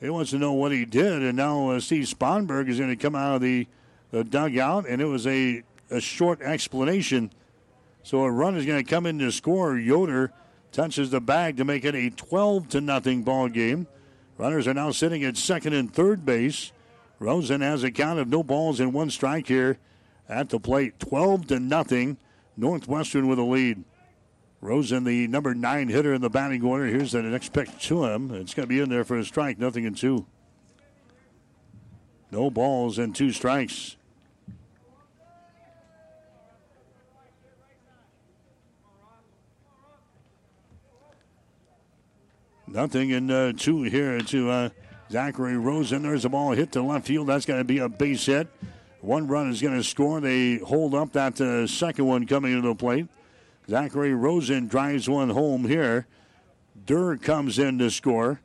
He 0.00 0.08
wants 0.08 0.30
to 0.30 0.38
know 0.38 0.54
what 0.54 0.72
he 0.72 0.86
did, 0.86 1.20
and 1.20 1.36
now 1.36 1.68
uh, 1.68 1.78
Steve 1.78 2.04
Sponberg 2.04 2.70
is 2.70 2.78
going 2.78 2.88
to 2.88 2.96
come 2.96 3.14
out 3.14 3.36
of 3.36 3.42
the, 3.42 3.68
the 4.10 4.24
dugout, 4.24 4.88
and 4.88 5.00
it 5.02 5.04
was 5.04 5.26
a, 5.26 5.62
a 5.90 6.00
short 6.00 6.40
explanation. 6.40 7.30
So 8.02 8.24
a 8.24 8.30
run 8.30 8.56
is 8.56 8.64
going 8.64 8.82
to 8.82 8.90
come 8.90 9.04
in 9.04 9.18
to 9.18 9.30
score. 9.30 9.76
Yoder 9.76 10.32
touches 10.72 11.10
the 11.10 11.20
bag 11.20 11.58
to 11.58 11.64
make 11.64 11.84
it 11.84 11.94
a 11.94 12.08
12 12.10 12.70
to 12.70 12.80
nothing 12.80 13.22
ball 13.22 13.48
game. 13.48 13.86
Runners 14.38 14.66
are 14.66 14.74
now 14.74 14.90
sitting 14.90 15.22
at 15.22 15.36
second 15.36 15.74
and 15.74 15.92
third 15.92 16.24
base. 16.24 16.72
Rosen 17.20 17.60
has 17.60 17.84
a 17.84 17.90
count 17.92 18.18
of 18.18 18.26
no 18.26 18.42
balls 18.42 18.80
and 18.80 18.92
one 18.92 19.10
strike 19.10 19.46
here 19.46 19.78
at 20.32 20.48
the 20.48 20.58
plate. 20.58 20.98
12 20.98 21.48
to 21.48 21.60
nothing. 21.60 22.16
Northwestern 22.56 23.28
with 23.28 23.38
a 23.38 23.42
lead. 23.42 23.84
Rosen, 24.60 25.04
the 25.04 25.26
number 25.26 25.54
nine 25.54 25.88
hitter 25.88 26.14
in 26.14 26.20
the 26.20 26.30
batting 26.30 26.64
order. 26.64 26.86
Here's 26.86 27.12
the 27.12 27.22
next 27.22 27.52
pitch 27.52 27.88
to 27.88 28.04
him. 28.04 28.32
It's 28.32 28.54
going 28.54 28.68
to 28.68 28.74
be 28.74 28.80
in 28.80 28.88
there 28.88 29.04
for 29.04 29.18
a 29.18 29.24
strike. 29.24 29.58
Nothing 29.58 29.84
in 29.84 29.94
two. 29.94 30.26
No 32.30 32.50
balls 32.50 32.98
and 32.98 33.14
two 33.14 33.32
strikes. 33.32 33.96
Nothing 42.68 43.10
in 43.10 43.30
uh, 43.30 43.52
two 43.54 43.82
here 43.82 44.20
to 44.20 44.50
uh, 44.50 44.68
Zachary 45.10 45.58
Rosen. 45.58 46.04
There's 46.04 46.24
a 46.24 46.30
ball 46.30 46.52
hit 46.52 46.72
to 46.72 46.82
left 46.82 47.06
field. 47.06 47.26
That's 47.26 47.44
going 47.44 47.60
to 47.60 47.64
be 47.64 47.78
a 47.78 47.88
base 47.88 48.24
hit. 48.24 48.48
One 49.02 49.26
run 49.26 49.50
is 49.50 49.60
going 49.60 49.74
to 49.74 49.82
score. 49.82 50.20
They 50.20 50.58
hold 50.58 50.94
up 50.94 51.12
that 51.12 51.40
uh, 51.40 51.66
second 51.66 52.06
one 52.06 52.24
coming 52.24 52.52
into 52.52 52.68
the 52.68 52.74
plate. 52.76 53.08
Zachary 53.68 54.14
Rosen 54.14 54.68
drives 54.68 55.08
one 55.08 55.30
home 55.30 55.64
here. 55.64 56.06
Durr 56.86 57.16
comes 57.16 57.58
in 57.58 57.78
to 57.80 57.90
score. 57.90 58.40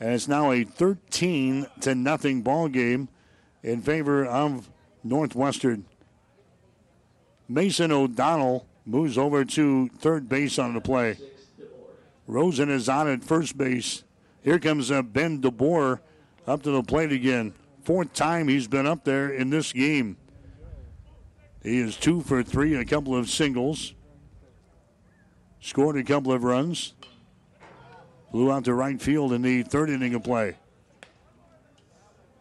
And 0.00 0.14
it's 0.14 0.28
now 0.28 0.50
a 0.50 0.64
13 0.64 1.66
to 1.82 1.94
nothing 1.94 2.40
ball 2.40 2.68
game 2.68 3.10
in 3.62 3.82
favor 3.82 4.24
of 4.24 4.70
Northwestern. 5.04 5.84
Mason 7.48 7.92
O'Donnell 7.92 8.66
moves 8.86 9.18
over 9.18 9.44
to 9.44 9.90
third 9.98 10.26
base 10.30 10.58
on 10.58 10.72
the 10.72 10.80
play. 10.80 11.18
Rosen 12.26 12.70
is 12.70 12.88
on 12.88 13.08
at 13.08 13.22
first 13.22 13.58
base. 13.58 14.04
Here 14.42 14.58
comes 14.58 14.90
uh, 14.90 15.02
Ben 15.02 15.42
DeBoer 15.42 16.00
up 16.46 16.62
to 16.62 16.70
the 16.70 16.82
plate 16.82 17.12
again. 17.12 17.52
Fourth 17.88 18.12
time 18.12 18.48
he's 18.48 18.68
been 18.68 18.86
up 18.86 19.04
there 19.04 19.30
in 19.30 19.48
this 19.48 19.72
game. 19.72 20.18
He 21.62 21.78
is 21.78 21.96
two 21.96 22.20
for 22.20 22.42
three, 22.42 22.74
a 22.74 22.84
couple 22.84 23.16
of 23.16 23.30
singles. 23.30 23.94
Scored 25.62 25.96
a 25.96 26.04
couple 26.04 26.30
of 26.30 26.44
runs. 26.44 26.92
Blew 28.30 28.52
out 28.52 28.66
to 28.66 28.74
right 28.74 29.00
field 29.00 29.32
in 29.32 29.40
the 29.40 29.62
third 29.62 29.88
inning 29.88 30.12
of 30.12 30.22
play. 30.22 30.56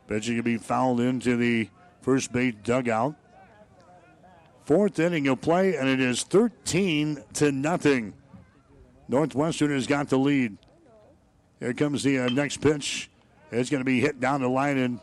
Pitching 0.09 0.35
to 0.35 0.43
be 0.43 0.57
fouled 0.57 0.99
into 0.99 1.37
the 1.37 1.69
first 2.01 2.33
base 2.33 2.55
dugout. 2.65 3.15
Fourth 4.65 4.99
inning 4.99 5.29
of 5.29 5.39
play, 5.39 5.77
and 5.77 5.87
it 5.87 6.01
is 6.01 6.23
13 6.23 7.23
to 7.35 7.53
nothing. 7.53 8.13
Northwestern 9.07 9.71
has 9.71 9.87
got 9.87 10.09
the 10.09 10.17
lead. 10.17 10.57
Here 11.61 11.73
comes 11.73 12.03
the 12.03 12.19
uh, 12.19 12.27
next 12.27 12.57
pitch. 12.59 13.09
It's 13.49 13.69
going 13.69 13.79
to 13.79 13.85
be 13.85 14.01
hit 14.01 14.19
down 14.19 14.41
the 14.41 14.49
line 14.49 14.77
in 14.77 14.99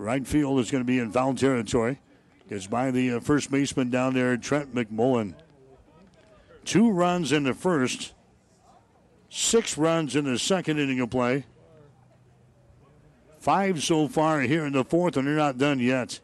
right 0.00 0.26
field. 0.26 0.58
is 0.58 0.70
going 0.70 0.82
to 0.82 0.86
be 0.86 0.98
in 0.98 1.12
foul 1.12 1.34
territory. 1.34 2.00
It's 2.48 2.66
by 2.66 2.90
the 2.90 3.12
uh, 3.12 3.20
first 3.20 3.50
baseman 3.50 3.90
down 3.90 4.14
there, 4.14 4.36
Trent 4.36 4.74
McMullen. 4.74 5.34
Two 6.64 6.90
runs 6.90 7.32
in 7.32 7.44
the 7.44 7.54
first, 7.54 8.12
six 9.28 9.78
runs 9.78 10.16
in 10.16 10.24
the 10.24 10.38
second 10.38 10.78
inning 10.78 11.00
of 11.00 11.10
play. 11.10 11.44
Five 13.38 13.82
so 13.82 14.08
far 14.08 14.40
here 14.40 14.66
in 14.66 14.72
the 14.72 14.84
fourth, 14.84 15.16
and 15.16 15.26
they're 15.26 15.34
not 15.34 15.58
done 15.58 15.78
yet. 15.78 16.20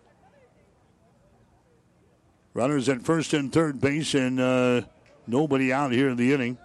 Runners 2.53 2.89
at 2.89 3.03
first 3.03 3.33
and 3.33 3.53
third 3.53 3.81
base, 3.81 4.15
and 4.15 4.41
uh, 4.41 4.83
nobody 5.27 5.73
out 5.73 5.93
here 5.93 6.09
in 6.09 6.17
the 6.17 6.33
inning. 6.33 6.59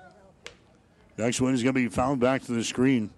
Next 1.18 1.40
one 1.40 1.54
is 1.54 1.62
going 1.62 1.76
to 1.76 1.82
be 1.82 1.88
fouled 1.88 2.20
back 2.20 2.42
to 2.44 2.54
the 2.54 2.64
screen. 2.64 3.12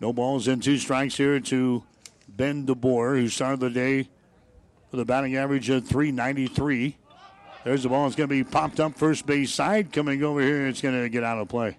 No 0.00 0.12
balls 0.14 0.48
and 0.48 0.62
two 0.62 0.78
strikes 0.78 1.16
here 1.16 1.38
to 1.40 1.84
Ben 2.26 2.66
DeBoer, 2.66 3.18
who 3.18 3.28
started 3.28 3.60
the 3.60 3.70
day 3.70 4.08
with 4.90 5.00
a 5.00 5.04
batting 5.04 5.36
average 5.36 5.68
of 5.68 5.86
393. 5.86 6.96
There's 7.64 7.82
the 7.82 7.90
ball. 7.90 8.06
It's 8.06 8.16
going 8.16 8.28
to 8.28 8.34
be 8.34 8.44
popped 8.44 8.80
up 8.80 8.96
first 8.96 9.26
base 9.26 9.52
side. 9.52 9.92
Coming 9.92 10.22
over 10.22 10.40
here, 10.40 10.66
it's 10.66 10.80
going 10.80 11.00
to 11.00 11.08
get 11.10 11.22
out 11.22 11.38
of 11.38 11.48
play. 11.48 11.76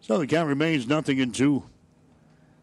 So 0.00 0.18
the 0.18 0.26
count 0.26 0.48
remains 0.48 0.86
nothing 0.86 1.18
in 1.18 1.32
two. 1.32 1.64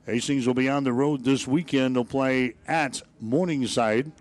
Hastings 0.05 0.45
will 0.45 0.53
be 0.53 0.69
on 0.69 0.83
the 0.83 0.93
road 0.93 1.23
this 1.23 1.47
weekend. 1.47 1.95
They'll 1.95 2.05
play 2.05 2.53
at 2.67 3.01
Morningside. 3.19 4.11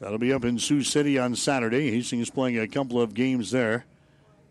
That'll 0.00 0.18
be 0.18 0.32
up 0.32 0.44
in 0.44 0.58
Sioux 0.58 0.82
City 0.82 1.18
on 1.18 1.34
Saturday. 1.34 1.90
Hastings 1.90 2.30
playing 2.30 2.58
a 2.58 2.66
couple 2.66 3.00
of 3.00 3.12
games 3.12 3.50
there. 3.50 3.84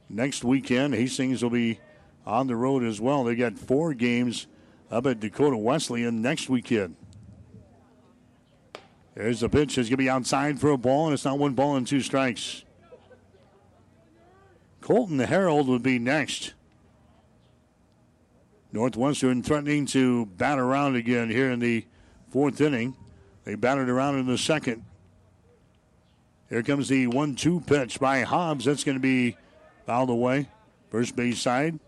Next 0.08 0.44
weekend, 0.44 0.94
Hastings 0.94 1.42
will 1.42 1.50
be 1.50 1.80
on 2.26 2.48
the 2.48 2.56
road 2.56 2.84
as 2.84 3.00
well. 3.00 3.24
They 3.24 3.36
got 3.36 3.58
four 3.58 3.94
games 3.94 4.48
up 4.92 5.06
at 5.06 5.20
Dakota 5.20 5.58
Wesleyan 5.58 6.22
next 6.22 6.50
weekend. 6.50 6.96
There's 9.14 9.40
the 9.40 9.50
pitch. 9.50 9.78
It's 9.78 9.90
going 9.90 9.92
to 9.92 9.98
be 9.98 10.10
outside 10.10 10.60
for 10.60 10.72
a 10.72 10.78
ball, 10.78 11.06
and 11.06 11.14
it's 11.14 11.26
not 11.26 11.40
one 11.40 11.54
ball 11.54 11.76
and 11.76 11.88
two 11.88 12.02
strikes. 12.02 12.64
Colton 14.82 15.20
Harold 15.20 15.68
would 15.68 15.84
be 15.84 16.00
next. 16.00 16.54
Northwestern 18.72 19.42
threatening 19.42 19.86
to 19.88 20.26
bat 20.26 20.60
around 20.60 20.96
again 20.96 21.30
here 21.30 21.50
in 21.50 21.60
the 21.60 21.86
fourth 22.30 22.60
inning. 22.60 22.96
They 23.46 23.56
batted 23.56 23.88
around 23.88 24.20
in 24.20 24.28
the 24.28 24.38
second. 24.38 24.84
Here 26.50 26.62
comes 26.62 26.90
the 26.90 27.08
1 27.08 27.36
2 27.36 27.62
pitch 27.62 28.00
by 28.00 28.22
Hobbs. 28.22 28.66
That's 28.66 28.84
going 28.84 28.98
to 28.98 29.02
be 29.02 29.38
fouled 29.86 30.10
away. 30.10 30.50
First 30.92 31.16
base 31.16 31.42
side 31.42 31.80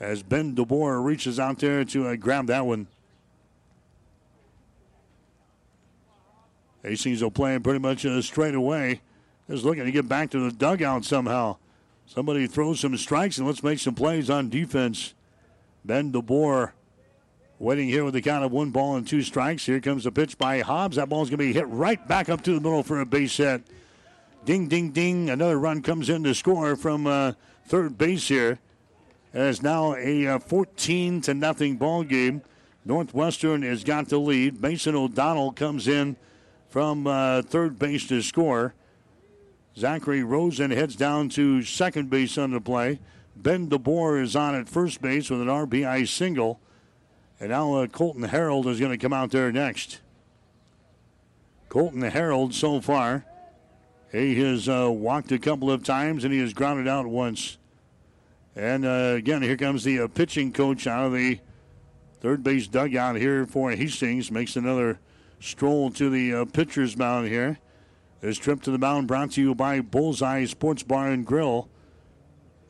as 0.00 0.22
Ben 0.22 0.54
DeBoer 0.54 1.02
reaches 1.04 1.38
out 1.38 1.58
there 1.58 1.84
to 1.84 2.08
uh, 2.08 2.16
grab 2.16 2.46
that 2.48 2.66
one. 2.66 2.86
Hastings 6.82 7.22
will 7.22 7.30
play 7.30 7.58
pretty 7.58 7.78
much 7.78 8.04
uh, 8.04 8.20
straight 8.20 8.54
away. 8.54 9.00
Just 9.48 9.64
looking 9.64 9.84
to 9.84 9.92
get 9.92 10.08
back 10.08 10.30
to 10.30 10.40
the 10.40 10.54
dugout 10.54 11.04
somehow. 11.04 11.56
Somebody 12.06 12.46
throws 12.46 12.80
some 12.80 12.96
strikes 12.96 13.38
and 13.38 13.46
let's 13.46 13.62
make 13.62 13.78
some 13.78 13.94
plays 13.94 14.28
on 14.28 14.50
defense. 14.50 15.14
Ben 15.84 16.12
DeBoer 16.12 16.72
waiting 17.58 17.88
here 17.88 18.04
with 18.04 18.14
the 18.14 18.20
count 18.20 18.44
of 18.44 18.52
one 18.52 18.70
ball 18.70 18.96
and 18.96 19.06
two 19.06 19.22
strikes. 19.22 19.64
Here 19.64 19.80
comes 19.80 20.04
the 20.04 20.12
pitch 20.12 20.36
by 20.36 20.60
Hobbs. 20.60 20.96
That 20.96 21.08
ball's 21.08 21.30
going 21.30 21.38
to 21.38 21.44
be 21.44 21.52
hit 21.52 21.68
right 21.68 22.06
back 22.06 22.28
up 22.28 22.42
to 22.42 22.54
the 22.54 22.60
middle 22.60 22.82
for 22.82 23.00
a 23.00 23.06
base 23.06 23.36
hit. 23.36 23.62
Ding, 24.44 24.68
ding, 24.68 24.90
ding. 24.90 25.30
Another 25.30 25.58
run 25.58 25.80
comes 25.80 26.10
in 26.10 26.24
to 26.24 26.34
score 26.34 26.76
from 26.76 27.06
uh, 27.06 27.32
third 27.66 27.96
base 27.96 28.28
here. 28.28 28.58
It's 29.36 29.62
now 29.62 29.96
a 29.96 30.28
uh, 30.28 30.38
14 30.38 31.20
to 31.22 31.34
nothing 31.34 31.76
ball 31.76 32.04
game. 32.04 32.42
Northwestern 32.84 33.62
has 33.62 33.82
got 33.82 34.08
the 34.08 34.18
lead. 34.18 34.62
Mason 34.62 34.94
O'Donnell 34.94 35.50
comes 35.50 35.88
in 35.88 36.14
from 36.68 37.08
uh, 37.08 37.42
third 37.42 37.76
base 37.76 38.06
to 38.08 38.22
score. 38.22 38.74
Zachary 39.76 40.22
Rosen 40.22 40.70
heads 40.70 40.94
down 40.94 41.30
to 41.30 41.62
second 41.62 42.10
base 42.10 42.38
on 42.38 42.52
the 42.52 42.60
play. 42.60 43.00
Ben 43.34 43.68
DeBoer 43.68 44.22
is 44.22 44.36
on 44.36 44.54
at 44.54 44.68
first 44.68 45.02
base 45.02 45.30
with 45.30 45.40
an 45.40 45.48
RBI 45.48 46.06
single. 46.06 46.60
And 47.40 47.50
now 47.50 47.74
uh, 47.74 47.88
Colton 47.88 48.22
Harold 48.22 48.68
is 48.68 48.78
going 48.78 48.92
to 48.92 48.98
come 48.98 49.12
out 49.12 49.32
there 49.32 49.50
next. 49.50 49.98
Colton 51.68 52.02
Harold 52.02 52.54
so 52.54 52.80
far, 52.80 53.24
he 54.12 54.40
has 54.40 54.68
uh, 54.68 54.88
walked 54.92 55.32
a 55.32 55.40
couple 55.40 55.72
of 55.72 55.82
times 55.82 56.22
and 56.22 56.32
he 56.32 56.38
has 56.38 56.54
grounded 56.54 56.86
out 56.86 57.08
once. 57.08 57.58
And 58.56 58.84
uh, 58.84 59.14
again, 59.16 59.42
here 59.42 59.56
comes 59.56 59.84
the 59.84 60.00
uh, 60.00 60.08
pitching 60.08 60.52
coach 60.52 60.86
out 60.86 61.06
of 61.06 61.12
the 61.12 61.40
third 62.20 62.42
base 62.44 62.68
dugout 62.68 63.16
here 63.16 63.46
for 63.46 63.72
Hastings. 63.72 64.30
Makes 64.30 64.56
another 64.56 65.00
stroll 65.40 65.90
to 65.92 66.08
the 66.08 66.34
uh, 66.34 66.44
pitcher's 66.44 66.96
mound 66.96 67.28
here. 67.28 67.58
This 68.20 68.38
trip 68.38 68.62
to 68.62 68.70
the 68.70 68.78
mound 68.78 69.08
brought 69.08 69.32
to 69.32 69.40
you 69.42 69.54
by 69.54 69.80
Bullseye 69.80 70.44
Sports 70.46 70.82
Bar 70.82 71.08
and 71.08 71.26
Grill. 71.26 71.68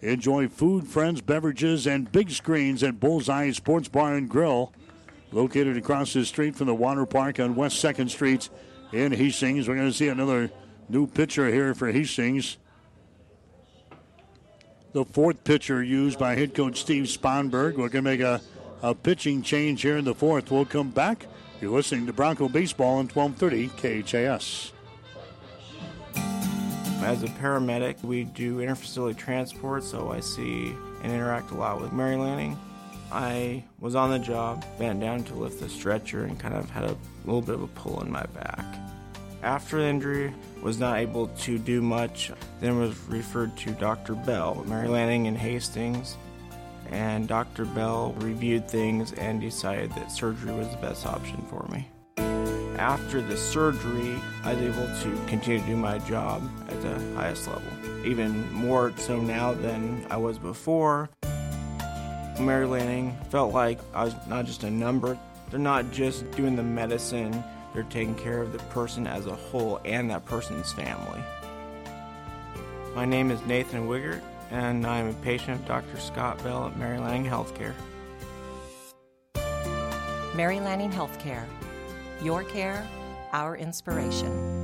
Enjoy 0.00 0.48
food, 0.48 0.86
friends, 0.86 1.20
beverages, 1.20 1.86
and 1.86 2.10
big 2.10 2.30
screens 2.30 2.82
at 2.82 2.98
Bullseye 2.98 3.52
Sports 3.52 3.88
Bar 3.88 4.16
and 4.16 4.28
Grill, 4.28 4.72
located 5.32 5.76
across 5.76 6.12
the 6.12 6.24
street 6.24 6.56
from 6.56 6.66
the 6.66 6.74
water 6.74 7.06
park 7.06 7.38
on 7.40 7.54
West 7.54 7.82
2nd 7.82 8.10
Street 8.10 8.48
in 8.92 9.12
Hastings. 9.12 9.68
We're 9.68 9.76
going 9.76 9.90
to 9.90 9.96
see 9.96 10.08
another 10.08 10.50
new 10.88 11.06
pitcher 11.06 11.48
here 11.48 11.74
for 11.74 11.92
Hastings. 11.92 12.58
The 14.94 15.04
fourth 15.04 15.42
pitcher 15.42 15.82
used 15.82 16.20
by 16.20 16.36
head 16.36 16.54
coach 16.54 16.80
Steve 16.80 17.06
Sponberg. 17.06 17.72
We're 17.72 17.88
going 17.88 17.90
to 17.90 18.02
make 18.02 18.20
a, 18.20 18.40
a 18.80 18.94
pitching 18.94 19.42
change 19.42 19.82
here 19.82 19.96
in 19.96 20.04
the 20.04 20.14
fourth. 20.14 20.52
We'll 20.52 20.64
come 20.64 20.90
back. 20.90 21.26
You're 21.60 21.72
listening 21.72 22.06
to 22.06 22.12
Bronco 22.12 22.48
Baseball 22.48 22.98
on 22.98 23.08
1230 23.08 24.02
KHAS. 24.02 24.70
As 27.02 27.24
a 27.24 27.26
paramedic, 27.26 28.04
we 28.04 28.22
do 28.22 28.58
interfacility 28.58 29.16
transport, 29.16 29.82
so 29.82 30.12
I 30.12 30.20
see 30.20 30.76
and 31.02 31.10
interact 31.10 31.50
a 31.50 31.54
lot 31.54 31.80
with 31.80 31.92
Mary 31.92 32.14
Lanning. 32.14 32.56
I 33.10 33.64
was 33.80 33.96
on 33.96 34.10
the 34.10 34.20
job, 34.20 34.64
bent 34.78 35.00
down 35.00 35.24
to 35.24 35.34
lift 35.34 35.58
the 35.58 35.68
stretcher, 35.68 36.22
and 36.22 36.38
kind 36.38 36.54
of 36.54 36.70
had 36.70 36.84
a 36.84 36.96
little 37.24 37.42
bit 37.42 37.56
of 37.56 37.62
a 37.62 37.66
pull 37.66 38.00
in 38.00 38.12
my 38.12 38.26
back. 38.26 38.64
After 39.42 39.78
the 39.78 39.86
injury, 39.86 40.32
was 40.64 40.80
not 40.80 40.96
able 40.96 41.28
to 41.28 41.58
do 41.58 41.82
much. 41.82 42.32
Then 42.60 42.80
was 42.80 42.98
referred 43.06 43.56
to 43.58 43.70
Dr. 43.72 44.14
Bell, 44.14 44.64
Mary 44.66 44.88
Lanning 44.88 45.26
and 45.26 45.36
Hastings, 45.36 46.16
and 46.90 47.28
Dr. 47.28 47.66
Bell 47.66 48.14
reviewed 48.18 48.66
things 48.66 49.12
and 49.12 49.40
decided 49.40 49.92
that 49.92 50.10
surgery 50.10 50.52
was 50.52 50.68
the 50.70 50.78
best 50.78 51.06
option 51.06 51.44
for 51.50 51.68
me. 51.70 51.86
After 52.78 53.20
the 53.20 53.36
surgery, 53.36 54.16
I 54.42 54.54
was 54.54 54.62
able 54.62 54.86
to 55.02 55.26
continue 55.26 55.60
to 55.60 55.66
do 55.66 55.76
my 55.76 55.98
job 55.98 56.42
at 56.68 56.80
the 56.80 56.98
highest 57.14 57.46
level, 57.46 57.62
even 58.06 58.50
more 58.52 58.92
so 58.96 59.20
now 59.20 59.52
than 59.52 60.06
I 60.10 60.16
was 60.16 60.38
before. 60.38 61.10
Mary 62.40 62.66
Lanning 62.66 63.16
felt 63.28 63.52
like 63.52 63.78
I 63.94 64.04
was 64.04 64.14
not 64.28 64.46
just 64.46 64.64
a 64.64 64.70
number. 64.70 65.18
They're 65.50 65.60
not 65.60 65.92
just 65.92 66.28
doing 66.32 66.56
the 66.56 66.64
medicine, 66.64 67.44
they're 67.74 67.82
taking 67.84 68.14
care 68.14 68.40
of 68.40 68.52
the 68.52 68.58
person 68.70 69.06
as 69.06 69.26
a 69.26 69.34
whole 69.34 69.80
and 69.84 70.08
that 70.10 70.24
person's 70.24 70.72
family. 70.72 71.20
My 72.94 73.04
name 73.04 73.32
is 73.32 73.42
Nathan 73.42 73.88
Wiggert, 73.88 74.22
and 74.52 74.86
I'm 74.86 75.08
a 75.08 75.12
patient 75.14 75.60
of 75.60 75.66
Dr. 75.66 75.98
Scott 75.98 76.42
Bell 76.44 76.66
at 76.66 76.78
Mary 76.78 76.98
Lanning 76.98 77.24
Healthcare. 77.24 77.74
Mary 80.34 80.60
Lanning 80.60 80.90
Healthcare. 80.90 81.44
Your 82.22 82.44
care, 82.44 82.86
our 83.32 83.56
inspiration. 83.56 84.63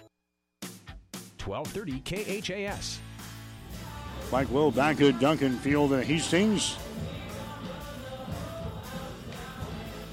1230 1.45 2.41
KHAS. 2.41 2.99
Mike 4.31 4.49
Will 4.49 4.71
back 4.71 5.01
at 5.01 5.19
Duncan 5.19 5.57
Field 5.57 5.91
at 5.93 6.05
Hastings. 6.05 6.77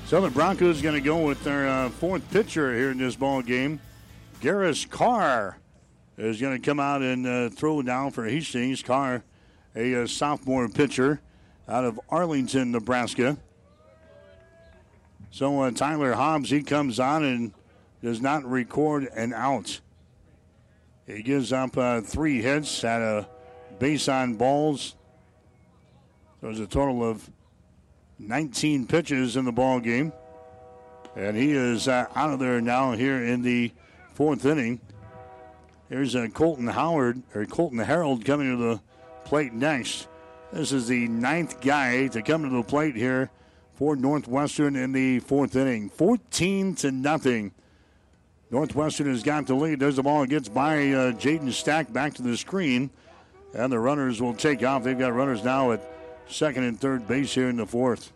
So 0.07 0.21
the 0.21 0.31
Broncos 0.31 0.81
going 0.81 0.95
to 0.95 1.01
go 1.01 1.19
with 1.19 1.45
their 1.45 1.69
uh, 1.69 1.91
fourth 1.91 2.29
pitcher 2.31 2.75
here 2.75 2.91
in 2.91 2.99
this 2.99 3.15
ball 3.15 3.43
game, 3.43 3.79
Garris 4.41 4.89
Carr. 4.89 5.59
is 6.17 6.41
going 6.41 6.59
to 6.59 6.65
come 6.65 6.81
out 6.81 7.03
and 7.03 7.27
uh, 7.27 7.51
throw 7.51 7.83
down 7.83 8.11
for 8.11 8.25
Hastings. 8.25 8.83
Carr, 8.83 9.23
a, 9.77 10.03
uh, 10.03 10.07
sophomore 10.07 10.69
pitcher 10.69 11.21
out 11.69 11.85
of 11.85 12.01
Arlington, 12.09 12.73
Nebraska. 12.73 13.37
So 15.31 15.61
uh, 15.61 15.71
Tyler 15.71 16.15
Hobbs, 16.15 16.51
he 16.51 16.63
comes 16.63 16.99
on 16.99 17.23
and 17.23 17.53
does 18.03 18.21
not 18.21 18.45
record 18.45 19.09
an 19.15 19.35
out. 19.35 19.81
He 21.09 21.23
gives 21.23 21.55
up 21.55 21.77
uh, 21.79 22.03
three 22.03 22.43
hits 22.43 22.85
at 22.85 23.01
a 23.01 23.27
base 23.79 24.09
on 24.09 24.35
balls. 24.35 24.95
There's 26.43 26.61
a 26.61 26.67
total 26.67 27.03
of 27.03 27.29
19 28.19 28.87
pitches 28.87 29.35
in 29.35 29.47
the 29.47 29.53
ball 29.53 29.81
game. 29.81 30.13
And 31.17 31.35
he 31.35 31.53
is 31.53 31.89
uh, 31.89 32.07
out 32.15 32.35
of 32.35 32.39
there 32.39 32.61
now 32.61 32.93
here 32.93 33.25
in 33.25 33.41
the 33.41 33.73
fourth 34.15 34.45
inning. 34.45 34.81
Here's 35.89 36.15
uh, 36.15 36.29
Colton 36.35 36.67
Howard 36.67 37.23
or 37.35 37.47
Colton 37.47 37.79
Harold 37.79 38.27
coming 38.27 38.51
to 38.51 38.63
the 38.63 38.81
plate 39.25 39.55
next. 39.55 40.09
This 40.53 40.73
is 40.73 40.89
the 40.89 41.09
ninth 41.09 41.63
guy 41.63 42.09
to 42.09 42.21
come 42.21 42.43
to 42.43 42.51
the 42.51 42.63
plate 42.63 42.95
here 42.95 43.31
for 43.75 43.97
Northwestern 43.97 44.77
in 44.77 44.93
the 44.93 45.21
fourth 45.21 45.57
inning. 45.57 45.89
14 45.89 46.75
to 46.77 46.91
nothing. 46.91 47.53
Northwestern 48.51 49.09
has 49.09 49.23
got 49.23 49.47
the 49.47 49.55
lead. 49.55 49.81
There's 49.81 49.97
the 49.97 50.03
ball. 50.03 50.23
It 50.23 50.31
gets 50.31 50.49
by 50.49 50.93
uh, 50.93 51.13
Jaden 51.13 51.53
Stack 51.53 51.93
back 51.93 52.15
to 52.15 52.23
the 52.23 52.37
screen. 52.37 52.91
And 53.55 53.73
the 53.73 53.79
runners 53.79 54.21
will 54.21 54.35
take 54.35 54.63
off. 54.63 54.85
They've 54.85 54.99
got 54.99 55.15
runners 55.15 55.45
now 55.45 55.73
at 55.73 55.83
second 56.29 56.65
and 56.65 56.79
third 56.79 57.07
base 57.07 57.33
here 57.33 57.49
in 57.49 57.57
the 57.57 57.67
fourth. 57.67 58.13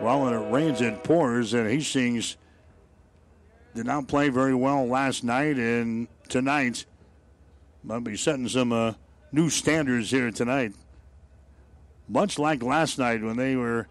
Well, 0.00 0.22
when 0.22 0.32
it 0.32 0.50
rains, 0.50 0.80
it 0.80 1.04
pours, 1.04 1.52
and 1.52 1.68
Hastings 1.68 2.36
did 3.74 3.84
not 3.84 4.08
play 4.08 4.30
very 4.30 4.54
well 4.54 4.86
last 4.86 5.22
night, 5.22 5.56
and 5.56 6.08
tonight 6.28 6.86
might 7.84 8.04
be 8.04 8.16
setting 8.16 8.48
some 8.48 8.72
uh, 8.72 8.94
new 9.30 9.50
standards 9.50 10.10
here 10.10 10.30
tonight. 10.30 10.72
Much 12.08 12.38
like 12.38 12.62
last 12.62 12.98
night 12.98 13.22
when 13.22 13.36
they 13.36 13.56
were 13.56 13.88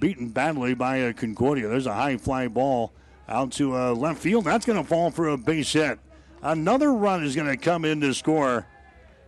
beaten 0.00 0.28
badly 0.28 0.74
by 0.74 1.02
uh, 1.02 1.12
Concordia. 1.12 1.68
There's 1.68 1.86
a 1.86 1.94
high 1.94 2.16
fly 2.16 2.48
ball 2.48 2.92
out 3.28 3.52
to 3.52 3.76
uh, 3.76 3.92
left 3.92 4.20
field. 4.20 4.44
That's 4.44 4.66
going 4.66 4.82
to 4.82 4.88
fall 4.88 5.10
for 5.10 5.28
a 5.28 5.36
base 5.36 5.72
hit. 5.72 5.98
Another 6.42 6.92
run 6.92 7.24
is 7.24 7.34
going 7.34 7.48
to 7.48 7.56
come 7.56 7.84
in 7.84 8.00
to 8.02 8.12
score. 8.12 8.66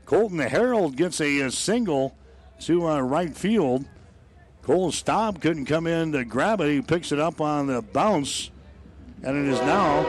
Colton 0.05 0.39
Harold 0.39 0.97
gets 0.97 1.21
a, 1.21 1.41
a 1.41 1.51
single 1.51 2.15
to 2.61 2.87
uh, 2.87 3.01
right 3.01 3.35
field. 3.35 3.85
Cole 4.63 4.93
Staub 4.93 5.41
couldn't 5.41 5.67
come 5.67 5.87
in 5.87 6.13
to 6.13 6.25
grab 6.25 6.61
it. 6.61 6.69
He 6.69 6.83
picks 6.83 7.13
it 7.13 7.19
up 7.19 7.41
on 7.41 7.69
the 7.69 7.83
bounce, 7.83 8.51
and 9.23 9.37
it 9.37 9.53
is 9.53 9.61
now 9.61 10.05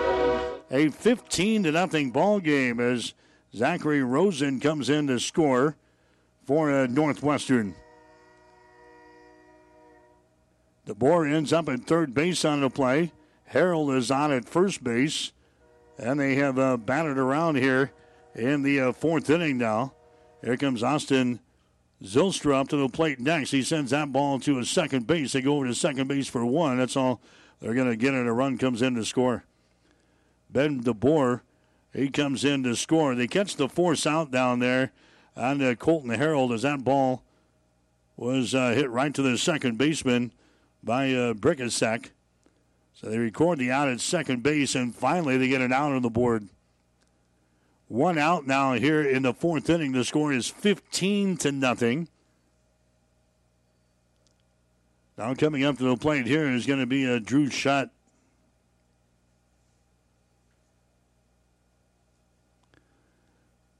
a 0.72 0.90
15 0.90 1.64
to 1.64 1.72
nothing 1.72 2.12
ball 2.12 2.40
game 2.40 2.80
as 2.80 3.14
Zachary 3.56 4.04
Rosen 4.04 4.60
comes 4.60 4.90
in 4.90 5.08
to 5.08 5.20
score 5.20 5.78
for 6.46 6.72
uh, 6.72 6.88
Northwestern. 6.88 7.76
DeBoer 10.88 11.34
ends 11.34 11.52
up 11.52 11.68
at 11.68 11.84
third 11.84 12.14
base 12.14 12.46
on 12.46 12.62
the 12.62 12.70
play. 12.70 13.12
Harold 13.48 13.94
is 13.94 14.10
on 14.10 14.32
at 14.32 14.48
first 14.48 14.84
base, 14.84 15.34
and 15.98 16.18
they 16.18 16.36
have 16.36 16.58
uh, 16.58 16.78
batted 16.78 17.18
around 17.18 17.58
here 17.58 17.92
in 18.34 18.64
the 18.64 18.80
uh, 18.80 18.92
fourth 18.94 19.30
inning 19.30 19.58
now. 19.58 19.94
Here 20.42 20.56
comes 20.56 20.84
Austin 20.84 21.42
Zylstra 22.02 22.62
up 22.62 22.70
to 22.70 22.78
the 22.78 22.88
plate 22.88 23.20
next. 23.20 23.52
He 23.52 23.64
sends 23.64 23.92
that 23.92 24.14
ball 24.14 24.40
to 24.40 24.60
a 24.60 24.66
second 24.66 25.08
base. 25.08 25.34
They 25.34 25.42
go 25.42 25.58
over 25.58 25.68
to 25.68 25.76
second 25.76 26.08
base 26.08 26.28
for 26.28 26.46
one. 26.46 26.78
That's 26.78 26.96
all 26.96 27.20
they're 27.60 27.74
going 27.74 27.90
to 27.90 27.98
get, 27.98 28.14
and 28.14 28.28
a 28.28 28.32
run 28.32 28.58
comes 28.58 28.82
in 28.82 28.96
to 28.96 29.04
score. 29.04 29.44
Ben 30.50 30.82
DeBoer, 30.82 31.42
he 31.94 32.10
comes 32.10 32.46
in 32.46 32.64
to 32.64 32.78
score. 32.78 33.14
They 33.14 33.28
catch 33.28 33.58
the 33.58 33.68
force 33.68 34.08
out 34.08 34.32
down 34.32 34.60
there 34.60 34.94
on 35.36 35.62
uh, 35.62 35.76
Colton 35.76 36.12
Harold 36.12 36.54
as 36.54 36.62
that 36.62 36.86
ball 36.86 37.24
was 38.16 38.56
uh, 38.56 38.72
hit 38.72 38.90
right 38.90 39.14
to 39.14 39.22
the 39.22 39.38
second 39.38 39.78
baseman 39.78 40.32
by 40.88 41.14
uh, 41.14 41.34
Brickensack. 41.34 42.12
So 42.96 43.10
they 43.10 43.20
record 43.20 43.60
the 43.60 43.70
out 43.70 43.90
at 43.90 44.00
second 44.00 44.42
base, 44.42 44.74
and 44.74 44.96
finally 44.96 45.38
they 45.38 45.50
get 45.50 45.62
an 45.62 45.72
out 45.72 45.92
on 45.92 46.02
the 46.02 46.10
board. 46.10 46.48
One 47.90 48.18
out 48.18 48.48
now 48.48 48.74
here 48.74 49.04
in 49.04 49.22
the 49.22 49.34
fourth 49.34 49.70
inning. 49.70 49.92
The 49.92 50.04
score 50.04 50.34
is 50.34 50.48
15 50.48 51.38
to 51.38 51.52
nothing. 51.52 52.08
Now 55.16 55.36
coming 55.36 55.64
up 55.64 55.78
to 55.78 55.84
the 55.84 55.98
plate 55.98 56.26
here 56.26 56.50
is 56.50 56.66
going 56.66 56.80
to 56.80 56.88
be 56.88 57.06
a 57.06 57.20
Drew 57.20 57.50
Shutt. 57.50 57.92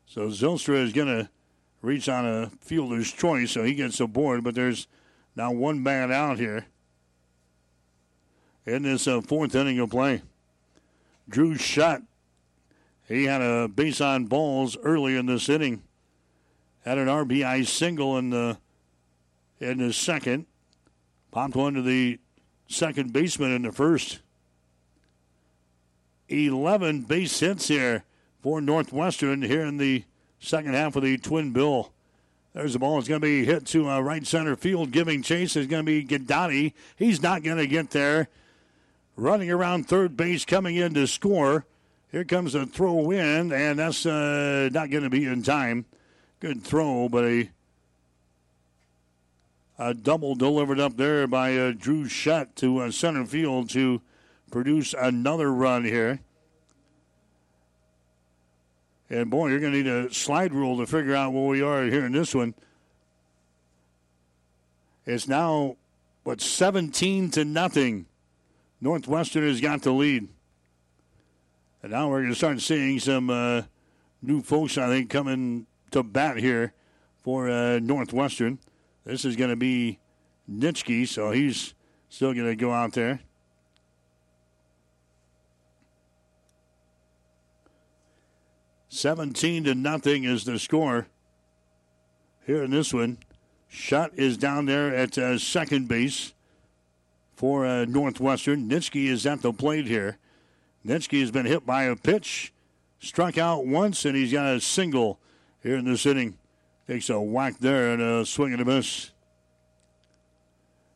So 0.06 0.28
Zylstra 0.28 0.84
is 0.84 0.94
going 0.94 1.08
to 1.08 1.30
reach 1.82 2.10
on 2.10 2.26
a 2.26 2.50
fielder's 2.62 3.12
choice, 3.12 3.52
so 3.52 3.64
he 3.64 3.76
gets 3.76 4.00
aboard. 4.00 4.44
But 4.44 4.56
there's 4.56 4.88
now 5.36 5.52
one 5.52 5.82
man 5.82 6.12
out 6.12 6.40
here 6.40 6.66
in 8.68 8.84
this 8.84 9.08
uh, 9.08 9.22
fourth 9.22 9.56
inning 9.56 9.80
of 9.80 9.90
play. 9.90 10.22
Drew 11.30 11.56
Shutt. 11.56 12.02
he 13.08 13.24
had 13.24 13.42
a 13.42 13.68
base 13.68 14.02
on 14.02 14.26
balls 14.26 14.78
early 14.84 15.16
in 15.16 15.26
this 15.26 15.50
inning. 15.50 15.82
Had 16.84 16.98
an 16.98 17.08
RBI 17.08 17.66
single 17.66 18.18
in 18.18 18.30
the 18.30 18.58
in 19.60 19.80
the 19.80 19.92
second. 19.92 20.46
Popped 21.32 21.56
one 21.56 21.74
to 21.74 21.82
the 21.82 22.20
second 22.68 23.14
baseman 23.14 23.52
in 23.52 23.64
the 23.64 23.72
first. 23.72 24.20
11 26.30 27.04
base 27.04 27.40
hits 27.40 27.70
here 27.70 28.04
for 28.42 28.60
Northwestern 28.60 29.42
here 29.42 29.66
in 29.66 29.78
the 29.78 30.04
second 30.40 30.74
half 30.74 30.96
of 30.96 31.04
the 31.04 31.18
Twin 31.18 31.54
Bill. 31.54 31.92
There's 32.54 32.74
the 32.74 32.80
ball. 32.80 33.00
It's 33.00 33.08
going 33.08 33.22
to 33.22 33.26
be 33.26 33.46
hit 33.46 33.66
to 33.68 33.90
uh, 33.90 34.00
right 34.00 34.26
center 34.26 34.56
field. 34.56 34.92
Giving 34.92 35.22
chase 35.22 35.56
is 35.56 35.68
going 35.68 35.86
to 35.86 35.86
be 35.86 36.06
Gadati. 36.06 36.74
He's 36.98 37.22
not 37.22 37.44
going 37.44 37.58
to 37.58 37.68
get 37.68 37.92
there. 37.92 38.30
Running 39.18 39.52
around 39.52 39.90
third 39.90 40.16
base, 40.16 40.46
coming 40.46 40.78
in 40.78 40.94
to 40.94 41.08
score 41.08 41.66
here 42.12 42.24
comes 42.24 42.56
a 42.56 42.66
throw 42.66 43.12
in, 43.12 43.52
and 43.52 43.78
that's 43.78 44.06
uh, 44.06 44.70
not 44.72 44.90
going 44.90 45.04
to 45.04 45.10
be 45.10 45.26
in 45.26 45.44
time. 45.44 45.86
Good 46.40 46.64
throw, 46.64 47.10
but 47.10 47.26
a, 47.26 47.50
a 49.78 49.94
double 49.94 50.34
delivered 50.34 50.80
up 50.80 50.96
there 50.96 51.28
by 51.28 51.56
uh, 51.56 51.74
Drew 51.78 52.08
Shutt 52.08 52.56
to 52.56 52.80
uh, 52.80 52.92
center 52.92 53.26
field 53.26 53.70
to 53.72 54.02
produce 54.52 54.96
another 54.98 55.52
run 55.52 55.84
here. 55.84 56.22
And 59.10 59.30
boy, 59.30 59.50
you're 59.50 59.60
going 59.60 59.74
to 59.74 59.84
need 59.84 59.88
a 59.88 60.12
slide 60.12 60.54
rule 60.54 60.78
to 60.78 60.88
figure 60.88 61.14
out 61.14 61.34
where 61.34 61.46
we 61.46 61.62
are 61.62 61.84
here 61.84 62.06
in 62.06 62.14
this 62.14 62.34
one. 62.34 62.56
It's 65.06 65.28
now, 65.28 65.76
what, 66.24 66.42
17 66.42 67.32
to 67.32 67.46
nothing. 67.46 68.07
Northwestern 68.80 69.48
has 69.48 69.60
got 69.60 69.82
the 69.82 69.92
lead. 69.92 70.28
And 71.82 71.92
now 71.92 72.10
we're 72.10 72.22
going 72.22 72.32
to 72.32 72.36
start 72.36 72.60
seeing 72.62 73.00
some 73.00 73.30
uh, 73.30 73.64
new 74.22 74.42
folks, 74.42 74.78
I 74.78 74.88
think, 74.88 75.10
coming 75.10 75.68
to 75.92 76.04
bat 76.04 76.38
here 76.38 76.74
for 77.24 77.50
uh, 77.50 77.80
Northwestern. 77.80 78.60
This 79.04 79.26
is 79.26 79.36
going 79.36 79.50
to 79.50 79.56
be 79.56 80.00
Nitschke, 80.50 81.08
so 81.08 81.32
he's 81.32 81.74
still 82.10 82.34
going 82.34 82.48
to 82.48 82.56
go 82.56 82.72
out 82.72 82.94
there. 82.94 83.22
Seventeen 88.90 89.64
to 89.66 89.76
nothing 89.76 90.24
is 90.24 90.46
the 90.46 90.58
score 90.58 91.08
here 92.46 92.64
in 92.64 92.72
this 92.72 92.94
one. 92.94 93.20
Shutt 93.68 94.12
is 94.16 94.38
down 94.38 94.66
there 94.66 94.96
at 94.96 95.18
uh, 95.18 95.38
second 95.38 95.88
base 95.88 96.34
for 97.38 97.68
uh, 97.68 97.86
Northwestern. 97.86 98.68
Nitschke 98.68 99.08
is 99.08 99.26
at 99.28 99.44
the 99.44 99.54
plate 99.54 99.86
here. 99.86 100.18
Nitschke 100.86 101.22
has 101.22 101.30
been 101.30 101.46
hit 101.46 101.68
by 101.68 101.84
a 101.84 101.96
pitch, 101.96 102.52
struck 103.00 103.38
out 103.38 103.68
once, 103.68 104.06
and 104.06 104.16
he's 104.16 104.34
got 104.34 104.56
a 104.56 104.60
single 104.60 105.20
here 105.62 105.76
in 105.76 105.86
this 105.86 106.08
inning. 106.08 106.40
Takes 106.88 107.12
a 107.12 107.22
whack 107.22 107.60
there 107.60 107.92
and 107.92 108.02
a 108.02 108.26
swing 108.26 108.54
and 108.54 108.62
a 108.62 108.66
miss. 108.66 109.12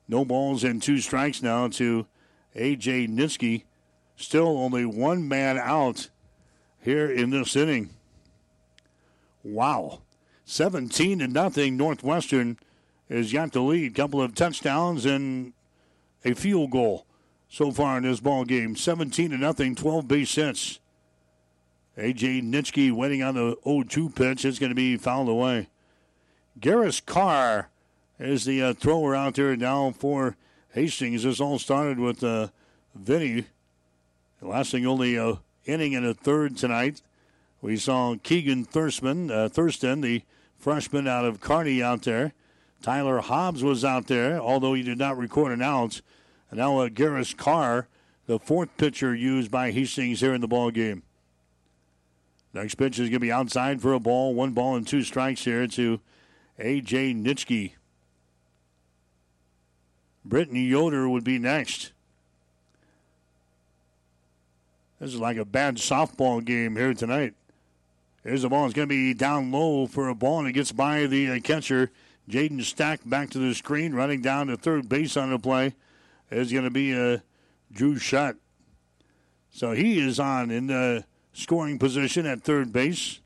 No 0.07 0.26
balls 0.26 0.63
and 0.63 0.81
two 0.81 0.97
strikes 0.97 1.43
now 1.43 1.68
to 1.68 2.07
A.J. 2.55 3.07
Nitschke. 3.07 3.63
Still 4.15 4.57
only 4.57 4.85
one 4.85 5.27
man 5.27 5.59
out 5.59 6.09
here 6.80 7.09
in 7.09 7.30
this 7.30 7.55
inning. 7.55 7.91
Wow. 9.43 10.01
17 10.45 11.19
to 11.19 11.27
nothing. 11.27 11.77
Northwestern 11.77 12.57
has 13.09 13.31
got 13.31 13.51
the 13.51 13.61
lead. 13.61 13.93
Couple 13.93 14.22
of 14.22 14.34
touchdowns 14.34 15.05
and 15.05 15.53
a 16.23 16.34
field 16.34 16.72
goal 16.72 17.06
so 17.49 17.72
far 17.72 17.98
in 17.98 18.03
this 18.03 18.19
ball 18.19 18.45
game. 18.45 18.76
17 18.76 19.31
to 19.31 19.38
nothing, 19.38 19.76
12 19.76 20.07
base 20.07 20.35
hits. 20.35 20.80
AJ 21.98 22.43
Nitschke 22.43 22.91
waiting 22.91 23.22
on 23.22 23.35
the 23.35 23.56
0-2 23.65 24.15
pitch. 24.15 24.45
It's 24.45 24.60
going 24.60 24.69
to 24.72 24.76
be 24.76 24.98
fouled 24.98 25.30
away. 25.30 25.68
Garris 26.60 27.06
Carr 27.06 27.69
is 28.19 28.45
the 28.45 28.61
uh, 28.61 28.73
thrower 28.73 29.15
out 29.15 29.35
there 29.35 29.56
now 29.56 29.91
for 29.91 30.38
Hastings. 30.73 31.23
This 31.23 31.41
all 31.41 31.60
started 31.60 31.99
with 31.99 32.23
uh, 32.23 32.48
Vinny 32.95 33.45
lasting 34.41 34.85
only 34.85 35.18
uh, 35.18 35.35
inning 35.65 35.95
and 35.95 36.06
a 36.06 36.14
third 36.14 36.57
tonight. 36.57 37.02
We 37.61 37.77
saw 37.77 38.15
Keegan 38.23 38.65
Thurston, 38.65 39.30
uh, 39.30 39.49
Thurston, 39.49 40.02
the 40.02 40.23
freshman 40.57 41.07
out 41.07 41.26
of 41.26 41.41
Kearney, 41.41 41.81
out 41.84 42.03
there. 42.03 42.34
Tyler 42.81 43.19
Hobbs 43.19 43.64
was 43.64 43.85
out 43.85 44.07
there, 44.07 44.39
although 44.39 44.73
he 44.73 44.81
did 44.81 44.98
not 44.98 45.18
record 45.18 45.52
an 45.52 45.61
out. 45.61 46.02
And 46.52 46.60
now 46.60 46.80
uh, 46.80 46.90
Garris 46.90 47.36
Carr, 47.36 47.88
the 48.28 48.38
fourth 48.38 48.69
pitcher 48.78 49.15
used 49.15 49.49
by 49.49 49.72
Hastings 49.72 50.19
here 50.19 50.34
in 50.34 50.41
the 50.41 50.48
ball 50.48 50.69
game. 50.69 51.03
Next 52.53 52.76
pitch 52.76 52.99
is 52.99 53.07
going 53.07 53.14
to 53.14 53.19
be 53.19 53.32
outside 53.32 53.82
for 53.82 53.94
a 53.94 53.99
ball. 53.99 54.36
One 54.36 54.52
ball 54.52 54.76
and 54.76 54.86
two 54.86 55.03
strikes 55.03 55.45
here 55.45 55.65
to 55.68 56.02
A.J. 56.60 57.14
Nitschke. 57.14 57.72
Britton 60.26 60.57
Yoder 60.57 61.10
would 61.10 61.23
be 61.23 61.40
next. 61.40 61.94
This 64.99 65.14
is 65.14 65.19
like 65.19 65.38
a 65.38 65.45
bad 65.45 65.78
softball 65.78 66.44
game 66.44 66.76
here 66.76 66.94
tonight. 66.94 67.34
Here's 68.23 68.44
the 68.44 68.49
ball. 68.49 68.65
It's 68.65 68.76
going 68.76 68.88
to 68.88 68.94
be 68.94 69.14
down 69.15 69.52
low 69.52 69.88
for 69.88 70.10
a 70.10 70.14
ball, 70.14 70.40
and 70.40 70.48
it 70.48 70.52
gets 70.52 70.72
by 70.72 71.07
the 71.07 71.32
uh, 71.32 71.40
catcher. 71.40 71.90
Jaden 72.30 72.61
Stack 72.61 72.99
back 73.03 73.32
to 73.32 73.40
the 73.40 73.56
screen, 73.56 73.94
running 73.94 74.22
down 74.22 74.48
to 74.48 74.57
third 74.57 74.88
base 74.88 75.18
on 75.18 75.32
the 75.32 75.40
play. 75.40 75.73
Is 76.32 76.52
going 76.52 76.64
to 76.64 76.72
be 76.72 76.94
a 76.94 77.16
uh, 77.16 77.18
Drew 77.74 77.98
Shutt. 77.98 78.38
So 79.52 79.74
he 79.74 79.99
is 79.99 80.20
on 80.20 80.49
in 80.49 80.68
the 80.68 81.03
scoring 81.34 81.78
position 81.78 82.26
at 82.26 82.41
third 82.41 82.72
base. 82.72 83.20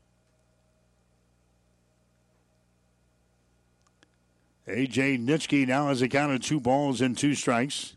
A.J. 4.68 5.18
Nitschke 5.18 5.66
now 5.68 5.86
has 5.86 6.02
a 6.02 6.08
count 6.08 6.32
of 6.32 6.40
two 6.40 6.58
balls 6.58 7.00
and 7.00 7.16
two 7.16 7.36
strikes. 7.36 7.94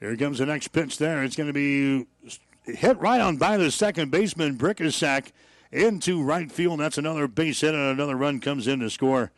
Here 0.00 0.16
comes 0.16 0.38
the 0.38 0.46
next 0.46 0.68
pitch 0.68 0.96
there. 0.96 1.22
It's 1.22 1.36
going 1.36 1.46
to 1.46 1.52
be 1.52 2.06
hit 2.64 2.98
right 2.98 3.20
on 3.20 3.36
by 3.36 3.58
the 3.58 3.70
second 3.70 4.10
baseman, 4.10 4.56
Brickensack, 4.56 5.32
into 5.70 6.22
right 6.22 6.50
field. 6.50 6.80
That's 6.80 6.96
another 6.96 7.28
base 7.28 7.60
hit, 7.60 7.74
and 7.74 7.82
another 7.82 8.16
run 8.16 8.40
comes 8.40 8.66
in 8.66 8.80
to 8.80 8.88
score. 8.88 9.30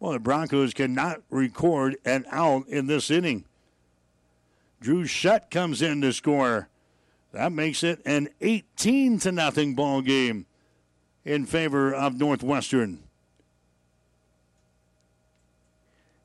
Well, 0.00 0.12
the 0.12 0.20
Broncos 0.20 0.74
cannot 0.74 1.22
record 1.28 1.96
an 2.04 2.24
out 2.30 2.68
in 2.68 2.86
this 2.86 3.10
inning. 3.10 3.44
Drew 4.80 5.06
Shutt 5.06 5.50
comes 5.50 5.82
in 5.82 6.00
to 6.02 6.12
score. 6.12 6.68
That 7.32 7.52
makes 7.52 7.82
it 7.82 8.00
an 8.06 8.28
18 8.40 9.18
to 9.20 9.32
nothing 9.32 9.74
ball 9.74 10.00
game 10.00 10.46
in 11.24 11.46
favor 11.46 11.92
of 11.92 12.18
Northwestern. 12.18 13.02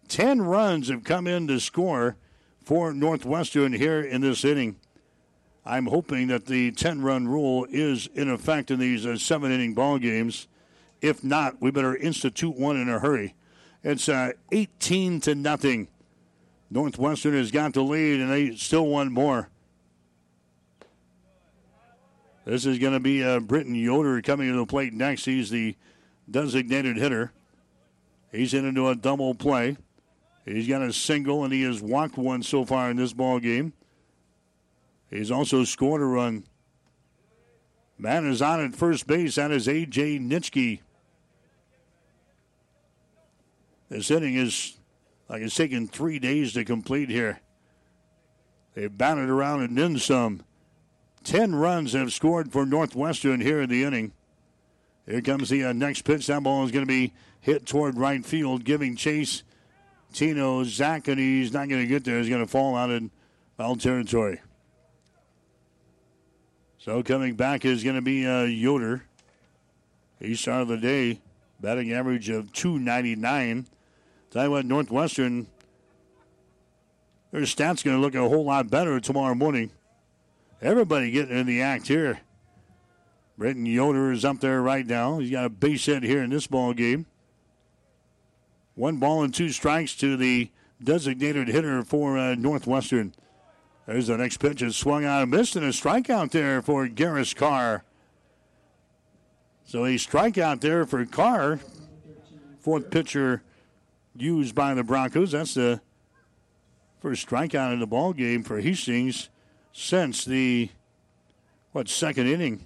10 0.07 0.43
runs 0.43 0.89
have 0.89 1.03
come 1.03 1.25
in 1.25 1.47
to 1.47 1.59
score 1.59 2.15
for 2.63 2.93
Northwestern 2.93 3.73
here 3.73 3.99
in 3.99 4.21
this 4.21 4.45
inning. 4.45 4.75
I'm 5.65 5.87
hoping 5.87 6.27
that 6.27 6.45
the 6.45 6.71
10 6.71 7.01
run 7.01 7.27
rule 7.27 7.65
is 7.69 8.07
in 8.13 8.29
effect 8.29 8.69
in 8.69 8.79
these 8.79 9.05
uh, 9.05 9.17
seven 9.17 9.51
inning 9.51 9.73
ball 9.73 9.97
games. 9.97 10.47
If 11.01 11.23
not, 11.23 11.61
we 11.61 11.71
better 11.71 11.95
institute 11.95 12.55
one 12.55 12.77
in 12.77 12.89
a 12.89 12.99
hurry. 12.99 13.33
It's 13.83 14.07
uh, 14.07 14.31
18 14.51 15.21
to 15.21 15.35
nothing. 15.35 15.89
Northwestern 16.69 17.33
has 17.33 17.51
got 17.51 17.73
the 17.73 17.81
lead, 17.81 18.21
and 18.21 18.31
they 18.31 18.55
still 18.55 18.87
want 18.87 19.11
more. 19.11 19.49
This 22.45 22.65
is 22.65 22.79
going 22.79 22.93
to 22.93 22.99
be 22.99 23.23
uh, 23.23 23.39
Britton 23.39 23.75
Yoder 23.75 24.21
coming 24.21 24.51
to 24.51 24.57
the 24.57 24.65
plate 24.65 24.93
next. 24.93 25.25
He's 25.25 25.49
the 25.49 25.75
designated 26.29 26.97
hitter. 26.97 27.31
He's 28.31 28.53
in 28.53 28.65
into 28.65 28.87
a 28.87 28.95
double 28.95 29.35
play. 29.35 29.77
He's 30.45 30.67
got 30.67 30.81
a 30.81 30.91
single, 30.91 31.43
and 31.43 31.53
he 31.53 31.61
has 31.63 31.81
walked 31.81 32.17
one 32.17 32.43
so 32.43 32.65
far 32.65 32.89
in 32.89 32.97
this 32.97 33.13
ball 33.13 33.39
game. 33.39 33.73
He's 35.09 35.31
also 35.31 35.63
scored 35.63 36.01
a 36.01 36.05
run. 36.05 36.43
Man 37.97 38.25
is 38.25 38.41
on 38.41 38.59
at 38.59 38.75
first 38.75 39.07
base. 39.07 39.35
That 39.35 39.51
is 39.51 39.67
A.J. 39.67 40.19
Nitschke. 40.19 40.79
This 43.93 44.09
inning 44.09 44.33
is 44.33 44.75
like 45.29 45.43
it's 45.43 45.53
taken 45.53 45.87
three 45.87 46.17
days 46.17 46.53
to 46.53 46.65
complete 46.65 47.09
here. 47.09 47.39
They've 48.73 48.95
batted 48.95 49.29
around 49.29 49.61
and 49.61 49.77
then 49.77 49.99
some. 49.99 50.41
Ten 51.23 51.53
runs 51.53 51.93
have 51.93 52.11
scored 52.11 52.51
for 52.51 52.65
Northwestern 52.65 53.39
here 53.39 53.61
in 53.61 53.69
the 53.69 53.83
inning. 53.83 54.11
Here 55.05 55.21
comes 55.21 55.49
the 55.49 55.65
uh, 55.65 55.73
next 55.73 56.01
pitch. 56.01 56.25
That 56.25 56.41
ball 56.41 56.65
is 56.65 56.71
going 56.71 56.87
to 56.87 56.91
be 56.91 57.13
hit 57.39 57.67
toward 57.67 57.95
right 57.95 58.25
field, 58.25 58.63
giving 58.63 58.95
chase. 58.95 59.43
Tino 60.11 60.63
Zach, 60.63 61.07
and 61.07 61.19
he's 61.19 61.53
not 61.53 61.69
going 61.69 61.81
to 61.81 61.87
get 61.87 62.03
there. 62.03 62.17
He's 62.17 62.29
going 62.29 62.43
to 62.43 62.51
fall 62.51 62.75
out 62.75 62.89
in 62.89 63.11
foul 63.57 63.75
territory. 63.75 64.41
So 66.79 67.03
coming 67.03 67.35
back 67.35 67.63
is 67.63 67.83
going 67.83 67.95
to 67.95 68.01
be 68.01 68.25
uh, 68.25 68.43
Yoder. 68.43 69.03
He 70.19 70.33
started 70.33 70.67
the 70.67 70.77
day 70.77 71.21
batting 71.59 71.93
average 71.93 72.29
of 72.29 72.51
299. 72.53 73.67
Tell 74.33 74.45
you 74.45 74.51
what, 74.51 74.65
Northwestern, 74.65 75.45
their 77.31 77.41
stats 77.41 77.83
going 77.83 77.95
to 77.95 78.01
look 78.01 78.15
a 78.15 78.27
whole 78.27 78.45
lot 78.45 78.67
better 78.67 78.99
tomorrow 78.99 79.35
morning. 79.35 79.69
Everybody 80.59 81.11
getting 81.11 81.37
in 81.37 81.45
the 81.45 81.61
act 81.61 81.87
here. 81.87 82.21
Britton 83.37 83.67
Yoder 83.67 84.11
is 84.11 84.25
up 84.25 84.39
there 84.39 84.59
right 84.63 84.87
now. 84.87 85.19
He's 85.19 85.29
got 85.29 85.45
a 85.45 85.49
base 85.49 85.85
hit 85.85 86.01
here 86.01 86.23
in 86.23 86.31
this 86.31 86.47
ball 86.47 86.73
game. 86.73 87.05
One 88.73 88.97
ball 88.97 89.21
and 89.21 89.31
two 89.31 89.49
strikes 89.49 89.95
to 89.97 90.17
the 90.17 90.49
designated 90.83 91.47
hitter 91.47 91.83
for 91.83 92.17
uh, 92.17 92.33
Northwestern. 92.33 93.13
There's 93.85 94.07
the 94.07 94.17
next 94.17 94.37
pitch. 94.37 94.63
It's 94.63 94.75
swung 94.75 95.05
out 95.05 95.21
and 95.21 95.29
missed, 95.29 95.55
and 95.55 95.65
a 95.65 95.69
strikeout 95.69 96.31
there 96.31 96.63
for 96.63 96.87
Garris 96.87 97.35
Carr. 97.35 97.83
So 99.63 99.85
a 99.85 99.93
strikeout 99.93 100.61
there 100.61 100.87
for 100.87 101.05
Carr. 101.05 101.59
Fourth 102.61 102.89
pitcher 102.89 103.43
used 104.15 104.55
by 104.55 104.73
the 104.73 104.83
Broncos. 104.83 105.31
That's 105.31 105.53
the 105.53 105.81
first 107.01 107.27
strikeout 107.27 107.73
in 107.73 107.79
the 107.79 107.87
ball 107.87 108.13
game 108.13 108.43
for 108.43 108.59
Hastings 108.59 109.29
since 109.71 110.25
the 110.25 110.69
what 111.71 111.89
second 111.89 112.27
inning. 112.27 112.65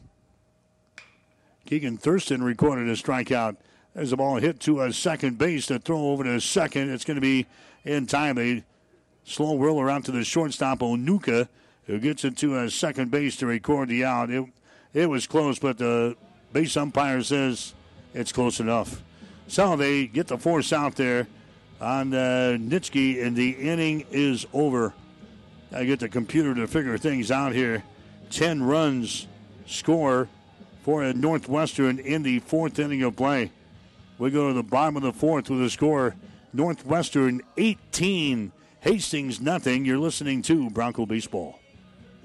Keegan 1.65 1.97
Thurston 1.97 2.43
recorded 2.43 2.87
a 2.87 2.93
strikeout. 2.93 3.57
There's 3.93 4.11
a 4.11 4.17
ball 4.17 4.37
hit 4.37 4.59
to 4.61 4.81
a 4.81 4.93
second 4.93 5.37
base 5.37 5.67
to 5.67 5.79
throw 5.79 6.11
over 6.11 6.23
to 6.23 6.39
second. 6.39 6.91
It's 6.91 7.03
going 7.03 7.15
to 7.15 7.21
be 7.21 7.47
in 7.83 8.05
time. 8.05 8.37
A 8.37 8.63
slow 9.23 9.57
roller 9.57 9.89
out 9.89 10.05
to 10.05 10.11
the 10.11 10.23
shortstop 10.23 10.79
Onuka, 10.79 11.47
who 11.85 11.99
gets 11.99 12.23
it 12.23 12.37
to 12.37 12.59
a 12.59 12.69
second 12.69 13.11
base 13.11 13.37
to 13.37 13.45
record 13.45 13.89
the 13.89 14.05
out. 14.05 14.29
It, 14.29 14.45
it 14.93 15.09
was 15.09 15.25
close, 15.25 15.59
but 15.59 15.77
the 15.77 16.15
base 16.53 16.77
umpire 16.77 17.21
says 17.23 17.73
it's 18.13 18.31
close 18.31 18.59
enough. 18.59 19.01
So 19.47 19.75
they 19.75 20.07
get 20.07 20.27
the 20.27 20.37
force 20.37 20.71
out 20.71 20.95
there 20.95 21.27
on 21.79 22.13
uh, 22.13 22.57
Nitschke, 22.59 23.25
and 23.25 23.35
the 23.35 23.51
inning 23.51 24.05
is 24.11 24.45
over. 24.53 24.93
I 25.71 25.83
get 25.83 25.99
the 25.99 26.09
computer 26.09 26.55
to 26.55 26.67
figure 26.67 26.97
things 26.97 27.31
out 27.31 27.53
here. 27.53 27.83
10 28.29 28.63
runs 28.63 29.27
score 29.65 30.27
for 30.83 31.03
a 31.03 31.13
Northwestern 31.13 31.99
in 31.99 32.23
the 32.23 32.39
fourth 32.39 32.79
inning 32.79 33.03
of 33.03 33.15
play. 33.15 33.51
We 34.17 34.31
go 34.31 34.47
to 34.47 34.53
the 34.53 34.63
bottom 34.63 34.97
of 34.97 35.03
the 35.03 35.13
fourth 35.13 35.49
with 35.49 35.61
a 35.61 35.69
score 35.69 36.15
Northwestern 36.53 37.41
18, 37.57 38.51
Hastings 38.79 39.41
nothing. 39.41 39.85
You're 39.85 39.99
listening 39.99 40.41
to 40.43 40.69
Bronco 40.69 41.05
Baseball. 41.05 41.59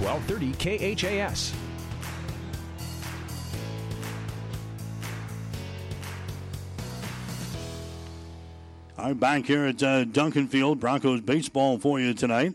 1230 0.00 0.94
KHAS. 0.94 1.52
I'm 8.96 9.18
back 9.18 9.44
here 9.44 9.64
at 9.66 9.82
uh, 9.82 10.04
Duncan 10.04 10.46
Field. 10.46 10.78
Broncos 10.78 11.20
baseball 11.20 11.78
for 11.78 11.98
you 11.98 12.14
tonight. 12.14 12.54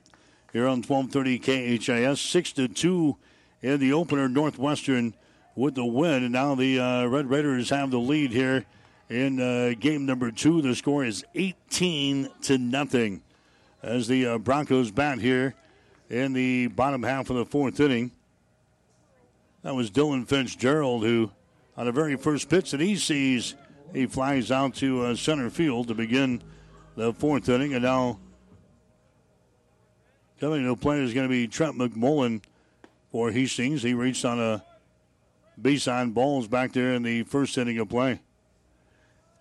Here 0.54 0.68
on 0.68 0.84
1230 0.84 1.78
KHAS. 1.78 2.22
6 2.22 2.52
to 2.54 2.68
2 2.70 3.18
in 3.62 3.80
the 3.80 3.92
opener. 3.92 4.30
Northwestern 4.30 5.14
with 5.56 5.76
the 5.76 5.86
win. 5.86 6.24
And 6.24 6.32
now 6.32 6.56
the 6.56 6.80
uh, 6.80 7.06
Red 7.08 7.30
Raiders 7.30 7.70
have 7.72 7.92
the 7.92 8.00
lead 8.00 8.32
here 8.32 8.66
in 9.10 9.42
uh, 9.42 9.74
game 9.78 10.06
number 10.06 10.32
two. 10.32 10.62
The 10.62 10.76
score 10.76 11.04
is 11.04 11.26
18 11.36 12.30
to 12.44 12.58
nothing 12.58 13.22
as 13.82 14.08
the 14.08 14.26
uh, 14.28 14.38
Broncos 14.38 14.92
bat 14.92 15.20
here 15.20 15.56
in 16.14 16.32
the 16.32 16.68
bottom 16.68 17.02
half 17.02 17.32
of 17.32 17.38
the 17.38 17.46
fourth 17.46 17.80
inning. 17.80 18.12
That 19.64 19.74
was 19.74 19.90
Dylan 19.90 20.28
Fitzgerald 20.28 21.04
who, 21.04 21.32
on 21.76 21.88
the 21.88 21.92
very 21.92 22.16
first 22.18 22.50
pitch 22.50 22.70
that 22.72 22.80
he 22.80 22.96
sees, 22.98 23.56
he 23.94 24.06
flies 24.06 24.52
out 24.52 24.76
to 24.76 25.06
uh, 25.06 25.16
center 25.16 25.50
field 25.50 25.88
to 25.88 25.96
begin 25.96 26.44
the 26.96 27.14
fourth 27.14 27.50
inning. 27.50 27.74
And 27.74 27.84
now 27.84 28.20
coming 30.40 30.64
to 30.66 30.76
plate 30.76 31.02
is 31.02 31.16
going 31.16 31.28
to 31.28 31.32
be 31.32 31.48
Trent 31.48 31.78
McMullen 31.78 32.44
for 33.12 33.32
Hastings. 33.32 33.82
He 33.82 33.96
reached 33.96 34.24
on 34.24 34.40
a 34.40 34.64
base 35.60 35.88
on 35.88 36.12
balls 36.12 36.48
back 36.48 36.74
there 36.74 36.94
in 36.94 37.02
the 37.02 37.24
first 37.24 37.58
inning 37.58 37.80
of 37.80 37.90
play. 37.90 38.22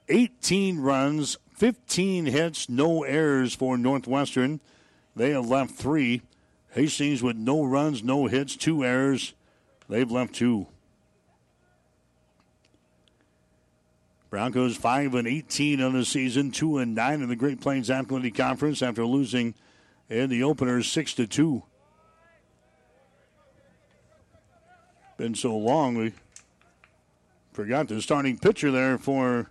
18 0.09 0.81
runs, 0.81 1.37
15 1.55 2.27
hits, 2.27 2.71
no 2.71 3.03
errors 3.03 3.55
for 3.55 3.77
Northwestern. 3.77 4.61
They 5.15 5.31
have 5.31 5.47
left 5.47 5.73
three. 5.73 6.23
Hastings 6.73 7.23
with 7.23 7.37
no 7.37 7.65
runs, 7.65 8.03
no 8.03 8.27
hits, 8.27 8.57
two 8.57 8.85
errors. 8.85 9.35
They've 9.89 10.11
left 10.11 10.35
two. 10.35 10.69
Broncos 14.31 14.79
5 14.79 15.15
and 15.15 15.29
18 15.29 15.83
on 15.83 15.93
the 15.93 16.07
season, 16.07 16.51
2 16.51 16.79
and 16.79 16.95
9 16.95 17.21
in 17.21 17.29
the 17.29 17.37
Great 17.37 17.61
Plains 17.61 17.91
Athletic 17.91 18.35
Conference 18.35 18.81
after 18.81 19.05
losing 19.05 19.55
in 20.09 20.31
the 20.31 20.43
opener 20.43 20.83
6 20.83 21.15
to 21.15 21.27
2. 21.27 21.63
Been 25.19 25.35
so 25.35 25.55
long, 25.55 25.97
we 25.97 26.15
forgot 27.53 27.89
the 27.89 28.01
starting 28.01 28.39
pitcher 28.39 28.71
there 28.71 28.97
for 28.97 29.51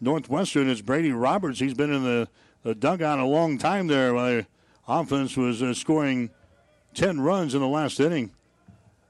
Northwestern. 0.00 0.68
It's 0.68 0.80
Brady 0.80 1.12
Roberts. 1.12 1.60
He's 1.60 1.74
been 1.74 1.92
in 1.92 2.02
the, 2.02 2.28
the 2.64 2.74
dugout 2.74 3.20
a 3.20 3.24
long 3.24 3.58
time 3.58 3.86
there. 3.86 4.44
Offense 4.88 5.36
was 5.36 5.62
uh, 5.62 5.74
scoring 5.74 6.30
10 6.94 7.20
runs 7.20 7.54
in 7.54 7.60
the 7.60 7.68
last 7.68 8.00
inning. 8.00 8.32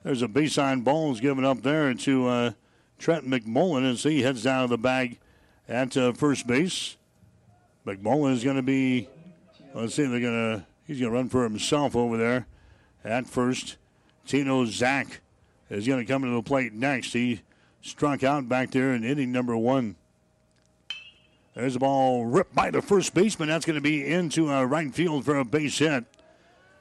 There's 0.03 0.23
a 0.23 0.29
baseline 0.29 0.85
ball 0.85 1.15
given 1.15 1.45
up 1.45 1.63
there 1.63 1.95
to. 1.95 2.27
Uh, 2.29 2.51
Trent 2.99 3.29
McMullen 3.29 3.91
as 3.91 4.03
he 4.03 4.23
heads 4.23 4.43
down 4.43 4.63
to 4.63 4.69
the 4.69 4.79
bag 4.79 5.19
at 5.69 5.97
uh, 5.97 6.13
first 6.13 6.47
base. 6.47 6.97
McMullen 7.87 8.33
is 8.33 8.45
going 8.45 8.57
to 8.57 8.63
be, 8.63 9.09
let's 9.75 9.95
see, 9.95 10.05
they're 10.05 10.21
going 10.21 10.59
to, 10.59 10.67
he's 10.87 11.01
going 11.01 11.13
to 11.13 11.17
run 11.17 11.29
for 11.29 11.45
himself 11.45 11.97
over 11.97 12.17
there 12.17 12.47
at 13.05 13.27
first. 13.27 13.77
Tino 14.27 14.65
Zach 14.67 15.21
is 15.71 15.87
going 15.87 16.05
to 16.05 16.13
come 16.13 16.23
to 16.23 16.31
the 16.31 16.43
plate 16.43 16.73
next. 16.73 17.13
He 17.13 17.41
struck 17.81 18.23
out 18.23 18.49
back 18.49 18.73
there 18.73 18.93
in 18.93 19.05
inning 19.05 19.33
number 19.33 19.57
one. 19.57 19.97
There's 21.59 21.75
a 21.75 21.81
ball 21.81 22.25
ripped 22.25 22.55
by 22.55 22.71
the 22.71 22.81
first 22.81 23.15
baseman. 23.15 23.49
That's 23.49 23.67
going 23.67 23.75
to 23.75 23.81
be 23.81 24.07
into 24.07 24.49
uh, 24.49 24.63
right 24.63 24.95
field 24.95 25.25
for 25.25 25.39
a 25.39 25.45
base 25.45 25.77
hit. 25.77 26.05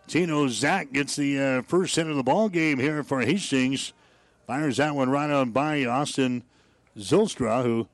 Tino 0.06 0.48
Zach 0.50 0.94
gets 0.94 1.16
the 1.16 1.40
uh, 1.40 1.62
first 1.64 1.96
hit 1.96 2.06
of 2.06 2.16
the 2.16 2.22
ball 2.22 2.48
game 2.48 2.78
here 2.78 3.02
for 3.02 3.22
Hastings. 3.22 3.94
Fires 4.46 4.78
that 4.78 4.94
one 4.94 5.10
right 5.10 5.32
on 5.32 5.50
by 5.50 5.84
Austin 5.86 6.44
Zylstra, 6.96 7.64
who 7.64 7.88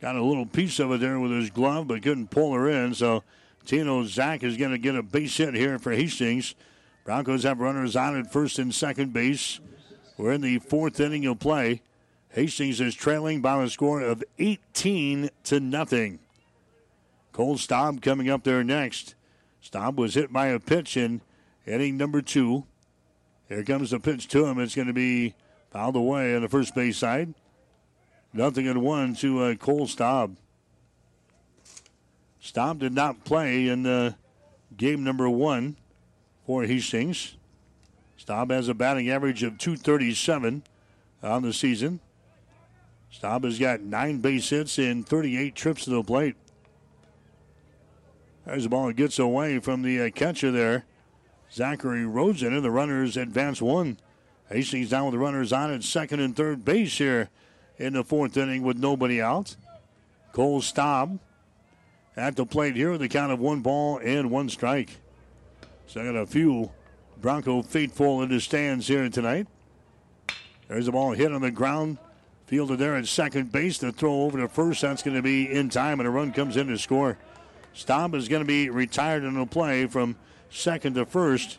got 0.00 0.14
a 0.14 0.22
little 0.22 0.46
piece 0.46 0.78
of 0.78 0.92
it 0.92 1.00
there 1.00 1.18
with 1.18 1.32
his 1.32 1.50
glove, 1.50 1.88
but 1.88 2.04
couldn't 2.04 2.30
pull 2.30 2.54
her 2.54 2.68
in. 2.68 2.94
So 2.94 3.24
Tino 3.66 4.04
Zach 4.04 4.44
is 4.44 4.56
going 4.56 4.70
to 4.70 4.78
get 4.78 4.94
a 4.94 5.02
base 5.02 5.36
hit 5.38 5.54
here 5.54 5.80
for 5.80 5.90
Hastings. 5.90 6.54
Broncos 7.04 7.42
have 7.42 7.58
runners 7.58 7.96
on 7.96 8.16
at 8.16 8.32
first 8.32 8.60
and 8.60 8.72
second 8.72 9.12
base. 9.12 9.58
We're 10.16 10.34
in 10.34 10.42
the 10.42 10.60
fourth 10.60 11.00
inning 11.00 11.26
of 11.26 11.40
play. 11.40 11.82
Hastings 12.28 12.80
is 12.80 12.94
trailing 12.94 13.40
by 13.40 13.60
a 13.60 13.68
score 13.68 14.02
of 14.02 14.22
18 14.38 15.30
to 15.42 15.58
nothing. 15.58 16.20
Cole 17.38 17.56
Staub 17.56 18.02
coming 18.02 18.28
up 18.28 18.42
there 18.42 18.64
next. 18.64 19.14
Staub 19.60 19.96
was 19.96 20.14
hit 20.14 20.32
by 20.32 20.48
a 20.48 20.58
pitch 20.58 20.96
in 20.96 21.20
inning 21.64 21.96
number 21.96 22.20
two. 22.20 22.64
Here 23.48 23.62
comes 23.62 23.92
the 23.92 24.00
pitch 24.00 24.26
to 24.30 24.44
him. 24.44 24.58
It's 24.58 24.74
going 24.74 24.88
to 24.88 24.92
be 24.92 25.36
Fouled 25.70 25.94
away 25.94 26.34
on 26.34 26.42
the 26.42 26.48
first 26.48 26.74
base 26.74 26.96
side. 26.96 27.32
Nothing 28.32 28.66
in 28.66 28.80
one 28.80 29.14
to 29.16 29.40
uh, 29.40 29.54
Cole 29.54 29.86
Staub. 29.86 30.36
Staub 32.40 32.80
did 32.80 32.92
not 32.92 33.22
play 33.24 33.68
in 33.68 33.86
uh, 33.86 34.14
game 34.76 35.04
number 35.04 35.30
one 35.30 35.76
for 36.44 36.64
Hastings. 36.64 37.36
Staub 38.16 38.50
has 38.50 38.66
a 38.66 38.74
batting 38.74 39.10
average 39.10 39.44
of 39.44 39.58
237 39.58 40.64
on 41.22 41.42
the 41.42 41.52
season. 41.52 42.00
Staub 43.12 43.44
has 43.44 43.60
got 43.60 43.80
nine 43.80 44.18
base 44.18 44.50
hits 44.50 44.76
and 44.78 45.06
38 45.06 45.54
trips 45.54 45.84
to 45.84 45.90
the 45.90 46.02
plate. 46.02 46.34
There's 48.48 48.62
the 48.62 48.70
ball 48.70 48.90
gets 48.92 49.18
away 49.18 49.58
from 49.58 49.82
the 49.82 50.00
uh, 50.00 50.10
catcher 50.10 50.50
there. 50.50 50.86
Zachary 51.52 52.06
Rosen, 52.06 52.54
and 52.54 52.64
the 52.64 52.70
runners 52.70 53.18
advance 53.18 53.60
one. 53.60 53.98
Hastings 54.50 54.88
down 54.88 55.04
with 55.04 55.12
the 55.12 55.18
runners 55.18 55.52
on 55.52 55.70
at 55.70 55.82
second 55.82 56.20
and 56.20 56.34
third 56.34 56.64
base 56.64 56.96
here 56.96 57.28
in 57.76 57.92
the 57.92 58.02
fourth 58.02 58.38
inning 58.38 58.62
with 58.62 58.78
nobody 58.78 59.20
out. 59.20 59.54
Cole 60.32 60.62
Staub 60.62 61.18
at 62.16 62.36
the 62.36 62.46
plate 62.46 62.74
here 62.74 62.90
with 62.90 63.02
the 63.02 63.08
count 63.08 63.32
of 63.32 63.38
one 63.38 63.60
ball 63.60 64.00
and 64.02 64.30
one 64.30 64.48
strike. 64.48 64.96
So 65.86 66.00
I 66.00 66.04
got 66.04 66.16
a 66.16 66.26
few 66.26 66.70
Bronco 67.20 67.60
faithful 67.60 68.22
in 68.22 68.30
the 68.30 68.40
stands 68.40 68.88
here 68.88 69.10
tonight. 69.10 69.46
There's 70.68 70.88
a 70.88 70.92
ball 70.92 71.12
hit 71.12 71.32
on 71.32 71.42
the 71.42 71.50
ground. 71.50 71.98
Fielded 72.46 72.78
there 72.78 72.96
at 72.96 73.06
second 73.06 73.52
base. 73.52 73.76
The 73.76 73.92
throw 73.92 74.22
over 74.22 74.38
to 74.38 74.48
first. 74.48 74.80
That's 74.80 75.02
going 75.02 75.16
to 75.16 75.22
be 75.22 75.52
in 75.52 75.68
time, 75.68 76.00
and 76.00 76.06
a 76.06 76.10
run 76.10 76.32
comes 76.32 76.56
in 76.56 76.68
to 76.68 76.78
score. 76.78 77.18
Staub 77.72 78.14
is 78.14 78.28
going 78.28 78.42
to 78.42 78.46
be 78.46 78.70
retired 78.70 79.24
in 79.24 79.34
the 79.34 79.46
play 79.46 79.86
from 79.86 80.16
second 80.50 80.94
to 80.94 81.06
first. 81.06 81.58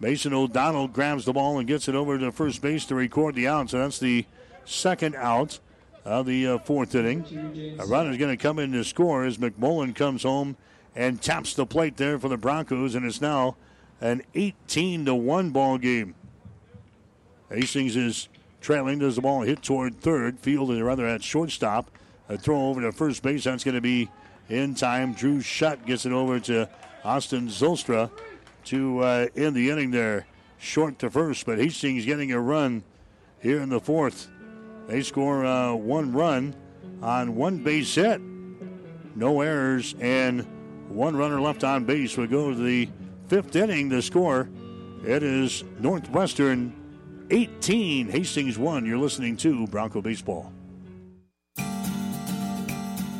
Mason 0.00 0.32
O'Donnell 0.32 0.88
grabs 0.88 1.24
the 1.24 1.32
ball 1.32 1.58
and 1.58 1.66
gets 1.66 1.88
it 1.88 1.94
over 1.94 2.18
to 2.18 2.30
first 2.30 2.62
base 2.62 2.84
to 2.86 2.94
record 2.94 3.34
the 3.34 3.48
out. 3.48 3.70
So 3.70 3.78
that's 3.78 3.98
the 3.98 4.26
second 4.64 5.16
out 5.16 5.58
of 6.04 6.26
the 6.26 6.46
uh, 6.46 6.58
fourth 6.58 6.94
inning. 6.94 7.76
A 7.78 7.86
run 7.86 8.08
is 8.08 8.16
going 8.16 8.36
to 8.36 8.42
come 8.42 8.58
in 8.58 8.72
to 8.72 8.84
score 8.84 9.24
as 9.24 9.38
McMullen 9.38 9.94
comes 9.94 10.22
home 10.22 10.56
and 10.94 11.20
taps 11.20 11.54
the 11.54 11.66
plate 11.66 11.96
there 11.96 12.18
for 12.18 12.28
the 12.28 12.36
Broncos, 12.36 12.94
and 12.94 13.04
it's 13.04 13.20
now 13.20 13.56
an 14.00 14.22
18 14.34 15.04
to 15.04 15.14
1 15.14 15.50
ball 15.50 15.78
game. 15.78 16.14
Hastings 17.50 17.96
is 17.96 18.28
trailing. 18.60 18.98
Does 18.98 19.16
the 19.16 19.22
ball 19.22 19.42
hit 19.42 19.62
toward 19.62 20.00
third? 20.00 20.38
Fielded 20.38 20.82
rather 20.82 21.06
at 21.06 21.22
shortstop. 21.22 21.90
A 22.28 22.36
throw 22.36 22.68
over 22.68 22.80
to 22.82 22.92
first 22.92 23.22
base. 23.22 23.44
That's 23.44 23.64
going 23.64 23.74
to 23.74 23.80
be 23.80 24.10
in 24.48 24.74
time. 24.74 25.14
Drew 25.14 25.40
Shutt 25.40 25.84
gets 25.86 26.06
it 26.06 26.12
over 26.12 26.40
to 26.40 26.68
Austin 27.04 27.48
Zylstra 27.48 28.10
to 28.66 29.00
uh, 29.00 29.26
end 29.36 29.54
the 29.54 29.70
inning 29.70 29.90
there. 29.90 30.26
Short 30.58 30.98
to 30.98 31.10
first, 31.10 31.46
but 31.46 31.58
Hastings 31.58 32.04
getting 32.04 32.32
a 32.32 32.40
run 32.40 32.82
here 33.40 33.60
in 33.60 33.68
the 33.68 33.80
fourth. 33.80 34.28
They 34.88 35.02
score 35.02 35.44
uh, 35.44 35.74
one 35.74 36.12
run 36.12 36.54
on 37.00 37.36
one 37.36 37.58
base 37.58 37.94
hit. 37.94 38.20
No 39.14 39.40
errors 39.40 39.94
and 40.00 40.46
one 40.88 41.16
runner 41.16 41.40
left 41.40 41.62
on 41.62 41.84
base. 41.84 42.16
We 42.16 42.26
go 42.26 42.50
to 42.50 42.56
the 42.56 42.88
fifth 43.28 43.54
inning. 43.54 43.88
The 43.88 44.02
score 44.02 44.48
it 45.04 45.22
is 45.22 45.62
Northwestern 45.78 46.74
18, 47.30 48.08
Hastings 48.08 48.58
1. 48.58 48.84
You're 48.84 48.98
listening 48.98 49.36
to 49.38 49.66
Bronco 49.68 50.02
Baseball. 50.02 50.52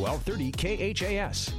1230 0.00 0.94
KHAS. 0.94 1.52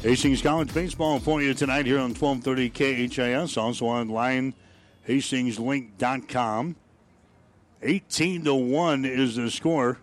Hastings 0.00 0.42
College 0.42 0.74
baseball 0.74 1.20
for 1.20 1.40
you 1.40 1.54
tonight 1.54 1.86
here 1.86 1.98
on 1.98 2.14
1230 2.14 3.08
KHAS. 3.08 3.56
Also 3.56 3.86
online, 3.86 4.54
hastingslink.com. 5.08 6.76
18 7.82 8.44
to 8.44 8.54
1 8.54 9.04
is 9.04 9.36
the 9.36 9.50
score. 9.50 9.98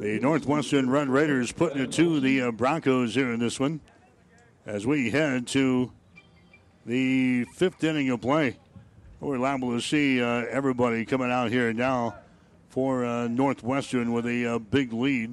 The 0.00 0.18
Northwestern 0.20 0.90
Red 0.90 1.08
Raiders 1.08 1.50
putting 1.52 1.80
it 1.82 1.92
to 1.92 2.20
the 2.20 2.42
uh, 2.42 2.50
Broncos 2.50 3.14
here 3.14 3.32
in 3.32 3.40
this 3.40 3.58
one. 3.58 3.80
As 4.66 4.86
we 4.86 5.10
head 5.10 5.46
to 5.48 5.92
the 6.84 7.44
fifth 7.54 7.82
inning 7.82 8.10
of 8.10 8.20
play, 8.20 8.58
we're 9.20 9.38
liable 9.38 9.72
to 9.72 9.80
see 9.80 10.22
uh, 10.22 10.44
everybody 10.50 11.06
coming 11.06 11.30
out 11.30 11.50
here 11.50 11.72
now 11.72 12.16
for 12.74 13.04
uh, 13.04 13.28
Northwestern 13.28 14.12
with 14.12 14.26
a 14.26 14.46
uh, 14.46 14.58
big 14.58 14.92
lead. 14.92 15.32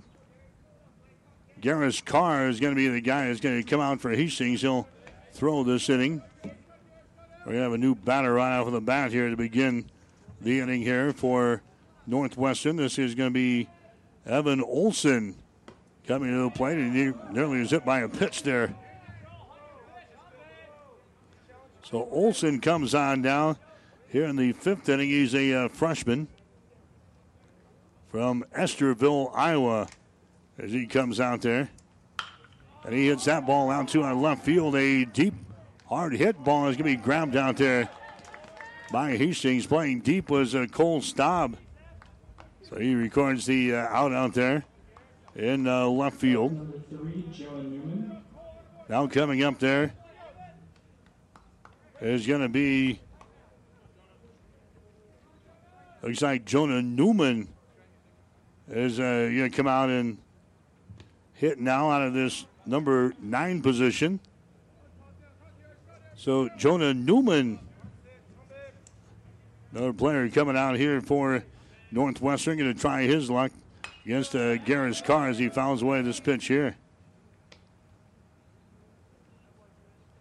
Garris 1.59 2.05
Carr 2.05 2.47
is 2.47 2.59
going 2.59 2.75
to 2.75 2.75
be 2.75 2.87
the 2.87 3.01
guy 3.01 3.29
that's 3.29 3.39
going 3.39 3.59
to 3.59 3.67
come 3.67 3.81
out 3.81 3.99
for 3.99 4.11
Hastings. 4.11 4.61
He'll 4.61 4.87
throw 5.31 5.63
this 5.63 5.89
inning. 5.89 6.21
We're 6.43 6.51
going 7.45 7.57
to 7.57 7.63
have 7.63 7.73
a 7.73 7.79
new 7.79 7.95
batter 7.95 8.35
right 8.35 8.59
off 8.59 8.67
of 8.67 8.73
the 8.73 8.79
bat 8.79 9.11
here 9.11 9.27
to 9.31 9.35
begin 9.35 9.89
the 10.39 10.59
inning 10.59 10.83
here 10.83 11.13
for 11.13 11.63
Northwestern. 12.05 12.75
This 12.75 12.99
is 12.99 13.15
going 13.15 13.31
to 13.31 13.33
be 13.33 13.67
Evan 14.27 14.61
Olson 14.61 15.33
coming 16.05 16.29
to 16.29 16.43
the 16.43 16.51
plate, 16.51 16.77
and 16.77 16.95
he 16.95 17.11
nearly 17.31 17.61
was 17.61 17.71
hit 17.71 17.83
by 17.83 18.01
a 18.01 18.07
pitch 18.07 18.43
there. 18.43 18.75
So 21.89 22.07
Olson 22.11 22.61
comes 22.61 22.93
on 22.93 23.23
down 23.23 23.57
here 24.09 24.25
in 24.25 24.35
the 24.35 24.53
fifth 24.53 24.87
inning. 24.87 25.09
He's 25.09 25.33
a 25.33 25.53
uh, 25.65 25.69
freshman 25.69 26.27
from 28.11 28.43
Estherville, 28.53 29.31
Iowa, 29.33 29.87
as 30.59 30.71
he 30.73 30.85
comes 30.85 31.21
out 31.21 31.41
there. 31.41 31.69
And 32.83 32.93
he 32.93 33.07
hits 33.07 33.23
that 33.25 33.45
ball 33.47 33.71
out 33.71 33.87
to 33.89 34.01
our 34.01 34.13
left 34.13 34.43
field. 34.43 34.75
A 34.75 35.05
deep, 35.05 35.33
hard 35.87 36.13
hit 36.13 36.43
ball 36.43 36.67
is 36.67 36.75
going 36.75 36.91
to 36.91 36.97
be 36.97 37.01
grabbed 37.01 37.37
out 37.37 37.55
there 37.55 37.89
by 38.91 39.15
Hastings. 39.15 39.65
Playing 39.65 40.01
deep 40.01 40.29
was 40.29 40.53
uh, 40.53 40.65
Cole 40.69 41.01
Staub. 41.01 41.55
So 42.63 42.77
he 42.77 42.95
records 42.95 43.45
the 43.45 43.75
uh, 43.75 43.87
out 43.87 44.11
out 44.11 44.33
there 44.33 44.65
in 45.35 45.65
uh, 45.65 45.87
left 45.87 46.17
field. 46.17 46.83
Now 48.89 49.07
coming 49.07 49.41
up 49.43 49.57
there 49.59 49.93
is 52.01 52.27
going 52.27 52.41
to 52.41 52.49
be, 52.49 52.99
looks 56.01 56.21
like 56.21 56.43
Jonah 56.43 56.81
Newman 56.81 57.47
is 58.71 58.99
uh, 58.99 59.03
going 59.03 59.51
to 59.51 59.55
come 59.55 59.67
out 59.67 59.89
and 59.89 60.17
hit 61.33 61.59
now 61.59 61.91
out 61.91 62.01
of 62.01 62.13
this 62.13 62.45
number 62.65 63.13
nine 63.21 63.61
position. 63.61 64.19
So 66.15 66.49
Jonah 66.57 66.93
Newman, 66.93 67.59
another 69.71 69.93
player 69.93 70.29
coming 70.29 70.55
out 70.55 70.77
here 70.77 71.01
for 71.01 71.43
Northwestern, 71.91 72.57
going 72.57 72.73
to 72.73 72.79
try 72.79 73.03
his 73.03 73.29
luck 73.29 73.51
against 74.05 74.35
uh, 74.35 74.57
Garris 74.57 75.03
Carr 75.03 75.29
as 75.29 75.37
he 75.37 75.49
fouls 75.49 75.81
away 75.81 76.01
this 76.01 76.19
pitch 76.19 76.47
here. 76.47 76.75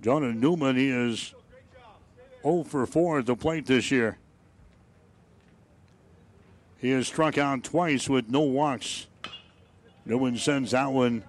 Jonah 0.01 0.33
Newman, 0.33 0.77
he 0.77 0.89
is 0.89 1.35
0 2.43 2.65
for 2.65 2.87
4 2.87 3.21
at 3.21 3.27
the 3.27 3.37
plate 3.37 3.67
this 3.67 3.91
year. 3.91 4.17
He 6.81 6.91
has 6.91 7.07
struck 7.07 7.37
out 7.37 7.63
twice 7.63 8.09
with 8.09 8.31
no 8.31 8.41
walks. 8.41 9.07
No 10.07 10.17
one 10.17 10.37
sends 10.39 10.71
that 10.71 10.91
one 10.91 11.23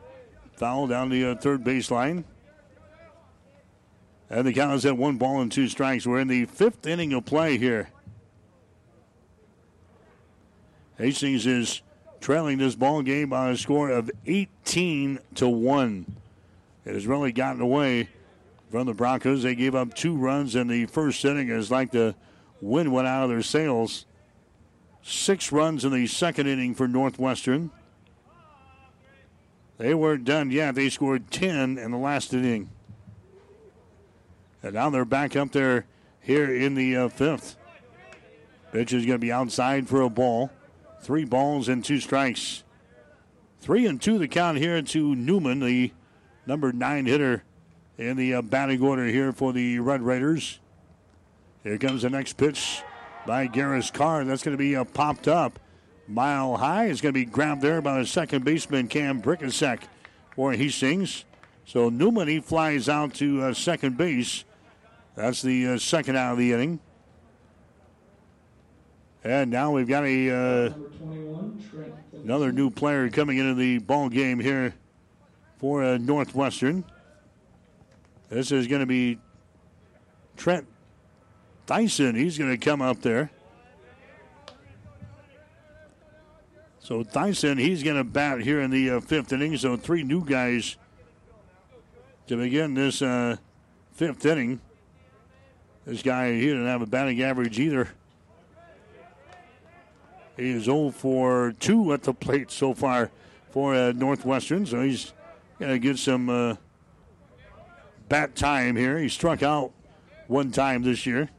foul 0.56 0.88
down 0.88 1.10
the 1.10 1.32
uh, 1.32 1.36
third 1.36 1.64
baseline. 1.64 2.24
And 4.30 4.48
the 4.48 4.54
count 4.54 4.76
is 4.76 4.86
at 4.86 4.98
one 4.98 5.18
ball 5.18 5.42
and 5.42 5.52
two 5.52 5.68
strikes. 5.68 6.08
We're 6.08 6.22
in 6.22 6.30
the 6.30 6.46
fifth 6.46 6.88
inning 6.88 7.12
of 7.12 7.26
play 7.26 7.58
here. 7.58 7.90
Hastings 10.98 11.46
is 11.46 11.82
trailing 12.22 12.58
this 12.58 12.76
ball 12.76 13.02
game 13.02 13.30
by 13.30 13.50
a 13.50 13.58
score 13.58 13.90
of 13.90 14.10
18 14.26 15.20
to 15.36 15.50
1. 15.50 16.06
It 16.86 16.94
has 16.94 17.06
really 17.06 17.34
gotten 17.34 17.60
away 17.62 18.08
from 18.72 18.88
the 18.88 18.94
Broncos. 18.94 19.44
They 19.44 19.56
gave 19.56 19.76
up 19.76 19.94
two 19.96 20.16
runs 20.16 20.56
in 20.56 20.68
the 20.68 20.86
first 20.86 21.26
inning. 21.26 21.50
It's 21.50 21.70
like 21.70 21.92
the 21.92 22.16
wind 22.62 22.94
went 22.94 23.08
out 23.08 23.24
of 23.24 23.30
their 23.30 23.42
sails. 23.42 24.06
Six 25.04 25.52
runs 25.52 25.84
in 25.84 25.92
the 25.92 26.08
second 26.08 26.48
inning 26.48 26.76
for 26.76 26.88
Northwestern. 26.88 27.72
They 29.78 29.96
weren't 29.96 30.26
done 30.26 30.52
yet. 30.52 30.76
They 30.76 30.90
scored 30.90 31.32
10 31.32 31.78
in 31.80 31.92
the 31.92 31.98
last 31.98 32.34
inning. 32.34 32.70
And 34.62 34.76
now 34.76 34.92
they're 34.92 35.06
back 35.06 35.36
up 35.36 35.52
there 35.52 35.86
here 36.20 36.54
in 36.54 36.76
the 36.76 36.96
uh, 36.96 37.10
fifth. 37.10 37.58
Pitch 38.72 38.94
is 38.94 39.06
going 39.06 39.16
to 39.16 39.20
be 39.20 39.32
outside 39.32 39.90
for 39.90 40.02
a 40.02 40.10
ball. 40.10 40.52
Three 41.02 41.26
balls 41.26 41.68
and 41.68 41.84
two 41.84 42.00
strikes. 42.00 42.64
Three 43.60 43.88
and 43.88 44.00
two 44.00 44.20
the 44.20 44.28
count 44.28 44.60
here 44.60 44.82
to 44.82 45.16
Newman, 45.16 45.60
the 45.60 45.92
number 46.46 46.72
nine 46.72 47.08
hitter 47.08 47.44
in 47.98 48.18
the 48.18 48.36
uh, 48.36 48.42
batting 48.44 48.82
order 48.84 49.08
here 49.08 49.32
for 49.32 49.52
the 49.52 49.80
Red 49.80 50.04
Raiders. 50.04 50.60
Here 51.64 51.80
comes 51.80 52.04
the 52.04 52.10
next 52.12 52.34
pitch 52.38 52.84
by 53.26 53.48
Garris 53.48 53.92
Carr. 53.92 54.24
That's 54.24 54.44
going 54.44 54.58
to 54.58 54.62
be 54.62 54.76
uh, 54.76 54.84
popped 54.84 55.28
up 55.28 55.60
mile 56.08 56.58
high. 56.58 56.86
It's 56.88 57.02
going 57.02 57.14
to 57.14 57.20
be 57.20 57.26
grabbed 57.26 57.62
there 57.62 57.82
by 57.82 58.00
the 58.00 58.06
second 58.06 58.44
baseman, 58.44 58.88
Cam 58.88 59.22
Brickensack, 59.22 59.84
where 60.36 60.54
he 60.54 60.70
sings. 60.70 61.26
So 61.66 61.90
Newman, 61.90 62.28
he 62.28 62.40
flies 62.40 62.90
out 62.90 63.14
to 63.16 63.44
uh, 63.44 63.54
second 63.54 63.98
base. 63.98 64.44
That's 65.16 65.42
the 65.42 65.68
uh, 65.68 65.78
second 65.78 66.16
out 66.16 66.34
of 66.34 66.38
the 66.38 66.54
inning. 66.54 66.80
And 69.24 69.52
now 69.52 69.72
we've 69.72 69.88
got 69.88 70.04
a 70.04 70.32
uh, 70.32 70.74
another 72.24 72.52
new 72.52 72.72
player 72.72 73.08
coming 73.10 73.38
into 73.38 73.54
the 73.54 73.78
ball 73.78 74.10
game 74.10 74.40
here 74.40 74.74
for 75.60 75.84
uh, 75.84 75.98
Northwestern. 76.00 76.84
This 78.30 78.52
is 78.52 78.66
going 78.66 78.80
to 78.80 78.88
be 78.88 79.20
Trent 80.38 80.66
Dyson. 81.72 82.16
He's 82.16 82.38
going 82.38 82.52
to 82.52 82.58
come 82.58 82.82
up 82.82 83.02
there. 83.02 83.32
So 86.80 87.02
Dyson, 87.02 87.58
he's 87.58 87.82
going 87.82 87.96
to 87.96 88.04
bat 88.04 88.42
here 88.42 88.60
in 88.60 88.72
the 88.72 88.90
uh, 88.90 89.00
fifth 89.00 89.32
inning. 89.32 89.56
So 89.56 89.78
three 89.78 90.04
new 90.04 90.26
guys 90.26 90.76
to 92.28 92.36
begin 92.36 92.74
this 92.74 93.02
uh, 93.02 93.38
fifth 93.94 94.26
inning. 94.26 94.60
This 95.86 96.02
guy, 96.02 96.34
he 96.34 96.48
didn't 96.48 96.68
have 96.68 96.82
a 96.82 96.86
batting 96.86 97.22
average 97.22 97.58
either. 97.58 97.88
He 100.36 100.50
is 100.50 100.66
0 100.66 100.92
for 100.92 101.54
2 101.58 101.94
at 101.94 102.04
the 102.04 102.14
plate 102.14 102.52
so 102.52 102.74
far 102.74 103.12
for 103.52 103.76
uh, 103.76 103.94
Northwestern. 103.94 104.66
So 104.66 104.82
he's 104.82 105.14
going 105.58 105.72
to 105.72 105.80
get 105.80 105.98
some 105.98 106.28
uh, 106.28 106.56
bat 108.10 108.36
time 108.36 108.76
here. 108.76 109.00
He 109.00 109.08
struck 109.08 109.42
out 109.42 109.72
one 110.28 110.52
time 110.52 110.84
this 110.84 111.06
year. 111.06 111.30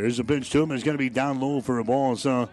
Here's 0.00 0.18
a 0.18 0.24
pitch 0.24 0.48
to 0.50 0.62
him. 0.62 0.72
It's 0.72 0.82
going 0.82 0.96
to 0.96 0.98
be 0.98 1.10
down 1.10 1.40
low 1.40 1.60
for 1.60 1.78
a 1.78 1.84
ball. 1.84 2.16
So 2.16 2.48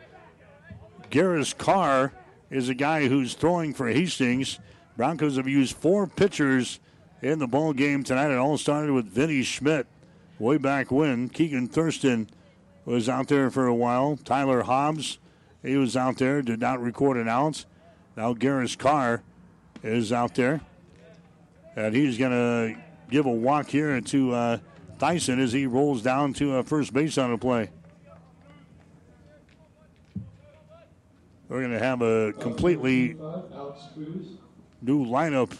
Garris 1.10 1.58
Carr 1.58 2.12
is 2.50 2.68
a 2.68 2.74
guy 2.74 3.08
who's 3.08 3.36
throwing 3.36 3.74
for 3.74 3.88
Hastings. 3.88 4.60
Broncos 4.98 5.38
have 5.38 5.48
used 5.48 5.78
four 5.78 6.08
pitchers 6.08 6.82
in 7.22 7.40
the 7.40 7.48
ball 7.48 7.72
game 7.72 8.04
tonight. 8.04 8.32
It 8.32 8.38
all 8.38 8.58
started 8.58 8.92
with 8.92 9.06
Vinny 9.06 9.44
Schmidt 9.44 9.88
way 10.40 10.58
back 10.58 10.92
when. 10.92 11.30
Keegan 11.30 11.70
Thurston 11.70 12.30
was 12.84 13.08
out 13.08 13.30
there 13.30 13.50
for 13.50 13.66
a 13.66 13.76
while. 13.76 14.18
Tyler 14.26 14.64
Hobbs, 14.64 15.18
he 15.64 15.78
was 15.78 15.96
out 15.96 16.18
there, 16.18 16.42
did 16.42 16.60
not 16.60 16.82
record 16.82 17.16
an 17.16 17.30
ounce. 17.30 17.66
Now 18.18 18.34
Garris 18.34 18.78
Carr 18.78 19.24
is 19.84 20.12
out 20.12 20.36
there. 20.36 20.60
And 21.78 21.96
he's 21.96 22.18
going 22.18 22.32
to 22.32 22.82
give 23.10 23.26
a 23.26 23.32
walk 23.32 23.70
here 23.70 24.02
to 24.02 24.34
uh, 24.34 24.58
Dyson 24.98 25.40
as 25.40 25.54
he 25.54 25.66
rolls 25.66 26.02
down 26.02 26.34
to 26.34 26.58
uh, 26.58 26.64
first 26.64 26.94
base 26.94 27.18
on 27.18 27.32
a 27.32 27.38
play. 27.38 27.70
We're 31.50 31.60
going 31.62 31.72
to 31.72 31.80
have 31.80 32.02
a 32.02 32.34
completely 32.34 33.14
new 34.82 35.06
lineup 35.06 35.58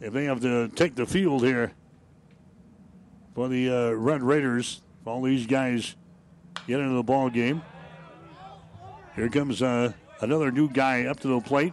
if 0.00 0.12
they 0.12 0.24
have 0.24 0.40
to 0.40 0.68
take 0.68 0.94
the 0.94 1.04
field 1.04 1.42
here 1.42 1.72
for 3.34 3.48
the 3.48 3.68
uh, 3.68 3.90
Red 3.90 4.22
Raiders. 4.22 4.80
If 5.00 5.06
All 5.06 5.22
these 5.22 5.46
guys 5.46 5.96
get 6.66 6.80
into 6.80 6.94
the 6.94 7.02
ball 7.02 7.30
game. 7.30 7.62
Here 9.16 9.28
comes 9.28 9.60
uh, 9.60 9.92
another 10.20 10.50
new 10.50 10.70
guy 10.70 11.04
up 11.04 11.20
to 11.20 11.28
the 11.28 11.40
plate. 11.40 11.72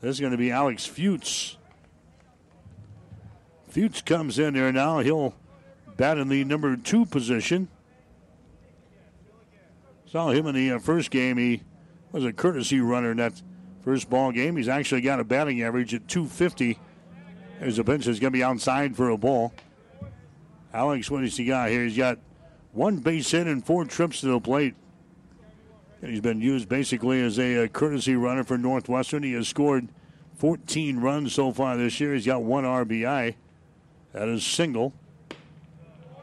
This 0.00 0.16
is 0.16 0.20
going 0.20 0.32
to 0.32 0.38
be 0.38 0.50
Alex 0.50 0.86
Fuchs. 0.86 1.56
Fuchs 3.68 4.00
comes 4.00 4.38
in 4.38 4.54
there 4.54 4.72
now. 4.72 5.00
He'll 5.00 5.34
bat 5.98 6.16
in 6.16 6.28
the 6.28 6.42
number 6.44 6.74
two 6.76 7.04
position. 7.04 7.68
Saw 10.06 10.30
him 10.30 10.46
in 10.46 10.54
the 10.54 10.72
uh, 10.72 10.78
first 10.78 11.10
game. 11.10 11.36
He 11.36 11.62
was 12.12 12.24
a 12.24 12.32
courtesy 12.32 12.80
runner 12.80 13.10
in 13.10 13.18
that 13.18 13.42
first 13.82 14.08
ball 14.08 14.32
game. 14.32 14.56
He's 14.56 14.68
actually 14.68 15.02
got 15.02 15.20
a 15.20 15.24
batting 15.24 15.60
average 15.60 15.92
at 15.92 16.08
250. 16.08 16.78
There's 17.60 17.78
a 17.78 17.84
bench 17.84 18.06
that's 18.06 18.18
going 18.18 18.32
to 18.32 18.36
be 18.38 18.42
outside 18.42 18.96
for 18.96 19.10
a 19.10 19.18
ball. 19.18 19.52
Alex, 20.72 21.10
what 21.10 21.24
has 21.24 21.36
he 21.36 21.44
got 21.44 21.68
here? 21.68 21.84
He's 21.84 21.96
got 21.96 22.18
one 22.72 22.98
base 22.98 23.30
hit 23.32 23.46
and 23.46 23.64
four 23.64 23.84
trips 23.84 24.20
to 24.20 24.28
the 24.28 24.40
plate. 24.40 24.74
And 26.00 26.12
he's 26.12 26.20
been 26.20 26.40
used 26.40 26.68
basically 26.68 27.20
as 27.20 27.38
a, 27.38 27.64
a 27.64 27.68
courtesy 27.68 28.14
runner 28.14 28.44
for 28.44 28.56
Northwestern. 28.56 29.24
He 29.24 29.32
has 29.32 29.48
scored 29.48 29.88
14 30.36 31.00
runs 31.00 31.34
so 31.34 31.52
far 31.52 31.76
this 31.76 31.98
year. 31.98 32.14
He's 32.14 32.24
got 32.24 32.42
one 32.44 32.64
RBI. 32.64 33.34
That 34.12 34.28
is 34.28 34.46
single. 34.46 34.94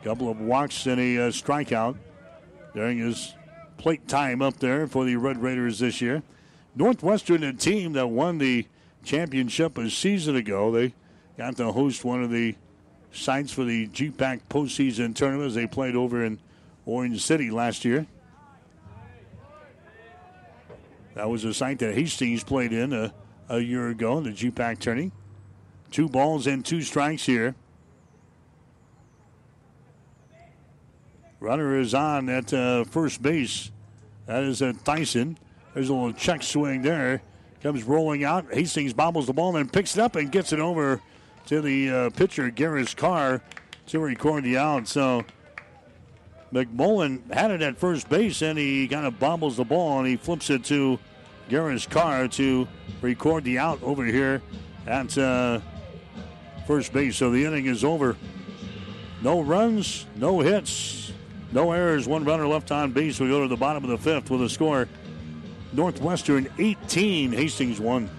Couple 0.05 0.29
of 0.29 0.39
walks 0.39 0.85
and 0.85 1.01
a 1.01 1.17
uh, 1.17 1.29
strikeout 1.31 1.97
during 2.75 2.99
his 2.99 3.33
plate 3.77 4.07
time 4.07 4.39
up 4.39 4.59
there 4.59 4.85
for 4.85 5.03
the 5.03 5.15
Red 5.15 5.41
Raiders 5.41 5.79
this 5.79 5.99
year. 5.99 6.21
Northwestern, 6.75 7.43
a 7.43 7.53
team 7.53 7.93
that 7.93 8.07
won 8.07 8.37
the 8.37 8.67
championship 9.03 9.79
a 9.79 9.89
season 9.89 10.35
ago, 10.35 10.69
they 10.69 10.93
got 11.39 11.57
to 11.57 11.71
host 11.71 12.05
one 12.05 12.23
of 12.23 12.29
the 12.29 12.55
sites 13.11 13.51
for 13.51 13.63
the 13.63 13.87
GPAC 13.87 14.41
postseason 14.47 15.15
tournament 15.15 15.47
as 15.47 15.55
they 15.55 15.65
played 15.65 15.95
over 15.95 16.23
in 16.23 16.37
Orange 16.85 17.23
City 17.23 17.49
last 17.49 17.83
year. 17.83 18.05
That 21.15 21.31
was 21.31 21.43
a 21.45 21.53
site 21.53 21.79
that 21.79 21.95
Hastings 21.95 22.43
played 22.43 22.73
in 22.73 22.93
a, 22.93 23.11
a 23.49 23.59
year 23.59 23.89
ago 23.89 24.19
in 24.19 24.25
the 24.25 24.33
GPAC 24.33 24.77
tourney. 24.77 25.11
Two 25.89 26.07
balls 26.07 26.45
and 26.45 26.63
two 26.63 26.83
strikes 26.83 27.25
here. 27.25 27.55
Runner 31.45 31.79
is 31.79 31.93
on 31.93 32.27
at 32.27 32.51
uh, 32.51 32.85
first 32.85 33.21
base. 33.21 33.69
That 34.25 34.41
is 34.41 34.63
uh, 34.63 34.73
Tyson. 34.83 35.37
There's 35.75 35.89
a 35.89 35.93
little 35.93 36.11
check 36.11 36.41
swing 36.41 36.81
there. 36.81 37.21
Comes 37.61 37.83
rolling 37.83 38.23
out. 38.23 38.51
Hastings 38.51 38.93
bobbles 38.93 39.27
the 39.27 39.33
ball 39.33 39.55
and 39.55 39.71
picks 39.71 39.95
it 39.95 40.01
up 40.01 40.15
and 40.15 40.31
gets 40.31 40.53
it 40.53 40.59
over 40.59 40.99
to 41.45 41.61
the 41.61 41.89
uh, 41.91 42.09
pitcher, 42.09 42.49
Garris 42.49 42.95
Carr, 42.95 43.43
to 43.85 43.99
record 43.99 44.43
the 44.43 44.57
out. 44.57 44.87
So 44.87 45.23
McMullen 46.51 47.31
had 47.31 47.51
it 47.51 47.61
at 47.61 47.77
first 47.77 48.09
base 48.09 48.41
and 48.41 48.57
he 48.57 48.87
kind 48.87 49.05
of 49.05 49.19
bobbles 49.19 49.57
the 49.57 49.65
ball 49.65 49.99
and 49.99 50.07
he 50.07 50.15
flips 50.15 50.49
it 50.49 50.63
to 50.65 50.97
Garris 51.47 51.87
Carr 51.87 52.27
to 52.29 52.67
record 53.03 53.43
the 53.43 53.59
out 53.59 53.83
over 53.83 54.03
here 54.03 54.41
at 54.87 55.15
uh, 55.15 55.59
first 56.65 56.91
base. 56.91 57.17
So 57.17 57.29
the 57.29 57.45
inning 57.45 57.67
is 57.67 57.83
over. 57.83 58.17
No 59.21 59.41
runs, 59.41 60.07
no 60.15 60.39
hits, 60.39 61.13
no 61.55 61.71
errors. 61.71 62.07
One 62.07 62.23
runner 62.23 62.47
left 62.47 62.71
on 62.71 62.91
base. 62.91 63.19
We 63.19 63.29
go 63.29 63.41
to 63.41 63.47
the 63.47 63.55
bottom 63.55 63.83
of 63.83 63.89
the 63.89 63.97
fifth 63.97 64.29
with 64.29 64.43
a 64.43 64.49
score 64.49 64.87
Northwestern 65.73 66.47
18, 66.59 67.31
Hastings 67.31 67.79
1. 67.79 68.09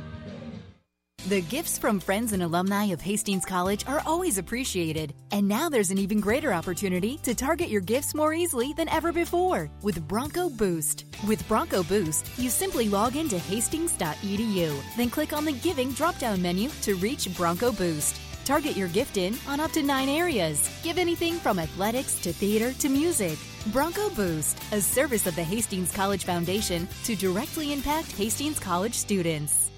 The 1.28 1.42
gifts 1.42 1.76
from 1.76 1.98
friends 1.98 2.32
and 2.32 2.42
alumni 2.42 2.84
of 2.92 3.00
Hastings 3.00 3.44
College 3.44 3.84
are 3.88 4.00
always 4.06 4.38
appreciated. 4.38 5.12
And 5.32 5.48
now 5.48 5.68
there's 5.68 5.90
an 5.90 5.98
even 5.98 6.20
greater 6.20 6.54
opportunity 6.54 7.18
to 7.24 7.34
target 7.34 7.68
your 7.68 7.80
gifts 7.80 8.14
more 8.14 8.32
easily 8.32 8.72
than 8.74 8.88
ever 8.90 9.12
before 9.12 9.68
with 9.82 10.06
Bronco 10.06 10.48
Boost. 10.48 11.04
With 11.26 11.46
Bronco 11.48 11.82
Boost, 11.82 12.30
you 12.38 12.48
simply 12.48 12.88
log 12.88 13.16
into 13.16 13.38
hastings.edu, 13.38 14.96
then 14.96 15.10
click 15.10 15.32
on 15.32 15.44
the 15.44 15.52
Giving 15.52 15.90
drop 15.92 16.16
down 16.18 16.40
menu 16.40 16.70
to 16.82 16.94
reach 16.94 17.34
Bronco 17.36 17.72
Boost. 17.72 18.20
Target 18.46 18.76
your 18.76 18.86
gift 18.88 19.16
in 19.16 19.36
on 19.48 19.58
up 19.58 19.72
to 19.72 19.82
nine 19.82 20.08
areas. 20.08 20.70
Give 20.84 20.98
anything 20.98 21.34
from 21.34 21.58
athletics 21.58 22.20
to 22.20 22.32
theater 22.32 22.72
to 22.74 22.88
music. 22.88 23.36
Bronco 23.72 24.08
Boost, 24.10 24.56
a 24.72 24.80
service 24.80 25.26
of 25.26 25.34
the 25.34 25.42
Hastings 25.42 25.92
College 25.92 26.24
Foundation 26.24 26.86
to 27.02 27.16
directly 27.16 27.72
impact 27.72 28.12
Hastings 28.12 28.60
College 28.60 28.94
students. 28.94 29.68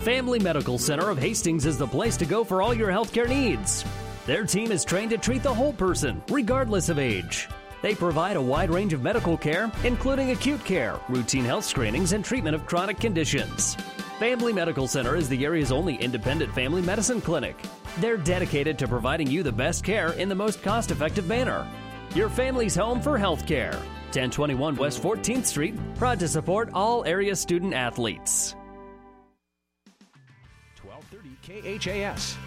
Family 0.00 0.40
Medical 0.40 0.78
Center 0.78 1.10
of 1.10 1.18
Hastings 1.18 1.64
is 1.64 1.78
the 1.78 1.86
place 1.86 2.16
to 2.16 2.26
go 2.26 2.42
for 2.42 2.60
all 2.60 2.74
your 2.74 2.88
healthcare 2.88 3.28
needs. 3.28 3.84
Their 4.26 4.44
team 4.44 4.72
is 4.72 4.84
trained 4.84 5.10
to 5.10 5.18
treat 5.18 5.44
the 5.44 5.54
whole 5.54 5.72
person, 5.72 6.20
regardless 6.28 6.88
of 6.88 6.98
age. 6.98 7.48
They 7.82 7.94
provide 7.94 8.36
a 8.36 8.42
wide 8.42 8.70
range 8.70 8.92
of 8.92 9.02
medical 9.02 9.36
care, 9.36 9.70
including 9.84 10.32
acute 10.32 10.64
care, 10.64 10.98
routine 11.08 11.44
health 11.44 11.64
screenings, 11.64 12.12
and 12.12 12.24
treatment 12.24 12.56
of 12.56 12.66
chronic 12.66 12.98
conditions. 12.98 13.76
Family 14.18 14.54
Medical 14.54 14.88
Center 14.88 15.14
is 15.14 15.28
the 15.28 15.44
area's 15.44 15.70
only 15.70 15.96
independent 15.96 16.54
family 16.54 16.80
medicine 16.80 17.20
clinic. 17.20 17.54
They're 17.98 18.16
dedicated 18.16 18.78
to 18.78 18.88
providing 18.88 19.26
you 19.26 19.42
the 19.42 19.52
best 19.52 19.84
care 19.84 20.12
in 20.12 20.30
the 20.30 20.34
most 20.34 20.62
cost 20.62 20.90
effective 20.90 21.26
manner. 21.26 21.68
Your 22.14 22.30
family's 22.30 22.74
home 22.74 23.02
for 23.02 23.18
health 23.18 23.46
care. 23.46 23.72
1021 23.72 24.76
West 24.76 25.02
14th 25.02 25.44
Street, 25.44 25.74
proud 25.96 26.18
to 26.20 26.28
support 26.28 26.70
all 26.72 27.04
area 27.04 27.36
student 27.36 27.74
athletes. 27.74 28.56
1230 30.82 31.78
KHAS. 31.78 32.38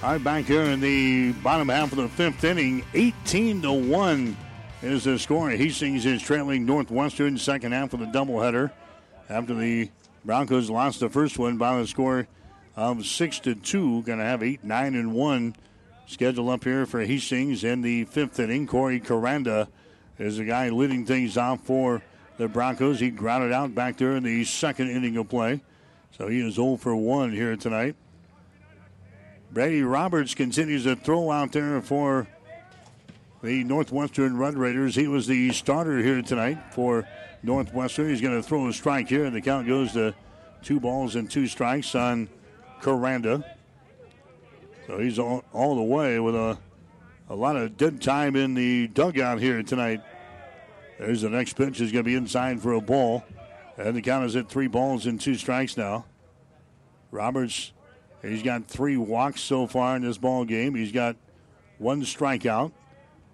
All 0.00 0.12
right, 0.12 0.22
back 0.22 0.44
here 0.44 0.62
in 0.62 0.78
the 0.78 1.32
bottom 1.42 1.70
half 1.70 1.90
of 1.90 1.98
the 1.98 2.08
fifth 2.08 2.44
inning, 2.44 2.84
18 2.94 3.62
to 3.62 3.72
1 3.72 4.36
is 4.82 5.02
the 5.02 5.18
score. 5.18 5.50
Hastings 5.50 6.06
is 6.06 6.22
trailing 6.22 6.64
Northwestern 6.64 7.36
second 7.36 7.72
half 7.72 7.92
of 7.92 7.98
the 7.98 8.06
doubleheader 8.06 8.70
after 9.28 9.54
the 9.54 9.90
Broncos 10.24 10.70
lost 10.70 11.00
the 11.00 11.08
first 11.08 11.38
one 11.38 11.58
by 11.58 11.78
the 11.78 11.86
score 11.86 12.26
of 12.76 13.06
6 13.06 13.38
to 13.40 13.54
2. 13.54 14.02
Going 14.02 14.18
to 14.18 14.24
have 14.24 14.42
8, 14.42 14.64
9, 14.64 14.94
and 14.94 15.14
1 15.14 15.56
scheduled 16.06 16.48
up 16.48 16.64
here 16.64 16.86
for 16.86 17.04
Hastings 17.04 17.64
in 17.64 17.82
the 17.82 18.04
fifth 18.04 18.38
inning. 18.40 18.66
Corey 18.66 19.00
Caranda 19.00 19.68
is 20.18 20.38
the 20.38 20.44
guy 20.44 20.70
leading 20.70 21.04
things 21.04 21.36
off 21.36 21.60
for 21.60 22.02
the 22.38 22.48
Broncos. 22.48 23.00
He 23.00 23.10
grounded 23.10 23.52
out 23.52 23.74
back 23.74 23.98
there 23.98 24.16
in 24.16 24.22
the 24.22 24.44
second 24.44 24.90
inning 24.90 25.16
of 25.16 25.28
play. 25.28 25.60
So 26.16 26.28
he 26.28 26.40
is 26.40 26.54
0 26.54 26.76
for 26.76 26.96
1 26.96 27.32
here 27.32 27.56
tonight. 27.56 27.96
Brady 29.50 29.82
Roberts 29.82 30.34
continues 30.34 30.84
to 30.84 30.96
throw 30.96 31.30
out 31.30 31.52
there 31.52 31.80
for 31.80 32.26
the 33.42 33.64
Northwestern 33.64 34.36
Red 34.36 34.54
Raiders. 34.54 34.94
He 34.94 35.08
was 35.08 35.26
the 35.26 35.52
starter 35.52 35.98
here 35.98 36.22
tonight 36.22 36.58
for 36.74 37.06
Northwestern. 37.42 38.08
He's 38.08 38.20
going 38.20 38.40
to 38.40 38.46
throw 38.46 38.66
a 38.68 38.72
strike 38.72 39.08
here, 39.08 39.24
and 39.24 39.34
the 39.34 39.40
count 39.40 39.66
goes 39.66 39.92
to 39.92 40.14
two 40.62 40.80
balls 40.80 41.14
and 41.16 41.30
two 41.30 41.46
strikes 41.46 41.94
on 41.94 42.28
Caranda. 42.80 43.44
So 44.86 44.98
he's 44.98 45.18
all, 45.18 45.44
all 45.52 45.76
the 45.76 45.82
way 45.82 46.18
with 46.18 46.34
a, 46.34 46.58
a 47.28 47.34
lot 47.34 47.56
of 47.56 47.76
dead 47.76 48.00
time 48.00 48.36
in 48.36 48.54
the 48.54 48.88
dugout 48.88 49.40
here 49.40 49.62
tonight. 49.62 50.02
There's 50.98 51.22
the 51.22 51.30
next 51.30 51.54
pitch 51.54 51.78
He's 51.78 51.92
going 51.92 52.04
to 52.04 52.08
be 52.08 52.16
inside 52.16 52.60
for 52.60 52.72
a 52.72 52.80
ball. 52.80 53.24
And 53.76 53.94
the 53.94 54.02
count 54.02 54.24
is 54.24 54.34
at 54.34 54.48
three 54.48 54.66
balls 54.66 55.06
and 55.06 55.20
two 55.20 55.36
strikes 55.36 55.76
now. 55.76 56.06
Roberts 57.12 57.72
He's 58.22 58.42
got 58.42 58.66
three 58.66 58.96
walks 58.96 59.40
so 59.40 59.66
far 59.66 59.96
in 59.96 60.02
this 60.02 60.18
ball 60.18 60.44
game. 60.44 60.74
He's 60.74 60.92
got 60.92 61.16
one 61.78 62.02
strikeout. 62.02 62.72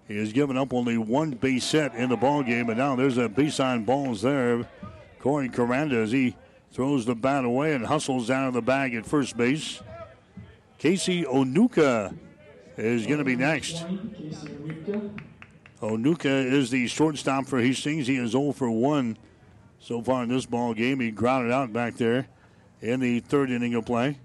He 0.07 0.17
has 0.17 0.31
given 0.33 0.57
up 0.57 0.73
only 0.73 0.97
one 0.97 1.31
base 1.31 1.71
hit 1.71 1.93
in 1.93 2.09
the 2.09 2.17
ball 2.17 2.43
game, 2.43 2.67
but 2.67 2.77
now 2.77 2.95
there's 2.95 3.17
a 3.17 3.27
base 3.27 3.59
on 3.59 3.85
balls 3.85 4.21
there. 4.21 4.67
Corey 5.19 5.49
Caranda 5.49 6.03
as 6.03 6.11
he 6.11 6.35
throws 6.71 7.05
the 7.05 7.15
bat 7.15 7.45
away 7.45 7.73
and 7.73 7.85
hustles 7.85 8.27
down 8.27 8.53
the 8.53 8.61
bag 8.61 8.93
at 8.93 9.05
first 9.05 9.35
base. 9.35 9.81
Casey 10.77 11.23
Onuka 11.23 12.15
is 12.77 13.07
going 13.07 13.17
to 13.17 13.23
be 13.23 13.35
next. 13.35 13.83
Onuka 15.81 16.51
is 16.51 16.69
the 16.69 16.85
shortstop 16.87 17.47
for 17.47 17.59
Hastings. 17.59 18.05
He 18.05 18.17
is 18.17 18.31
0 18.31 18.51
for 18.51 18.69
1 18.69 19.17
so 19.79 20.01
far 20.03 20.23
in 20.23 20.29
this 20.29 20.45
ball 20.45 20.73
game. 20.73 20.99
He 20.99 21.09
grounded 21.09 21.51
out 21.51 21.73
back 21.73 21.95
there 21.95 22.27
in 22.81 22.99
the 22.99 23.21
third 23.21 23.49
inning 23.49 23.73
of 23.73 23.85
play. 23.85 24.19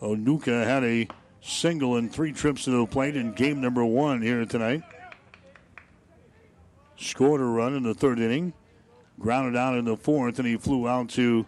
Onuka 0.00 0.64
had 0.64 0.84
a 0.84 1.08
single 1.40 1.96
and 1.96 2.12
three 2.12 2.32
trips 2.32 2.64
to 2.64 2.70
the 2.70 2.86
plate 2.86 3.16
in 3.16 3.32
game 3.32 3.60
number 3.60 3.84
one 3.84 4.22
here 4.22 4.44
tonight. 4.44 4.82
Scored 6.98 7.40
a 7.40 7.44
run 7.44 7.74
in 7.74 7.84
the 7.84 7.94
third 7.94 8.18
inning, 8.18 8.52
grounded 9.20 9.56
out 9.56 9.78
in 9.78 9.84
the 9.84 9.96
fourth, 9.96 10.38
and 10.38 10.48
he 10.48 10.56
flew 10.56 10.88
out 10.88 11.08
to 11.10 11.46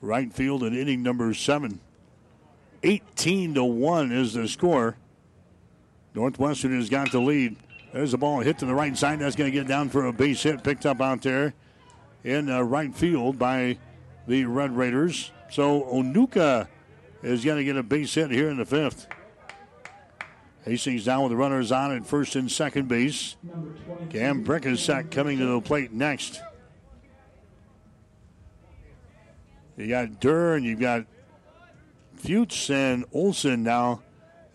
right 0.00 0.32
field 0.32 0.62
in 0.62 0.76
inning 0.76 1.02
number 1.02 1.32
seven. 1.34 1.80
18 2.82 3.54
to 3.54 3.64
1 3.64 4.12
is 4.12 4.34
the 4.34 4.48
score. 4.48 4.96
Northwestern 6.14 6.74
has 6.76 6.88
got 6.88 7.12
the 7.12 7.20
lead. 7.20 7.56
There's 7.92 8.14
a 8.14 8.18
ball 8.18 8.40
hit 8.40 8.58
to 8.58 8.66
the 8.66 8.74
right 8.74 8.96
side. 8.96 9.18
That's 9.18 9.36
going 9.36 9.50
to 9.50 9.58
get 9.58 9.68
down 9.68 9.88
for 9.88 10.06
a 10.06 10.12
base 10.12 10.42
hit. 10.42 10.62
Picked 10.62 10.86
up 10.86 11.00
out 11.00 11.22
there 11.22 11.54
in 12.24 12.50
uh, 12.50 12.62
right 12.62 12.94
field 12.94 13.38
by 13.38 13.78
the 14.26 14.44
Red 14.44 14.76
Raiders. 14.76 15.30
So 15.50 15.82
Onuka 15.82 16.68
is 17.22 17.44
going 17.44 17.58
to 17.58 17.64
get 17.64 17.76
a 17.76 17.82
base 17.82 18.14
hit 18.14 18.30
here 18.30 18.48
in 18.48 18.56
the 18.56 18.64
fifth. 18.64 19.08
Hastings 20.66 21.04
down 21.04 21.22
with 21.22 21.30
the 21.30 21.36
runners 21.36 21.70
on 21.70 21.94
at 21.94 22.04
first 22.04 22.34
and 22.34 22.50
second 22.50 22.88
base. 22.88 23.36
Cam 24.10 24.42
Brickensack 24.42 25.12
coming 25.12 25.38
to 25.38 25.46
the 25.46 25.60
plate 25.60 25.92
next. 25.92 26.42
You 29.76 29.86
got 29.86 30.18
Durr 30.18 30.56
and 30.56 30.64
you've 30.64 30.80
got 30.80 31.06
Fuchs 32.16 32.68
and 32.68 33.04
Olson 33.12 33.62
now 33.62 34.02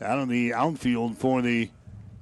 out 0.02 0.20
on 0.20 0.28
the 0.28 0.54
outfield 0.54 1.18
for 1.18 1.42
the 1.42 1.70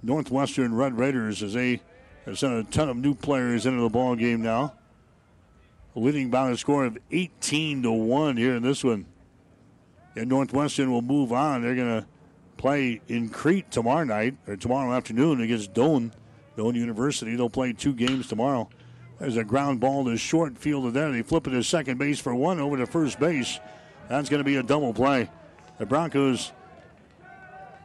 Northwestern 0.04 0.76
Red 0.76 1.00
Raiders 1.00 1.42
as 1.42 1.54
they 1.54 1.82
have 2.26 2.38
sent 2.38 2.54
a 2.54 2.70
ton 2.70 2.90
of 2.90 2.98
new 2.98 3.16
players 3.16 3.66
into 3.66 3.82
the 3.82 3.90
ball 3.90 4.16
game 4.16 4.44
now. 4.44 4.76
Leading 5.96 6.30
by 6.30 6.52
a 6.52 6.58
score 6.58 6.86
of 6.86 6.98
18 7.10 7.82
to 7.84 7.92
1 7.92 8.38
here 8.38 8.56
in 8.56 8.62
this 8.62 8.84
one. 8.84 9.08
And 10.16 10.30
Northwestern 10.30 10.92
will 10.92 11.02
move 11.02 11.34
on. 11.34 11.64
They're 11.64 11.76
going 11.76 12.02
to 12.02 12.08
play 12.60 13.00
in 13.08 13.30
Crete 13.30 13.72
tomorrow 13.72 14.04
night 14.04 14.36
or 14.46 14.58
tomorrow 14.58 14.94
afternoon 14.94 15.42
against 15.42 15.74
Doane, 15.74 16.12
Doane 16.58 16.76
University. 16.76 17.36
They'll 17.36 17.50
play 17.50 17.72
two 17.72 17.94
games 17.94 18.28
tomorrow. 18.28 18.70
There's 19.18 19.38
a 19.38 19.46
ground 19.46 19.80
ball 19.80 20.06
to 20.06 20.18
short 20.18 20.58
field 20.58 20.86
of 20.86 20.94
there. 20.94 21.12
They 21.12 21.22
flip 21.22 21.48
it 21.48 21.52
to 21.52 21.64
second 21.64 21.98
base 21.98 22.20
for 22.20 22.36
one 22.36 22.60
over 22.60 22.78
to 22.78 22.86
first 22.86 23.18
base. 23.18 23.60
That's 24.10 24.30
going 24.30 24.42
to 24.42 24.44
be 24.44 24.58
a 24.58 24.64
double 24.64 24.94
play. 24.94 25.30
The 25.78 25.86
Broncos 25.86 26.52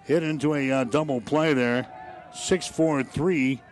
hit 0.05 0.25
into 0.25 0.55
a 0.55 0.71
uh, 0.71 0.85
double 0.85 1.21
play 1.21 1.55
there. 1.55 1.87
6 2.35 2.67
4 2.67 3.05
3 3.05 3.63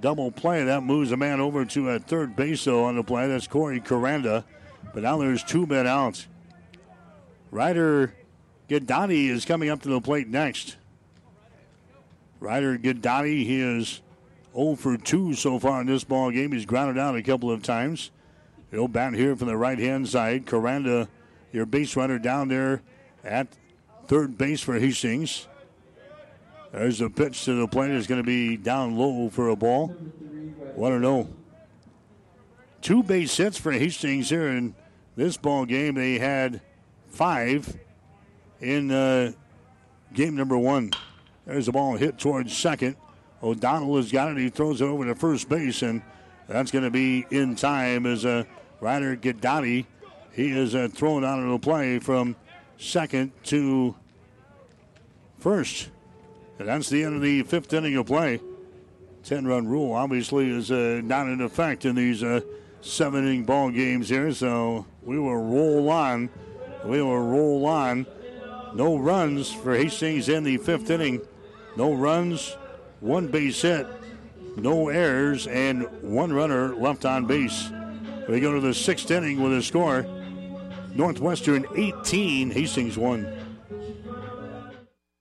double 0.00 0.32
play. 0.32 0.64
That 0.64 0.82
moves 0.82 1.12
a 1.12 1.16
man 1.16 1.40
over 1.40 1.64
to 1.64 1.90
a 1.90 2.00
third 2.00 2.34
base, 2.34 2.64
though, 2.64 2.84
on 2.84 2.96
the 2.96 3.04
play. 3.04 3.28
That's 3.28 3.46
Corey 3.46 3.80
Caranda. 3.80 4.42
But 4.92 5.04
now 5.04 5.16
there's 5.18 5.44
two 5.44 5.66
men 5.66 5.86
out. 5.86 6.26
Ryder 7.52 8.14
Gadati 8.70 9.28
is 9.28 9.44
coming 9.44 9.68
up 9.68 9.82
to 9.82 9.88
the 9.88 10.00
plate 10.00 10.28
next. 10.28 10.76
Ryder 12.38 12.78
Gadati, 12.78 13.44
he 13.44 13.60
is 13.60 14.00
0 14.54 14.76
for 14.76 14.96
2 14.96 15.34
so 15.34 15.58
far 15.58 15.80
in 15.80 15.88
this 15.88 16.04
ball 16.04 16.30
game. 16.30 16.52
He's 16.52 16.66
grounded 16.66 16.96
out 16.96 17.16
a 17.16 17.22
couple 17.22 17.50
of 17.50 17.64
times. 17.64 18.12
He'll 18.70 18.86
bat 18.86 19.14
here 19.14 19.34
from 19.34 19.48
the 19.48 19.56
right 19.56 19.78
hand 19.78 20.08
side. 20.08 20.46
Caranda, 20.46 21.08
your 21.52 21.66
base 21.66 21.96
runner 21.96 22.20
down 22.20 22.46
there 22.46 22.82
at 23.24 23.48
third 24.06 24.38
base 24.38 24.60
for 24.60 24.78
Hastings. 24.78 25.48
There's 26.70 27.00
a 27.00 27.10
pitch 27.10 27.44
to 27.46 27.54
the 27.54 27.66
plate. 27.66 27.90
It's 27.90 28.06
going 28.06 28.22
to 28.22 28.26
be 28.26 28.56
down 28.56 28.96
low 28.96 29.30
for 29.30 29.48
a 29.48 29.56
ball. 29.56 29.88
1 29.88 31.00
0. 31.00 31.28
Two 32.82 33.02
base 33.02 33.36
hits 33.36 33.58
for 33.58 33.72
Hastings 33.72 34.30
here 34.30 34.46
in 34.46 34.76
this 35.16 35.36
ball 35.36 35.64
game. 35.64 35.96
They 35.96 36.20
had 36.20 36.60
five 37.08 37.76
in 38.60 38.90
uh, 38.90 39.32
game 40.12 40.36
number 40.36 40.58
one. 40.58 40.92
There's 41.46 41.68
a 41.68 41.72
ball 41.72 41.96
hit 41.96 42.18
towards 42.18 42.56
second. 42.56 42.96
O'Donnell 43.42 43.96
has 43.96 44.12
got 44.12 44.30
it. 44.30 44.36
He 44.36 44.50
throws 44.50 44.80
it 44.80 44.84
over 44.84 45.04
to 45.06 45.14
first 45.14 45.48
base, 45.48 45.82
and 45.82 46.02
that's 46.46 46.70
going 46.70 46.84
to 46.84 46.90
be 46.90 47.26
in 47.30 47.56
time 47.56 48.06
as 48.06 48.24
a 48.24 48.30
uh, 48.30 48.44
Ryder 48.80 49.16
Gadati. 49.16 49.86
He 50.32 50.50
is 50.50 50.74
uh, 50.74 50.88
thrown 50.92 51.24
out 51.24 51.38
of 51.38 51.48
the 51.48 51.58
play 51.58 51.98
from 51.98 52.36
second 52.78 53.32
to 53.44 53.94
first. 55.38 55.90
And 56.58 56.68
that's 56.68 56.88
the 56.88 57.04
end 57.04 57.16
of 57.16 57.22
the 57.22 57.42
fifth 57.42 57.72
inning 57.72 57.96
of 57.96 58.06
play. 58.06 58.40
10 59.24 59.46
run 59.46 59.66
rule 59.66 59.92
obviously 59.92 60.50
is 60.50 60.70
uh, 60.70 61.00
not 61.04 61.26
in 61.26 61.40
effect 61.40 61.84
in 61.84 61.94
these 61.94 62.22
uh, 62.22 62.40
seven 62.80 63.26
inning 63.26 63.44
ball 63.44 63.70
games 63.70 64.08
here, 64.08 64.32
so 64.32 64.86
we 65.02 65.18
will 65.18 65.36
roll 65.36 65.90
on. 65.90 66.30
We 66.84 67.02
will 67.02 67.20
roll 67.20 67.66
on. 67.66 68.06
No 68.74 68.96
runs 68.96 69.52
for 69.52 69.74
Hastings 69.74 70.28
in 70.28 70.44
the 70.44 70.56
fifth 70.56 70.90
inning. 70.90 71.20
No 71.76 71.92
runs, 71.94 72.56
one 73.00 73.28
base 73.28 73.62
hit, 73.62 73.86
no 74.56 74.88
errors, 74.88 75.46
and 75.46 75.84
one 76.02 76.32
runner 76.32 76.74
left 76.74 77.04
on 77.04 77.26
base. 77.26 77.70
We 78.28 78.40
go 78.40 78.54
to 78.54 78.60
the 78.60 78.74
sixth 78.74 79.10
inning 79.10 79.42
with 79.42 79.52
a 79.52 79.62
score 79.62 80.06
Northwestern 80.94 81.66
18, 81.76 82.50
Hastings 82.50 82.98
1. 82.98 83.39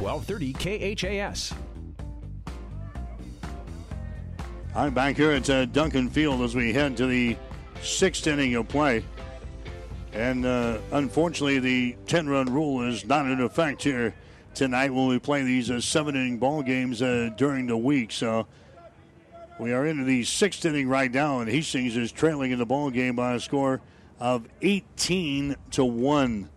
1230 0.00 0.94
KHAS. 0.94 1.54
I'm 4.74 4.92
back 4.92 5.16
here 5.16 5.32
at 5.32 5.48
uh, 5.48 5.64
Duncan 5.64 6.10
Field 6.10 6.42
as 6.42 6.54
we 6.54 6.72
head 6.72 6.96
to 6.98 7.06
the 7.06 7.36
sixth 7.80 8.26
inning 8.26 8.54
of 8.56 8.68
play. 8.68 9.04
And 10.12 10.44
uh, 10.44 10.78
unfortunately, 10.92 11.58
the 11.58 11.96
10 12.06 12.28
run 12.28 12.52
rule 12.52 12.86
is 12.86 13.06
not 13.06 13.26
in 13.26 13.40
effect 13.40 13.82
here 13.82 14.14
tonight 14.54 14.92
when 14.92 15.06
we 15.06 15.18
play 15.18 15.42
these 15.42 15.70
uh, 15.70 15.80
seven 15.80 16.14
inning 16.14 16.38
ball 16.38 16.62
games 16.62 17.00
uh, 17.00 17.30
during 17.36 17.66
the 17.66 17.76
week. 17.76 18.12
So 18.12 18.46
we 19.58 19.72
are 19.72 19.86
into 19.86 20.04
the 20.04 20.24
sixth 20.24 20.64
inning 20.64 20.88
right 20.88 21.12
now, 21.12 21.40
and 21.40 21.50
Hastings 21.50 21.96
is 21.96 22.12
trailing 22.12 22.50
in 22.50 22.58
the 22.58 22.66
ball 22.66 22.90
game 22.90 23.16
by 23.16 23.34
a 23.34 23.40
score 23.40 23.80
of 24.20 24.46
18 24.60 25.56
to 25.70 25.84
1. 25.84 26.50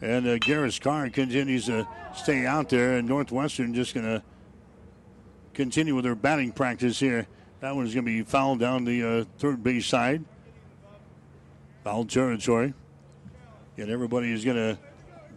And 0.00 0.26
uh, 0.26 0.36
Garris 0.36 0.80
Carr 0.80 1.08
continues 1.08 1.66
to 1.66 1.88
stay 2.14 2.44
out 2.44 2.68
there, 2.68 2.98
and 2.98 3.08
Northwestern 3.08 3.72
just 3.74 3.94
going 3.94 4.06
to 4.06 4.22
continue 5.54 5.94
with 5.94 6.04
their 6.04 6.14
batting 6.14 6.52
practice 6.52 7.00
here. 7.00 7.26
That 7.60 7.74
one's 7.74 7.94
going 7.94 8.04
to 8.04 8.10
be 8.10 8.22
fouled 8.22 8.60
down 8.60 8.84
the 8.84 9.20
uh, 9.20 9.24
third 9.38 9.62
base 9.62 9.86
side. 9.86 10.22
Foul 11.82 12.04
territory. 12.04 12.74
And 13.78 13.90
everybody 13.90 14.32
is 14.32 14.44
going 14.44 14.56
to 14.56 14.78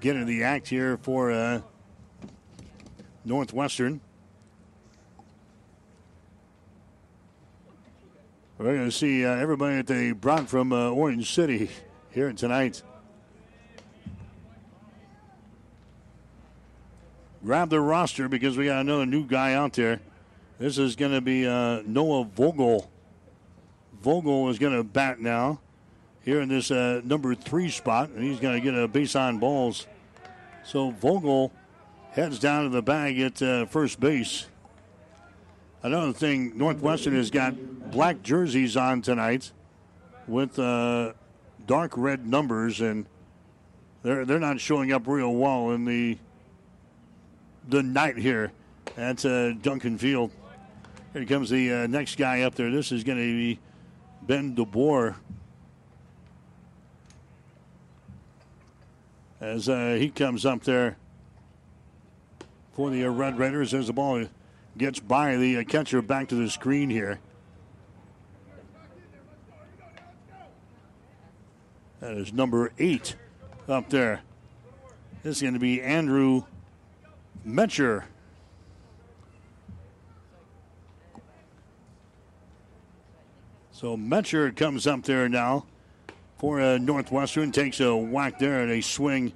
get 0.01 0.15
in 0.15 0.25
the 0.25 0.43
act 0.43 0.67
here 0.67 0.97
for 0.97 1.31
uh, 1.31 1.61
Northwestern. 3.23 4.01
We're 8.57 8.75
going 8.75 8.89
to 8.89 8.91
see 8.91 9.25
uh, 9.25 9.35
everybody 9.35 9.77
that 9.77 9.87
they 9.87 10.11
brought 10.11 10.49
from 10.49 10.73
uh, 10.73 10.89
Orange 10.89 11.33
City 11.33 11.69
here 12.11 12.33
tonight. 12.33 12.83
Grab 17.43 17.69
the 17.69 17.79
roster 17.79 18.27
because 18.27 18.57
we 18.57 18.65
got 18.65 18.81
another 18.81 19.05
new 19.05 19.25
guy 19.25 19.53
out 19.53 19.73
there. 19.73 19.99
This 20.57 20.77
is 20.77 20.95
going 20.95 21.13
to 21.13 21.21
be 21.21 21.47
uh, 21.47 21.81
Noah 21.85 22.25
Vogel. 22.25 22.89
Vogel 24.01 24.49
is 24.49 24.59
going 24.59 24.75
to 24.75 24.83
bat 24.83 25.19
now 25.19 25.59
here 26.23 26.41
in 26.41 26.49
this 26.49 26.69
uh, 26.69 27.01
number 27.03 27.33
three 27.35 27.69
spot, 27.69 28.09
and 28.09 28.23
he's 28.23 28.39
going 28.39 28.55
to 28.55 28.61
get 28.61 28.77
a 28.77 28.87
base 28.87 29.15
on 29.15 29.39
balls. 29.39 29.87
So 30.63 30.91
Vogel 30.91 31.51
heads 32.11 32.39
down 32.39 32.63
to 32.63 32.69
the 32.69 32.81
bag 32.81 33.19
at 33.19 33.41
uh, 33.41 33.65
first 33.65 33.99
base. 33.99 34.47
Another 35.81 36.11
thing, 36.11 36.57
Northwestern 36.57 37.15
has 37.15 37.31
got 37.31 37.55
black 37.91 38.21
jerseys 38.21 38.75
on 38.75 39.01
tonight 39.01 39.51
with 40.27 40.59
uh, 40.59 41.13
dark 41.65 41.93
red 41.95 42.27
numbers, 42.27 42.81
and 42.81 43.05
they're 44.03 44.25
they're 44.25 44.39
not 44.39 44.59
showing 44.59 44.91
up 44.91 45.07
real 45.07 45.33
well 45.33 45.71
in 45.71 45.85
the 45.85 46.17
the 47.69 47.83
night 47.83 48.17
here 48.17 48.51
at 48.97 49.23
uh, 49.25 49.53
Duncan 49.53 49.97
Field. 49.97 50.31
Here 51.13 51.25
comes 51.25 51.49
the 51.49 51.73
uh, 51.73 51.87
next 51.87 52.17
guy 52.17 52.41
up 52.41 52.55
there. 52.55 52.71
This 52.71 52.91
is 52.91 53.03
going 53.03 53.17
to 53.17 53.23
be 53.23 53.59
Ben 54.21 54.55
DeBoer. 54.55 55.15
As 59.39 59.69
uh, 59.69 59.95
he 59.99 60.09
comes 60.09 60.45
up 60.45 60.63
there 60.63 60.97
for 62.73 62.89
the 62.89 63.05
Red 63.05 63.37
Raiders, 63.37 63.73
as 63.73 63.87
the 63.87 63.93
ball 63.93 64.25
gets 64.77 64.99
by 64.99 65.37
the 65.37 65.57
uh, 65.57 65.63
catcher 65.63 66.01
back 66.01 66.27
to 66.29 66.35
the 66.35 66.49
screen 66.49 66.89
here. 66.89 67.19
That 71.99 72.13
is 72.13 72.33
number 72.33 72.71
eight 72.79 73.15
up 73.67 73.89
there. 73.89 74.21
This 75.23 75.37
is 75.37 75.41
going 75.41 75.53
to 75.53 75.59
be 75.59 75.81
Andrew 75.81 76.43
Metcher. 77.49 78.03
So 83.71 83.95
Metcher 83.95 84.55
comes 84.55 84.85
up 84.85 85.03
there 85.03 85.29
now 85.29 85.65
for 86.37 86.59
uh, 86.61 86.77
Northwestern. 86.77 87.51
Takes 87.51 87.79
a 87.79 87.95
whack 87.95 88.37
there 88.37 88.61
and 88.61 88.71
a 88.71 88.81
swing 88.81 89.33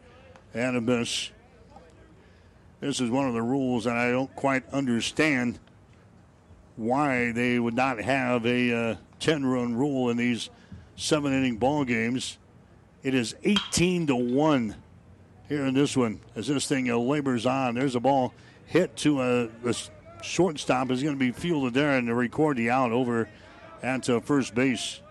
and 0.53 0.77
a 0.77 0.81
miss. 0.81 1.31
This 2.81 2.99
is 2.99 3.09
one 3.09 3.27
of 3.27 3.33
the 3.33 3.41
rules 3.41 3.85
that 3.85 3.95
I 3.95 4.11
don't 4.11 4.35
quite 4.35 4.67
understand 4.73 5.59
why 6.75 7.31
they 7.31 7.57
would 7.57 7.75
not 7.75 7.99
have 7.99 8.45
a 8.45 8.91
uh, 8.91 8.95
10 9.19 9.45
run 9.45 9.75
rule 9.75 10.09
in 10.09 10.17
these 10.17 10.49
seven 10.97 11.31
inning 11.31 11.55
ball 11.55 11.85
games. 11.85 12.37
It 13.01 13.13
is 13.13 13.35
18 13.43 14.07
to 14.07 14.15
1 14.15 14.75
here 15.49 15.65
in 15.65 15.73
this 15.73 15.95
one 15.95 16.19
as 16.35 16.47
this 16.47 16.67
thing 16.67 16.89
uh, 16.89 16.97
labors 16.97 17.45
on. 17.45 17.75
There's 17.75 17.95
a 17.95 17.99
ball 17.99 18.33
hit 18.65 18.95
to 18.97 19.21
a, 19.21 19.49
a 19.65 19.75
shortstop 20.23 20.89
is 20.89 21.03
going 21.03 21.15
to 21.15 21.19
be 21.19 21.31
fielded 21.31 21.73
there 21.73 21.91
and 21.91 22.07
to 22.07 22.15
record 22.15 22.57
the 22.57 22.69
out 22.69 22.91
over 22.91 23.29
at 23.81 24.09
uh, 24.09 24.19
first 24.21 24.55
base. 24.55 25.01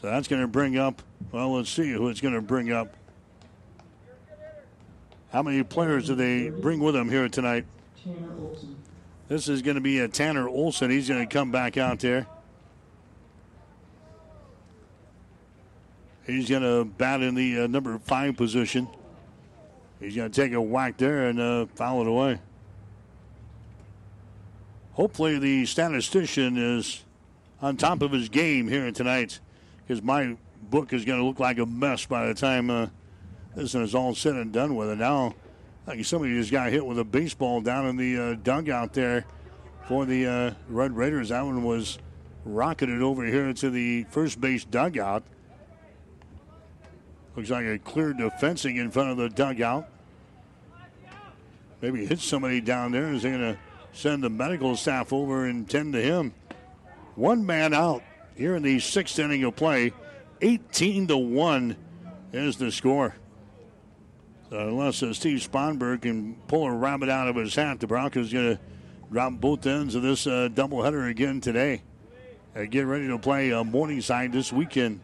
So 0.00 0.06
that's 0.06 0.28
going 0.28 0.42
to 0.42 0.48
bring 0.48 0.78
up, 0.78 1.02
well, 1.32 1.56
let's 1.56 1.70
see 1.70 1.90
who 1.90 2.08
it's 2.08 2.20
going 2.20 2.34
to 2.34 2.40
bring 2.40 2.72
up. 2.72 2.94
How 5.32 5.42
many 5.42 5.62
players 5.62 6.06
do 6.06 6.14
they 6.14 6.50
bring 6.50 6.80
with 6.80 6.94
them 6.94 7.08
here 7.08 7.28
tonight? 7.28 7.64
This 9.28 9.48
is 9.48 9.62
going 9.62 9.76
to 9.76 9.80
be 9.80 10.00
a 10.00 10.08
Tanner 10.08 10.48
Olson. 10.48 10.90
He's 10.90 11.08
going 11.08 11.20
to 11.20 11.32
come 11.32 11.52
back 11.52 11.76
out 11.76 12.00
there. 12.00 12.26
He's 16.30 16.48
going 16.48 16.62
to 16.62 16.84
bat 16.84 17.22
in 17.22 17.34
the 17.34 17.62
uh, 17.62 17.66
number 17.66 17.98
five 17.98 18.36
position. 18.36 18.88
He's 19.98 20.16
going 20.16 20.30
to 20.30 20.42
take 20.42 20.52
a 20.52 20.60
whack 20.60 20.96
there 20.96 21.28
and 21.28 21.40
uh, 21.40 21.66
foul 21.74 22.02
it 22.02 22.06
away. 22.06 22.40
Hopefully, 24.92 25.38
the 25.38 25.66
statistician 25.66 26.56
is 26.56 27.04
on 27.60 27.76
top 27.76 28.02
of 28.02 28.12
his 28.12 28.28
game 28.28 28.68
here 28.68 28.90
tonight 28.92 29.40
because 29.86 30.02
my 30.02 30.36
book 30.62 30.92
is 30.92 31.04
going 31.04 31.18
to 31.18 31.24
look 31.24 31.40
like 31.40 31.58
a 31.58 31.66
mess 31.66 32.06
by 32.06 32.26
the 32.26 32.34
time 32.34 32.70
uh, 32.70 32.86
this 33.54 33.74
is 33.74 33.94
all 33.94 34.14
said 34.14 34.36
and 34.36 34.52
done 34.52 34.76
with. 34.76 34.90
it. 34.90 34.98
now, 34.98 35.34
like 35.86 36.04
somebody 36.04 36.34
just 36.34 36.52
got 36.52 36.70
hit 36.70 36.84
with 36.84 36.98
a 36.98 37.04
baseball 37.04 37.60
down 37.60 37.86
in 37.86 37.96
the 37.96 38.18
uh, 38.18 38.34
dugout 38.34 38.92
there 38.92 39.24
for 39.88 40.06
the 40.06 40.26
uh, 40.26 40.54
Red 40.68 40.96
Raiders. 40.96 41.30
That 41.30 41.44
one 41.44 41.64
was 41.64 41.98
rocketed 42.44 43.02
over 43.02 43.24
here 43.24 43.52
to 43.52 43.70
the 43.70 44.04
first 44.04 44.40
base 44.40 44.64
dugout. 44.64 45.24
Looks 47.36 47.50
like 47.50 47.66
a 47.66 47.78
clear 47.78 48.12
defensing 48.12 48.76
in 48.76 48.90
front 48.90 49.10
of 49.10 49.16
the 49.16 49.28
dugout. 49.28 49.88
Maybe 51.80 52.04
hit 52.04 52.18
somebody 52.18 52.60
down 52.60 52.92
there. 52.92 53.12
Is 53.12 53.22
they 53.22 53.30
going 53.30 53.54
to 53.54 53.58
send 53.92 54.22
the 54.22 54.30
medical 54.30 54.76
staff 54.76 55.12
over 55.12 55.46
and 55.46 55.68
tend 55.68 55.92
to 55.94 56.02
him? 56.02 56.34
One 57.14 57.46
man 57.46 57.72
out 57.72 58.02
here 58.34 58.56
in 58.56 58.62
the 58.62 58.80
sixth 58.80 59.18
inning 59.18 59.44
of 59.44 59.56
play. 59.56 59.92
18 60.42 61.06
to 61.08 61.16
1 61.16 61.76
is 62.32 62.56
the 62.56 62.72
score. 62.72 63.14
So 64.48 64.58
unless 64.58 65.02
uh, 65.02 65.12
Steve 65.12 65.38
Sponberg 65.38 66.02
can 66.02 66.34
pull 66.48 66.66
a 66.66 66.72
rabbit 66.72 67.08
out 67.08 67.28
of 67.28 67.36
his 67.36 67.54
hat, 67.54 67.78
the 67.78 67.86
Broncos 67.86 68.32
going 68.32 68.56
to 68.56 68.62
drop 69.12 69.34
both 69.34 69.66
ends 69.66 69.94
of 69.94 70.02
this 70.02 70.26
uh, 70.26 70.48
doubleheader 70.52 71.08
again 71.08 71.40
today. 71.40 71.82
Uh, 72.56 72.64
get 72.64 72.86
ready 72.86 73.06
to 73.06 73.18
play 73.18 73.52
uh, 73.52 73.62
Morningside 73.62 74.32
this 74.32 74.52
weekend 74.52 75.00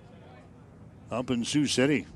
up 1.10 1.30
in 1.30 1.44
Sioux 1.44 1.66
City. 1.66 2.06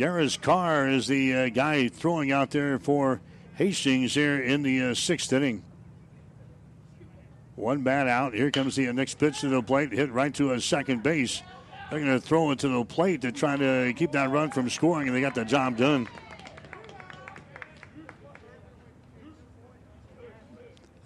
Garris 0.00 0.40
Carr 0.40 0.88
is 0.88 1.06
the 1.08 1.34
uh, 1.34 1.48
guy 1.50 1.86
throwing 1.86 2.32
out 2.32 2.50
there 2.52 2.78
for 2.78 3.20
Hastings 3.56 4.14
here 4.14 4.40
in 4.40 4.62
the 4.62 4.82
uh, 4.82 4.94
sixth 4.94 5.30
inning. 5.30 5.62
One 7.54 7.82
bat 7.82 8.08
out. 8.08 8.32
Here 8.32 8.50
comes 8.50 8.76
the 8.76 8.90
next 8.94 9.18
pitch 9.18 9.42
to 9.42 9.50
the 9.50 9.60
plate, 9.60 9.92
hit 9.92 10.10
right 10.10 10.32
to 10.36 10.52
a 10.52 10.60
second 10.62 11.02
base. 11.02 11.42
They're 11.90 12.00
going 12.00 12.18
to 12.18 12.18
throw 12.18 12.50
it 12.50 12.60
to 12.60 12.68
the 12.68 12.82
plate 12.82 13.20
to 13.20 13.30
try 13.30 13.58
to 13.58 13.92
keep 13.94 14.12
that 14.12 14.30
run 14.30 14.50
from 14.50 14.70
scoring, 14.70 15.06
and 15.06 15.14
they 15.14 15.20
got 15.20 15.34
the 15.34 15.44
job 15.44 15.76
done. 15.76 16.08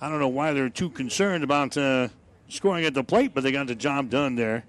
I 0.00 0.08
don't 0.08 0.20
know 0.20 0.28
why 0.28 0.52
they're 0.52 0.68
too 0.68 0.90
concerned 0.90 1.42
about 1.42 1.76
uh, 1.76 2.10
scoring 2.48 2.84
at 2.84 2.94
the 2.94 3.02
plate, 3.02 3.32
but 3.34 3.42
they 3.42 3.50
got 3.50 3.66
the 3.66 3.74
job 3.74 4.08
done 4.08 4.36
there. 4.36 4.66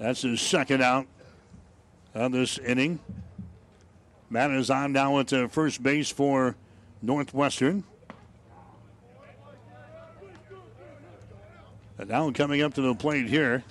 That's 0.00 0.22
his 0.22 0.40
second 0.40 0.82
out 0.82 1.06
of 2.14 2.32
this 2.32 2.56
inning. 2.56 3.00
Matt 4.30 4.50
is 4.50 4.70
on 4.70 4.92
now 4.92 5.18
at 5.18 5.30
first 5.52 5.82
base 5.82 6.10
for 6.10 6.56
Northwestern. 7.02 7.84
And 11.98 12.08
now 12.08 12.30
coming 12.30 12.62
up 12.62 12.72
to 12.74 12.80
the 12.80 12.94
plate 12.94 13.26
here 13.26 13.62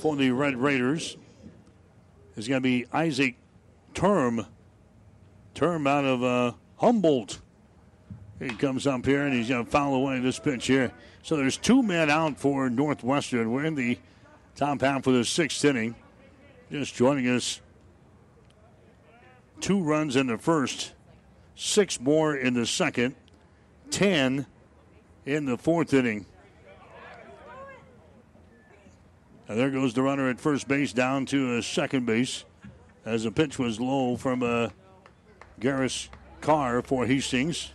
for 0.00 0.16
the 0.16 0.32
Red 0.32 0.56
Raiders 0.56 1.16
is 2.34 2.48
going 2.48 2.60
to 2.60 2.66
be 2.66 2.86
Isaac 2.92 3.36
Term. 3.94 4.44
Term 5.54 5.86
out 5.86 6.04
of 6.04 6.24
uh, 6.24 6.52
Humboldt. 6.78 7.38
He 8.40 8.48
comes 8.48 8.88
up 8.88 9.06
here 9.06 9.24
and 9.24 9.32
he's 9.32 9.48
going 9.48 9.64
to 9.64 9.70
foul 9.70 9.94
away 9.94 10.18
this 10.18 10.40
pitch 10.40 10.66
here. 10.66 10.90
So 11.24 11.38
there's 11.38 11.56
two 11.56 11.82
men 11.82 12.10
out 12.10 12.38
for 12.38 12.68
Northwestern. 12.68 13.50
We're 13.50 13.64
in 13.64 13.74
the 13.74 13.98
top 14.56 14.82
half 14.82 15.06
of 15.06 15.14
the 15.14 15.24
sixth 15.24 15.64
inning. 15.64 15.94
Just 16.70 16.94
joining 16.94 17.26
us. 17.28 17.62
Two 19.58 19.82
runs 19.82 20.16
in 20.16 20.26
the 20.26 20.36
first, 20.36 20.92
six 21.56 21.98
more 21.98 22.36
in 22.36 22.52
the 22.52 22.66
second, 22.66 23.14
ten 23.90 24.44
in 25.24 25.46
the 25.46 25.56
fourth 25.56 25.94
inning. 25.94 26.26
And 29.48 29.58
there 29.58 29.70
goes 29.70 29.94
the 29.94 30.02
runner 30.02 30.28
at 30.28 30.38
first 30.38 30.68
base 30.68 30.92
down 30.92 31.24
to 31.26 31.56
a 31.56 31.62
second 31.62 32.04
base 32.04 32.44
as 33.06 33.24
the 33.24 33.30
pitch 33.30 33.58
was 33.58 33.80
low 33.80 34.18
from 34.18 34.42
uh, 34.42 34.68
Garris 35.58 36.10
Carr 36.42 36.82
for 36.82 37.06
Hastings. 37.06 37.73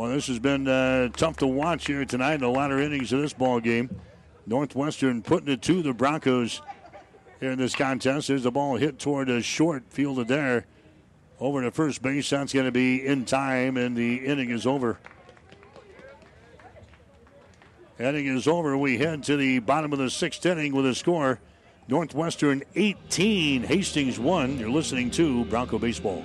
Well, 0.00 0.08
this 0.08 0.28
has 0.28 0.38
been 0.38 0.66
uh, 0.66 1.10
tough 1.10 1.36
to 1.36 1.46
watch 1.46 1.86
here 1.86 2.06
tonight 2.06 2.36
in 2.36 2.40
the 2.40 2.48
latter 2.48 2.80
innings 2.80 3.12
of 3.12 3.20
this 3.20 3.34
ball 3.34 3.60
game. 3.60 4.00
Northwestern 4.46 5.20
putting 5.20 5.52
it 5.52 5.60
to 5.60 5.82
the 5.82 5.92
Broncos 5.92 6.62
here 7.38 7.50
in 7.50 7.58
this 7.58 7.74
contest. 7.74 8.28
There's 8.28 8.44
the 8.44 8.50
ball 8.50 8.76
hit 8.76 8.98
toward 8.98 9.28
a 9.28 9.42
short 9.42 9.82
fielded 9.90 10.26
there 10.26 10.64
over 11.38 11.60
to 11.60 11.70
first 11.70 12.00
base. 12.00 12.30
That's 12.30 12.54
going 12.54 12.64
to 12.64 12.72
be 12.72 13.06
in 13.06 13.26
time, 13.26 13.76
and 13.76 13.94
the 13.94 14.24
inning 14.24 14.48
is 14.48 14.66
over. 14.66 14.98
Inning 17.98 18.26
is 18.26 18.48
over. 18.48 18.78
We 18.78 18.96
head 18.96 19.22
to 19.24 19.36
the 19.36 19.58
bottom 19.58 19.92
of 19.92 19.98
the 19.98 20.08
sixth 20.08 20.46
inning 20.46 20.74
with 20.74 20.86
a 20.86 20.94
score 20.94 21.40
Northwestern 21.88 22.62
18, 22.74 23.64
Hastings 23.64 24.18
1. 24.18 24.60
You're 24.60 24.70
listening 24.70 25.10
to 25.10 25.44
Bronco 25.44 25.78
Baseball. 25.78 26.24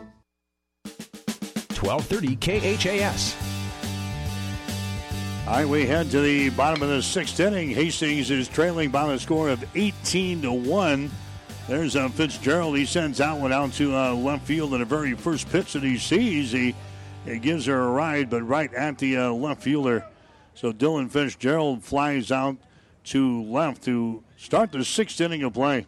1230 1.81 2.35
KHAS. 2.77 3.35
All 5.47 5.53
right, 5.57 5.67
we 5.67 5.85
head 5.85 6.11
to 6.11 6.21
the 6.21 6.49
bottom 6.51 6.83
of 6.83 6.89
the 6.89 7.01
sixth 7.01 7.39
inning. 7.39 7.69
Hastings 7.71 8.29
is 8.29 8.47
trailing 8.47 8.91
by 8.91 9.11
a 9.11 9.17
score 9.19 9.49
of 9.49 9.63
18 9.75 10.43
to 10.43 10.51
1. 10.51 11.11
There's 11.67 11.95
uh, 11.95 12.09
Fitzgerald. 12.09 12.77
He 12.77 12.85
sends 12.85 13.19
out 13.19 13.39
one 13.39 13.51
out 13.51 13.73
to 13.73 13.95
uh, 13.95 14.13
left 14.13 14.45
field 14.45 14.73
in 14.73 14.79
the 14.79 14.85
very 14.85 15.13
first 15.15 15.49
pitch 15.49 15.73
that 15.73 15.81
he 15.81 15.97
sees. 15.97 16.51
He, 16.51 16.75
he 17.25 17.39
gives 17.39 17.65
her 17.65 17.81
a 17.81 17.91
ride, 17.91 18.29
but 18.29 18.43
right 18.43 18.71
at 18.73 18.99
the 18.99 19.17
uh, 19.17 19.31
left 19.31 19.63
fielder. 19.63 20.05
So 20.53 20.71
Dylan 20.71 21.09
Fitzgerald 21.09 21.83
flies 21.83 22.31
out 22.31 22.57
to 23.05 23.43
left 23.43 23.83
to 23.85 24.23
start 24.37 24.71
the 24.71 24.85
sixth 24.85 25.19
inning 25.19 25.43
of 25.43 25.53
play. 25.53 25.87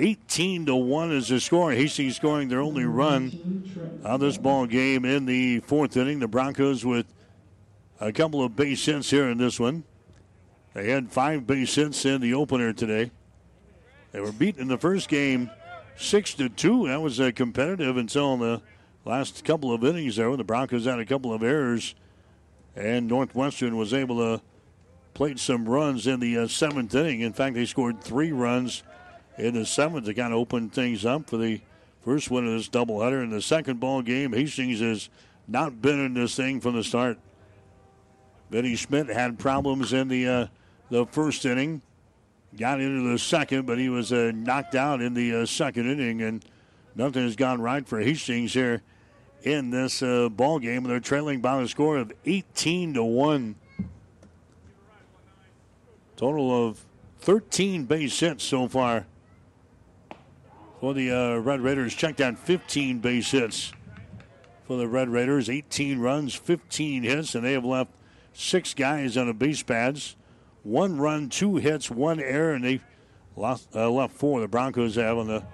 18 0.00 0.66
to 0.66 0.74
1 0.74 1.12
is 1.12 1.28
the 1.28 1.38
score. 1.40 1.72
Hastings 1.72 2.16
scoring 2.16 2.48
their 2.48 2.62
only 2.62 2.84
run 2.84 4.00
on 4.02 4.18
this 4.18 4.38
ball 4.38 4.66
game 4.66 5.04
in 5.04 5.26
the 5.26 5.60
fourth 5.60 5.96
inning. 5.96 6.20
The 6.20 6.28
Broncos 6.28 6.84
with 6.86 7.06
a 8.00 8.10
couple 8.10 8.42
of 8.42 8.56
base 8.56 8.84
hits 8.84 9.10
here 9.10 9.28
in 9.28 9.36
this 9.36 9.60
one. 9.60 9.84
They 10.72 10.88
had 10.88 11.12
five 11.12 11.46
base 11.46 11.74
hits 11.74 12.06
in 12.06 12.22
the 12.22 12.32
opener 12.32 12.72
today. 12.72 13.10
They 14.12 14.20
were 14.20 14.32
beaten 14.32 14.62
in 14.62 14.68
the 14.68 14.78
first 14.78 15.08
game 15.08 15.50
six 15.96 16.32
to 16.34 16.48
two. 16.48 16.88
That 16.88 17.02
was 17.02 17.20
uh, 17.20 17.30
competitive 17.34 17.98
until 17.98 18.38
the 18.38 18.62
last 19.04 19.44
couple 19.44 19.72
of 19.72 19.84
innings 19.84 20.16
there 20.16 20.34
the 20.34 20.44
Broncos 20.44 20.86
had 20.86 20.98
a 20.98 21.04
couple 21.04 21.34
of 21.34 21.42
errors, 21.42 21.94
and 22.74 23.06
Northwestern 23.06 23.76
was 23.76 23.92
able 23.92 24.16
to 24.16 24.42
play 25.12 25.36
some 25.36 25.68
runs 25.68 26.06
in 26.06 26.20
the 26.20 26.38
uh, 26.38 26.46
seventh 26.46 26.94
inning. 26.94 27.20
In 27.20 27.34
fact, 27.34 27.54
they 27.54 27.66
scored 27.66 28.00
three 28.00 28.32
runs 28.32 28.82
in 29.40 29.54
the 29.54 29.66
seventh 29.66 30.06
to 30.06 30.14
kind 30.14 30.32
of 30.32 30.38
open 30.38 30.68
things 30.70 31.04
up 31.04 31.28
for 31.28 31.36
the 31.36 31.60
first 32.04 32.30
one 32.30 32.46
of 32.46 32.52
this 32.52 32.68
doubleheader. 32.68 33.22
In 33.22 33.30
the 33.30 33.42
second 33.42 33.80
ball 33.80 34.02
game, 34.02 34.32
Hastings 34.32 34.80
has 34.80 35.08
not 35.48 35.80
been 35.80 35.98
in 35.98 36.14
this 36.14 36.34
thing 36.34 36.60
from 36.60 36.76
the 36.76 36.84
start. 36.84 37.18
Vinny 38.50 38.76
Schmidt 38.76 39.08
had 39.08 39.38
problems 39.38 39.92
in 39.92 40.08
the 40.08 40.26
uh, 40.26 40.46
the 40.90 41.06
first 41.06 41.44
inning, 41.44 41.82
got 42.56 42.80
into 42.80 43.10
the 43.10 43.18
second, 43.18 43.66
but 43.66 43.78
he 43.78 43.88
was 43.88 44.12
uh, 44.12 44.32
knocked 44.34 44.74
out 44.74 45.00
in 45.00 45.14
the 45.14 45.42
uh, 45.42 45.46
second 45.46 45.88
inning, 45.88 46.20
and 46.22 46.44
nothing 46.94 47.22
has 47.22 47.36
gone 47.36 47.60
right 47.60 47.86
for 47.86 48.00
Hastings 48.00 48.52
here 48.52 48.82
in 49.42 49.70
this 49.70 50.02
uh, 50.02 50.28
ball 50.28 50.58
game. 50.58 50.82
They're 50.82 51.00
trailing 51.00 51.40
by 51.40 51.62
a 51.62 51.68
score 51.68 51.96
of 51.96 52.12
18 52.26 52.94
to 52.94 53.04
one. 53.04 53.54
Total 56.16 56.68
of 56.68 56.84
13 57.20 57.84
base 57.84 58.18
hits 58.18 58.44
so 58.44 58.68
far 58.68 59.06
for 60.80 60.94
the 60.94 61.10
uh, 61.10 61.36
Red 61.36 61.60
Raiders. 61.60 61.94
Check 61.94 62.16
that 62.16 62.38
15 62.38 62.98
base 63.00 63.30
hits 63.30 63.72
for 64.66 64.78
the 64.78 64.88
Red 64.88 65.10
Raiders. 65.10 65.50
18 65.50 66.00
runs, 66.00 66.34
15 66.34 67.02
hits, 67.02 67.34
and 67.34 67.44
they 67.44 67.52
have 67.52 67.64
left 67.64 67.90
six 68.32 68.72
guys 68.72 69.16
on 69.16 69.26
the 69.26 69.34
base 69.34 69.62
pads. 69.62 70.16
One 70.62 70.98
run, 70.98 71.28
two 71.28 71.56
hits, 71.56 71.90
one 71.90 72.18
error, 72.18 72.54
and 72.54 72.64
they 72.64 72.80
lost, 73.36 73.68
uh, 73.76 73.90
left 73.90 74.14
four. 74.14 74.40
The 74.40 74.48
Broncos 74.48 74.96
have 74.96 75.18
on 75.18 75.26
the 75.26 75.44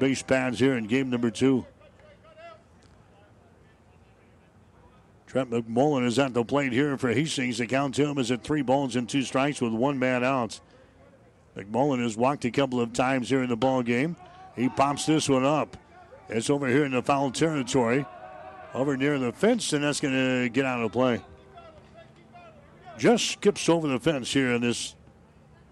base 0.00 0.22
pads 0.22 0.58
here 0.58 0.76
in 0.76 0.86
game 0.86 1.10
number 1.10 1.30
two. 1.30 1.66
Trent 5.26 5.50
McMullen 5.50 6.06
is 6.06 6.18
at 6.18 6.32
the 6.32 6.42
plate 6.42 6.72
here 6.72 6.96
for 6.96 7.12
Hastings. 7.12 7.58
The 7.58 7.66
count 7.66 7.94
to 7.96 8.06
him 8.06 8.16
is 8.16 8.30
at 8.30 8.42
three 8.42 8.62
balls 8.62 8.96
and 8.96 9.06
two 9.06 9.22
strikes 9.22 9.60
with 9.60 9.74
one 9.74 9.98
man 9.98 10.24
out. 10.24 10.58
McMullen 11.54 12.02
has 12.02 12.16
walked 12.16 12.46
a 12.46 12.50
couple 12.50 12.80
of 12.80 12.94
times 12.94 13.28
here 13.28 13.42
in 13.42 13.50
the 13.50 13.56
ball 13.56 13.82
game. 13.82 14.16
He 14.58 14.68
pops 14.68 15.06
this 15.06 15.28
one 15.28 15.44
up. 15.44 15.76
It's 16.28 16.50
over 16.50 16.66
here 16.66 16.84
in 16.84 16.90
the 16.90 17.02
foul 17.02 17.30
territory, 17.30 18.04
over 18.74 18.96
near 18.96 19.16
the 19.16 19.32
fence, 19.32 19.72
and 19.72 19.84
that's 19.84 20.00
going 20.00 20.14
to 20.14 20.48
get 20.48 20.64
out 20.64 20.82
of 20.82 20.90
play. 20.90 21.22
Just 22.98 23.30
skips 23.30 23.68
over 23.68 23.86
the 23.86 24.00
fence 24.00 24.32
here 24.32 24.52
on 24.52 24.60
this 24.60 24.96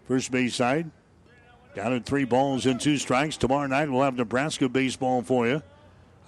first 0.07 0.31
base 0.31 0.55
side. 0.55 0.89
Down 1.75 1.95
at 1.95 2.07
three 2.07 2.25
balls 2.25 2.65
and 2.65 2.81
two 2.81 2.97
strikes. 2.97 3.37
Tomorrow 3.37 3.67
night 3.67 3.91
we'll 3.91 4.03
have 4.03 4.15
Nebraska 4.15 4.69
baseball 4.69 5.21
for 5.21 5.49
you. 5.49 5.63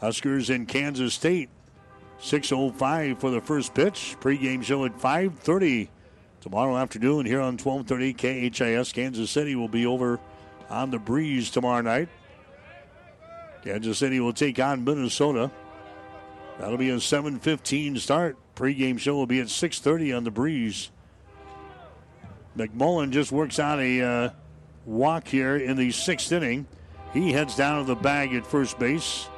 Huskers 0.00 0.50
in 0.50 0.66
Kansas 0.66 1.14
State. 1.14 1.48
6.05 2.20 3.20
for 3.20 3.30
the 3.30 3.40
first 3.40 3.72
pitch. 3.72 4.16
Pre-game 4.18 4.62
show 4.62 4.84
at 4.84 4.98
5.30 4.98 5.88
tomorrow 6.40 6.76
afternoon 6.76 7.24
here 7.24 7.40
on 7.40 7.56
1230 7.56 8.50
KHAS. 8.50 8.92
Kansas 8.92 9.30
City 9.30 9.54
will 9.54 9.68
be 9.68 9.86
over 9.86 10.18
on 10.68 10.90
the 10.90 10.98
breeze 10.98 11.50
tomorrow 11.50 11.82
night. 11.82 12.08
Kansas 13.62 13.98
City 13.98 14.20
will 14.20 14.32
take 14.32 14.58
on 14.58 14.84
Minnesota. 14.84 15.50
That'll 16.58 16.78
be 16.78 16.90
a 16.90 16.96
7:15 16.96 17.98
start. 17.98 18.36
Pre-game 18.54 18.98
show 18.98 19.14
will 19.14 19.26
be 19.26 19.40
at 19.40 19.48
6:30 19.48 20.12
on 20.16 20.24
the 20.24 20.30
breeze. 20.30 20.90
McMullen 22.56 23.10
just 23.10 23.30
works 23.30 23.58
out 23.58 23.78
a 23.78 24.02
uh, 24.02 24.30
walk 24.84 25.28
here 25.28 25.56
in 25.56 25.76
the 25.76 25.92
sixth 25.92 26.32
inning. 26.32 26.66
He 27.12 27.32
heads 27.32 27.56
down 27.56 27.78
to 27.78 27.84
the 27.84 27.94
bag 27.94 28.34
at 28.34 28.46
first 28.46 28.78
base. 28.78 29.28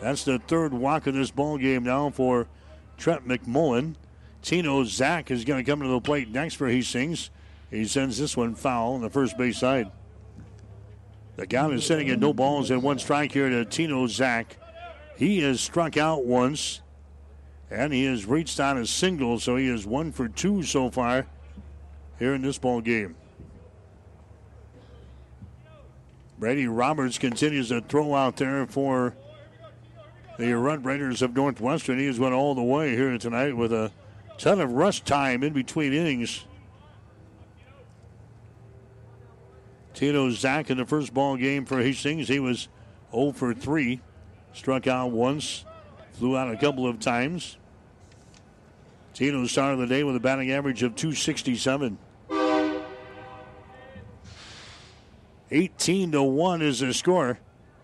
That's 0.00 0.24
the 0.24 0.38
third 0.40 0.74
walk 0.74 1.06
of 1.06 1.14
this 1.14 1.30
ball 1.30 1.56
game 1.56 1.84
now 1.84 2.10
for 2.10 2.48
Trent 2.98 3.26
McMullen. 3.26 3.94
Tino 4.42 4.84
Zach 4.84 5.30
is 5.30 5.44
going 5.44 5.64
to 5.64 5.70
come 5.70 5.80
to 5.80 5.88
the 5.88 6.00
plate 6.00 6.30
next 6.30 6.54
for 6.54 6.68
Hastings. 6.68 7.30
He 7.70 7.86
sends 7.86 8.18
this 8.18 8.36
one 8.36 8.54
foul 8.54 8.94
on 8.94 9.00
the 9.00 9.08
first 9.08 9.38
base 9.38 9.58
side. 9.58 9.90
The 11.36 11.46
count 11.46 11.74
is 11.74 11.84
sitting 11.84 12.08
at 12.10 12.20
no 12.20 12.32
balls 12.32 12.70
and 12.70 12.82
one 12.82 12.98
strike 12.98 13.32
here 13.32 13.48
to 13.48 13.64
Tino 13.64 14.06
Zach. 14.06 14.56
He 15.16 15.40
has 15.40 15.60
struck 15.60 15.96
out 15.96 16.24
once, 16.24 16.80
and 17.70 17.92
he 17.92 18.04
has 18.04 18.26
reached 18.26 18.60
on 18.60 18.78
a 18.78 18.86
single, 18.86 19.40
so 19.40 19.56
he 19.56 19.68
is 19.68 19.86
one 19.86 20.12
for 20.12 20.28
two 20.28 20.62
so 20.62 20.90
far 20.90 21.26
here 22.18 22.34
in 22.34 22.42
this 22.42 22.58
ball 22.58 22.80
game. 22.80 23.16
Brady 26.38 26.66
Roberts 26.66 27.18
continues 27.18 27.68
to 27.68 27.80
throw 27.80 28.14
out 28.14 28.36
there 28.36 28.66
for 28.66 29.16
the 30.38 30.52
Red 30.52 30.84
Raiders 30.84 31.22
of 31.22 31.34
Northwestern. 31.34 31.98
He 31.98 32.06
has 32.06 32.18
went 32.18 32.34
all 32.34 32.54
the 32.54 32.62
way 32.62 32.94
here 32.96 33.16
tonight 33.18 33.56
with 33.56 33.72
a 33.72 33.92
ton 34.36 34.60
of 34.60 34.72
rush 34.72 35.00
time 35.02 35.42
in 35.42 35.52
between 35.52 35.92
innings. 35.92 36.44
Tino 39.94 40.28
Zach 40.30 40.70
in 40.70 40.76
the 40.76 40.84
first 40.84 41.14
ball 41.14 41.36
game 41.36 41.64
for 41.64 41.80
Hastings. 41.80 42.28
He 42.28 42.40
was 42.40 42.68
0 43.12 43.32
for 43.32 43.54
3. 43.54 44.00
Struck 44.52 44.86
out 44.86 45.10
once, 45.10 45.64
flew 46.12 46.36
out 46.36 46.52
a 46.52 46.56
couple 46.56 46.86
of 46.86 47.00
times. 47.00 47.56
Tino 49.14 49.46
started 49.46 49.78
the 49.78 49.86
day 49.86 50.02
with 50.02 50.16
a 50.16 50.20
batting 50.20 50.50
average 50.50 50.82
of 50.82 50.94
267. 50.96 51.98
18 55.50 56.12
to 56.12 56.22
1 56.22 56.62
is 56.62 56.80
the 56.80 56.92
score. 56.92 57.38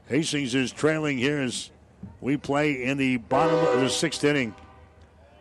Hastings 0.08 0.56
is 0.56 0.72
trailing 0.72 1.18
here 1.18 1.38
as 1.38 1.70
we 2.20 2.36
play 2.36 2.82
in 2.82 2.98
the 2.98 3.18
bottom 3.18 3.54
of 3.54 3.80
the 3.80 3.88
sixth 3.88 4.24
inning. 4.24 4.54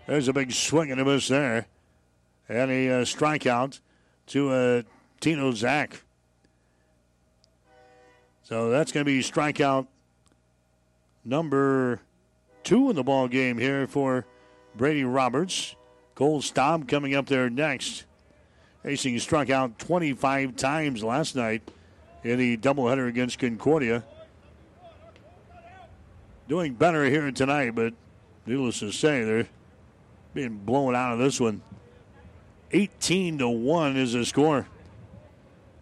There's 0.06 0.28
a 0.28 0.34
big 0.34 0.52
swing 0.52 0.92
and 0.92 1.02
a 1.02 1.06
miss 1.06 1.28
there. 1.28 1.66
And 2.48 2.72
a 2.72 2.90
uh, 2.90 3.06
strikeout 3.06 3.80
to 4.28 4.50
uh, 4.50 4.82
Tino 5.20 5.52
Zach. 5.52 6.02
So 8.50 8.72
that's 8.72 8.92
going 8.92 9.06
to 9.06 9.12
be 9.12 9.20
strikeout 9.20 9.86
number 11.24 12.02
two 12.64 12.90
in 12.90 12.96
the 12.96 13.04
ball 13.04 13.28
game 13.28 13.60
here 13.60 13.86
for 13.86 14.26
Brady 14.76 15.04
Roberts. 15.04 15.76
Cole 16.16 16.42
Staub 16.42 16.88
coming 16.88 17.14
up 17.14 17.28
there 17.28 17.52
next. 17.52 18.06
Hastings 18.82 19.22
struck 19.22 19.52
out 19.52 19.78
25 19.78 20.56
times 20.56 21.04
last 21.04 21.36
night 21.36 21.62
in 22.24 22.40
the 22.40 22.58
doubleheader 22.58 23.08
against 23.08 23.38
Concordia. 23.38 24.04
Doing 26.48 26.74
better 26.74 27.06
here 27.06 27.32
tonight, 27.32 27.76
but 27.76 27.94
needless 28.48 28.80
to 28.80 28.92
say, 28.92 29.24
they're 29.24 29.48
being 30.34 30.58
blown 30.58 30.96
out 30.96 31.14
of 31.14 31.20
this 31.20 31.40
one. 31.40 31.62
18 32.72 33.38
to 33.38 33.48
1 33.48 33.96
is 33.96 34.14
the 34.14 34.26
score. 34.26 34.66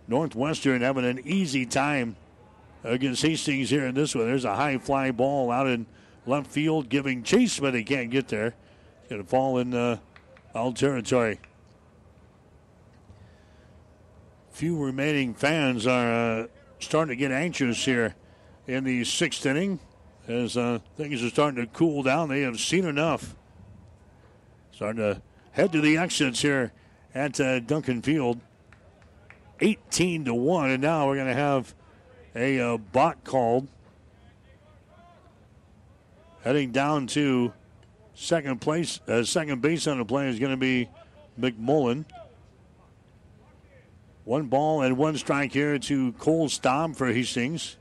Northwestern 0.10 0.82
having 0.82 1.06
an 1.06 1.22
easy 1.26 1.66
time 1.66 2.18
against 2.88 3.22
Hastings 3.22 3.70
here 3.70 3.86
in 3.86 3.96
this 3.96 4.16
one. 4.16 4.26
There's 4.26 4.46
a 4.46 4.56
high 4.56 4.78
fly 4.78 5.12
ball 5.12 5.52
out 5.52 5.68
in 5.68 5.86
left 6.26 6.48
field, 6.48 6.90
giving 6.90 7.24
chase, 7.24 7.60
but 7.60 7.74
he 7.74 7.84
can't 7.84 8.10
get 8.10 8.28
there. 8.28 8.54
It's 9.02 9.10
going 9.10 9.24
to 9.24 9.28
fall 9.28 9.58
in 9.58 9.74
uh, 9.74 9.98
foul 10.54 10.74
territory. 10.74 11.40
Few 14.52 14.78
remaining 14.78 15.34
fans 15.34 15.86
are 15.86 16.42
uh, 16.42 16.48
starting 16.80 17.16
to 17.16 17.16
get 17.16 17.32
anxious 17.32 17.86
here 17.86 18.16
in 18.66 18.84
the 18.84 19.04
sixth 19.04 19.46
inning 19.46 19.80
as 20.28 20.58
uh, 20.58 20.80
things 20.96 21.24
are 21.24 21.30
starting 21.30 21.64
to 21.64 21.72
cool 21.72 22.04
down. 22.04 22.30
They 22.30 22.42
have 22.42 22.60
seen 22.60 22.86
enough. 22.86 23.36
Starting 24.72 24.98
to 24.98 25.22
head 25.52 25.72
to 25.72 25.82
the 25.82 25.98
exits 25.98 26.42
here 26.42 26.74
at 27.14 27.40
uh, 27.40 27.60
Duncan 27.60 28.02
Field. 28.02 28.40
18 29.60 30.26
to 30.26 30.34
1, 30.34 30.70
and 30.70 30.82
now 30.84 31.08
we're 31.08 31.16
going 31.16 31.28
to 31.28 31.34
have 31.34 31.74
a 32.38 32.60
uh, 32.60 32.78
bot 32.78 33.24
called. 33.24 33.68
Heading 36.44 36.72
down 36.72 37.08
to 37.08 37.52
second 38.14 38.62
place, 38.62 39.02
uh, 39.08 39.24
second 39.24 39.62
base 39.62 39.88
on 39.88 39.98
the 39.98 40.06
play 40.06 40.30
is 40.30 40.40
going 40.40 40.52
to 40.52 40.58
be 40.58 40.88
McMullen. 41.40 42.06
One 44.24 44.48
ball 44.48 44.82
and 44.82 44.98
one 44.98 45.18
strike 45.18 45.52
here 45.52 45.78
to 45.80 46.12
Cole 46.14 46.48
Staub 46.48 46.96
for 46.96 47.08
Hastings. 47.08 47.78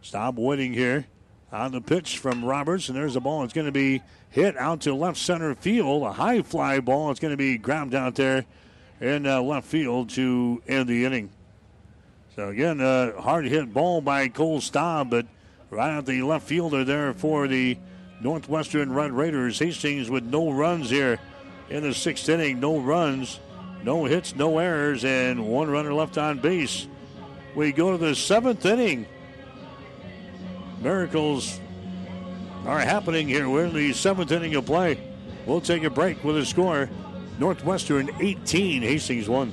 Staub 0.00 0.38
waiting 0.38 0.72
here 0.72 1.06
on 1.52 1.72
the 1.72 1.80
pitch 1.80 2.18
from 2.18 2.44
Roberts, 2.44 2.88
and 2.88 2.96
there's 2.96 3.14
a 3.14 3.20
ball. 3.20 3.44
It's 3.44 3.52
going 3.52 3.66
to 3.66 3.72
be 3.72 4.02
hit 4.30 4.56
out 4.56 4.80
to 4.82 4.94
left 4.94 5.18
center 5.18 5.54
field. 5.54 6.02
A 6.02 6.12
high 6.12 6.42
fly 6.42 6.80
ball. 6.80 7.10
It's 7.10 7.20
going 7.20 7.32
to 7.32 7.36
be 7.36 7.58
grabbed 7.58 7.94
out 7.94 8.14
there 8.14 8.46
in 9.00 9.26
uh, 9.26 9.42
left 9.42 9.66
field 9.66 10.10
to 10.10 10.62
end 10.66 10.88
the 10.88 11.04
inning. 11.04 11.30
So 12.34 12.48
again, 12.48 12.80
a 12.80 13.20
hard 13.20 13.44
hit 13.44 13.74
ball 13.74 14.00
by 14.00 14.28
Cole 14.28 14.62
Staub, 14.62 15.10
but 15.10 15.26
right 15.68 15.98
at 15.98 16.06
the 16.06 16.22
left 16.22 16.46
fielder 16.46 16.82
there 16.82 17.12
for 17.12 17.46
the 17.46 17.76
Northwestern 18.22 18.90
Red 18.90 19.12
Raiders. 19.12 19.58
Hastings 19.58 20.08
with 20.08 20.24
no 20.24 20.50
runs 20.50 20.88
here 20.88 21.18
in 21.68 21.82
the 21.82 21.92
sixth 21.92 22.26
inning. 22.30 22.58
No 22.58 22.78
runs, 22.78 23.38
no 23.84 24.06
hits, 24.06 24.34
no 24.34 24.58
errors, 24.58 25.04
and 25.04 25.46
one 25.46 25.68
runner 25.68 25.92
left 25.92 26.16
on 26.16 26.38
base. 26.38 26.86
We 27.54 27.70
go 27.70 27.92
to 27.92 27.98
the 27.98 28.14
seventh 28.14 28.64
inning. 28.64 29.04
Miracles 30.80 31.60
are 32.64 32.80
happening 32.80 33.28
here. 33.28 33.46
We're 33.46 33.66
in 33.66 33.74
the 33.74 33.92
seventh 33.92 34.32
inning 34.32 34.54
of 34.54 34.64
play. 34.64 34.98
We'll 35.44 35.60
take 35.60 35.82
a 35.82 35.90
break 35.90 36.24
with 36.24 36.38
a 36.38 36.46
score. 36.46 36.88
Northwestern 37.38 38.08
18, 38.20 38.80
Hastings 38.80 39.28
1. 39.28 39.52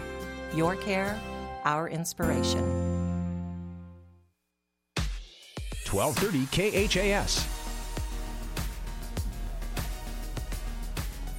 Your 0.53 0.75
care, 0.75 1.17
our 1.63 1.87
inspiration. 1.87 2.61
1230 5.89 6.87
KHAS. 6.87 7.47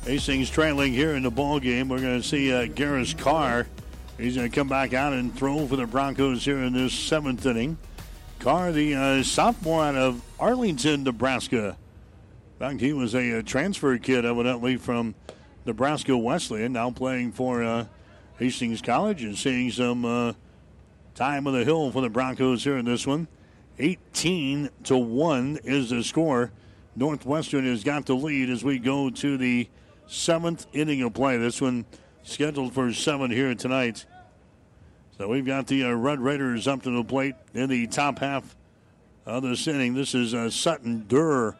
Hastings 0.04 0.50
trailing 0.50 0.92
here 0.92 1.14
in 1.14 1.22
the 1.22 1.30
ball 1.30 1.60
game. 1.60 1.88
We're 1.88 2.00
going 2.00 2.20
to 2.20 2.26
see 2.26 2.52
uh, 2.52 2.66
Garris 2.66 3.16
Carr. 3.16 3.66
He's 4.18 4.36
going 4.36 4.50
to 4.50 4.54
come 4.54 4.68
back 4.68 4.94
out 4.94 5.12
and 5.12 5.34
throw 5.34 5.66
for 5.66 5.76
the 5.76 5.86
Broncos 5.86 6.44
here 6.44 6.58
in 6.58 6.72
this 6.72 6.92
seventh 6.92 7.44
inning. 7.44 7.76
Carr, 8.40 8.72
the 8.72 8.94
uh, 8.94 9.22
sophomore 9.22 9.84
out 9.84 9.94
of 9.94 10.22
Arlington, 10.40 11.04
Nebraska. 11.04 11.76
In 12.54 12.58
fact, 12.58 12.80
he 12.80 12.92
was 12.92 13.14
a, 13.14 13.38
a 13.38 13.42
transfer 13.42 13.96
kid, 13.98 14.24
evidently, 14.24 14.76
from 14.76 15.14
Nebraska 15.64 16.16
Wesleyan, 16.16 16.72
now 16.72 16.90
playing 16.90 17.32
for 17.32 17.62
uh, 17.62 17.86
Hastings 18.38 18.82
College 18.82 19.22
and 19.22 19.36
seeing 19.36 19.70
some 19.70 20.04
uh, 20.04 20.32
time 21.14 21.46
on 21.46 21.52
the 21.52 21.64
hill 21.64 21.90
for 21.90 22.02
the 22.02 22.10
Broncos 22.10 22.64
here 22.64 22.76
in 22.76 22.84
this 22.84 23.06
one. 23.06 23.28
18 23.78 24.70
to 24.84 24.96
1 24.96 25.60
is 25.64 25.90
the 25.90 26.02
score. 26.02 26.52
Northwestern 26.94 27.64
has 27.64 27.84
got 27.84 28.06
the 28.06 28.14
lead 28.14 28.50
as 28.50 28.62
we 28.62 28.78
go 28.78 29.10
to 29.10 29.36
the 29.38 29.68
seventh 30.06 30.66
inning 30.72 31.02
of 31.02 31.14
play. 31.14 31.36
This 31.36 31.60
one 31.60 31.86
scheduled 32.22 32.74
for 32.74 32.92
seven 32.92 33.30
here 33.30 33.54
tonight. 33.54 34.04
So 35.18 35.28
we've 35.28 35.46
got 35.46 35.66
the 35.66 35.84
uh, 35.84 35.92
Red 35.92 36.20
Raiders 36.20 36.66
up 36.68 36.82
to 36.82 36.90
the 36.90 37.04
plate 37.04 37.34
in 37.54 37.68
the 37.68 37.86
top 37.86 38.18
half 38.18 38.56
of 39.24 39.42
this 39.42 39.66
inning. 39.66 39.94
This 39.94 40.14
is 40.14 40.34
uh, 40.34 40.50
Sutton 40.50 41.06
Durr, 41.06 41.56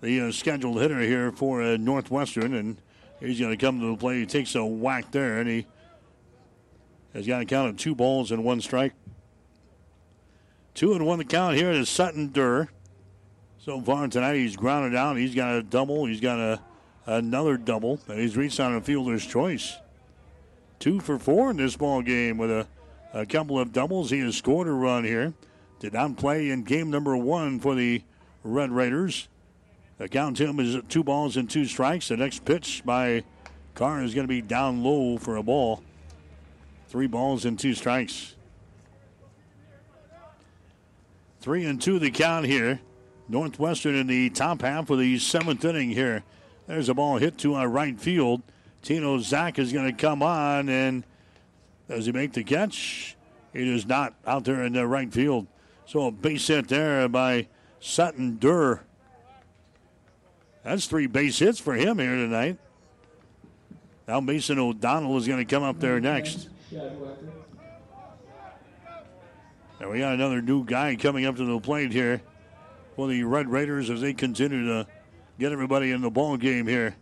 the 0.00 0.20
uh, 0.20 0.32
scheduled 0.32 0.80
hitter 0.80 1.00
here 1.00 1.32
for 1.32 1.62
uh, 1.62 1.76
Northwestern, 1.76 2.54
and 2.54 2.76
he's 3.20 3.40
going 3.40 3.56
to 3.56 3.56
come 3.56 3.80
to 3.80 3.86
the 3.86 3.96
plate. 3.96 4.18
He 4.18 4.26
takes 4.26 4.54
a 4.54 4.64
whack 4.64 5.10
there, 5.12 5.38
and 5.38 5.48
he 5.48 5.66
has 7.16 7.26
got 7.26 7.40
a 7.40 7.46
count 7.46 7.70
of 7.70 7.76
two 7.78 7.94
balls 7.94 8.30
and 8.30 8.44
one 8.44 8.60
strike. 8.60 8.92
Two 10.74 10.92
and 10.92 11.06
one 11.06 11.18
the 11.18 11.24
count 11.24 11.56
here 11.56 11.70
is 11.70 11.88
Sutton 11.88 12.30
Durr. 12.30 12.68
So 13.58 13.80
far 13.80 14.06
tonight, 14.08 14.36
he's 14.36 14.54
grounded 14.54 14.94
out. 14.94 15.16
He's 15.16 15.34
got 15.34 15.56
a 15.56 15.62
double. 15.62 16.04
He's 16.04 16.20
got 16.20 16.38
a 16.38 16.60
another 17.06 17.56
double, 17.56 18.00
and 18.08 18.20
he's 18.20 18.36
reached 18.36 18.60
on 18.60 18.74
a 18.74 18.80
fielder's 18.80 19.24
choice. 19.24 19.76
Two 20.78 21.00
for 21.00 21.18
four 21.18 21.50
in 21.50 21.56
this 21.56 21.76
ball 21.76 22.02
game 22.02 22.36
with 22.36 22.50
a, 22.50 22.66
a 23.14 23.24
couple 23.24 23.58
of 23.58 23.72
doubles. 23.72 24.10
He 24.10 24.20
has 24.20 24.36
scored 24.36 24.68
a 24.68 24.72
run 24.72 25.04
here. 25.04 25.32
Did 25.80 25.94
not 25.94 26.16
play 26.16 26.50
in 26.50 26.64
game 26.64 26.90
number 26.90 27.16
one 27.16 27.60
for 27.60 27.74
the 27.74 28.02
Red 28.44 28.70
Raiders. 28.70 29.28
The 29.96 30.08
count 30.08 30.36
to 30.36 30.46
him 30.46 30.60
is 30.60 30.76
two 30.90 31.02
balls 31.02 31.38
and 31.38 31.48
two 31.48 31.64
strikes. 31.64 32.08
The 32.08 32.18
next 32.18 32.44
pitch 32.44 32.82
by 32.84 33.24
Carr 33.74 34.02
is 34.02 34.14
going 34.14 34.26
to 34.26 34.28
be 34.28 34.42
down 34.42 34.82
low 34.82 35.16
for 35.16 35.36
a 35.36 35.42
ball. 35.42 35.82
Three 36.88 37.06
balls 37.06 37.44
and 37.44 37.58
two 37.58 37.74
strikes. 37.74 38.34
Three 41.40 41.64
and 41.64 41.80
two 41.80 41.98
the 41.98 42.10
count 42.10 42.46
here. 42.46 42.80
Northwestern 43.28 43.94
in 43.96 44.06
the 44.06 44.30
top 44.30 44.62
half 44.62 44.90
of 44.90 44.98
the 44.98 45.18
seventh 45.18 45.64
inning 45.64 45.90
here. 45.90 46.22
There's 46.66 46.88
a 46.88 46.94
ball 46.94 47.18
hit 47.18 47.38
to 47.38 47.54
our 47.54 47.68
right 47.68 47.98
field. 47.98 48.42
Tino 48.82 49.18
Zach 49.18 49.58
is 49.58 49.72
going 49.72 49.86
to 49.86 49.92
come 49.92 50.22
on, 50.22 50.68
and 50.68 51.04
does 51.88 52.06
he 52.06 52.12
make 52.12 52.32
the 52.32 52.44
catch? 52.44 53.16
He 53.52 53.64
does 53.64 53.86
not 53.86 54.14
out 54.26 54.44
there 54.44 54.64
in 54.64 54.72
the 54.72 54.86
right 54.86 55.12
field. 55.12 55.46
So 55.86 56.06
a 56.06 56.10
base 56.10 56.46
hit 56.46 56.68
there 56.68 57.08
by 57.08 57.48
Sutton 57.80 58.38
Durr. 58.38 58.82
That's 60.62 60.86
three 60.86 61.06
base 61.06 61.38
hits 61.38 61.60
for 61.60 61.74
him 61.74 61.98
here 61.98 62.16
tonight. 62.16 62.58
Now 64.08 64.20
Mason 64.20 64.58
O'Donnell 64.58 65.16
is 65.16 65.26
going 65.26 65.44
to 65.44 65.44
come 65.44 65.62
up 65.62 65.80
there 65.80 66.00
next. 66.00 66.48
And 69.78 69.90
we 69.90 69.98
got 70.00 70.14
another 70.14 70.42
new 70.42 70.64
guy 70.64 70.96
coming 70.96 71.26
up 71.26 71.36
to 71.36 71.44
the 71.44 71.60
plate 71.60 71.92
here 71.92 72.20
for 72.96 73.06
the 73.08 73.22
Red 73.22 73.48
Raiders 73.48 73.90
as 73.90 74.00
they 74.00 74.14
continue 74.14 74.66
to 74.66 74.86
get 75.38 75.52
everybody 75.52 75.92
in 75.92 76.00
the 76.00 76.10
ball 76.10 76.36
game 76.36 76.66
here. 76.66 76.96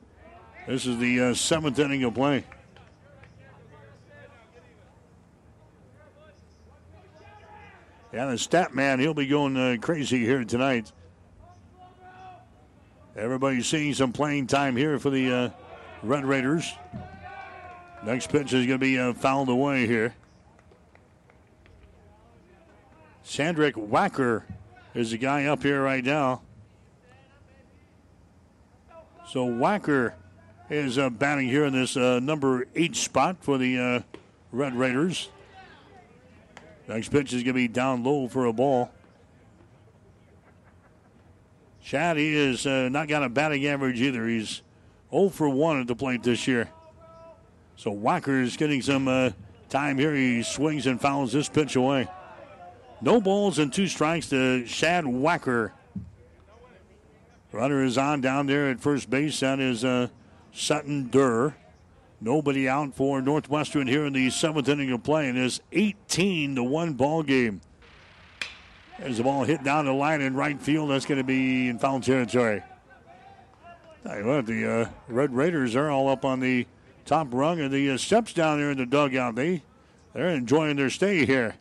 This 0.66 0.86
is 0.86 0.98
the 0.98 1.20
uh, 1.20 1.34
seventh 1.34 1.78
inning 1.78 2.04
of 2.04 2.14
play. 2.14 2.44
Yeah, 8.12 8.26
the 8.26 8.38
stat 8.38 8.74
man, 8.74 9.00
he'll 9.00 9.14
be 9.14 9.26
going 9.26 9.56
uh, 9.56 9.76
crazy 9.80 10.24
here 10.24 10.44
tonight. 10.44 10.92
Everybody's 13.16 13.66
seeing 13.66 13.94
some 13.94 14.12
playing 14.12 14.46
time 14.46 14.76
here 14.76 14.98
for 14.98 15.10
the 15.10 15.32
uh, 15.32 15.50
Red 16.02 16.24
Raiders. 16.24 16.72
Next 18.04 18.30
pitch 18.30 18.52
is 18.52 18.66
going 18.66 18.78
to 18.78 18.78
be 18.78 18.98
uh, 18.98 19.14
fouled 19.14 19.48
away 19.48 19.86
here. 19.86 20.14
Sandrick 23.24 23.72
Wacker 23.72 24.42
is 24.94 25.12
the 25.12 25.18
guy 25.18 25.46
up 25.46 25.62
here 25.62 25.82
right 25.82 26.04
now. 26.04 26.42
So 29.26 29.46
Wacker 29.46 30.12
is 30.68 30.98
uh, 30.98 31.08
batting 31.08 31.48
here 31.48 31.64
in 31.64 31.72
this 31.72 31.96
uh, 31.96 32.20
number 32.20 32.66
eight 32.74 32.94
spot 32.94 33.38
for 33.40 33.56
the 33.56 33.78
uh, 33.78 34.18
Red 34.52 34.76
Raiders. 34.76 35.30
Next 36.86 37.08
pitch 37.08 37.32
is 37.32 37.42
going 37.42 37.46
to 37.46 37.52
be 37.54 37.68
down 37.68 38.04
low 38.04 38.28
for 38.28 38.44
a 38.44 38.52
ball. 38.52 38.90
Chad, 41.82 42.18
he 42.18 42.36
is 42.36 42.66
uh, 42.66 42.90
not 42.90 43.08
got 43.08 43.22
a 43.22 43.30
batting 43.30 43.66
average 43.66 44.00
either. 44.02 44.28
He's 44.28 44.60
0 45.10 45.30
for 45.30 45.48
1 45.48 45.80
at 45.80 45.86
the 45.86 45.96
plate 45.96 46.22
this 46.22 46.46
year. 46.46 46.68
So 47.84 47.94
Wacker 47.94 48.42
is 48.42 48.56
getting 48.56 48.80
some 48.80 49.06
uh, 49.08 49.32
time 49.68 49.98
here. 49.98 50.14
He 50.14 50.42
swings 50.42 50.86
and 50.86 50.98
fouls 50.98 51.32
this 51.32 51.50
pitch 51.50 51.76
away. 51.76 52.08
No 53.02 53.20
balls 53.20 53.58
and 53.58 53.70
two 53.70 53.88
strikes 53.88 54.30
to 54.30 54.64
Shad 54.64 55.04
Wacker. 55.04 55.70
Runner 57.52 57.84
is 57.84 57.98
on 57.98 58.22
down 58.22 58.46
there 58.46 58.70
at 58.70 58.80
first 58.80 59.10
base. 59.10 59.40
That 59.40 59.60
is 59.60 59.84
uh, 59.84 60.08
Sutton 60.50 61.10
Durr. 61.10 61.54
Nobody 62.22 62.70
out 62.70 62.94
for 62.94 63.20
Northwestern 63.20 63.86
here 63.86 64.06
in 64.06 64.14
the 64.14 64.30
seventh 64.30 64.70
inning 64.70 64.90
of 64.90 65.02
play. 65.02 65.28
And 65.28 65.36
It 65.36 65.44
is 65.44 65.60
18 65.72 66.54
to 66.54 66.64
1 66.64 66.94
ball 66.94 67.22
game. 67.22 67.60
There's 68.98 69.18
the 69.18 69.24
ball 69.24 69.44
hit 69.44 69.62
down 69.62 69.84
the 69.84 69.92
line 69.92 70.22
in 70.22 70.32
right 70.34 70.58
field. 70.58 70.88
That's 70.88 71.04
going 71.04 71.18
to 71.18 71.22
be 71.22 71.68
in 71.68 71.78
foul 71.78 72.00
territory. 72.00 72.62
Tell 74.06 74.18
you 74.18 74.24
what, 74.24 74.46
the 74.46 74.72
uh, 74.72 74.88
Red 75.06 75.34
Raiders 75.34 75.76
are 75.76 75.90
all 75.90 76.08
up 76.08 76.24
on 76.24 76.40
the 76.40 76.66
top 77.04 77.28
rung 77.32 77.60
of 77.60 77.70
the 77.70 77.90
uh, 77.90 77.96
steps 77.96 78.32
down 78.32 78.58
there 78.58 78.70
in 78.70 78.78
the 78.78 78.86
dugout. 78.86 79.34
They 79.34 79.62
they're 80.12 80.28
enjoying 80.28 80.76
their 80.76 80.90
stay 80.90 81.26
here. 81.26 81.56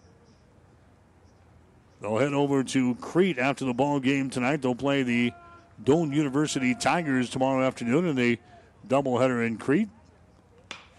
They'll 2.02 2.18
head 2.18 2.34
over 2.34 2.64
to 2.66 2.96
Crete 2.96 3.40
after 3.40 3.66
the 3.66 3.74
ball 3.74 4.00
game 4.00 4.30
tonight. 4.30 4.62
They'll 4.62 4.76
play 4.76 5.04
the 5.04 5.32
Doane 5.84 6.14
University 6.14 6.76
Tigers 6.76 7.30
tomorrow 7.30 7.66
afternoon 7.66 8.08
in 8.08 8.16
the 8.16 8.40
doubleheader 8.88 9.46
in 9.46 9.58
Crete. 9.58 9.90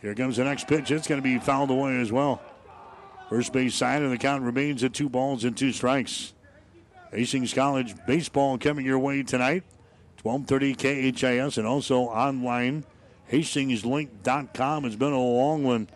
Here 0.01 0.15
comes 0.15 0.37
the 0.37 0.45
next 0.45 0.67
pitch. 0.67 0.91
It's 0.91 1.07
going 1.07 1.21
to 1.21 1.23
be 1.23 1.39
fouled 1.39 1.71
away 1.71 2.01
as 2.01 2.11
well. 2.11 2.41
First 3.29 3.53
base 3.53 3.75
side, 3.75 4.03
and 4.03 4.13
the 4.13 4.19
count 4.19 4.43
remains 4.43 4.83
at 4.85 4.93
two 4.93 5.09
balls 5.09 5.45
and 5.45 5.57
two 5.57 5.73
strikes. 5.73 6.33
Hastings 7.11 7.55
College 7.55 7.95
baseball 8.07 8.59
coming 8.59 8.85
your 8.85 8.99
way 8.99 9.23
tonight. 9.23 9.63
1230 10.23 11.13
KHAS 11.13 11.59
and 11.59 11.67
also 11.67 12.01
online. 12.03 12.85
HastingsLink.com. 13.31 14.85
It's 14.85 14.97
been 14.97 15.13
a 15.13 15.19
long 15.19 15.65
one 15.65 15.89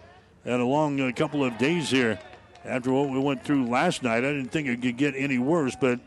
and 0.45 0.61
a 0.61 0.65
long 0.65 1.01
uh, 1.01 1.13
couple 1.15 1.45
of 1.45 1.59
days 1.59 1.91
here 1.91 2.19
after 2.65 2.93
what 2.93 3.11
we 3.11 3.19
went 3.19 3.45
through 3.45 3.67
last 3.69 4.03
night. 4.03 4.25
I 4.25 4.33
didn't 4.33 4.49
think 4.49 4.69
it 4.69 4.83
could 4.83 4.97
get 4.97 5.15
any 5.17 5.39
worse, 5.39 5.77
but 5.79 6.01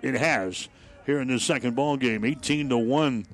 it 0.00 0.14
has 0.14 0.68
here 1.06 1.20
in 1.20 1.28
this 1.28 1.44
second 1.44 1.76
ball 1.76 1.96
game. 1.96 2.24
18 2.24 2.68
to 2.70 2.78
1. 2.78 3.26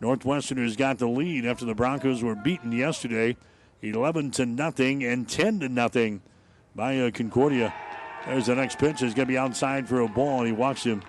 Northwestern 0.00 0.58
has 0.58 0.76
got 0.76 0.98
the 0.98 1.08
lead 1.08 1.46
after 1.46 1.64
the 1.64 1.74
Broncos 1.74 2.22
were 2.22 2.34
beaten 2.34 2.72
yesterday. 2.72 3.36
11 3.82 4.32
to 4.32 4.46
nothing 4.46 5.04
and 5.04 5.28
10 5.28 5.60
to 5.60 5.68
nothing 5.68 6.22
by 6.74 6.98
uh, 6.98 7.10
Concordia. 7.10 7.72
There's 8.26 8.46
the 8.46 8.54
next 8.54 8.78
pitch. 8.78 9.02
It's 9.02 9.14
going 9.14 9.26
to 9.26 9.26
be 9.26 9.38
outside 9.38 9.88
for 9.88 10.00
a 10.00 10.08
ball, 10.08 10.38
and 10.38 10.46
he 10.46 10.52
walks 10.52 10.82
him. 10.82 11.02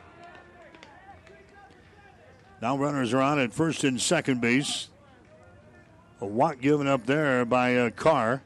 Now 2.61 2.77
runners 2.77 3.13
are 3.13 3.21
on 3.21 3.39
at 3.39 3.53
first 3.53 3.83
and 3.83 3.99
second 3.99 4.41
base. 4.41 4.89
A 6.19 6.25
walk 6.25 6.59
given 6.59 6.87
up 6.87 7.05
there 7.05 7.45
by 7.45 7.69
a 7.69 7.91
Carr. 7.91 8.41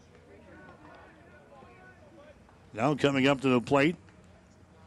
Now 2.74 2.96
coming 2.96 3.28
up 3.28 3.42
to 3.42 3.50
the 3.50 3.62
plate 3.62 3.96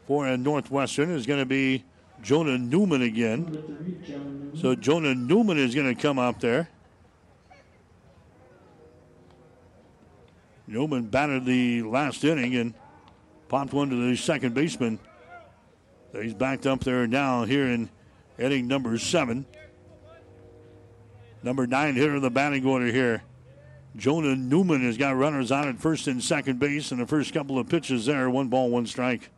for 0.07 0.25
Northwestern 0.37 1.09
is 1.09 1.25
going 1.25 1.39
to 1.39 1.45
be 1.45 1.83
Jonah 2.21 2.57
Newman 2.57 3.01
again. 3.01 4.51
So 4.55 4.75
Jonah 4.75 5.15
Newman 5.15 5.57
is 5.57 5.73
going 5.73 5.93
to 5.93 5.99
come 5.99 6.19
up 6.19 6.39
there. 6.39 6.69
Newman 10.67 11.03
batted 11.05 11.45
the 11.45 11.83
last 11.83 12.23
inning 12.23 12.55
and 12.55 12.73
popped 13.49 13.73
one 13.73 13.89
to 13.89 14.09
the 14.09 14.15
second 14.15 14.53
baseman. 14.53 14.99
He's 16.11 16.33
backed 16.33 16.65
up 16.65 16.83
there 16.83 17.07
now 17.07 17.45
here 17.45 17.67
in 17.67 17.89
inning 18.39 18.67
number 18.67 18.97
seven. 18.97 19.45
Number 21.45 21.67
nine 21.67 21.93
hitter 21.93 22.15
in 22.15 22.23
the 22.23 22.31
batting 22.31 22.65
order 22.65 22.87
here. 22.87 23.21
Jonah 23.95 24.35
Newman 24.35 24.83
has 24.83 24.97
got 24.97 25.15
runners 25.15 25.51
on 25.51 25.67
at 25.67 25.77
first 25.77 26.07
and 26.07 26.21
second 26.21 26.59
base, 26.59 26.91
and 26.91 26.99
the 26.99 27.05
first 27.05 27.35
couple 27.35 27.59
of 27.59 27.69
pitches 27.69 28.07
there, 28.07 28.27
one 28.31 28.47
ball, 28.47 28.71
one 28.71 28.87
strike. 28.87 29.29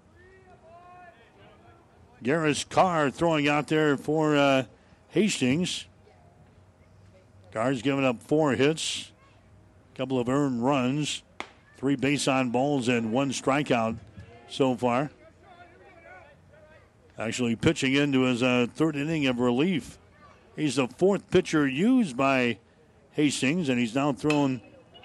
Garris 2.24 2.68
Carr 2.68 3.12
throwing 3.12 3.50
out 3.50 3.68
there 3.68 3.98
for 3.98 4.38
uh, 4.38 4.64
Hastings. 5.10 5.86
Carr's 7.52 7.82
given 7.82 8.06
up 8.06 8.24
four 8.24 8.54
hits, 8.54 9.12
a 9.94 9.98
couple 9.98 10.18
of 10.18 10.30
earned 10.30 10.64
runs, 10.64 11.24
three 11.76 11.98
base 11.98 12.26
on 12.30 12.52
balls, 12.52 12.88
and 12.88 13.12
one 13.12 13.32
strikeout 13.32 13.98
so 14.48 14.78
far. 14.78 15.12
Actually, 17.20 17.58
pitching 17.58 17.96
into 17.96 18.22
his 18.22 18.42
uh, 18.42 18.68
third 18.76 18.96
inning 18.96 19.28
of 19.28 19.40
relief. 19.40 19.97
He's 20.58 20.76
the 20.76 20.88
fourth 20.88 21.30
pitcher 21.30 21.68
used 21.68 22.18
by 22.18 22.58
Hastings, 23.12 23.70
and 23.70 23.80
he's 23.80 23.94
now 23.94 24.12
thrown 24.12 24.60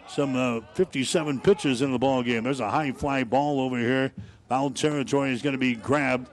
some 0.09 0.35
uh, 0.35 0.61
57 0.75 1.41
pitches 1.41 1.83
in 1.83 1.93
the 1.93 1.99
ball 1.99 2.23
game. 2.23 2.45
There's 2.45 2.61
a 2.61 2.71
high 2.71 2.93
fly 2.93 3.23
ball 3.23 3.61
over 3.61 3.79
here. 3.79 4.13
Foul 4.49 4.71
territory 4.71 5.31
is 5.31 5.43
going 5.43 5.53
to 5.53 5.59
be 5.59 5.75
grabbed 5.75 6.29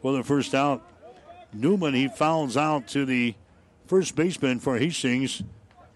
for 0.00 0.12
the 0.12 0.24
first 0.24 0.54
out. 0.54 0.82
Newman, 1.52 1.92
he 1.92 2.08
fouls 2.08 2.56
out 2.56 2.88
to 2.88 3.04
the 3.04 3.34
first 3.86 4.16
baseman 4.16 4.60
for 4.60 4.78
Hastings, 4.78 5.42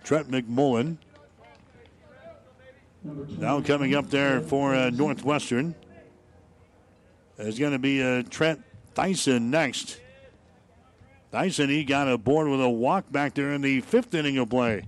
Trent 0.05 0.31
McMullen. 0.31 0.99
Now 3.39 3.63
coming 3.63 3.95
up 3.95 4.11
there 4.11 4.43
for 4.43 4.75
uh, 4.75 4.91
Northwestern 4.91 5.75
is 7.39 7.59
going 7.59 7.73
to 7.73 7.79
be 7.79 8.03
uh, 8.03 8.25
Trent 8.29 8.63
Dyson 8.95 9.51
next. 9.51 10.01
Dyson, 11.37 11.69
he 11.69 11.85
got 11.85 12.09
aboard 12.09 12.49
with 12.49 12.63
a 12.63 12.71
walk 12.71 13.13
back 13.13 13.35
there 13.35 13.53
in 13.53 13.61
the 13.61 13.83
fifth 13.83 14.15
inning 14.15 14.39
of 14.39 14.49
play. 14.49 14.85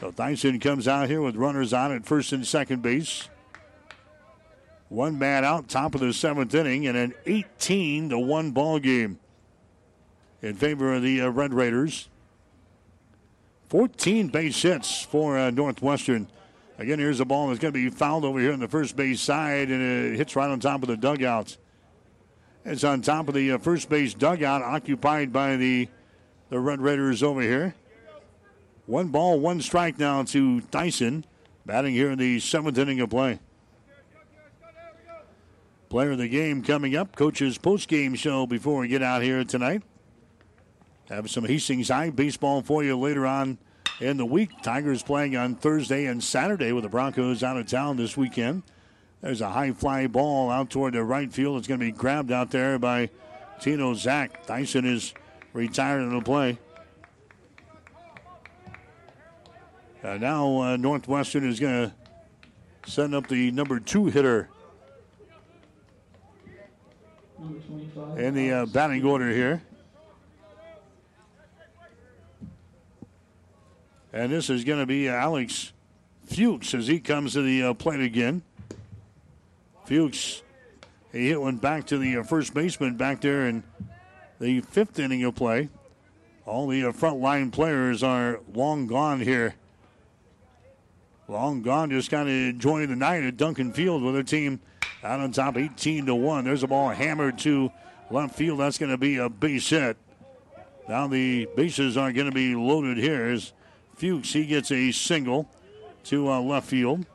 So 0.00 0.10
Dyson 0.10 0.58
comes 0.58 0.88
out 0.88 1.08
here 1.08 1.22
with 1.22 1.36
runners 1.36 1.72
on 1.72 1.92
at 1.92 2.04
first 2.04 2.32
and 2.32 2.44
second 2.44 2.82
base. 2.82 3.28
One 4.88 5.16
man 5.16 5.44
out, 5.44 5.68
top 5.68 5.94
of 5.94 6.00
the 6.00 6.12
seventh 6.12 6.52
inning, 6.56 6.88
and 6.88 6.98
an 6.98 7.14
18 7.26 8.08
to 8.08 8.18
1 8.18 8.50
ball 8.50 8.80
game 8.80 9.20
in 10.42 10.54
favor 10.56 10.92
of 10.92 11.02
the 11.02 11.20
uh, 11.20 11.28
Red 11.28 11.54
Raiders. 11.54 12.08
14 13.68 14.30
base 14.30 14.60
hits 14.60 15.02
for 15.02 15.38
uh, 15.38 15.50
Northwestern. 15.52 16.26
Again, 16.78 16.98
here's 16.98 17.20
a 17.20 17.24
ball 17.24 17.46
that's 17.46 17.60
going 17.60 17.72
to 17.72 17.78
be 17.78 17.90
fouled 17.90 18.24
over 18.24 18.40
here 18.40 18.52
on 18.52 18.58
the 18.58 18.66
first 18.66 18.96
base 18.96 19.20
side, 19.20 19.70
and 19.70 19.80
it 19.80 20.16
hits 20.16 20.34
right 20.34 20.50
on 20.50 20.58
top 20.58 20.82
of 20.82 20.88
the 20.88 20.96
dugouts. 20.96 21.58
It's 22.64 22.82
on 22.82 23.02
top 23.02 23.28
of 23.28 23.34
the 23.34 23.52
uh, 23.52 23.58
first 23.58 23.90
base 23.90 24.14
dugout, 24.14 24.62
occupied 24.62 25.32
by 25.32 25.56
the 25.56 25.88
the 26.48 26.58
Red 26.58 26.80
Raiders 26.80 27.22
over 27.22 27.42
here. 27.42 27.74
One 28.86 29.08
ball, 29.08 29.40
one 29.40 29.60
strike 29.60 29.98
now 29.98 30.22
to 30.24 30.60
Dyson, 30.60 31.24
batting 31.66 31.94
here 31.94 32.10
in 32.10 32.18
the 32.18 32.40
seventh 32.40 32.78
inning 32.78 33.00
of 33.00 33.10
play. 33.10 33.40
Player 35.88 36.12
of 36.12 36.18
the 36.18 36.28
game 36.28 36.62
coming 36.62 36.96
up. 36.96 37.16
Coach's 37.16 37.58
post 37.58 37.88
game 37.88 38.14
show 38.14 38.46
before 38.46 38.80
we 38.80 38.88
get 38.88 39.02
out 39.02 39.22
here 39.22 39.44
tonight. 39.44 39.82
Have 41.08 41.30
some 41.30 41.44
Hastings 41.44 41.88
High 41.88 42.10
baseball 42.10 42.62
for 42.62 42.82
you 42.82 42.98
later 42.98 43.26
on 43.26 43.58
in 44.00 44.16
the 44.16 44.26
week. 44.26 44.50
Tigers 44.62 45.02
playing 45.02 45.36
on 45.36 45.54
Thursday 45.54 46.06
and 46.06 46.22
Saturday 46.22 46.72
with 46.72 46.84
the 46.84 46.90
Broncos 46.90 47.42
out 47.42 47.56
of 47.58 47.66
town 47.66 47.96
this 47.96 48.16
weekend. 48.16 48.62
There's 49.24 49.40
a 49.40 49.48
high 49.48 49.72
fly 49.72 50.06
ball 50.06 50.50
out 50.50 50.68
toward 50.68 50.92
the 50.92 51.02
right 51.02 51.32
field. 51.32 51.56
It's 51.56 51.66
going 51.66 51.80
to 51.80 51.86
be 51.86 51.92
grabbed 51.92 52.30
out 52.30 52.50
there 52.50 52.78
by 52.78 53.08
Tino 53.58 53.94
Zach. 53.94 54.46
Dyson 54.46 54.84
is 54.84 55.14
retired 55.54 56.02
in 56.02 56.10
the 56.10 56.20
play. 56.20 56.58
Uh, 60.02 60.18
now 60.18 60.60
uh, 60.60 60.76
Northwestern 60.76 61.48
is 61.48 61.58
going 61.58 61.90
to 61.90 62.90
send 62.90 63.14
up 63.14 63.26
the 63.26 63.50
number 63.50 63.80
two 63.80 64.04
hitter 64.04 64.50
in 68.18 68.34
the 68.34 68.52
uh, 68.52 68.66
batting 68.66 69.02
order 69.06 69.30
here. 69.30 69.62
And 74.12 74.30
this 74.30 74.50
is 74.50 74.64
going 74.64 74.80
to 74.80 74.86
be 74.86 75.08
Alex 75.08 75.72
Fuchs 76.26 76.74
as 76.74 76.88
he 76.88 77.00
comes 77.00 77.32
to 77.32 77.40
the 77.40 77.62
uh, 77.62 77.72
plate 77.72 78.00
again. 78.00 78.42
Fuchs, 79.84 80.42
he 81.12 81.28
hit 81.28 81.40
one 81.40 81.56
back 81.56 81.86
to 81.86 81.98
the 81.98 82.18
uh, 82.18 82.22
first 82.22 82.54
baseman 82.54 82.96
back 82.96 83.20
there 83.20 83.46
in 83.46 83.62
the 84.40 84.60
fifth 84.62 84.98
inning 84.98 85.22
of 85.24 85.34
play. 85.34 85.68
All 86.46 86.66
the 86.66 86.84
uh, 86.84 86.92
front 86.92 87.20
line 87.20 87.50
players 87.50 88.02
are 88.02 88.40
long 88.52 88.86
gone 88.86 89.20
here. 89.20 89.54
Long 91.28 91.62
gone, 91.62 91.90
just 91.90 92.10
kind 92.10 92.28
of 92.28 92.34
enjoying 92.34 92.88
the 92.88 92.96
night 92.96 93.22
at 93.22 93.36
Duncan 93.36 93.72
Field 93.72 94.02
with 94.02 94.14
their 94.14 94.22
team 94.22 94.60
out 95.02 95.20
on 95.20 95.32
top, 95.32 95.56
18 95.56 96.06
to 96.06 96.14
1. 96.14 96.44
There's 96.44 96.62
a 96.62 96.66
ball 96.66 96.90
hammered 96.90 97.38
to 97.40 97.70
left 98.10 98.34
field. 98.34 98.60
That's 98.60 98.78
going 98.78 98.90
to 98.90 98.98
be 98.98 99.16
a 99.16 99.28
base 99.28 99.68
hit. 99.70 99.96
Now 100.88 101.06
the 101.06 101.46
bases 101.56 101.96
are 101.96 102.12
going 102.12 102.26
to 102.26 102.34
be 102.34 102.54
loaded 102.54 102.98
here 102.98 103.26
as 103.26 103.52
Fuchs, 103.96 104.32
he 104.32 104.46
gets 104.46 104.70
a 104.72 104.90
single 104.90 105.48
to 106.04 106.30
uh, 106.30 106.40
left 106.40 106.68
field. 106.68 107.06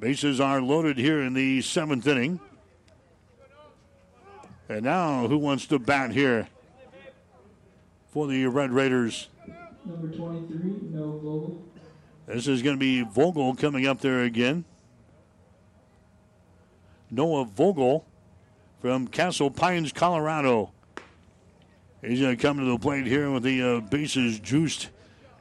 Bases 0.00 0.38
are 0.38 0.62
loaded 0.62 0.96
here 0.96 1.22
in 1.22 1.34
the 1.34 1.60
seventh 1.60 2.06
inning. 2.06 2.38
And 4.68 4.82
now, 4.82 5.26
who 5.26 5.38
wants 5.38 5.66
to 5.68 5.78
bat 5.78 6.12
here 6.12 6.46
for 8.12 8.28
the 8.28 8.46
Red 8.46 8.70
Raiders? 8.70 9.28
Number 9.84 10.08
23, 10.08 10.90
Noah 10.90 11.18
Vogel. 11.18 11.64
This 12.26 12.46
is 12.46 12.62
going 12.62 12.76
to 12.76 12.80
be 12.80 13.02
Vogel 13.02 13.54
coming 13.56 13.86
up 13.86 14.00
there 14.00 14.22
again. 14.22 14.64
Noah 17.10 17.46
Vogel 17.46 18.04
from 18.80 19.08
Castle 19.08 19.50
Pines, 19.50 19.92
Colorado. 19.92 20.70
He's 22.02 22.20
going 22.20 22.36
to 22.36 22.40
come 22.40 22.58
to 22.58 22.64
the 22.64 22.78
plate 22.78 23.06
here 23.06 23.30
with 23.32 23.42
the 23.42 23.62
uh, 23.62 23.80
bases 23.80 24.38
juiced 24.38 24.90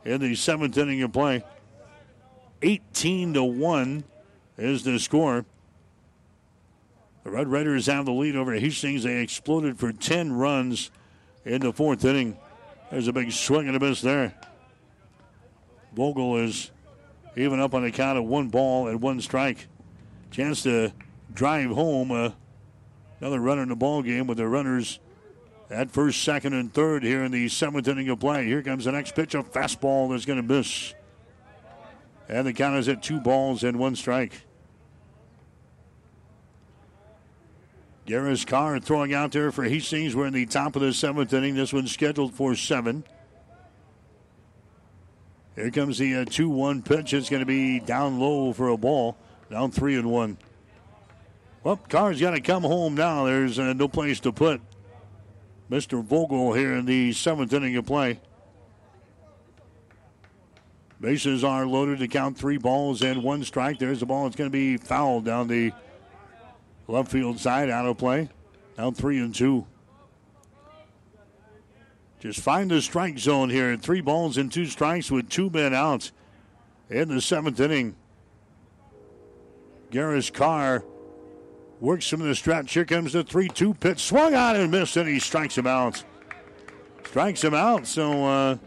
in 0.05 0.21
the 0.21 0.33
seventh 0.33 0.77
inning 0.77 1.03
of 1.03 1.13
play. 1.13 1.43
18 2.63 3.35
to 3.35 3.43
1 3.43 4.03
is 4.57 4.83
the 4.83 4.99
score. 4.99 5.45
The 7.23 7.31
Red 7.31 7.47
Raiders 7.47 7.87
have 7.87 8.05
the 8.05 8.11
lead 8.11 8.35
over 8.35 8.53
Hastings. 8.53 9.03
They 9.03 9.17
exploded 9.17 9.77
for 9.77 9.91
10 9.91 10.33
runs 10.33 10.91
in 11.45 11.61
the 11.61 11.73
fourth 11.73 12.03
inning. 12.05 12.37
There's 12.89 13.07
a 13.07 13.13
big 13.13 13.31
swing 13.31 13.67
and 13.67 13.75
a 13.75 13.79
miss 13.79 14.01
there. 14.01 14.33
Vogel 15.93 16.37
is 16.37 16.71
even 17.35 17.59
up 17.59 17.73
on 17.73 17.83
the 17.83 17.91
count 17.91 18.17
of 18.17 18.25
one 18.25 18.47
ball 18.47 18.87
and 18.87 19.01
one 19.01 19.19
strike. 19.19 19.67
Chance 20.31 20.63
to 20.63 20.91
drive 21.33 21.69
home 21.71 22.11
uh, 22.11 22.31
another 23.19 23.39
runner 23.39 23.63
in 23.63 23.69
the 23.69 23.75
ball 23.75 24.01
game 24.01 24.27
with 24.27 24.37
the 24.37 24.47
runners 24.47 24.99
at 25.69 25.91
first, 25.91 26.23
second, 26.23 26.53
and 26.53 26.73
third 26.73 27.03
here 27.03 27.23
in 27.23 27.31
the 27.31 27.49
seventh 27.49 27.87
inning 27.87 28.09
of 28.09 28.19
play. 28.19 28.45
Here 28.45 28.63
comes 28.63 28.85
the 28.85 28.91
next 28.91 29.15
pitch, 29.15 29.35
a 29.35 29.43
fastball 29.43 30.09
that's 30.09 30.25
going 30.25 30.37
to 30.37 30.43
miss. 30.43 30.93
And 32.29 32.47
the 32.47 32.53
count 32.53 32.77
is 32.77 32.87
at 32.87 33.03
two 33.03 33.19
balls 33.19 33.63
and 33.63 33.77
one 33.77 33.95
strike. 33.95 34.41
Garris 38.07 38.47
Carr 38.47 38.79
throwing 38.79 39.13
out 39.13 39.33
there 39.33 39.51
for 39.51 39.65
Hastings. 39.65 40.15
We're 40.15 40.27
in 40.27 40.33
the 40.33 40.45
top 40.45 40.77
of 40.77 40.81
the 40.81 40.93
seventh 40.93 41.33
inning. 41.33 41.55
This 41.55 41.73
one's 41.73 41.91
scheduled 41.91 42.33
for 42.33 42.55
seven. 42.55 43.03
Here 45.55 45.69
comes 45.71 45.97
the 45.97 46.23
2 46.23 46.49
uh, 46.49 46.55
1 46.55 46.83
pitch. 46.83 47.13
It's 47.13 47.29
going 47.29 47.41
to 47.41 47.45
be 47.45 47.81
down 47.81 48.17
low 48.17 48.53
for 48.53 48.69
a 48.69 48.77
ball. 48.77 49.17
Down 49.51 49.71
3 49.71 49.97
and 49.97 50.09
1. 50.09 50.37
Well, 51.63 51.75
Carr's 51.89 52.21
got 52.21 52.31
to 52.31 52.39
come 52.39 52.63
home 52.63 52.95
now. 52.95 53.25
There's 53.25 53.59
uh, 53.59 53.73
no 53.73 53.89
place 53.89 54.21
to 54.21 54.31
put 54.31 54.61
Mr. 55.69 56.01
Vogel 56.01 56.53
here 56.53 56.75
in 56.75 56.85
the 56.85 57.11
seventh 57.11 57.51
inning 57.51 57.75
of 57.75 57.85
play. 57.85 58.21
Bases 61.01 61.43
are 61.43 61.65
loaded 61.65 61.99
to 61.99 62.07
count 62.07 62.37
three 62.37 62.57
balls 62.57 63.01
and 63.01 63.21
one 63.21 63.43
strike. 63.43 63.79
There's 63.79 63.99
the 63.99 64.05
ball. 64.05 64.27
It's 64.27 64.37
going 64.37 64.49
to 64.49 64.51
be 64.51 64.77
fouled 64.77 65.25
down 65.25 65.49
the 65.49 65.73
left 66.87 67.11
field 67.11 67.39
side, 67.39 67.69
out 67.69 67.85
of 67.85 67.97
play. 67.97 68.29
Now 68.77 68.91
three 68.91 69.19
and 69.19 69.33
two. 69.33 69.65
Just 72.19 72.39
find 72.39 72.71
the 72.71 72.81
strike 72.81 73.19
zone 73.19 73.49
here. 73.49 73.77
Three 73.77 74.01
balls 74.01 74.37
and 74.37 74.51
two 74.51 74.65
strikes 74.65 75.11
with 75.11 75.29
two 75.29 75.49
men 75.49 75.73
out 75.73 76.11
in 76.89 77.09
the 77.09 77.21
seventh 77.21 77.59
inning. 77.59 77.95
Garris 79.91 80.33
Carr 80.33 80.83
works 81.79 82.07
from 82.07 82.21
the 82.21 82.35
stretch. 82.35 82.73
Here 82.73 82.85
comes 82.85 83.13
the 83.13 83.23
3 83.23 83.47
2 83.47 83.73
pitch. 83.75 83.99
Swung 83.99 84.33
on 84.33 84.55
and 84.55 84.71
missed, 84.71 84.97
and 84.97 85.07
he 85.07 85.19
strikes 85.19 85.57
him 85.57 85.67
out. 85.67 86.03
Strikes 87.05 87.43
him 87.43 87.53
out. 87.53 87.87
So 87.87 88.25
uh, 88.25 88.57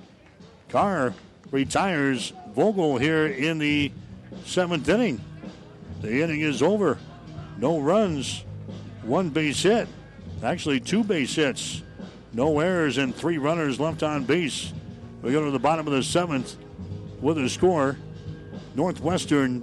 Carr 0.68 1.14
retires 1.50 2.32
Vogel 2.54 2.98
here 2.98 3.26
in 3.26 3.58
the 3.58 3.92
seventh 4.44 4.88
inning. 4.88 5.20
The 6.00 6.22
inning 6.22 6.40
is 6.40 6.62
over. 6.62 6.98
No 7.60 7.78
runs, 7.78 8.44
one 9.02 9.28
base 9.28 9.62
hit. 9.62 9.86
Actually, 10.42 10.80
two 10.80 11.04
base 11.04 11.34
hits. 11.34 11.82
No 12.32 12.58
errors 12.60 12.96
and 12.96 13.14
three 13.14 13.36
runners 13.36 13.78
left 13.78 14.02
on 14.02 14.24
base. 14.24 14.72
We 15.20 15.32
go 15.32 15.44
to 15.44 15.50
the 15.50 15.58
bottom 15.58 15.86
of 15.86 15.92
the 15.92 16.02
seventh 16.02 16.56
with 17.20 17.36
a 17.36 17.50
score. 17.50 17.98
Northwestern 18.74 19.62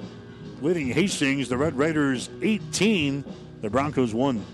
leading 0.62 0.90
Hastings. 0.90 1.50
The 1.50 1.58
Red 1.58 1.76
Raiders 1.76 2.30
18, 2.44 3.24
the 3.62 3.70
Broncos 3.70 4.14
1. 4.14 4.46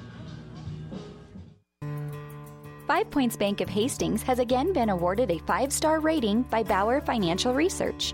Five 2.87 3.11
Points 3.11 3.35
Bank 3.35 3.59
of 3.59 3.67
Hastings 3.67 4.23
has 4.23 4.39
again 4.39 4.71
been 4.71 4.89
awarded 4.89 5.31
a 5.31 5.39
five 5.39 5.73
star 5.73 5.99
rating 5.99 6.43
by 6.43 6.63
Bauer 6.63 7.01
Financial 7.01 7.53
Research. 7.53 8.13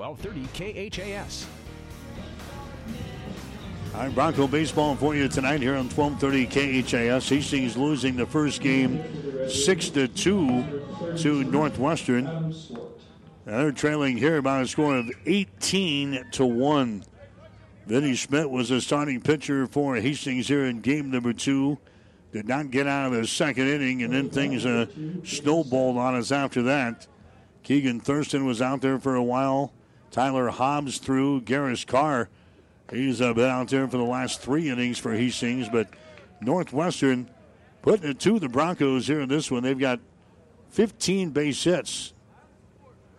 1230 0.00 0.88
KHAS. 0.88 1.46
All 3.94 4.00
right, 4.00 4.14
Bronco 4.14 4.46
baseball 4.46 4.96
for 4.96 5.14
you 5.14 5.28
tonight 5.28 5.60
here 5.60 5.76
on 5.76 5.90
1230 5.90 6.82
KHAS. 6.82 7.28
Hastings 7.28 7.76
losing 7.76 8.16
the 8.16 8.24
first 8.24 8.62
game 8.62 9.04
6 9.46 9.90
to 9.90 10.08
2 10.08 11.16
to 11.18 11.44
Northwestern. 11.44 12.26
And 12.26 12.54
they're 13.44 13.72
trailing 13.72 14.16
here 14.16 14.40
by 14.40 14.62
a 14.62 14.66
score 14.66 14.96
of 14.96 15.10
18 15.26 16.30
to 16.32 16.46
1. 16.46 17.04
Vinny 17.86 18.14
Schmidt 18.14 18.48
was 18.48 18.70
the 18.70 18.80
starting 18.80 19.20
pitcher 19.20 19.66
for 19.66 19.96
Hastings 19.96 20.48
here 20.48 20.64
in 20.64 20.80
game 20.80 21.10
number 21.10 21.34
two. 21.34 21.76
Did 22.32 22.48
not 22.48 22.70
get 22.70 22.86
out 22.86 23.12
of 23.12 23.20
the 23.20 23.26
second 23.26 23.66
inning, 23.66 24.02
and 24.02 24.14
then 24.14 24.30
things 24.30 24.64
uh, 24.64 24.86
snowballed 25.24 25.98
on 25.98 26.14
us 26.14 26.32
after 26.32 26.62
that. 26.62 27.06
Keegan 27.64 28.00
Thurston 28.00 28.46
was 28.46 28.62
out 28.62 28.80
there 28.80 28.98
for 28.98 29.16
a 29.16 29.22
while. 29.22 29.74
Tyler 30.10 30.48
Hobbs 30.48 30.98
through. 30.98 31.42
Garris 31.42 31.86
Carr, 31.86 32.28
he's 32.90 33.20
uh, 33.20 33.32
been 33.32 33.48
out 33.48 33.68
there 33.68 33.88
for 33.88 33.96
the 33.96 34.04
last 34.04 34.40
three 34.40 34.68
innings 34.68 34.98
for 34.98 35.12
Hastings, 35.12 35.68
but 35.68 35.88
Northwestern 36.40 37.30
putting 37.82 38.10
it 38.10 38.20
to 38.20 38.38
the 38.38 38.48
Broncos 38.48 39.06
here 39.06 39.20
in 39.20 39.28
this 39.28 39.50
one. 39.50 39.62
They've 39.62 39.78
got 39.78 40.00
15 40.70 41.30
base 41.30 41.62
hits 41.62 42.12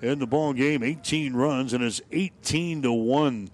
in 0.02 0.20
the 0.20 0.28
ball 0.28 0.54
game, 0.54 0.84
18 0.84 1.34
runs, 1.34 1.74
and 1.74 1.84
it's 1.84 2.02
18 2.12 2.84
to 2.84 2.92
one. 2.92 3.50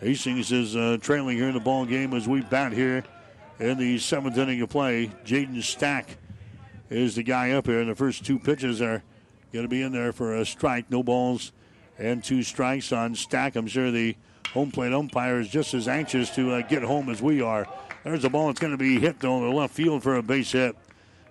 Hastings 0.00 0.52
is 0.52 0.76
uh, 0.76 0.98
trailing 1.00 1.36
here 1.36 1.48
in 1.48 1.54
the 1.54 1.60
ball 1.60 1.84
game 1.84 2.14
as 2.14 2.26
we 2.28 2.40
bat 2.42 2.72
here 2.72 3.04
in 3.58 3.78
the 3.78 3.98
seventh 3.98 4.36
inning 4.36 4.60
of 4.60 4.68
play. 4.68 5.10
Jaden 5.24 5.62
Stack 5.62 6.16
is 6.90 7.14
the 7.14 7.22
guy 7.22 7.52
up 7.52 7.66
here, 7.66 7.80
and 7.80 7.90
the 7.90 7.94
first 7.94 8.24
two 8.24 8.38
pitches 8.38 8.82
are 8.82 9.02
going 9.52 9.64
to 9.64 9.68
be 9.68 9.82
in 9.82 9.92
there 9.92 10.12
for 10.12 10.34
a 10.34 10.44
strike. 10.44 10.90
No 10.90 11.02
balls 11.02 11.52
and 11.98 12.22
two 12.22 12.42
strikes 12.42 12.92
on 12.92 13.14
Stack. 13.14 13.56
I'm 13.56 13.66
sure 13.66 13.90
the 13.90 14.16
home 14.52 14.70
plate 14.70 14.92
umpire 14.92 15.40
is 15.40 15.48
just 15.48 15.74
as 15.74 15.88
anxious 15.88 16.30
to 16.36 16.52
uh, 16.52 16.62
get 16.62 16.82
home 16.82 17.08
as 17.08 17.20
we 17.20 17.42
are. 17.42 17.66
There's 18.04 18.24
a 18.24 18.30
ball 18.30 18.48
that's 18.48 18.60
going 18.60 18.72
to 18.72 18.78
be 18.78 19.00
hit 19.00 19.24
on 19.24 19.42
the 19.42 19.54
left 19.54 19.74
field 19.74 20.02
for 20.02 20.16
a 20.16 20.22
base 20.22 20.52
hit. 20.52 20.76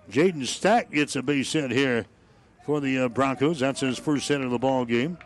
Jaden 0.10 0.46
Stack 0.46 0.92
gets 0.92 1.16
a 1.16 1.22
base 1.22 1.54
hit 1.54 1.72
here 1.72 2.06
for 2.66 2.80
the 2.80 3.00
uh, 3.00 3.10
Broncos. 3.10 3.60
That's 3.60 3.80
his 3.80 4.00
first 4.00 4.28
hit 4.28 4.42
of 4.42 4.52
the 4.52 4.60
ball 4.60 4.86
game. 4.86 5.18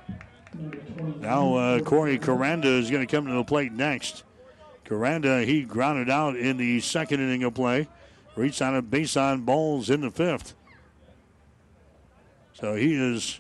Now 1.19 1.55
uh, 1.55 1.79
Corey 1.79 2.19
Caranda 2.19 2.65
is 2.65 2.91
going 2.91 3.05
to 3.05 3.11
come 3.11 3.25
to 3.25 3.33
the 3.33 3.43
plate 3.43 3.71
next. 3.71 4.23
Caranda, 4.85 5.45
he 5.45 5.63
grounded 5.63 6.09
out 6.09 6.35
in 6.35 6.57
the 6.57 6.79
second 6.81 7.19
inning 7.19 7.43
of 7.43 7.53
play. 7.53 7.87
Reached 8.35 8.61
on 8.61 8.75
a 8.75 8.81
base 8.81 9.17
on 9.17 9.41
balls 9.41 9.89
in 9.89 10.01
the 10.01 10.11
fifth. 10.11 10.53
So 12.53 12.75
he 12.75 12.93
is 12.93 13.39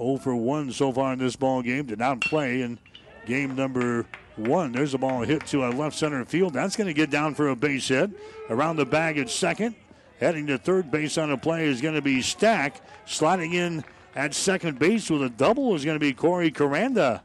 0 0.00 0.16
for 0.16 0.34
1 0.34 0.72
so 0.72 0.92
far 0.92 1.12
in 1.12 1.18
this 1.18 1.36
ball 1.36 1.62
game. 1.62 1.86
Did 1.86 1.98
not 1.98 2.20
play 2.20 2.62
in 2.62 2.78
game 3.26 3.54
number 3.54 4.06
one. 4.36 4.72
There's 4.72 4.94
a 4.94 4.98
ball 4.98 5.22
hit 5.22 5.46
to 5.48 5.66
a 5.66 5.70
left 5.70 5.96
center 5.96 6.24
field. 6.24 6.54
That's 6.54 6.76
going 6.76 6.86
to 6.86 6.94
get 6.94 7.10
down 7.10 7.34
for 7.34 7.48
a 7.48 7.56
base 7.56 7.88
hit. 7.88 8.10
Around 8.48 8.76
the 8.76 8.86
bag 8.86 9.18
at 9.18 9.30
second. 9.30 9.74
Heading 10.18 10.46
to 10.48 10.58
third 10.58 10.90
base 10.90 11.16
on 11.18 11.30
a 11.30 11.36
play 11.36 11.66
is 11.66 11.80
going 11.80 11.94
to 11.94 12.02
be 12.02 12.22
Stack. 12.22 12.80
Sliding 13.06 13.54
in 13.54 13.84
at 14.14 14.34
second 14.34 14.78
base 14.78 15.08
with 15.10 15.22
a 15.22 15.30
double 15.30 15.74
is 15.74 15.84
going 15.84 15.96
to 15.96 16.00
be 16.04 16.12
Corey 16.12 16.50
Caranda. 16.50 17.22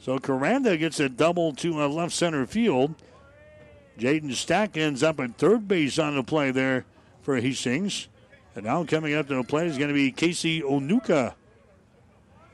So 0.00 0.18
Caranda 0.18 0.78
gets 0.78 1.00
a 1.00 1.08
double 1.08 1.52
to 1.54 1.84
a 1.84 1.86
left 1.86 2.12
center 2.12 2.46
field. 2.46 2.94
Jaden 3.98 4.32
Stack 4.34 4.76
ends 4.76 5.02
up 5.02 5.20
at 5.20 5.36
third 5.36 5.66
base 5.66 5.98
on 5.98 6.14
the 6.14 6.22
play 6.22 6.50
there 6.50 6.84
for 7.22 7.36
Hastings. 7.36 8.08
And 8.56 8.64
now 8.64 8.84
coming 8.84 9.12
up 9.12 9.28
to 9.28 9.34
the 9.34 9.44
plate 9.44 9.66
is 9.66 9.76
going 9.76 9.88
to 9.88 9.94
be 9.94 10.10
Casey 10.10 10.62
Onuka. 10.62 11.34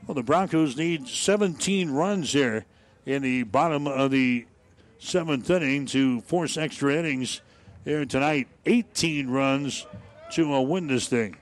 Well, 0.05 0.15
the 0.15 0.21
Broncos 0.21 0.75
need 0.75 1.07
17 1.07 1.89
runs 1.89 2.33
here 2.33 2.65
in 3.05 3.21
the 3.21 3.43
bottom 3.43 3.87
of 3.87 4.11
the 4.11 4.45
seventh 4.99 5.49
inning 5.49 5.85
to 5.87 6.19
force 6.21 6.57
extra 6.57 6.93
innings 6.93 7.39
here 7.85 8.05
tonight. 8.05 8.49
18 8.65 9.29
runs 9.29 9.87
to 10.33 10.53
uh, 10.53 10.59
win 10.59 10.87
this 10.87 11.07
thing. 11.07 11.37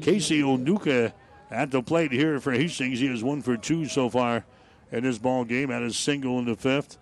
Casey 0.00 0.42
Onuka 0.42 1.12
at 1.52 1.70
the 1.70 1.82
plate 1.82 2.10
here 2.10 2.40
for 2.40 2.50
Hastings. 2.50 2.98
He 2.98 3.06
is 3.06 3.22
one 3.22 3.42
for 3.42 3.56
two 3.56 3.86
so 3.86 4.10
far 4.10 4.44
in 4.90 5.04
this 5.04 5.18
ball 5.18 5.44
game. 5.44 5.70
Had 5.70 5.82
a 5.82 5.92
single 5.92 6.40
in 6.40 6.46
the 6.46 6.56
fifth. 6.56 6.98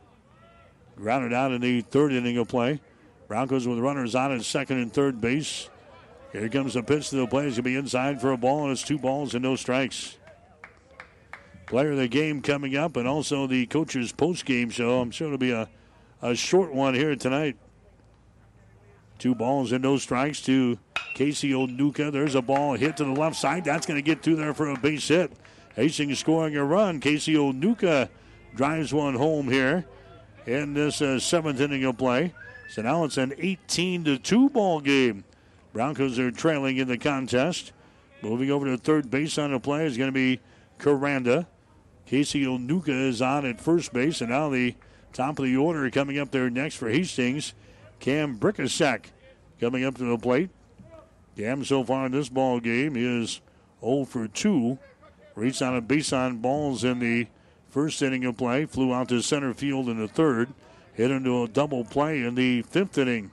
Grounded 0.96 1.32
out 1.32 1.52
in 1.52 1.62
the 1.62 1.80
third 1.80 2.12
inning 2.12 2.36
of 2.36 2.48
play. 2.48 2.80
Broncos 3.28 3.66
with 3.66 3.78
runners 3.78 4.14
on 4.14 4.32
at 4.32 4.42
second 4.42 4.78
and 4.78 4.92
third 4.92 5.20
base. 5.20 5.68
Here 6.32 6.48
comes 6.48 6.74
the 6.74 6.82
pitch 6.82 7.10
to 7.10 7.16
the 7.16 7.26
plate. 7.26 7.46
It's 7.46 7.56
going 7.56 7.64
to 7.64 7.70
be 7.70 7.76
inside 7.76 8.20
for 8.20 8.32
a 8.32 8.36
ball, 8.36 8.64
and 8.64 8.72
it's 8.72 8.82
two 8.82 8.98
balls 8.98 9.34
and 9.34 9.42
no 9.42 9.56
strikes. 9.56 10.18
Player 11.66 11.92
of 11.92 11.98
the 11.98 12.08
game 12.08 12.42
coming 12.42 12.76
up, 12.76 12.96
and 12.96 13.06
also 13.06 13.46
the 13.46 13.66
coach's 13.66 14.12
post 14.12 14.44
game 14.44 14.68
show. 14.68 15.00
I'm 15.00 15.10
sure 15.10 15.28
it'll 15.28 15.38
be 15.38 15.52
a, 15.52 15.68
a 16.22 16.34
short 16.34 16.74
one 16.74 16.94
here 16.94 17.14
tonight. 17.16 17.56
Two 19.18 19.34
balls 19.34 19.72
and 19.72 19.82
no 19.82 19.96
strikes 19.96 20.40
to 20.42 20.78
Casey 21.14 21.52
Onuka. 21.52 22.10
There's 22.10 22.34
a 22.34 22.42
ball 22.42 22.74
hit 22.74 22.96
to 22.96 23.04
the 23.04 23.12
left 23.12 23.36
side. 23.36 23.64
That's 23.64 23.86
going 23.86 23.96
to 23.96 24.02
get 24.02 24.22
through 24.22 24.36
there 24.36 24.52
for 24.52 24.70
a 24.70 24.78
base 24.78 25.06
hit. 25.06 25.32
Hastings 25.76 26.18
scoring 26.18 26.56
a 26.56 26.64
run. 26.64 27.00
Casey 27.00 27.34
Onuka 27.34 28.08
drives 28.54 28.92
one 28.92 29.14
home 29.14 29.48
here 29.48 29.86
in 30.46 30.74
this 30.74 31.00
uh, 31.00 31.18
seventh 31.18 31.60
inning 31.60 31.84
of 31.84 31.96
play. 31.96 32.34
So 32.74 32.82
now 32.82 33.04
it's 33.04 33.18
an 33.18 33.34
18 33.38 34.02
to 34.02 34.18
2 34.18 34.48
ball 34.48 34.80
game. 34.80 35.22
Broncos 35.72 36.18
are 36.18 36.32
trailing 36.32 36.76
in 36.76 36.88
the 36.88 36.98
contest. 36.98 37.70
Moving 38.20 38.50
over 38.50 38.66
to 38.66 38.76
third 38.76 39.12
base 39.12 39.38
on 39.38 39.52
the 39.52 39.60
play 39.60 39.86
is 39.86 39.96
going 39.96 40.08
to 40.08 40.12
be 40.12 40.40
Caranda. 40.80 41.46
Casey 42.04 42.44
Onuka 42.44 42.88
is 42.88 43.22
on 43.22 43.46
at 43.46 43.60
first 43.60 43.92
base, 43.92 44.20
and 44.20 44.30
now 44.30 44.48
the 44.48 44.74
top 45.12 45.38
of 45.38 45.44
the 45.44 45.56
order 45.56 45.88
coming 45.88 46.18
up 46.18 46.32
there 46.32 46.50
next 46.50 46.74
for 46.74 46.88
Hastings. 46.88 47.54
Cam 48.00 48.38
Brickensack 48.38 49.12
coming 49.60 49.84
up 49.84 49.94
to 49.98 50.10
the 50.10 50.18
plate. 50.18 50.50
Cam 51.36 51.64
so 51.64 51.84
far 51.84 52.06
in 52.06 52.10
this 52.10 52.28
ball 52.28 52.58
game 52.58 52.96
is 52.96 53.40
0 53.82 54.04
for 54.04 54.26
2. 54.26 54.80
Reached 55.36 55.62
on 55.62 55.76
a 55.76 55.80
base 55.80 56.12
on 56.12 56.38
balls 56.38 56.82
in 56.82 56.98
the 56.98 57.28
first 57.70 58.02
inning 58.02 58.24
of 58.24 58.36
play. 58.36 58.66
Flew 58.66 58.92
out 58.92 59.10
to 59.10 59.22
center 59.22 59.54
field 59.54 59.88
in 59.88 60.00
the 60.00 60.08
third. 60.08 60.48
Hit 60.94 61.10
into 61.10 61.42
a 61.42 61.48
double 61.48 61.84
play 61.84 62.22
in 62.22 62.34
the 62.34 62.62
fifth 62.62 62.96
inning. 62.98 63.32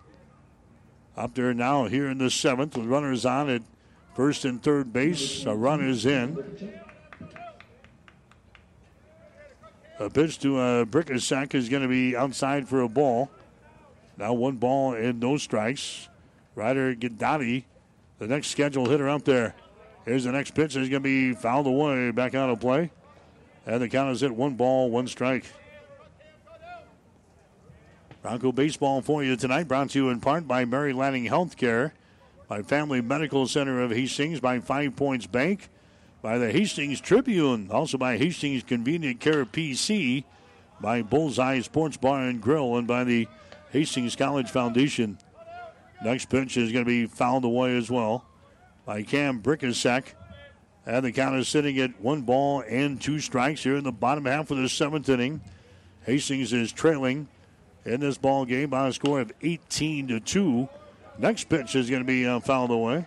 Up 1.15 1.35
there 1.35 1.53
now 1.53 1.85
here 1.85 2.09
in 2.09 2.17
the 2.17 2.31
seventh 2.31 2.75
with 2.75 2.87
runners 2.87 3.25
on 3.25 3.49
at 3.49 3.61
first 4.15 4.45
and 4.45 4.61
third 4.61 4.91
base. 4.91 5.45
A 5.45 5.55
run 5.55 5.87
is 5.87 6.05
in. 6.05 6.81
A 9.99 10.09
pitch 10.09 10.39
to 10.39 10.59
uh, 10.59 10.81
a 10.81 10.85
Brickensack 10.85 11.53
is 11.53 11.69
going 11.69 11.83
to 11.83 11.87
be 11.87 12.15
outside 12.15 12.67
for 12.67 12.81
a 12.81 12.89
ball. 12.89 13.29
Now 14.17 14.33
one 14.33 14.55
ball 14.55 14.95
and 14.95 15.19
no 15.19 15.37
strikes. 15.37 16.09
Ryder 16.55 16.95
Gadati, 16.95 17.65
the 18.17 18.27
next 18.27 18.47
scheduled 18.47 18.89
hitter 18.89 19.07
up 19.07 19.23
there. 19.23 19.53
Here's 20.05 20.23
the 20.23 20.31
next 20.31 20.55
pitch. 20.55 20.75
Is 20.75 20.89
going 20.89 20.91
to 20.91 20.99
be 21.01 21.33
fouled 21.33 21.67
away, 21.67 22.09
back 22.09 22.33
out 22.33 22.49
of 22.49 22.59
play. 22.59 22.89
And 23.67 23.81
the 23.81 23.89
count 23.89 24.11
is 24.11 24.21
hit 24.21 24.33
one 24.33 24.55
ball, 24.55 24.89
one 24.89 25.07
strike. 25.07 25.45
Bronco 28.21 28.51
baseball 28.51 29.01
for 29.01 29.23
you 29.23 29.35
tonight, 29.35 29.67
brought 29.67 29.89
to 29.89 29.99
you 29.99 30.09
in 30.09 30.19
part 30.19 30.47
by 30.47 30.63
Mary 30.63 30.93
Lanning 30.93 31.25
Healthcare, 31.25 31.91
by 32.47 32.61
Family 32.61 33.01
Medical 33.01 33.47
Center 33.47 33.81
of 33.81 33.89
Hastings, 33.89 34.39
by 34.39 34.59
Five 34.59 34.95
Points 34.95 35.25
Bank, 35.25 35.69
by 36.21 36.37
the 36.37 36.51
Hastings 36.51 37.01
Tribune, 37.01 37.71
also 37.71 37.97
by 37.97 38.17
Hastings 38.17 38.61
Convenient 38.61 39.19
Care 39.19 39.43
PC, 39.43 40.23
by 40.79 41.01
Bullseye 41.01 41.61
Sports 41.61 41.97
Bar 41.97 42.25
and 42.25 42.39
Grill, 42.39 42.75
and 42.77 42.87
by 42.87 43.03
the 43.03 43.27
Hastings 43.71 44.15
College 44.15 44.51
Foundation. 44.51 45.17
Next 46.03 46.29
pitch 46.29 46.57
is 46.57 46.71
going 46.71 46.85
to 46.85 46.89
be 46.89 47.07
fouled 47.07 47.43
away 47.43 47.75
as 47.75 47.89
well 47.89 48.25
by 48.85 49.01
Cam 49.01 49.41
Brickensack. 49.41 50.13
And 50.85 51.03
the 51.03 51.11
count 51.11 51.37
is 51.37 51.47
sitting 51.47 51.79
at 51.79 51.99
one 51.99 52.21
ball 52.21 52.63
and 52.67 53.01
two 53.01 53.19
strikes 53.19 53.63
here 53.63 53.77
in 53.77 53.83
the 53.83 53.91
bottom 53.91 54.25
half 54.25 54.51
of 54.51 54.57
the 54.57 54.69
seventh 54.69 55.09
inning. 55.09 55.41
Hastings 56.05 56.53
is 56.53 56.71
trailing 56.71 57.27
in 57.85 57.99
this 57.99 58.17
ball 58.17 58.45
game 58.45 58.69
by 58.69 58.87
a 58.87 58.93
score 58.93 59.21
of 59.21 59.31
18 59.41 60.07
to 60.09 60.19
2. 60.19 60.69
Next 61.17 61.49
pitch 61.49 61.75
is 61.75 61.89
going 61.89 62.01
to 62.01 62.07
be 62.07 62.25
uh, 62.25 62.39
fouled 62.39 62.71
away. 62.71 63.05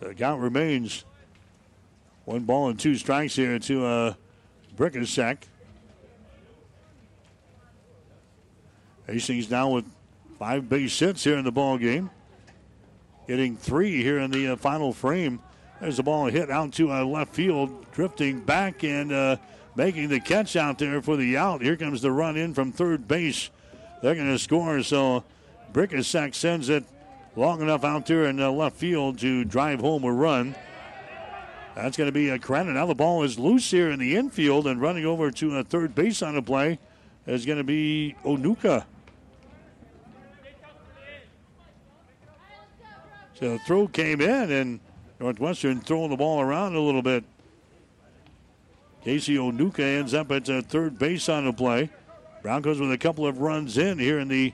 So 0.00 0.08
the 0.08 0.14
count 0.14 0.40
remains 0.40 1.04
one 2.24 2.44
ball 2.44 2.68
and 2.68 2.78
two 2.78 2.94
strikes 2.94 3.36
here 3.36 3.58
to 3.58 3.84
uh, 3.84 4.14
Brickensack. 4.76 5.48
Hastings 9.06 9.50
now 9.50 9.68
with 9.68 9.84
five 10.38 10.68
base 10.68 10.98
hits 10.98 11.24
here 11.24 11.36
in 11.36 11.44
the 11.44 11.52
ball 11.52 11.76
game. 11.78 12.10
Getting 13.28 13.56
three 13.56 14.02
here 14.02 14.18
in 14.18 14.30
the 14.30 14.48
uh, 14.48 14.56
final 14.56 14.92
frame. 14.92 15.40
There's 15.80 15.98
the 15.98 16.02
ball 16.02 16.26
hit 16.26 16.50
out 16.50 16.72
to 16.74 16.92
uh, 16.92 17.04
left 17.04 17.34
field, 17.34 17.86
drifting 17.92 18.40
back 18.40 18.84
and 18.84 19.12
uh, 19.12 19.36
making 19.76 20.08
the 20.08 20.20
catch 20.20 20.56
out 20.56 20.78
there 20.78 21.02
for 21.02 21.16
the 21.16 21.36
out. 21.36 21.62
Here 21.62 21.76
comes 21.76 22.00
the 22.02 22.12
run 22.12 22.36
in 22.36 22.54
from 22.54 22.72
third 22.72 23.08
base. 23.08 23.50
They're 24.02 24.14
going 24.14 24.30
to 24.30 24.38
score, 24.38 24.82
so 24.82 25.24
Brickensack 25.72 26.34
sends 26.34 26.68
it 26.68 26.84
long 27.36 27.60
enough 27.60 27.84
out 27.84 28.06
there 28.06 28.24
in 28.26 28.36
the 28.36 28.50
left 28.50 28.76
field 28.76 29.18
to 29.20 29.44
drive 29.44 29.80
home 29.80 30.04
a 30.04 30.12
run. 30.12 30.54
That's 31.74 31.96
going 31.96 32.08
to 32.08 32.12
be 32.12 32.28
a 32.28 32.38
credit. 32.38 32.72
Now 32.72 32.86
the 32.86 32.94
ball 32.94 33.24
is 33.24 33.38
loose 33.38 33.70
here 33.70 33.90
in 33.90 33.98
the 33.98 34.14
infield 34.14 34.66
and 34.66 34.80
running 34.80 35.04
over 35.04 35.30
to 35.32 35.56
a 35.58 35.64
third 35.64 35.94
base 35.94 36.22
on 36.22 36.34
the 36.34 36.42
play 36.42 36.78
is 37.26 37.44
going 37.44 37.58
to 37.58 37.64
be 37.64 38.14
Onuka. 38.24 38.84
So 43.34 43.50
the 43.54 43.58
throw 43.60 43.88
came 43.88 44.20
in 44.20 44.52
and 44.52 44.80
Northwestern 45.18 45.80
throwing 45.80 46.10
the 46.10 46.16
ball 46.16 46.40
around 46.40 46.76
a 46.76 46.80
little 46.80 47.02
bit. 47.02 47.24
Casey 49.04 49.36
Onuka 49.36 49.80
ends 49.80 50.14
up 50.14 50.32
at 50.32 50.48
uh, 50.48 50.62
third 50.62 50.98
base 50.98 51.28
on 51.28 51.44
the 51.44 51.52
play. 51.52 51.90
Broncos 52.42 52.80
with 52.80 52.90
a 52.90 52.98
couple 52.98 53.26
of 53.26 53.38
runs 53.38 53.76
in 53.76 53.98
here 53.98 54.18
in 54.18 54.28
the 54.28 54.52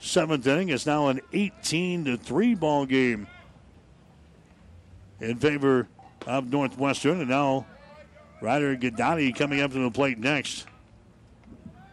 seventh 0.00 0.46
inning. 0.46 0.70
It's 0.70 0.86
now 0.86 1.06
an 1.08 1.20
18 1.32 2.04
to 2.06 2.16
3 2.16 2.54
ball 2.56 2.84
game 2.84 3.28
in 5.20 5.36
favor 5.36 5.86
of 6.26 6.50
Northwestern. 6.50 7.20
And 7.20 7.30
now 7.30 7.66
Ryder 8.40 8.76
Gadati 8.76 9.34
coming 9.34 9.60
up 9.60 9.72
to 9.72 9.78
the 9.78 9.90
plate 9.90 10.18
next. 10.18 10.66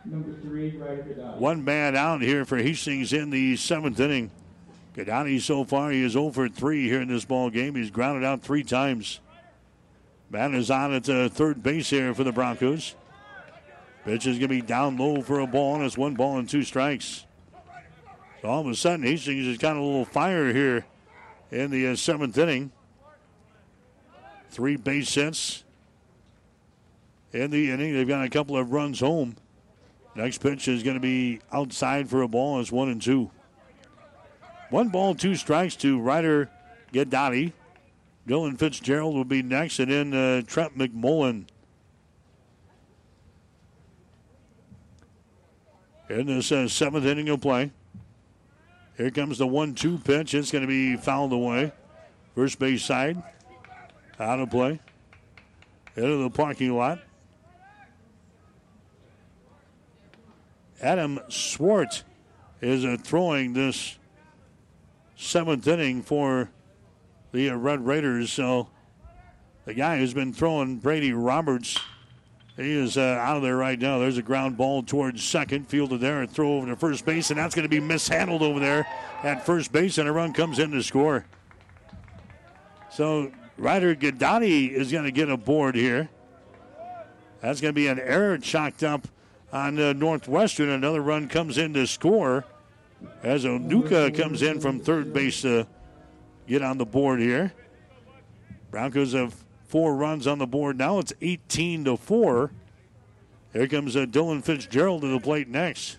Number 0.05 0.33
three, 0.41 0.75
Ryder. 0.75 1.35
One 1.37 1.63
man 1.63 1.95
out 1.95 2.21
here 2.21 2.43
for 2.43 2.57
Hastings 2.57 3.13
in 3.13 3.29
the 3.29 3.55
seventh 3.55 3.99
inning. 3.99 4.31
Gadati 4.95 5.41
so 5.41 5.63
far 5.63 5.91
he 5.91 6.03
is 6.03 6.15
over 6.15 6.49
3 6.49 6.87
here 6.87 7.01
in 7.01 7.07
this 7.07 7.25
ball 7.25 7.49
game. 7.49 7.75
He's 7.75 7.89
grounded 7.89 8.23
out 8.23 8.41
three 8.41 8.63
times. 8.63 9.19
Man 10.33 10.55
is 10.55 10.71
on 10.71 10.95
at 10.95 11.03
the 11.03 11.29
third 11.29 11.61
base 11.61 11.91
here 11.91 12.11
for 12.15 12.23
the 12.23 12.31
Broncos. 12.31 12.95
Pitch 14.03 14.25
is 14.25 14.39
going 14.39 14.49
to 14.49 14.55
be 14.55 14.63
down 14.63 14.97
low 14.97 15.21
for 15.21 15.41
a 15.41 15.45
ball, 15.45 15.75
and 15.75 15.83
it's 15.83 15.95
one 15.95 16.15
ball 16.15 16.39
and 16.39 16.49
two 16.49 16.63
strikes. 16.63 17.27
So 18.41 18.47
all 18.47 18.61
of 18.61 18.67
a 18.67 18.73
sudden, 18.73 19.05
Hastings 19.05 19.45
has 19.45 19.59
got 19.59 19.77
a 19.77 19.79
little 19.79 20.05
fire 20.05 20.51
here 20.51 20.87
in 21.51 21.69
the 21.69 21.89
uh, 21.89 21.95
seventh 21.95 22.35
inning. 22.35 22.71
Three 24.49 24.75
base 24.75 25.13
hits 25.13 25.63
in 27.31 27.51
the 27.51 27.69
inning. 27.69 27.93
They've 27.93 28.07
got 28.07 28.25
a 28.25 28.29
couple 28.29 28.57
of 28.57 28.71
runs 28.71 29.01
home. 29.01 29.35
Next 30.15 30.39
pitch 30.39 30.67
is 30.67 30.81
going 30.81 30.95
to 30.95 30.99
be 30.99 31.41
outside 31.51 32.09
for 32.09 32.23
a 32.23 32.27
ball. 32.27 32.59
It's 32.59 32.71
one 32.71 32.89
and 32.89 32.99
two. 32.99 33.29
One 34.71 34.89
ball, 34.89 35.13
two 35.13 35.35
strikes 35.35 35.75
to 35.77 35.99
Ryder 35.99 36.49
Gadati. 36.91 37.53
Dylan 38.27 38.57
Fitzgerald 38.57 39.15
will 39.15 39.25
be 39.25 39.41
next, 39.41 39.79
and 39.79 39.91
then 39.91 40.13
uh, 40.13 40.41
Trent 40.43 40.77
McMullen. 40.77 41.45
In 46.09 46.27
this 46.27 46.51
uh, 46.51 46.67
seventh 46.67 47.05
inning 47.05 47.29
of 47.29 47.41
play. 47.41 47.71
Here 48.97 49.09
comes 49.09 49.39
the 49.39 49.47
one-two 49.47 49.97
pitch. 49.99 50.33
It's 50.33 50.51
going 50.51 50.61
to 50.61 50.67
be 50.67 50.95
fouled 50.95 51.33
away. 51.33 51.71
First 52.35 52.59
base 52.59 52.83
side. 52.83 53.21
Out 54.19 54.39
of 54.39 54.51
play. 54.51 54.79
Into 55.95 56.17
the 56.17 56.29
parking 56.29 56.75
lot. 56.75 56.99
Adam 60.81 61.19
Swart 61.29 62.03
is 62.61 62.85
uh, 62.85 62.97
throwing 63.01 63.53
this 63.53 63.97
seventh 65.15 65.67
inning 65.67 66.03
for 66.03 66.49
the 67.33 67.49
uh, 67.49 67.55
Red 67.55 67.85
Raiders. 67.85 68.31
So 68.31 68.69
the 69.65 69.73
guy 69.73 69.97
who's 69.97 70.13
been 70.13 70.31
throwing 70.31 70.77
Brady 70.77 71.11
Roberts, 71.11 71.77
he 72.55 72.71
is 72.71 72.97
uh, 72.97 73.01
out 73.01 73.35
of 73.37 73.43
there 73.43 73.57
right 73.57 73.77
now. 73.77 73.99
There's 73.99 74.17
a 74.17 74.21
ground 74.21 74.55
ball 74.55 74.83
towards 74.83 75.21
second, 75.21 75.67
fielded 75.67 75.99
there, 75.99 76.21
and 76.21 76.31
throw 76.31 76.53
over 76.53 76.67
to 76.67 76.77
first 76.77 77.05
base, 77.05 77.31
and 77.31 77.37
that's 77.37 77.53
going 77.53 77.63
to 77.63 77.69
be 77.69 77.81
mishandled 77.81 78.41
over 78.41 78.61
there 78.61 78.87
at 79.23 79.45
first 79.45 79.73
base, 79.73 79.97
and 79.97 80.07
a 80.07 80.11
run 80.11 80.31
comes 80.31 80.59
in 80.59 80.71
to 80.71 80.81
score. 80.81 81.25
So 82.91 83.31
Ryder 83.57 83.95
Gadati 83.95 84.71
is 84.71 84.91
going 84.91 85.05
to 85.05 85.11
get 85.11 85.29
a 85.29 85.37
board 85.37 85.75
here. 85.75 86.09
That's 87.41 87.59
going 87.59 87.73
to 87.73 87.75
be 87.75 87.87
an 87.87 87.99
error 87.99 88.37
chalked 88.37 88.83
up 88.83 89.07
on 89.51 89.79
uh, 89.79 89.93
Northwestern. 89.93 90.69
Another 90.69 91.01
run 91.01 91.27
comes 91.27 91.57
in 91.57 91.73
to 91.73 91.85
score 91.87 92.45
as 93.21 93.43
Onuka 93.43 94.15
comes 94.15 94.41
in 94.41 94.61
from 94.61 94.79
third 94.79 95.11
base 95.11 95.41
to 95.41 95.67
get 96.47 96.61
on 96.61 96.77
the 96.77 96.85
board 96.85 97.19
here. 97.19 97.53
Broncos 98.71 99.13
have 99.13 99.35
four 99.67 99.95
runs 99.95 100.27
on 100.27 100.39
the 100.39 100.47
board 100.47 100.77
now. 100.77 100.99
It's 100.99 101.13
18 101.21 101.85
to 101.85 101.97
4. 101.97 102.51
Here 103.53 103.67
comes 103.67 103.95
uh, 103.95 104.05
Dylan 104.05 104.43
Fitzgerald 104.43 105.01
to 105.01 105.07
the 105.07 105.19
plate 105.19 105.47
next. 105.47 105.97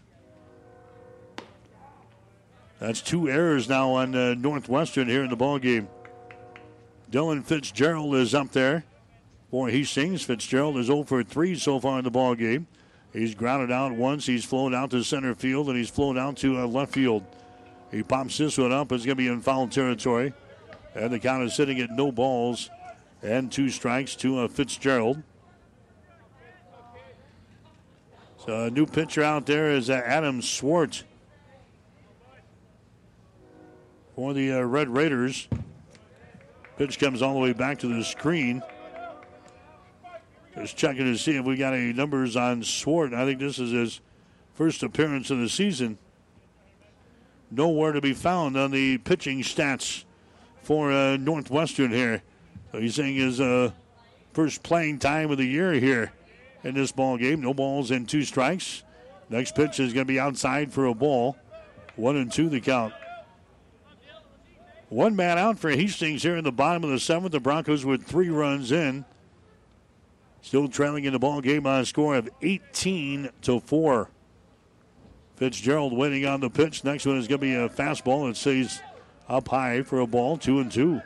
That's 2.81 3.01
two 3.01 3.29
errors 3.29 3.69
now 3.69 3.91
on 3.91 4.15
uh, 4.15 4.35
Northwestern 4.35 5.09
here 5.09 5.23
in 5.23 5.31
the 5.31 5.37
ball 5.37 5.59
game. 5.59 5.89
Dylan 7.11 7.45
Fitzgerald 7.45 8.17
is 8.17 8.35
up 8.35 8.51
there 8.51 8.85
Boy, 9.55 9.71
he 9.71 9.85
sings. 9.85 10.25
Fitzgerald 10.25 10.77
is 10.79 10.87
0 10.87 11.05
for 11.05 11.23
3 11.23 11.55
so 11.55 11.79
far 11.79 11.99
in 11.99 12.05
the 12.05 12.11
ball 12.11 12.35
game. 12.35 12.67
He's 13.13 13.37
grounded 13.37 13.71
out 13.71 13.93
once. 13.93 14.27
He's 14.27 14.45
flown 14.45 14.75
out 14.75 14.91
to 14.91 15.05
center 15.05 15.33
field 15.33 15.69
and 15.69 15.77
he's 15.77 15.91
flown 15.91 16.19
out 16.19 16.37
to 16.39 16.59
uh, 16.59 16.67
left 16.67 16.93
field. 16.93 17.23
He 17.95 18.03
pops 18.03 18.39
this 18.39 18.59
one 18.59 18.73
up. 18.73 18.91
It's 18.91 19.07
going 19.07 19.17
to 19.17 19.23
be 19.23 19.29
in 19.29 19.41
foul 19.41 19.69
territory. 19.69 20.35
And 20.97 21.13
the 21.13 21.21
count 21.21 21.45
is 21.45 21.55
sitting 21.55 21.79
at 21.79 21.91
no 21.91 22.11
balls 22.11 22.69
and 23.23 23.53
two 23.53 23.71
strikes 23.71 24.17
to 24.17 24.41
uh, 24.41 24.49
Fitzgerald. 24.49 25.23
So 28.45 28.65
a 28.65 28.71
new 28.71 28.85
pitcher 28.85 29.23
out 29.23 29.47
there 29.47 29.71
is 29.71 29.91
uh, 29.91 30.03
Adam 30.05 30.43
Swart 30.43 31.05
for 34.17 34.35
the 34.35 34.55
uh, 34.55 34.61
Red 34.63 34.89
Raiders. 34.89 35.49
Pitch 36.77 36.99
comes 36.99 37.23
all 37.23 37.35
the 37.35 37.41
way 37.41 37.53
back 37.53 37.79
to 37.79 37.87
the 37.87 38.03
screen. 38.03 38.61
Just 40.57 40.77
checking 40.77 41.05
to 41.05 41.17
see 41.17 41.37
if 41.37 41.45
we 41.45 41.57
got 41.57 41.75
any 41.75 41.93
numbers 41.93 42.35
on 42.35 42.65
Swart. 42.65 43.15
I 43.15 43.25
think 43.25 43.39
this 43.39 43.61
is 43.61 43.71
his 43.71 44.01
first 44.55 44.83
appearance 44.83 45.31
of 45.31 45.39
the 45.39 45.49
season. 45.49 45.97
Nowhere 47.57 47.93
to 47.93 48.01
be 48.01 48.15
found 48.15 48.57
on 48.57 48.73
the 48.73 48.99
pitching 48.99 49.41
stats 49.43 50.05
for 50.63 50.91
uh, 50.91 51.17
Northwestern 51.17 51.93
here. 51.93 52.21
So 52.73 52.81
he's 52.81 52.97
saying 52.97 53.15
his 53.15 53.41
uh, 53.41 53.71
first 54.33 54.65
playing 54.65 54.99
time 54.99 55.31
of 55.31 55.39
the 55.39 55.45
year 55.45 55.73
here 55.75 56.13
in 56.65 56.75
this 56.75 56.91
ball 56.91 57.17
game. 57.17 57.41
No 57.41 57.55
balls 57.55 57.93
and 57.93 58.09
two 58.09 58.25
strikes. 58.25 58.83
Next 59.29 59.55
pitch 59.55 59.79
is 59.79 59.93
going 59.93 60.05
to 60.05 60.13
be 60.13 60.19
outside 60.19 60.73
for 60.73 60.87
a 60.87 60.95
ball. 60.95 61.37
One 61.95 62.17
and 62.17 62.33
two 62.33 62.49
the 62.49 62.61
count. 62.61 62.93
One 64.89 65.15
man 65.15 65.39
out 65.39 65.57
for 65.57 65.71
Hastings 65.71 66.25
here 66.25 66.37
in 66.37 66.43
the 66.43 66.53
bottom 66.53 66.83
of 66.83 66.91
the 66.91 66.99
seventh. 66.99 67.31
The 67.31 67.41
Broncos 67.41 67.85
with 67.85 68.03
three 68.03 68.31
runs 68.31 68.73
in. 68.73 69.05
Still 70.43 70.67
trailing 70.67 71.05
in 71.05 71.13
the 71.13 71.21
ball 71.21 71.41
game 71.41 71.67
on 71.67 71.83
a 71.83 71.87
score 71.87 72.17
of 72.17 72.29
18 72.43 73.31
to 73.43 73.61
4. 73.61 74.11
Fitzgerald 75.37 75.93
waiting 75.93 76.27
on 76.27 76.41
the 76.41 76.51
pitch. 76.51 76.85
Next 76.85 77.07
one 77.07 77.19
is 77.19 77.27
going 77.27 77.41
to 77.41 77.47
be 77.47 77.55
a 77.55 77.69
fastball. 77.69 78.31
It 78.31 78.37
stays 78.37 78.81
up 79.29 79.49
high 79.49 79.83
for 79.83 80.01
a 80.01 80.07
ball, 80.07 80.37
two 80.37 80.61
and 80.61 80.71
two. 80.71 81.01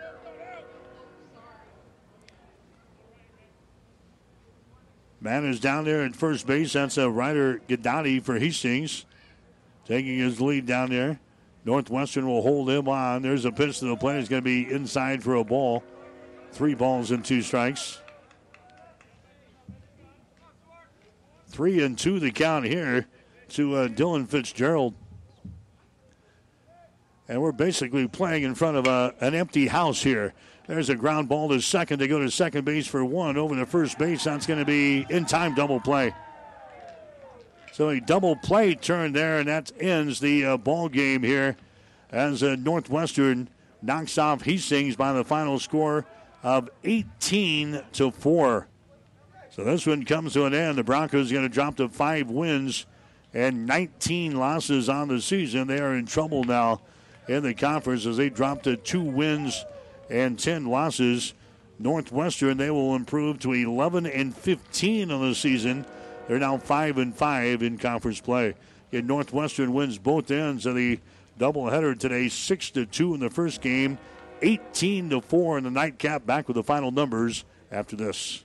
Man 5.21 5.45
is 5.47 5.59
down 5.59 5.85
there 5.85 6.05
at 6.05 6.15
first 6.15 6.47
base. 6.47 6.75
That's 6.75 6.97
a 6.97 7.11
Ryder 7.11 7.61
Gadati 7.69 8.23
for 8.23 8.39
Hastings. 8.39 9.05
Taking 9.85 10.19
his 10.19 10.41
lead 10.41 10.67
down 10.67 10.91
there. 10.91 11.19
Northwestern 11.65 12.27
will 12.27 12.43
hold 12.43 12.71
him 12.71 12.89
on. 12.89 13.23
There's 13.23 13.45
a 13.45 13.51
pitch 13.51 13.81
to 13.81 13.87
the 13.87 13.97
plate. 13.97 14.19
It's 14.19 14.29
going 14.29 14.43
to 14.43 14.45
be 14.45 14.71
inside 14.71 15.23
for 15.23 15.35
a 15.35 15.45
ball. 15.45 15.83
Three 16.53 16.75
balls 16.75 17.11
and 17.11 17.25
two 17.25 17.43
strikes. 17.43 17.99
Three 21.49 21.83
and 21.83 21.99
two 21.99 22.21
the 22.21 22.31
count 22.31 22.67
here 22.67 23.07
to 23.51 23.77
uh, 23.77 23.89
Dylan 23.89 24.29
Fitzgerald. 24.29 24.95
And 27.29 27.43
we're 27.43 27.53
basically 27.53 28.09
playing 28.09 28.45
in 28.45 28.55
front 28.55 28.77
of 28.77 28.87
a, 28.87 29.15
an 29.21 29.35
empty 29.35 29.67
house 29.67 30.03
here. 30.03 30.33
There's 30.67 30.89
a 30.91 30.95
ground 30.95 31.29
ball 31.29 31.49
to 31.49 31.61
second. 31.61 31.99
They 31.99 32.09
go 32.09 32.19
to 32.19 32.31
second 32.31 32.65
base 32.65 32.87
for 32.87 33.05
one 33.05 33.37
over 33.37 33.55
the 33.55 33.67
first 33.67 33.99
base. 33.99 34.25
That's 34.25 34.47
going 34.47 34.59
to 34.59 34.65
be 34.65 35.07
in 35.09 35.25
time 35.25 35.55
double 35.55 35.81
play. 35.81 36.15
So 37.73 37.91
a 37.91 38.01
double 38.01 38.37
play 38.37 38.75
turn 38.75 39.13
there, 39.13 39.39
and 39.39 39.49
that 39.49 39.71
ends 39.79 40.21
the 40.21 40.45
uh, 40.45 40.57
ball 40.57 40.89
game 40.89 41.23
here 41.23 41.57
as 42.11 42.43
uh, 42.43 42.57
Northwestern 42.59 43.49
knocks 43.83 44.19
off 44.19 44.43
Hastings 44.43 44.97
by 44.97 45.13
the 45.13 45.25
final 45.25 45.59
score 45.59 46.05
of 46.43 46.69
18 46.85 47.83
to 47.93 48.11
4. 48.11 48.67
So 49.51 49.65
this 49.65 49.87
one 49.87 50.05
comes 50.05 50.35
to 50.35 50.45
an 50.45 50.55
end. 50.55 50.79
The 50.79 50.85
Broncos 50.85 51.31
are 51.31 51.35
going 51.35 51.49
to 51.49 51.53
drop 51.53 51.77
to 51.77 51.89
five 51.89 52.31
wins 52.31 52.87
and 53.39 53.69
19 53.69 54.35
losses 54.35 54.89
on 54.89 55.07
the 55.07 55.21
season. 55.21 55.69
They 55.69 55.79
are 55.79 55.95
in 55.95 56.07
trouble 56.07 56.43
now 56.43 56.81
in 57.29 57.45
the 57.45 57.55
conference 57.55 58.05
as 58.05 58.17
they 58.17 58.31
drop 58.31 58.65
to 58.65 58.77
two 58.77 59.01
wins 59.01 59.65
and 60.11 60.37
10 60.37 60.67
losses. 60.67 61.35
Northwestern, 61.79 62.57
they 62.57 62.73
will 62.73 62.97
improve 62.97 63.39
to 63.41 63.53
11 63.53 64.07
and 64.07 64.35
15 64.35 65.13
on 65.13 65.29
the 65.29 65.37
season. 65.37 65.87
They're 66.27 66.41
now 66.41 66.59
5 66.59 66.99
and 66.99 67.15
5 67.15 67.63
in 67.63 67.79
conference 67.79 68.21
play. 68.21 68.57
And 68.91 69.07
Northwestern 69.07 69.73
wins 69.73 69.99
both 69.99 70.33
ends 70.33 70.67
of 70.67 70.75
the 70.75 70.99
doubleheader 71.39 71.97
today 71.97 72.29
6 72.29 72.71
to 72.73 72.87
2 72.87 73.15
in 73.15 73.21
the 73.21 73.31
first 73.31 73.61
game, 73.61 73.99
18 74.43 75.11
to 75.11 75.21
4 75.21 75.59
in 75.59 75.65
the 75.65 75.71
nightcap. 75.71 76.27
Back 76.27 76.49
with 76.49 76.57
the 76.57 76.65
final 76.65 76.91
numbers 76.91 77.45
after 77.71 77.95
this. 77.95 78.45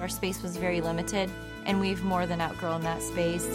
Our 0.00 0.08
space 0.08 0.42
was 0.42 0.56
very 0.56 0.80
limited, 0.80 1.30
and 1.66 1.80
we've 1.80 2.02
more 2.02 2.26
than 2.26 2.40
outgrown 2.40 2.82
that 2.82 3.02
space. 3.02 3.46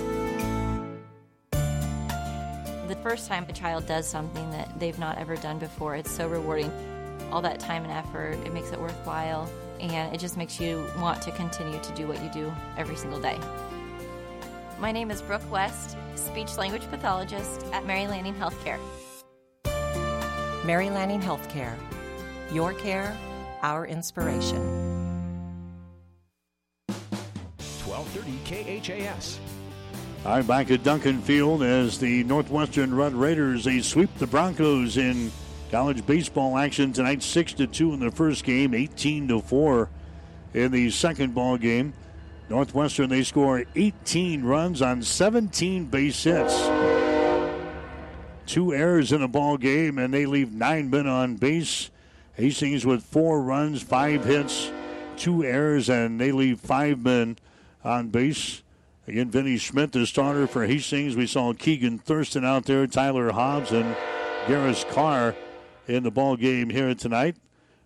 The 2.87 2.97
first 3.03 3.27
time 3.27 3.45
a 3.47 3.53
child 3.53 3.85
does 3.85 4.07
something 4.07 4.49
that 4.51 4.79
they've 4.79 4.97
not 4.97 5.17
ever 5.19 5.35
done 5.35 5.59
before, 5.59 5.95
it's 5.95 6.09
so 6.09 6.27
rewarding. 6.27 6.71
All 7.31 7.41
that 7.43 7.59
time 7.59 7.83
and 7.83 7.91
effort, 7.91 8.33
it 8.45 8.53
makes 8.53 8.71
it 8.71 8.79
worthwhile, 8.79 9.47
and 9.79 10.13
it 10.13 10.19
just 10.19 10.37
makes 10.37 10.59
you 10.59 10.85
want 10.99 11.21
to 11.21 11.31
continue 11.31 11.79
to 11.79 11.93
do 11.93 12.07
what 12.07 12.21
you 12.23 12.29
do 12.29 12.51
every 12.77 12.95
single 12.95 13.19
day. 13.19 13.37
My 14.79 14.91
name 14.91 15.11
is 15.11 15.21
Brooke 15.21 15.51
West, 15.51 15.97
speech 16.15 16.57
language 16.57 16.89
pathologist 16.89 17.63
at 17.73 17.85
Mary 17.85 18.07
Lanning 18.07 18.33
Healthcare. 18.33 18.79
Mary 20.65 20.89
Lanning 20.89 21.21
Healthcare. 21.21 21.75
Your 22.51 22.73
care, 22.73 23.15
our 23.61 23.85
inspiration. 23.85 24.88
1230 28.13 28.81
KHAS. 28.81 29.39
All 30.25 30.35
right, 30.35 30.45
back 30.47 30.71
at 30.71 30.83
Duncan 30.83 31.21
Field 31.21 31.63
as 31.63 31.99
the 31.99 32.23
Northwestern 32.25 32.93
Red 32.93 33.13
Raiders 33.13 33.63
they 33.63 33.81
sweep 33.81 34.13
the 34.17 34.27
Broncos 34.27 34.97
in 34.97 35.31
college 35.71 36.05
baseball 36.05 36.57
action 36.57 36.91
tonight, 36.91 37.23
six 37.23 37.53
to 37.53 37.67
two 37.67 37.93
in 37.93 37.99
the 37.99 38.11
first 38.11 38.43
game, 38.43 38.73
18 38.73 39.27
to 39.29 39.39
four 39.39 39.89
in 40.53 40.71
the 40.71 40.89
second 40.89 41.33
ball 41.35 41.57
game. 41.57 41.93
Northwestern 42.49 43.09
they 43.09 43.23
score 43.23 43.63
18 43.75 44.43
runs 44.43 44.81
on 44.81 45.03
17 45.03 45.85
base 45.85 46.23
hits. 46.23 46.67
two 48.47 48.73
errors 48.73 49.11
in 49.11 49.21
the 49.21 49.27
ball 49.27 49.55
game, 49.57 49.99
and 49.99 50.11
they 50.11 50.25
leave 50.25 50.51
nine 50.51 50.89
men 50.89 51.05
on 51.07 51.35
base. 51.35 51.91
Hastings 52.33 52.85
with 52.85 53.03
four 53.03 53.41
runs, 53.41 53.83
five 53.83 54.25
hits, 54.25 54.71
two 55.17 55.43
errors, 55.43 55.89
and 55.89 56.19
they 56.19 56.31
leave 56.31 56.59
five 56.59 57.03
men 57.03 57.37
on 57.83 58.09
base. 58.09 58.63
Again, 59.07 59.31
Vinny 59.31 59.57
Schmidt, 59.57 59.91
the 59.91 60.05
starter 60.05 60.45
for 60.45 60.65
Hastings. 60.65 61.15
We 61.15 61.25
saw 61.25 61.53
Keegan 61.53 61.97
Thurston 61.97 62.45
out 62.45 62.65
there, 62.65 62.85
Tyler 62.85 63.31
Hobbs, 63.31 63.71
and 63.71 63.95
Garris 64.45 64.87
Carr 64.89 65.35
in 65.87 66.03
the 66.03 66.11
ball 66.11 66.35
game 66.35 66.69
here 66.69 66.93
tonight. 66.93 67.37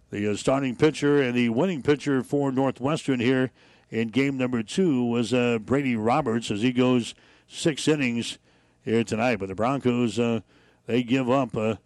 The 0.09 0.31
uh, 0.31 0.35
starting 0.35 0.75
pitcher 0.75 1.21
and 1.21 1.33
the 1.33 1.49
winning 1.49 1.81
pitcher 1.81 2.23
for 2.23 2.51
Northwestern 2.51 3.19
here 3.19 3.51
in 3.89 4.09
game 4.09 4.37
number 4.37 4.61
two 4.63 5.05
was 5.05 5.33
uh, 5.33 5.59
Brady 5.59 5.95
Roberts 5.95 6.51
as 6.51 6.61
he 6.61 6.71
goes 6.71 7.15
six 7.47 7.87
innings 7.87 8.37
here 8.83 9.03
tonight. 9.03 9.39
But 9.39 9.47
the 9.47 9.55
Broncos, 9.55 10.19
uh, 10.19 10.41
they 10.87 11.03
give 11.03 11.29
up 11.29 11.55
a 11.55 11.79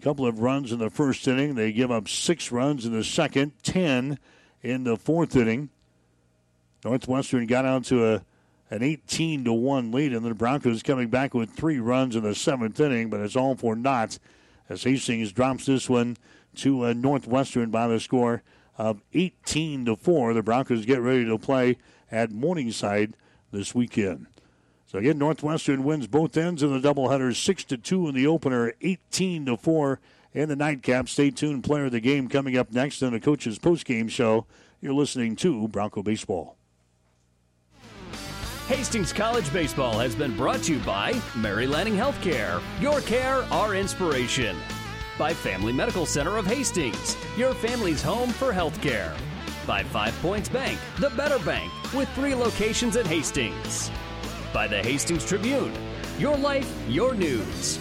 couple 0.00 0.26
of 0.26 0.38
runs 0.38 0.70
in 0.70 0.78
the 0.78 0.90
first 0.90 1.26
inning. 1.26 1.56
They 1.56 1.72
give 1.72 1.90
up 1.90 2.08
six 2.08 2.52
runs 2.52 2.86
in 2.86 2.92
the 2.92 3.04
second, 3.04 3.52
ten 3.62 4.18
in 4.62 4.84
the 4.84 4.96
fourth 4.96 5.34
inning. 5.34 5.70
Northwestern 6.84 7.46
got 7.46 7.64
out 7.64 7.84
to 7.84 8.14
a 8.14 8.22
an 8.70 8.82
18 8.82 9.44
to 9.44 9.52
1 9.52 9.92
lead, 9.92 10.12
and 10.12 10.24
the 10.24 10.34
Broncos 10.34 10.82
coming 10.82 11.08
back 11.08 11.34
with 11.34 11.50
three 11.50 11.78
runs 11.78 12.16
in 12.16 12.24
the 12.24 12.34
seventh 12.34 12.80
inning, 12.80 13.10
but 13.10 13.20
it's 13.20 13.36
all 13.36 13.54
for 13.54 13.76
naught 13.76 14.18
as 14.68 14.82
Hastings 14.82 15.32
drops 15.32 15.66
this 15.66 15.88
one 15.88 16.16
to 16.56 16.86
uh, 16.86 16.92
Northwestern 16.92 17.70
by 17.70 17.86
the 17.86 18.00
score 18.00 18.42
of 18.78 19.02
18 19.12 19.84
to 19.84 19.96
4. 19.96 20.34
The 20.34 20.42
Broncos 20.42 20.86
get 20.86 21.00
ready 21.00 21.24
to 21.24 21.38
play 21.38 21.76
at 22.10 22.32
Morningside 22.32 23.16
this 23.52 23.74
weekend. 23.74 24.26
So 24.86 24.98
again, 24.98 25.18
Northwestern 25.18 25.84
wins 25.84 26.06
both 26.06 26.36
ends 26.36 26.62
of 26.62 26.70
the 26.70 26.80
doubleheader, 26.80 27.34
6 27.34 27.64
to 27.64 27.76
2 27.76 28.08
in 28.08 28.14
the 28.14 28.26
opener, 28.26 28.72
18 28.80 29.46
to 29.46 29.56
4 29.56 30.00
in 30.32 30.48
the 30.48 30.56
nightcap. 30.56 31.08
Stay 31.08 31.30
tuned, 31.30 31.64
player 31.64 31.86
of 31.86 31.92
the 31.92 32.00
game 32.00 32.28
coming 32.28 32.56
up 32.56 32.72
next 32.72 33.02
in 33.02 33.12
the 33.12 33.20
coach's 33.20 33.58
postgame 33.58 34.10
show. 34.10 34.46
You're 34.80 34.94
listening 34.94 35.36
to 35.36 35.68
Bronco 35.68 36.02
Baseball. 36.02 36.56
Hastings 38.68 39.12
College 39.12 39.52
Baseball 39.52 39.98
has 39.98 40.14
been 40.14 40.34
brought 40.34 40.62
to 40.62 40.72
you 40.72 40.78
by 40.84 41.20
Mary 41.36 41.66
Lanning 41.66 41.96
Healthcare. 41.96 42.62
Your 42.80 43.02
care, 43.02 43.42
our 43.52 43.74
inspiration. 43.74 44.56
By 45.18 45.34
Family 45.34 45.70
Medical 45.70 46.06
Center 46.06 46.38
of 46.38 46.46
Hastings, 46.46 47.14
your 47.36 47.52
family's 47.52 48.02
home 48.02 48.30
for 48.30 48.54
healthcare. 48.54 49.14
By 49.66 49.82
Five 49.82 50.18
Points 50.22 50.48
Bank, 50.48 50.78
the 50.98 51.10
better 51.10 51.38
bank, 51.40 51.70
with 51.92 52.08
three 52.14 52.34
locations 52.34 52.96
at 52.96 53.06
Hastings. 53.06 53.90
By 54.54 54.66
the 54.66 54.82
Hastings 54.82 55.26
Tribune, 55.26 55.74
your 56.18 56.38
life, 56.38 56.72
your 56.88 57.14
news. 57.14 57.78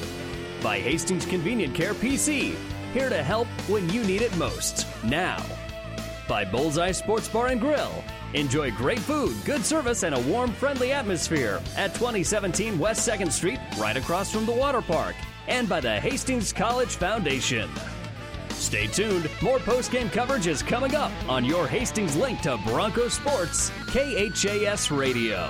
By 0.61 0.81
Hastings 0.81 1.25
Convenient 1.25 1.73
Care 1.73 1.93
PC, 1.93 2.55
here 2.91 3.07
to 3.07 3.23
help 3.23 3.47
when 3.69 3.89
you 3.89 4.03
need 4.03 4.21
it 4.21 4.35
most. 4.35 4.85
Now. 5.05 5.41
By 6.27 6.43
Bullseye 6.43 6.91
Sports 6.91 7.29
Bar 7.29 7.47
and 7.47 7.61
Grill, 7.61 8.03
Enjoy 8.33 8.71
great 8.71 8.99
food, 8.99 9.35
good 9.45 9.63
service, 9.63 10.01
and 10.03 10.15
a 10.15 10.19
warm, 10.21 10.51
friendly 10.53 10.91
atmosphere 10.91 11.61
at 11.77 11.93
2017 11.93 12.79
West 12.79 13.07
2nd 13.07 13.31
Street, 13.31 13.59
right 13.77 13.95
across 13.95 14.31
from 14.31 14.45
the 14.47 14.51
water 14.51 14.81
park, 14.81 15.15
and 15.47 15.69
by 15.69 15.79
the 15.79 15.99
Hastings 15.99 16.51
College 16.51 16.95
Foundation. 16.95 17.69
Stay 18.49 18.87
tuned. 18.87 19.29
More 19.41 19.59
post-game 19.59 20.09
coverage 20.09 20.47
is 20.47 20.63
coming 20.63 20.95
up 20.95 21.11
on 21.29 21.45
your 21.45 21.67
Hastings 21.67 22.15
link 22.15 22.41
to 22.41 22.57
Bronco 22.65 23.07
Sports, 23.07 23.71
KHAS 23.87 24.89
Radio. 24.89 25.49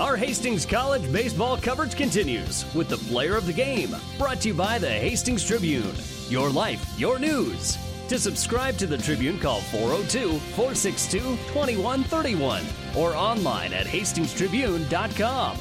Our 0.00 0.16
Hastings 0.16 0.66
College 0.66 1.12
baseball 1.12 1.56
coverage 1.56 1.94
continues 1.94 2.64
with 2.74 2.88
the 2.88 2.96
player 2.96 3.36
of 3.36 3.46
the 3.46 3.52
game, 3.52 3.94
brought 4.18 4.40
to 4.40 4.48
you 4.48 4.54
by 4.54 4.76
the 4.76 4.90
Hastings 4.90 5.46
Tribune. 5.46 5.94
Your 6.28 6.50
life, 6.50 6.84
your 6.98 7.20
news. 7.20 7.78
To 8.08 8.18
subscribe 8.18 8.76
to 8.78 8.88
the 8.88 8.98
Tribune, 8.98 9.38
call 9.38 9.60
402 9.60 10.40
462 10.56 11.20
2131 11.20 12.64
or 12.96 13.14
online 13.14 13.72
at 13.72 13.86
hastingstribune.com. 13.86 15.58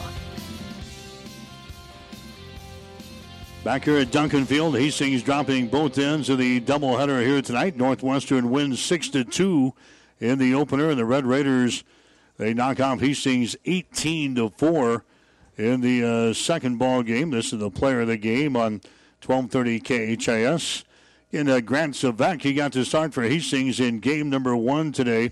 Back 3.63 3.83
here 3.85 3.99
at 3.99 4.11
Duncan 4.11 4.45
Field, 4.45 4.75
Hastings 4.75 5.21
dropping 5.21 5.67
both 5.67 5.99
ends 5.99 6.29
of 6.29 6.39
the 6.39 6.59
doubleheader 6.59 7.23
here 7.23 7.43
tonight. 7.43 7.77
Northwestern 7.77 8.49
wins 8.49 8.81
6 8.81 9.09
to 9.09 9.23
2 9.23 9.75
in 10.19 10.39
the 10.39 10.55
opener, 10.55 10.89
and 10.89 10.97
the 10.97 11.05
Red 11.05 11.27
Raiders 11.27 11.83
they 12.37 12.53
knock 12.53 12.79
off 12.79 12.99
Hastings 12.99 13.55
18 13.65 14.35
to 14.35 14.49
4 14.49 15.03
in 15.57 15.81
the 15.81 16.03
uh, 16.03 16.33
second 16.33 16.77
ball 16.77 17.03
game. 17.03 17.29
This 17.29 17.53
is 17.53 17.59
the 17.59 17.69
player 17.69 18.01
of 18.01 18.07
the 18.07 18.17
game 18.17 18.55
on 18.55 18.81
1230 19.25 20.17
KHAS. 20.17 20.83
In 21.31 21.49
uh, 21.49 21.59
Grant 21.59 21.95
Savek, 21.95 22.41
he 22.41 22.53
got 22.53 22.73
to 22.73 22.85
start 22.85 23.13
for 23.13 23.23
Hastings 23.23 23.79
in 23.79 23.99
game 23.99 24.29
number 24.29 24.55
one 24.55 24.91
today. 24.91 25.31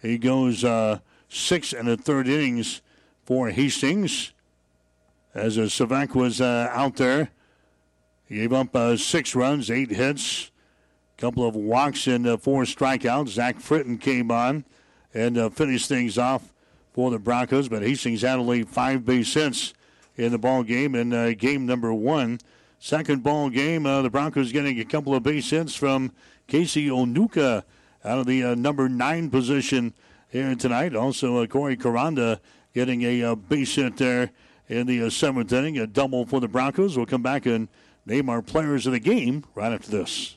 He 0.00 0.18
goes 0.18 0.64
uh, 0.64 0.98
six 1.28 1.72
and 1.72 1.88
a 1.88 1.96
third 1.96 2.28
innings 2.28 2.80
for 3.24 3.50
Hastings. 3.50 4.32
As 5.34 5.58
uh, 5.58 5.62
Savek 5.62 6.14
was 6.14 6.40
uh, 6.40 6.68
out 6.72 6.96
there, 6.96 7.30
he 8.28 8.36
gave 8.36 8.52
up 8.52 8.74
uh, 8.74 8.96
six 8.96 9.34
runs, 9.34 9.70
eight 9.70 9.90
hits, 9.90 10.50
a 11.16 11.20
couple 11.20 11.46
of 11.46 11.54
walks, 11.54 12.06
and 12.06 12.26
uh, 12.26 12.36
four 12.36 12.64
strikeouts. 12.64 13.28
Zach 13.28 13.58
Fritton 13.58 14.00
came 14.00 14.30
on 14.30 14.64
and 15.14 15.36
uh, 15.38 15.50
finish 15.50 15.86
things 15.86 16.18
off 16.18 16.52
for 16.92 17.10
the 17.10 17.18
Broncos. 17.18 17.68
But 17.68 17.82
Hastings 17.82 18.22
had 18.22 18.38
only 18.38 18.62
five 18.62 19.04
base 19.04 19.32
hits 19.34 19.74
in 20.16 20.32
the 20.32 20.38
ball 20.38 20.62
game 20.62 20.94
in 20.94 21.12
uh, 21.12 21.32
game 21.36 21.66
number 21.66 21.92
one. 21.92 22.40
Second 22.78 23.22
ball 23.22 23.48
game, 23.48 23.86
uh, 23.86 24.02
the 24.02 24.10
Broncos 24.10 24.50
getting 24.50 24.80
a 24.80 24.84
couple 24.84 25.14
of 25.14 25.22
base 25.22 25.50
hits 25.50 25.74
from 25.74 26.12
Casey 26.48 26.88
Onuka 26.88 27.62
out 28.04 28.18
of 28.18 28.26
the 28.26 28.42
uh, 28.42 28.54
number 28.54 28.88
nine 28.88 29.30
position 29.30 29.94
here 30.28 30.54
tonight. 30.56 30.96
Also, 30.96 31.42
uh, 31.42 31.46
Corey 31.46 31.76
Caranda 31.76 32.40
getting 32.74 33.02
a 33.02 33.22
uh, 33.22 33.34
base 33.36 33.76
hit 33.76 33.96
there 33.98 34.30
in 34.68 34.86
the 34.86 35.08
seventh 35.10 35.52
inning, 35.52 35.78
a 35.78 35.86
double 35.86 36.26
for 36.26 36.40
the 36.40 36.48
Broncos. 36.48 36.96
We'll 36.96 37.06
come 37.06 37.22
back 37.22 37.46
and 37.46 37.68
name 38.04 38.28
our 38.28 38.42
players 38.42 38.86
of 38.86 38.92
the 38.92 39.00
game 39.00 39.44
right 39.54 39.72
after 39.72 39.90
this. 39.90 40.36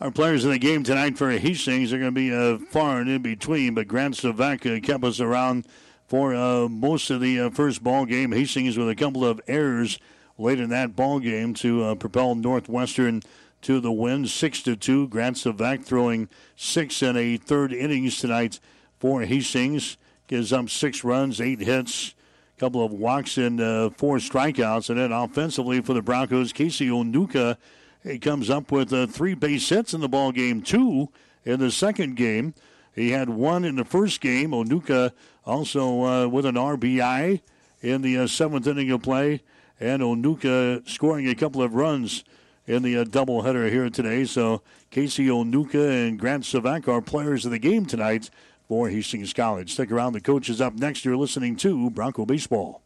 Our 0.00 0.10
players 0.10 0.44
in 0.44 0.50
the 0.50 0.58
game 0.58 0.82
tonight 0.82 1.16
for 1.16 1.30
Hastings 1.30 1.92
are 1.92 1.98
going 1.98 2.12
to 2.12 2.20
be 2.20 2.34
uh, 2.34 2.58
far 2.58 2.98
and 2.98 3.08
in 3.08 3.22
between, 3.22 3.74
but 3.74 3.86
Grant 3.86 4.16
Savak 4.16 4.66
uh, 4.66 4.84
kept 4.84 5.04
us 5.04 5.20
around 5.20 5.68
for 6.08 6.34
uh, 6.34 6.68
most 6.68 7.10
of 7.10 7.20
the 7.20 7.38
uh, 7.38 7.50
first 7.50 7.80
ball 7.80 8.04
game. 8.04 8.32
Hastings 8.32 8.76
with 8.76 8.88
a 8.88 8.96
couple 8.96 9.24
of 9.24 9.40
errors 9.46 10.00
late 10.36 10.58
in 10.58 10.68
that 10.70 10.96
ball 10.96 11.20
game 11.20 11.54
to 11.54 11.84
uh, 11.84 11.94
propel 11.94 12.34
Northwestern 12.34 13.22
to 13.62 13.78
the 13.78 13.92
win, 13.92 14.26
six 14.26 14.62
to 14.62 14.74
two. 14.74 15.06
Grant 15.06 15.36
Savak 15.36 15.84
throwing 15.84 16.28
six 16.56 17.00
and 17.00 17.16
a 17.16 17.36
third 17.36 17.72
innings 17.72 18.18
tonight 18.18 18.58
for 18.98 19.22
Hastings. 19.22 19.96
Gives 20.26 20.52
up 20.52 20.70
six 20.70 21.04
runs, 21.04 21.40
eight 21.40 21.60
hits, 21.60 22.14
a 22.56 22.60
couple 22.60 22.84
of 22.84 22.90
walks, 22.90 23.38
and 23.38 23.60
uh, 23.60 23.90
four 23.90 24.16
strikeouts. 24.16 24.90
And 24.90 24.98
then 24.98 25.12
offensively 25.12 25.80
for 25.80 25.94
the 25.94 26.02
Broncos, 26.02 26.52
Casey 26.52 26.88
Onuka 26.88 27.58
he 28.04 28.18
comes 28.18 28.50
up 28.50 28.70
with 28.70 28.92
uh, 28.92 29.06
three 29.06 29.34
base 29.34 29.68
hits 29.68 29.94
in 29.94 30.00
the 30.00 30.08
ball 30.08 30.30
game, 30.30 30.62
two 30.62 31.08
in 31.44 31.58
the 31.58 31.70
second 31.70 32.16
game. 32.16 32.54
He 32.94 33.10
had 33.10 33.28
one 33.28 33.64
in 33.64 33.76
the 33.76 33.84
first 33.84 34.20
game. 34.20 34.50
Onuka 34.50 35.12
also 35.44 36.04
uh, 36.04 36.28
with 36.28 36.46
an 36.46 36.54
RBI 36.54 37.40
in 37.80 38.02
the 38.02 38.18
uh, 38.18 38.26
seventh 38.26 38.66
inning 38.66 38.90
of 38.90 39.02
play, 39.02 39.42
and 39.80 40.02
Onuka 40.02 40.88
scoring 40.88 41.28
a 41.28 41.34
couple 41.34 41.62
of 41.62 41.74
runs 41.74 42.24
in 42.66 42.82
the 42.82 42.98
uh, 42.98 43.04
doubleheader 43.04 43.70
here 43.70 43.90
today. 43.90 44.24
So 44.24 44.62
Casey 44.90 45.26
Onuka 45.26 46.06
and 46.06 46.18
Grant 46.18 46.44
Savak 46.44 46.86
are 46.86 47.02
players 47.02 47.44
of 47.44 47.50
the 47.50 47.58
game 47.58 47.86
tonight 47.86 48.30
for 48.68 48.88
Hastings 48.88 49.32
College. 49.32 49.72
Stick 49.72 49.90
around. 49.90 50.12
The 50.12 50.20
coach 50.20 50.48
is 50.48 50.60
up 50.60 50.74
next. 50.74 51.04
You're 51.04 51.16
listening 51.16 51.56
to 51.56 51.90
Bronco 51.90 52.24
Baseball. 52.24 52.83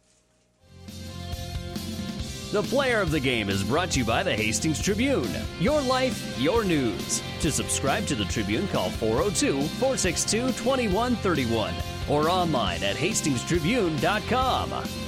The 2.51 2.63
player 2.63 3.03
of 3.03 3.11
the 3.11 3.21
game 3.21 3.51
is 3.51 3.63
brought 3.63 3.91
to 3.91 3.99
you 3.99 4.07
by 4.07 4.23
the 4.23 4.35
Hastings 4.35 4.81
Tribune. 4.81 5.29
Your 5.61 5.83
life, 5.83 6.41
your 6.41 6.65
news. 6.65 7.23
To 7.41 7.53
subscribe 7.53 8.07
to 8.07 8.15
the 8.15 8.25
Tribune, 8.25 8.69
call 8.69 8.89
402 8.89 9.69
462 9.77 10.53
2131 10.53 11.75
or 12.09 12.31
online 12.31 12.83
at 12.83 12.97
hastingstribune.com. 12.97 15.08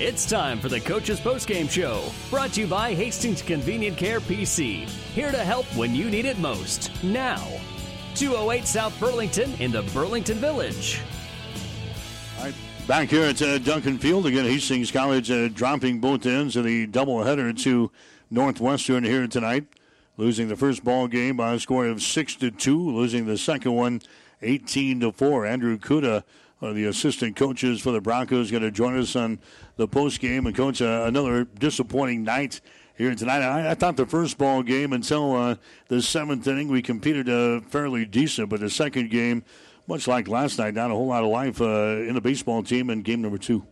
It's 0.00 0.26
time 0.26 0.58
for 0.58 0.68
the 0.68 0.80
Coach's 0.80 1.20
Postgame 1.20 1.70
Show, 1.70 2.10
brought 2.28 2.54
to 2.54 2.62
you 2.62 2.66
by 2.66 2.94
Hastings 2.94 3.42
Convenient 3.42 3.96
Care 3.96 4.18
PC. 4.18 4.88
Here 4.88 5.30
to 5.30 5.38
help 5.38 5.66
when 5.76 5.94
you 5.94 6.10
need 6.10 6.24
it 6.24 6.36
most. 6.40 6.90
Now, 7.04 7.46
208 8.16 8.66
South 8.66 8.98
Burlington 8.98 9.54
in 9.60 9.70
the 9.70 9.82
Burlington 9.94 10.38
Village. 10.38 11.00
All 12.38 12.46
right, 12.46 12.54
back 12.88 13.08
here 13.08 13.26
at 13.26 13.40
uh, 13.40 13.58
Duncan 13.58 13.96
Field 13.98 14.26
again. 14.26 14.44
Hastings 14.44 14.90
College 14.90 15.30
uh, 15.30 15.46
dropping 15.46 16.00
both 16.00 16.26
ends 16.26 16.56
of 16.56 16.64
the 16.64 16.88
doubleheader 16.88 17.56
to 17.62 17.92
Northwestern 18.32 19.04
here 19.04 19.28
tonight, 19.28 19.64
losing 20.16 20.48
the 20.48 20.56
first 20.56 20.82
ball 20.82 21.06
game 21.06 21.36
by 21.36 21.54
a 21.54 21.60
score 21.60 21.86
of 21.86 22.02
six 22.02 22.34
to 22.34 22.50
two, 22.50 22.80
losing 22.90 23.26
the 23.26 23.38
second 23.38 23.74
one 23.74 24.02
18 24.42 24.98
to 24.98 25.12
four. 25.12 25.46
Andrew 25.46 25.78
Kuda 25.78 26.24
one 26.64 26.70
of 26.70 26.76
the 26.76 26.86
assistant 26.86 27.36
coaches 27.36 27.82
for 27.82 27.90
the 27.90 28.00
Broncos, 28.00 28.50
going 28.50 28.62
to 28.62 28.70
join 28.70 28.98
us 28.98 29.14
on 29.14 29.38
the 29.76 29.86
post 29.86 30.18
game. 30.18 30.46
And 30.46 30.56
coach, 30.56 30.80
uh, 30.80 31.04
another 31.06 31.44
disappointing 31.44 32.24
night 32.24 32.62
here 32.96 33.14
tonight. 33.14 33.42
I, 33.42 33.72
I 33.72 33.74
thought 33.74 33.98
the 33.98 34.06
first 34.06 34.38
ball 34.38 34.62
game 34.62 34.94
until 34.94 35.36
uh, 35.36 35.56
the 35.88 36.00
seventh 36.00 36.46
inning 36.46 36.68
we 36.68 36.80
competed 36.80 37.28
uh, 37.28 37.60
fairly 37.68 38.06
decent, 38.06 38.48
but 38.48 38.60
the 38.60 38.70
second 38.70 39.10
game, 39.10 39.44
much 39.86 40.08
like 40.08 40.26
last 40.26 40.58
night, 40.58 40.72
not 40.72 40.90
a 40.90 40.94
whole 40.94 41.08
lot 41.08 41.22
of 41.22 41.28
life 41.28 41.60
uh, 41.60 41.98
in 41.98 42.14
the 42.14 42.22
baseball 42.22 42.62
team 42.62 42.88
in 42.88 43.02
game 43.02 43.20
number 43.20 43.36
two. 43.36 43.66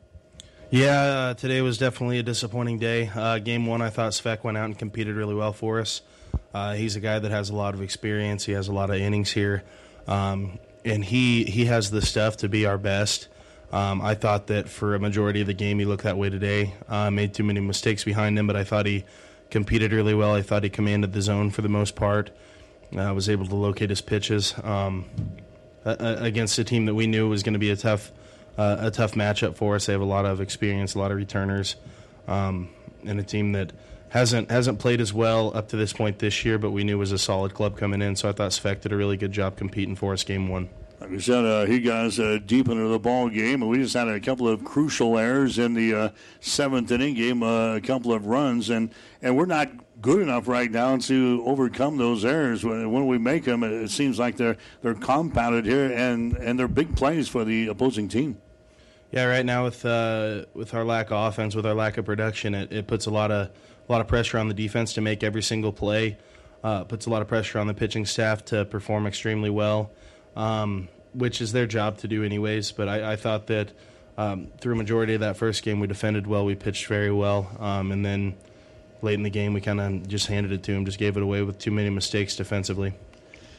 Yeah, 0.68 1.00
uh, 1.00 1.34
today 1.34 1.62
was 1.62 1.78
definitely 1.78 2.18
a 2.18 2.22
disappointing 2.22 2.78
day. 2.78 3.10
Uh, 3.14 3.38
game 3.38 3.64
one, 3.64 3.80
I 3.80 3.88
thought 3.88 4.12
Svek 4.12 4.44
went 4.44 4.58
out 4.58 4.66
and 4.66 4.78
competed 4.78 5.16
really 5.16 5.34
well 5.34 5.54
for 5.54 5.80
us. 5.80 6.02
he's 6.76 6.96
a 6.96 7.00
guy 7.00 7.18
that 7.18 7.30
has 7.30 7.48
a 7.48 7.54
lot 7.54 7.72
of 7.72 7.80
experience. 7.80 8.44
He 8.44 8.52
has 8.52 8.68
a 8.68 8.72
lot 8.72 8.90
of 8.90 8.96
innings 8.96 9.32
here. 9.32 9.64
Um, 10.06 10.58
and 10.84 11.04
he 11.04 11.44
he 11.44 11.66
has 11.66 11.90
the 11.90 12.02
stuff 12.02 12.38
to 12.38 12.48
be 12.48 12.66
our 12.66 12.78
best. 12.78 13.28
Um, 13.72 14.02
I 14.02 14.14
thought 14.14 14.48
that 14.48 14.68
for 14.68 14.94
a 14.94 14.98
majority 14.98 15.40
of 15.40 15.46
the 15.46 15.54
game 15.54 15.78
he 15.78 15.84
looked 15.84 16.04
that 16.04 16.18
way 16.18 16.28
today. 16.28 16.74
Uh, 16.88 17.10
made 17.10 17.32
too 17.32 17.42
many 17.42 17.60
mistakes 17.60 18.04
behind 18.04 18.38
him, 18.38 18.46
but 18.46 18.56
I 18.56 18.64
thought 18.64 18.84
he 18.84 19.04
competed 19.50 19.92
really 19.92 20.14
well. 20.14 20.34
I 20.34 20.42
thought 20.42 20.62
he 20.62 20.70
commanded 20.70 21.12
the 21.12 21.22
zone 21.22 21.50
for 21.50 21.62
the 21.62 21.68
most 21.68 21.96
part. 21.96 22.30
Uh, 22.96 23.14
was 23.14 23.30
able 23.30 23.46
to 23.46 23.54
locate 23.54 23.88
his 23.88 24.02
pitches 24.02 24.54
um, 24.62 25.06
against 25.84 26.58
a 26.58 26.64
team 26.64 26.84
that 26.84 26.94
we 26.94 27.06
knew 27.06 27.26
was 27.26 27.42
going 27.42 27.54
to 27.54 27.58
be 27.58 27.70
a 27.70 27.76
tough 27.76 28.12
uh, 28.58 28.76
a 28.80 28.90
tough 28.90 29.14
matchup 29.14 29.56
for 29.56 29.76
us. 29.76 29.86
They 29.86 29.92
have 29.92 30.02
a 30.02 30.06
lot 30.06 30.26
of 30.26 30.40
experience, 30.40 30.94
a 30.94 30.98
lot 30.98 31.10
of 31.10 31.16
returners, 31.16 31.76
um, 32.28 32.68
and 33.06 33.18
a 33.18 33.22
team 33.22 33.52
that 33.52 33.72
hasn't 34.12 34.50
hasn't 34.50 34.78
played 34.78 35.00
as 35.00 35.12
well 35.14 35.56
up 35.56 35.68
to 35.68 35.76
this 35.76 35.94
point 35.94 36.18
this 36.18 36.44
year, 36.44 36.58
but 36.58 36.70
we 36.70 36.84
knew 36.84 36.98
was 36.98 37.12
a 37.12 37.18
solid 37.18 37.54
club 37.54 37.78
coming 37.78 38.02
in. 38.02 38.14
So 38.14 38.28
I 38.28 38.32
thought 38.32 38.50
Svek 38.50 38.82
did 38.82 38.92
a 38.92 38.96
really 38.96 39.16
good 39.16 39.32
job 39.32 39.56
competing 39.56 39.96
for 39.96 40.12
us 40.12 40.22
game 40.22 40.48
one. 40.48 40.68
Like 41.00 41.10
we 41.10 41.18
said, 41.18 41.46
uh, 41.46 41.64
he 41.64 41.80
got 41.80 42.04
us 42.04 42.18
uh, 42.18 42.38
deep 42.44 42.68
into 42.68 42.88
the 42.88 42.98
ball 42.98 43.30
game, 43.30 43.62
and 43.62 43.70
we 43.70 43.78
just 43.78 43.94
had 43.94 44.08
a 44.08 44.20
couple 44.20 44.46
of 44.46 44.64
crucial 44.64 45.18
errors 45.18 45.58
in 45.58 45.72
the 45.72 45.94
uh, 45.94 46.08
seventh 46.40 46.92
inning 46.92 47.14
game, 47.14 47.42
uh, 47.42 47.76
a 47.76 47.80
couple 47.80 48.12
of 48.12 48.26
runs, 48.26 48.68
and 48.68 48.90
and 49.22 49.34
we're 49.34 49.46
not 49.46 49.70
good 50.02 50.20
enough 50.20 50.46
right 50.46 50.70
now 50.70 50.98
to 50.98 51.42
overcome 51.46 51.96
those 51.96 52.22
errors. 52.22 52.64
When, 52.64 52.92
when 52.92 53.06
we 53.06 53.16
make 53.16 53.44
them, 53.44 53.64
it 53.64 53.90
seems 53.90 54.18
like 54.18 54.36
they're 54.36 54.58
they're 54.82 54.92
compounded 54.92 55.64
here, 55.64 55.90
and 55.90 56.34
and 56.36 56.58
they're 56.58 56.68
big 56.68 56.94
plays 56.96 57.28
for 57.28 57.46
the 57.46 57.68
opposing 57.68 58.08
team. 58.08 58.36
Yeah, 59.10 59.24
right 59.24 59.44
now 59.44 59.64
with 59.64 59.86
uh, 59.86 60.44
with 60.52 60.74
our 60.74 60.84
lack 60.84 61.10
of 61.10 61.32
offense, 61.32 61.54
with 61.54 61.64
our 61.64 61.74
lack 61.74 61.96
of 61.96 62.04
production, 62.04 62.54
it, 62.54 62.70
it 62.70 62.86
puts 62.86 63.06
a 63.06 63.10
lot 63.10 63.30
of 63.30 63.50
a 63.92 63.94
lot 63.94 64.00
of 64.00 64.08
pressure 64.08 64.38
on 64.38 64.48
the 64.48 64.54
defense 64.54 64.94
to 64.94 65.02
make 65.02 65.22
every 65.22 65.42
single 65.42 65.70
play. 65.70 66.16
Uh, 66.64 66.84
puts 66.84 67.04
a 67.04 67.10
lot 67.10 67.20
of 67.20 67.28
pressure 67.28 67.58
on 67.58 67.66
the 67.66 67.74
pitching 67.74 68.06
staff 68.06 68.42
to 68.46 68.64
perform 68.64 69.06
extremely 69.06 69.50
well, 69.50 69.90
um, 70.34 70.88
which 71.12 71.42
is 71.42 71.52
their 71.52 71.66
job 71.66 71.98
to 71.98 72.08
do 72.08 72.24
anyways. 72.24 72.72
But 72.72 72.88
I, 72.88 73.12
I 73.12 73.16
thought 73.16 73.48
that 73.48 73.72
um, 74.16 74.46
through 74.60 74.74
a 74.74 74.76
majority 74.76 75.12
of 75.12 75.20
that 75.20 75.36
first 75.36 75.62
game, 75.62 75.78
we 75.78 75.88
defended 75.88 76.26
well, 76.26 76.46
we 76.46 76.54
pitched 76.54 76.86
very 76.86 77.12
well, 77.12 77.50
um, 77.58 77.92
and 77.92 78.02
then 78.02 78.34
late 79.02 79.14
in 79.14 79.24
the 79.24 79.30
game, 79.30 79.52
we 79.52 79.60
kind 79.60 79.80
of 79.80 80.08
just 80.08 80.28
handed 80.28 80.52
it 80.52 80.62
to 80.62 80.72
him, 80.72 80.86
just 80.86 80.98
gave 80.98 81.16
it 81.18 81.22
away 81.22 81.42
with 81.42 81.58
too 81.58 81.70
many 81.70 81.90
mistakes 81.90 82.34
defensively. 82.36 82.94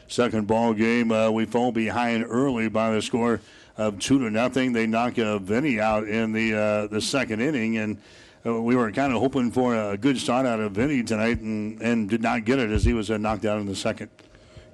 Second 0.08 0.48
ball 0.48 0.74
game, 0.74 1.12
uh, 1.12 1.30
we 1.30 1.44
fall 1.44 1.70
behind 1.70 2.24
early 2.28 2.68
by 2.68 2.90
the 2.90 3.02
score 3.02 3.40
of 3.76 3.98
two 3.98 4.18
to 4.18 4.30
nothing. 4.30 4.72
They 4.72 4.86
knock 4.86 5.18
uh, 5.18 5.38
Vinny 5.38 5.78
out 5.78 6.08
in 6.08 6.32
the 6.32 6.54
uh, 6.54 6.86
the 6.86 7.00
second 7.00 7.40
inning, 7.40 7.76
and 7.76 7.98
we 8.44 8.76
were 8.76 8.92
kind 8.92 9.12
of 9.12 9.20
hoping 9.20 9.50
for 9.50 9.74
a 9.74 9.96
good 9.96 10.18
start 10.18 10.44
out 10.44 10.60
of 10.60 10.72
Vinny 10.72 11.02
tonight 11.02 11.40
and, 11.40 11.80
and 11.80 12.10
did 12.10 12.22
not 12.22 12.44
get 12.44 12.58
it 12.58 12.70
as 12.70 12.84
he 12.84 12.92
was 12.92 13.10
uh, 13.10 13.16
knocked 13.16 13.44
out 13.44 13.58
in 13.58 13.66
the 13.66 13.74
second. 13.74 14.10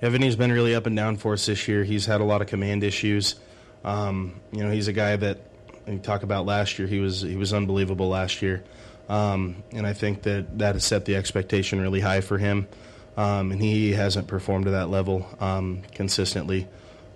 Yeah, 0.03 0.09
Vinny's 0.09 0.37
been 0.37 0.51
really 0.51 0.75
up 0.75 0.87
and 0.87 0.97
down 0.97 1.17
for 1.17 1.35
us 1.35 1.47
this 1.47 1.69
year. 1.69 1.85
He's 1.85 2.07
had 2.07 2.21
a 2.21 2.25
lot 2.25 2.41
of 2.41 2.49
command 2.49 2.83
issues. 2.83 3.37
Um, 3.85 4.41
you 4.51 4.65
know, 4.65 4.71
he's 4.71 4.89
a 4.89 4.93
guy 4.93 5.15
that 5.17 5.39
we 5.87 5.99
talk 5.99 6.23
about 6.23 6.47
last 6.47 6.79
year. 6.79 6.89
He 6.89 7.01
was 7.01 7.21
he 7.21 7.37
was 7.37 7.53
unbelievable 7.53 8.09
last 8.09 8.43
year, 8.43 8.65
um, 9.09 9.63
and 9.73 9.87
I 9.87 9.93
think 9.93 10.23
that 10.23 10.59
that 10.59 10.75
has 10.75 10.85
set 10.85 11.05
the 11.05 11.17
expectation 11.17 11.81
really 11.81 12.01
high 12.01 12.21
for 12.21 12.39
him. 12.39 12.67
Um, 13.17 13.53
and 13.53 13.61
he 13.61 13.93
hasn't 13.93 14.29
performed 14.29 14.67
to 14.67 14.71
that 14.73 14.89
level 14.89 15.29
um, 15.41 15.83
consistently. 15.95 16.67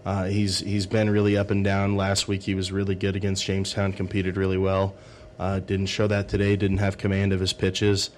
Uh, 0.05 0.25
he's 0.25 0.61
he's 0.61 0.87
been 0.87 1.09
really 1.09 1.37
up 1.37 1.51
and 1.51 1.65
down. 1.65 1.97
Last 1.97 2.29
week 2.29 2.43
he 2.43 2.55
was 2.55 2.71
really 2.71 2.95
good 2.95 3.17
against 3.17 3.45
Jamestown, 3.45 3.93
competed 3.93 4.37
really 4.37 4.59
well. 4.59 4.95
Uh, 5.39 5.59
didn't 5.59 5.87
show 5.87 6.07
that 6.07 6.29
today. 6.29 6.57
Didn't 6.57 6.79
have 6.79 6.99
command 6.99 7.33
of 7.33 7.41
his 7.41 7.53
pitches. 7.53 8.11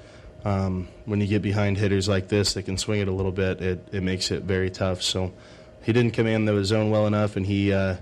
Um, 0.44 0.88
when 1.06 1.20
you 1.20 1.26
get 1.26 1.42
behind 1.42 1.76
hitters 1.76 2.08
like 2.08 2.28
this 2.28 2.54
that 2.54 2.64
can 2.64 2.78
swing 2.78 3.00
it 3.00 3.08
a 3.08 3.12
little 3.12 3.32
bit, 3.32 3.60
it, 3.60 3.88
it 3.92 4.02
makes 4.02 4.30
it 4.30 4.44
very 4.44 4.70
tough. 4.70 5.02
So 5.02 5.32
he 5.82 5.92
didn't 5.92 6.12
command 6.12 6.46
the 6.46 6.64
zone 6.64 6.90
well 6.90 7.06
enough, 7.06 7.36
and 7.36 7.46
he 7.46 7.72
uh, 7.72 7.96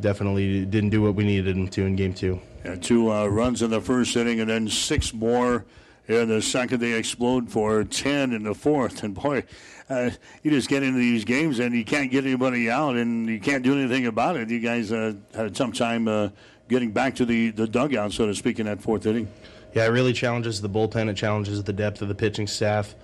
definitely 0.00 0.64
didn't 0.64 0.90
do 0.90 1.02
what 1.02 1.14
we 1.14 1.24
needed 1.24 1.56
him 1.56 1.68
to 1.68 1.86
in 1.86 1.96
game 1.96 2.14
two. 2.14 2.40
Yeah, 2.64 2.76
two 2.76 3.12
uh, 3.12 3.26
runs 3.26 3.62
in 3.62 3.70
the 3.70 3.80
first 3.80 4.16
inning, 4.16 4.40
and 4.40 4.48
then 4.48 4.68
six 4.68 5.12
more 5.12 5.64
in 6.08 6.28
the 6.28 6.40
second. 6.42 6.80
They 6.80 6.92
explode 6.92 7.50
for 7.50 7.84
ten 7.84 8.32
in 8.32 8.44
the 8.44 8.54
fourth, 8.54 9.02
and 9.04 9.14
boy, 9.14 9.44
uh, 9.90 10.10
you 10.42 10.50
just 10.50 10.68
get 10.68 10.82
into 10.82 10.98
these 10.98 11.24
games 11.24 11.58
and 11.58 11.74
you 11.74 11.84
can't 11.84 12.10
get 12.10 12.24
anybody 12.24 12.70
out, 12.70 12.96
and 12.96 13.28
you 13.28 13.40
can't 13.40 13.62
do 13.62 13.78
anything 13.78 14.06
about 14.06 14.36
it. 14.36 14.48
You 14.48 14.60
guys 14.60 14.92
uh, 14.92 15.14
had 15.34 15.46
a 15.46 15.50
tough 15.50 15.74
time 15.74 16.08
uh, 16.08 16.28
getting 16.72 16.90
back 16.90 17.14
to 17.16 17.26
the, 17.26 17.50
the 17.50 17.66
dugout, 17.66 18.12
so 18.12 18.26
to 18.26 18.34
speak, 18.34 18.58
in 18.58 18.66
that 18.66 18.80
fourth 18.80 19.06
inning. 19.06 19.28
Yeah, 19.74 19.84
it 19.84 19.90
really 19.90 20.12
challenges 20.12 20.60
the 20.60 20.68
bullpen. 20.68 21.08
It 21.08 21.14
challenges 21.14 21.62
the 21.62 21.72
depth 21.72 22.02
of 22.02 22.08
the 22.08 22.14
pitching 22.14 22.46
staff. 22.46 22.94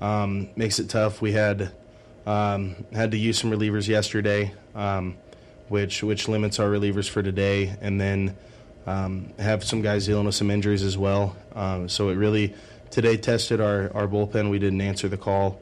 Um, 0.00 0.48
makes 0.56 0.78
it 0.78 0.88
tough. 0.88 1.20
We 1.20 1.32
had 1.32 1.72
um, 2.26 2.86
had 2.92 3.10
to 3.12 3.18
use 3.18 3.38
some 3.38 3.50
relievers 3.50 3.86
yesterday, 3.86 4.54
um, 4.74 5.16
which 5.68 6.02
which 6.02 6.28
limits 6.28 6.58
our 6.58 6.68
relievers 6.68 7.08
for 7.08 7.22
today, 7.22 7.76
and 7.80 8.00
then 8.00 8.36
um, 8.86 9.32
have 9.38 9.62
some 9.62 9.82
guys 9.82 10.06
dealing 10.06 10.26
with 10.26 10.34
some 10.34 10.50
injuries 10.50 10.82
as 10.82 10.96
well. 10.96 11.36
Um, 11.54 11.88
so 11.88 12.08
it 12.08 12.14
really 12.14 12.54
today 12.90 13.16
tested 13.16 13.60
our, 13.60 13.90
our 13.94 14.06
bullpen. 14.06 14.50
We 14.50 14.58
didn't 14.58 14.80
answer 14.80 15.08
the 15.08 15.18
call. 15.18 15.60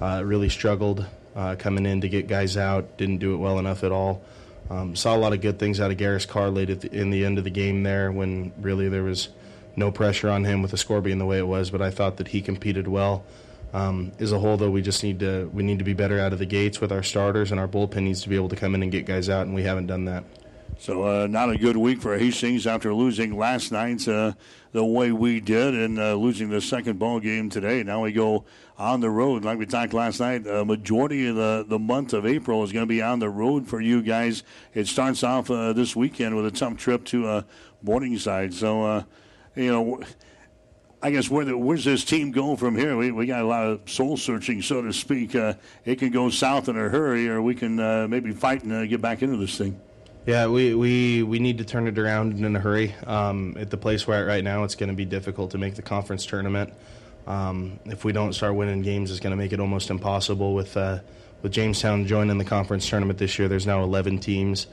Uh, 0.00 0.22
really 0.24 0.48
struggled 0.48 1.04
uh, 1.34 1.56
coming 1.58 1.86
in 1.86 2.00
to 2.02 2.08
get 2.08 2.28
guys 2.28 2.56
out. 2.56 2.96
Didn't 2.96 3.18
do 3.18 3.34
it 3.34 3.38
well 3.38 3.58
enough 3.58 3.82
at 3.82 3.90
all. 3.90 4.22
Um, 4.70 4.94
saw 4.94 5.16
a 5.16 5.18
lot 5.18 5.32
of 5.32 5.40
good 5.40 5.58
things 5.58 5.80
out 5.80 5.90
of 5.90 5.96
Garris 5.96 6.28
Carr 6.28 6.50
late 6.50 6.66
the, 6.80 6.92
in 6.92 7.10
the 7.10 7.24
end 7.24 7.38
of 7.38 7.44
the 7.44 7.50
game 7.50 7.82
there 7.82 8.12
when 8.12 8.52
really 8.60 8.88
there 8.88 9.02
was 9.02 9.30
no 9.76 9.90
pressure 9.90 10.28
on 10.28 10.44
him 10.44 10.60
with 10.60 10.72
the 10.72 10.76
score 10.76 11.00
being 11.00 11.18
the 11.18 11.26
way 11.26 11.38
it 11.38 11.46
was. 11.46 11.70
But 11.70 11.80
I 11.80 11.90
thought 11.90 12.16
that 12.18 12.28
he 12.28 12.42
competed 12.42 12.88
well. 12.88 13.24
Um, 13.72 14.12
as 14.18 14.32
a 14.32 14.38
whole, 14.38 14.56
though, 14.56 14.70
we 14.70 14.82
just 14.82 15.02
need 15.02 15.20
to 15.20 15.50
we 15.52 15.62
need 15.62 15.78
to 15.78 15.84
be 15.84 15.92
better 15.92 16.18
out 16.18 16.32
of 16.32 16.38
the 16.38 16.46
gates 16.46 16.80
with 16.80 16.90
our 16.90 17.02
starters, 17.02 17.50
and 17.50 17.60
our 17.60 17.68
bullpen 17.68 18.02
needs 18.02 18.22
to 18.22 18.28
be 18.28 18.36
able 18.36 18.48
to 18.48 18.56
come 18.56 18.74
in 18.74 18.82
and 18.82 18.90
get 18.90 19.04
guys 19.04 19.28
out, 19.28 19.46
and 19.46 19.54
we 19.54 19.62
haven't 19.62 19.86
done 19.86 20.06
that. 20.06 20.24
So 20.80 21.02
uh, 21.02 21.26
not 21.26 21.50
a 21.50 21.58
good 21.58 21.76
week 21.76 22.00
for 22.00 22.16
Hastings 22.16 22.64
after 22.64 22.94
losing 22.94 23.36
last 23.36 23.72
night 23.72 24.06
uh, 24.06 24.34
the 24.70 24.84
way 24.84 25.10
we 25.10 25.40
did 25.40 25.74
and 25.74 25.98
uh, 25.98 26.14
losing 26.14 26.50
the 26.50 26.60
second 26.60 27.00
ball 27.00 27.18
game 27.18 27.50
today. 27.50 27.82
Now 27.82 28.04
we 28.04 28.12
go 28.12 28.44
on 28.78 29.00
the 29.00 29.10
road, 29.10 29.44
like 29.44 29.58
we 29.58 29.66
talked 29.66 29.92
last 29.92 30.20
night. 30.20 30.46
A 30.46 30.64
majority 30.64 31.26
of 31.26 31.34
the, 31.34 31.66
the 31.66 31.80
month 31.80 32.12
of 32.12 32.24
April 32.24 32.62
is 32.62 32.70
going 32.70 32.84
to 32.84 32.88
be 32.88 33.02
on 33.02 33.18
the 33.18 33.28
road 33.28 33.66
for 33.66 33.80
you 33.80 34.02
guys. 34.02 34.44
It 34.72 34.86
starts 34.86 35.24
off 35.24 35.50
uh, 35.50 35.72
this 35.72 35.96
weekend 35.96 36.36
with 36.36 36.46
a 36.46 36.52
tough 36.52 36.76
trip 36.76 37.04
to 37.06 37.26
uh, 37.26 37.42
Morningside. 37.82 38.54
So 38.54 38.84
uh, 38.84 39.02
you 39.56 39.72
know. 39.72 40.00
I 41.00 41.12
guess 41.12 41.30
where 41.30 41.44
the, 41.44 41.56
where's 41.56 41.84
this 41.84 42.04
team 42.04 42.32
go 42.32 42.56
from 42.56 42.76
here? 42.76 42.96
We, 42.96 43.12
we 43.12 43.26
got 43.26 43.42
a 43.42 43.46
lot 43.46 43.68
of 43.68 43.88
soul 43.88 44.16
searching, 44.16 44.62
so 44.62 44.82
to 44.82 44.92
speak. 44.92 45.36
Uh, 45.36 45.54
it 45.84 46.00
can 46.00 46.10
go 46.10 46.28
south 46.28 46.68
in 46.68 46.76
a 46.76 46.88
hurry, 46.88 47.28
or 47.28 47.40
we 47.40 47.54
can 47.54 47.78
uh, 47.78 48.08
maybe 48.10 48.32
fight 48.32 48.64
and 48.64 48.72
uh, 48.72 48.84
get 48.84 49.00
back 49.00 49.22
into 49.22 49.36
this 49.36 49.56
thing. 49.56 49.80
Yeah, 50.28 50.48
we, 50.48 50.74
we, 50.74 51.22
we 51.22 51.38
need 51.38 51.56
to 51.56 51.64
turn 51.64 51.88
it 51.88 51.98
around 51.98 52.38
in 52.38 52.54
a 52.54 52.60
hurry. 52.60 52.94
Um, 53.06 53.56
at 53.58 53.70
the 53.70 53.78
place 53.78 54.06
we're 54.06 54.12
at 54.12 54.26
right 54.26 54.44
now, 54.44 54.64
it's 54.64 54.74
going 54.74 54.90
to 54.90 54.94
be 54.94 55.06
difficult 55.06 55.52
to 55.52 55.58
make 55.58 55.74
the 55.74 55.80
conference 55.80 56.26
tournament. 56.26 56.74
Um, 57.26 57.80
if 57.86 58.04
we 58.04 58.12
don't 58.12 58.34
start 58.34 58.54
winning 58.54 58.82
games, 58.82 59.10
it's 59.10 59.20
going 59.20 59.30
to 59.30 59.38
make 59.38 59.54
it 59.54 59.58
almost 59.58 59.88
impossible. 59.88 60.52
With 60.52 60.76
uh, 60.76 60.98
with 61.40 61.52
Jamestown 61.52 62.06
joining 62.06 62.36
the 62.36 62.44
conference 62.44 62.86
tournament 62.86 63.18
this 63.18 63.38
year, 63.38 63.48
there's 63.48 63.66
now 63.66 63.82
11 63.82 64.18
teams. 64.18 64.66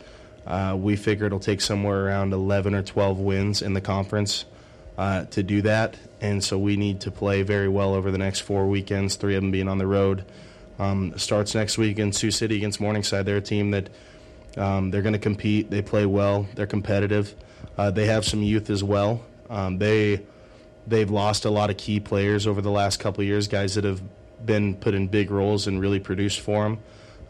Uh, 0.45 0.75
we 0.77 0.97
figure 0.97 1.25
it'll 1.25 1.39
take 1.39 1.61
somewhere 1.61 2.05
around 2.05 2.33
11 2.33 2.75
or 2.75 2.83
12 2.83 3.19
wins 3.19 3.61
in 3.61 3.71
the 3.71 3.79
conference 3.79 4.43
uh, 4.97 5.23
to 5.23 5.41
do 5.41 5.61
that, 5.61 5.95
and 6.19 6.43
so 6.43 6.59
we 6.59 6.75
need 6.75 6.99
to 6.99 7.11
play 7.11 7.43
very 7.43 7.69
well 7.69 7.93
over 7.93 8.11
the 8.11 8.17
next 8.17 8.41
four 8.41 8.67
weekends. 8.67 9.15
Three 9.15 9.35
of 9.35 9.41
them 9.41 9.51
being 9.51 9.69
on 9.69 9.77
the 9.77 9.87
road. 9.87 10.25
Um, 10.79 11.17
starts 11.17 11.55
next 11.55 11.77
week 11.77 11.97
in 11.97 12.11
Sioux 12.11 12.31
City 12.31 12.57
against 12.57 12.81
Morningside. 12.81 13.25
They're 13.25 13.37
a 13.37 13.41
team 13.41 13.71
that 13.71 13.89
um, 14.57 14.91
they're 14.91 15.01
going 15.01 15.13
to 15.13 15.19
compete. 15.19 15.69
They 15.69 15.81
play 15.81 16.05
well. 16.05 16.47
They're 16.55 16.67
competitive. 16.67 17.35
Uh, 17.77 17.91
they 17.91 18.05
have 18.07 18.25
some 18.25 18.41
youth 18.41 18.69
as 18.69 18.83
well. 18.83 19.23
Um, 19.49 19.77
they 19.77 20.25
they've 20.87 21.09
lost 21.09 21.45
a 21.45 21.49
lot 21.49 21.69
of 21.69 21.77
key 21.77 21.99
players 21.99 22.47
over 22.47 22.61
the 22.61 22.71
last 22.71 22.99
couple 22.99 23.23
years, 23.23 23.47
guys 23.47 23.75
that 23.75 23.83
have 23.83 24.01
been 24.45 24.75
put 24.75 24.93
in 24.93 25.07
big 25.07 25.31
roles 25.31 25.67
and 25.67 25.79
really 25.79 25.99
produced 25.99 26.39
for 26.39 26.63
them. 26.63 26.79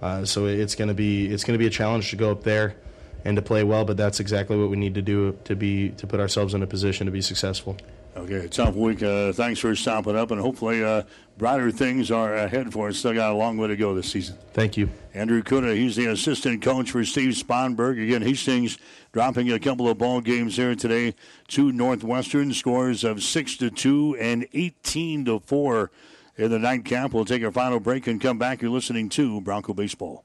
Uh, 0.02 0.26
so 0.26 0.46
it's 0.46 0.76
going 0.76 0.88
to 0.88 0.94
be 0.94 1.28
it's 1.28 1.44
going 1.44 1.58
to 1.58 1.60
be 1.60 1.68
a 1.68 1.72
challenge 1.72 2.10
to 2.10 2.16
go 2.16 2.32
up 2.32 2.44
there 2.44 2.76
and 3.24 3.36
to 3.38 3.42
play 3.42 3.64
well. 3.64 3.86
But 3.86 3.98
that's 3.98 4.20
exactly 4.20 4.58
what 4.58 4.70
we 4.70 4.78
need 4.78 4.96
to 4.96 5.02
do 5.02 5.38
to 5.46 5.56
be 5.56 5.90
to 5.92 6.08
put 6.08 6.20
ourselves 6.20 6.54
in 6.54 6.62
a 6.62 6.68
position 6.68 7.06
to 7.06 7.12
be 7.12 7.22
successful. 7.22 7.78
Okay, 8.16 8.48
tough 8.48 8.76
week. 8.76 9.04
Uh, 9.04 9.34
thanks 9.34 9.60
for 9.60 9.76
stopping 9.76 10.16
up, 10.16 10.32
and 10.32 10.40
hopefully 10.40 10.84
uh, 10.84 11.04
brighter 11.38 11.70
things 11.70 12.12
are 12.12 12.34
ahead 12.34 12.72
for 12.72 12.88
us. 12.88 12.98
Still 12.98 13.14
got 13.14 13.32
a 13.32 13.36
long 13.36 13.58
way 13.58 13.68
to 13.68 13.76
go 13.76 13.94
this 13.94 14.10
season. 14.10 14.38
Thank 14.54 14.78
you. 14.78 14.90
Andrew 15.14 15.44
Kuna, 15.44 15.74
he's 15.74 15.96
the 15.96 16.08
assistant 16.08 16.62
coach 16.62 16.92
for 16.92 17.04
Steve 17.04 17.34
Sponberg. 17.34 18.02
Again, 18.02 18.22
Hastings 18.22 18.78
dropping 19.12 19.52
a 19.52 19.60
couple 19.60 19.90
of 19.90 19.98
ball 19.98 20.22
games 20.22 20.56
there 20.56 20.76
today 20.76 21.14
to 21.50 21.72
Northwestern. 21.72 22.54
Scores 22.54 23.04
of 23.04 23.22
6 23.22 23.58
to 23.58 23.70
2 23.70 24.18
and 24.20 24.48
18 24.54 25.26
to 25.26 25.40
4 25.40 25.92
in 26.38 26.52
the 26.52 26.60
nightcap. 26.60 27.14
We'll 27.14 27.26
take 27.26 27.44
our 27.44 27.52
final 27.52 27.80
break 27.80 28.08
and 28.08 28.20
come 28.20 28.38
back. 28.38 28.62
You're 28.62 28.72
listening 28.72 29.10
to 29.10 29.42
Bronco 29.42 29.74
Baseball. 29.74 30.25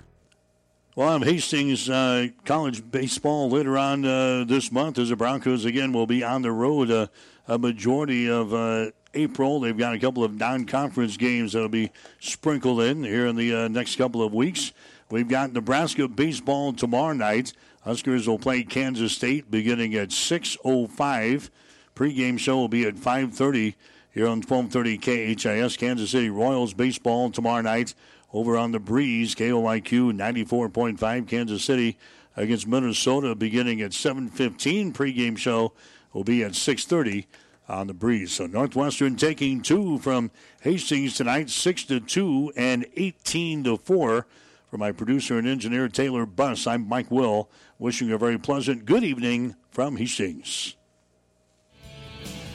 Well, 0.93 1.07
I'm 1.07 1.21
Hastings 1.21 1.89
uh, 1.89 2.27
college 2.43 2.91
baseball 2.91 3.49
later 3.49 3.77
on 3.77 4.03
uh, 4.03 4.43
this 4.43 4.73
month 4.73 4.99
as 4.99 5.07
the 5.07 5.15
Broncos 5.15 5.63
again 5.63 5.93
will 5.93 6.05
be 6.05 6.21
on 6.21 6.41
the 6.41 6.51
road 6.51 6.91
uh, 6.91 7.07
a 7.47 7.57
majority 7.57 8.29
of 8.29 8.53
uh, 8.53 8.91
April. 9.13 9.61
They've 9.61 9.77
got 9.77 9.93
a 9.93 9.99
couple 9.99 10.21
of 10.21 10.33
non-conference 10.33 11.15
games 11.15 11.53
that'll 11.53 11.69
be 11.69 11.91
sprinkled 12.19 12.81
in 12.81 13.05
here 13.05 13.27
in 13.27 13.37
the 13.37 13.55
uh, 13.55 13.67
next 13.69 13.95
couple 13.95 14.21
of 14.21 14.33
weeks. 14.33 14.73
We've 15.09 15.29
got 15.29 15.53
Nebraska 15.53 16.09
baseball 16.09 16.73
tomorrow 16.73 17.13
night. 17.13 17.53
Huskers 17.85 18.27
will 18.27 18.37
play 18.37 18.63
Kansas 18.63 19.13
State 19.13 19.49
beginning 19.49 19.95
at 19.95 20.09
6:05. 20.09 21.49
Pre-game 21.95 22.35
show 22.35 22.57
will 22.57 22.67
be 22.67 22.85
at 22.85 22.95
5:30 22.95 23.75
here 24.13 24.27
on 24.27 24.41
12:30 24.41 24.97
KHAS. 25.37 25.77
Kansas 25.77 26.11
City 26.11 26.29
Royals 26.29 26.73
baseball 26.73 27.31
tomorrow 27.31 27.61
night 27.61 27.93
over 28.33 28.57
on 28.57 28.71
the 28.71 28.79
breeze. 28.79 29.35
KLIQ 29.35 30.13
94.5 30.13 31.27
Kansas 31.27 31.63
City 31.63 31.97
against 32.35 32.67
Minnesota 32.67 33.35
beginning 33.35 33.81
at 33.81 33.93
7:15. 33.93 34.93
Pregame 34.93 35.37
show 35.37 35.73
will 36.13 36.23
be 36.23 36.43
at 36.43 36.55
6:30 36.55 37.25
on 37.67 37.87
the 37.87 37.93
breeze. 37.93 38.31
So 38.33 38.47
Northwestern 38.47 39.15
taking 39.15 39.61
two 39.61 39.97
from 39.99 40.31
Hastings 40.61 41.15
tonight, 41.15 41.49
six 41.49 41.83
to 41.85 41.99
two 41.99 42.51
and 42.55 42.85
18 42.95 43.63
to 43.63 43.77
four. 43.77 44.27
For 44.69 44.77
my 44.77 44.93
producer 44.93 45.37
and 45.37 45.47
engineer 45.47 45.89
Taylor 45.89 46.25
Buss, 46.25 46.65
I'm 46.65 46.87
Mike 46.87 47.11
Will, 47.11 47.49
wishing 47.77 48.07
you 48.07 48.15
a 48.15 48.17
very 48.17 48.37
pleasant 48.37 48.85
good 48.85 49.03
evening 49.03 49.55
from 49.69 49.97
Hastings. 49.97 50.75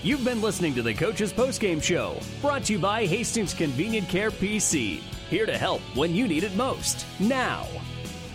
You've 0.02 0.24
been 0.24 0.40
listening 0.40 0.74
to 0.76 0.82
the 0.82 0.94
Coach's 0.94 1.32
Postgame 1.32 1.82
Show, 1.82 2.20
brought 2.40 2.64
to 2.64 2.74
you 2.74 2.78
by 2.78 3.05
Hastings 3.06 3.52
Convenient 3.52 4.08
Care 4.08 4.30
PC. 4.30 5.02
Here 5.28 5.46
to 5.46 5.58
help 5.58 5.80
when 5.96 6.14
you 6.14 6.28
need 6.28 6.44
it 6.44 6.55
most. 6.55 7.05
Now, 7.18 7.66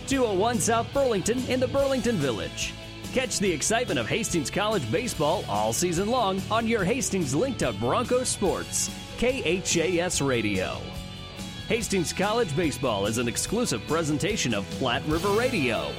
201 0.08 0.60
South 0.60 0.94
Burlington 0.94 1.40
in 1.48 1.60
the 1.60 1.68
Burlington 1.68 2.18
Village. 2.18 2.74
Catch 3.14 3.40
the 3.40 3.52
excitement 3.52 4.00
of 4.00 4.08
Hastings 4.08 4.50
College 4.50 4.90
baseball 4.92 5.46
all 5.48 5.72
season 5.74 6.10
long 6.10 6.42
on 6.52 6.68
your 6.68 6.84
Hastings 6.84 7.34
link 7.34 7.58
to 7.60 7.72
Broncos 7.74 8.30
Sports, 8.30 8.90
KHAS 9.18 10.22
Radio. 10.22 10.78
Hastings 11.68 12.12
College 12.12 12.54
baseball 12.56 13.06
is 13.06 13.18
an 13.18 13.28
exclusive 13.30 13.86
presentation 13.88 14.54
of 14.54 14.70
Platte 14.72 15.06
River 15.08 15.30
Radio. 15.30 15.94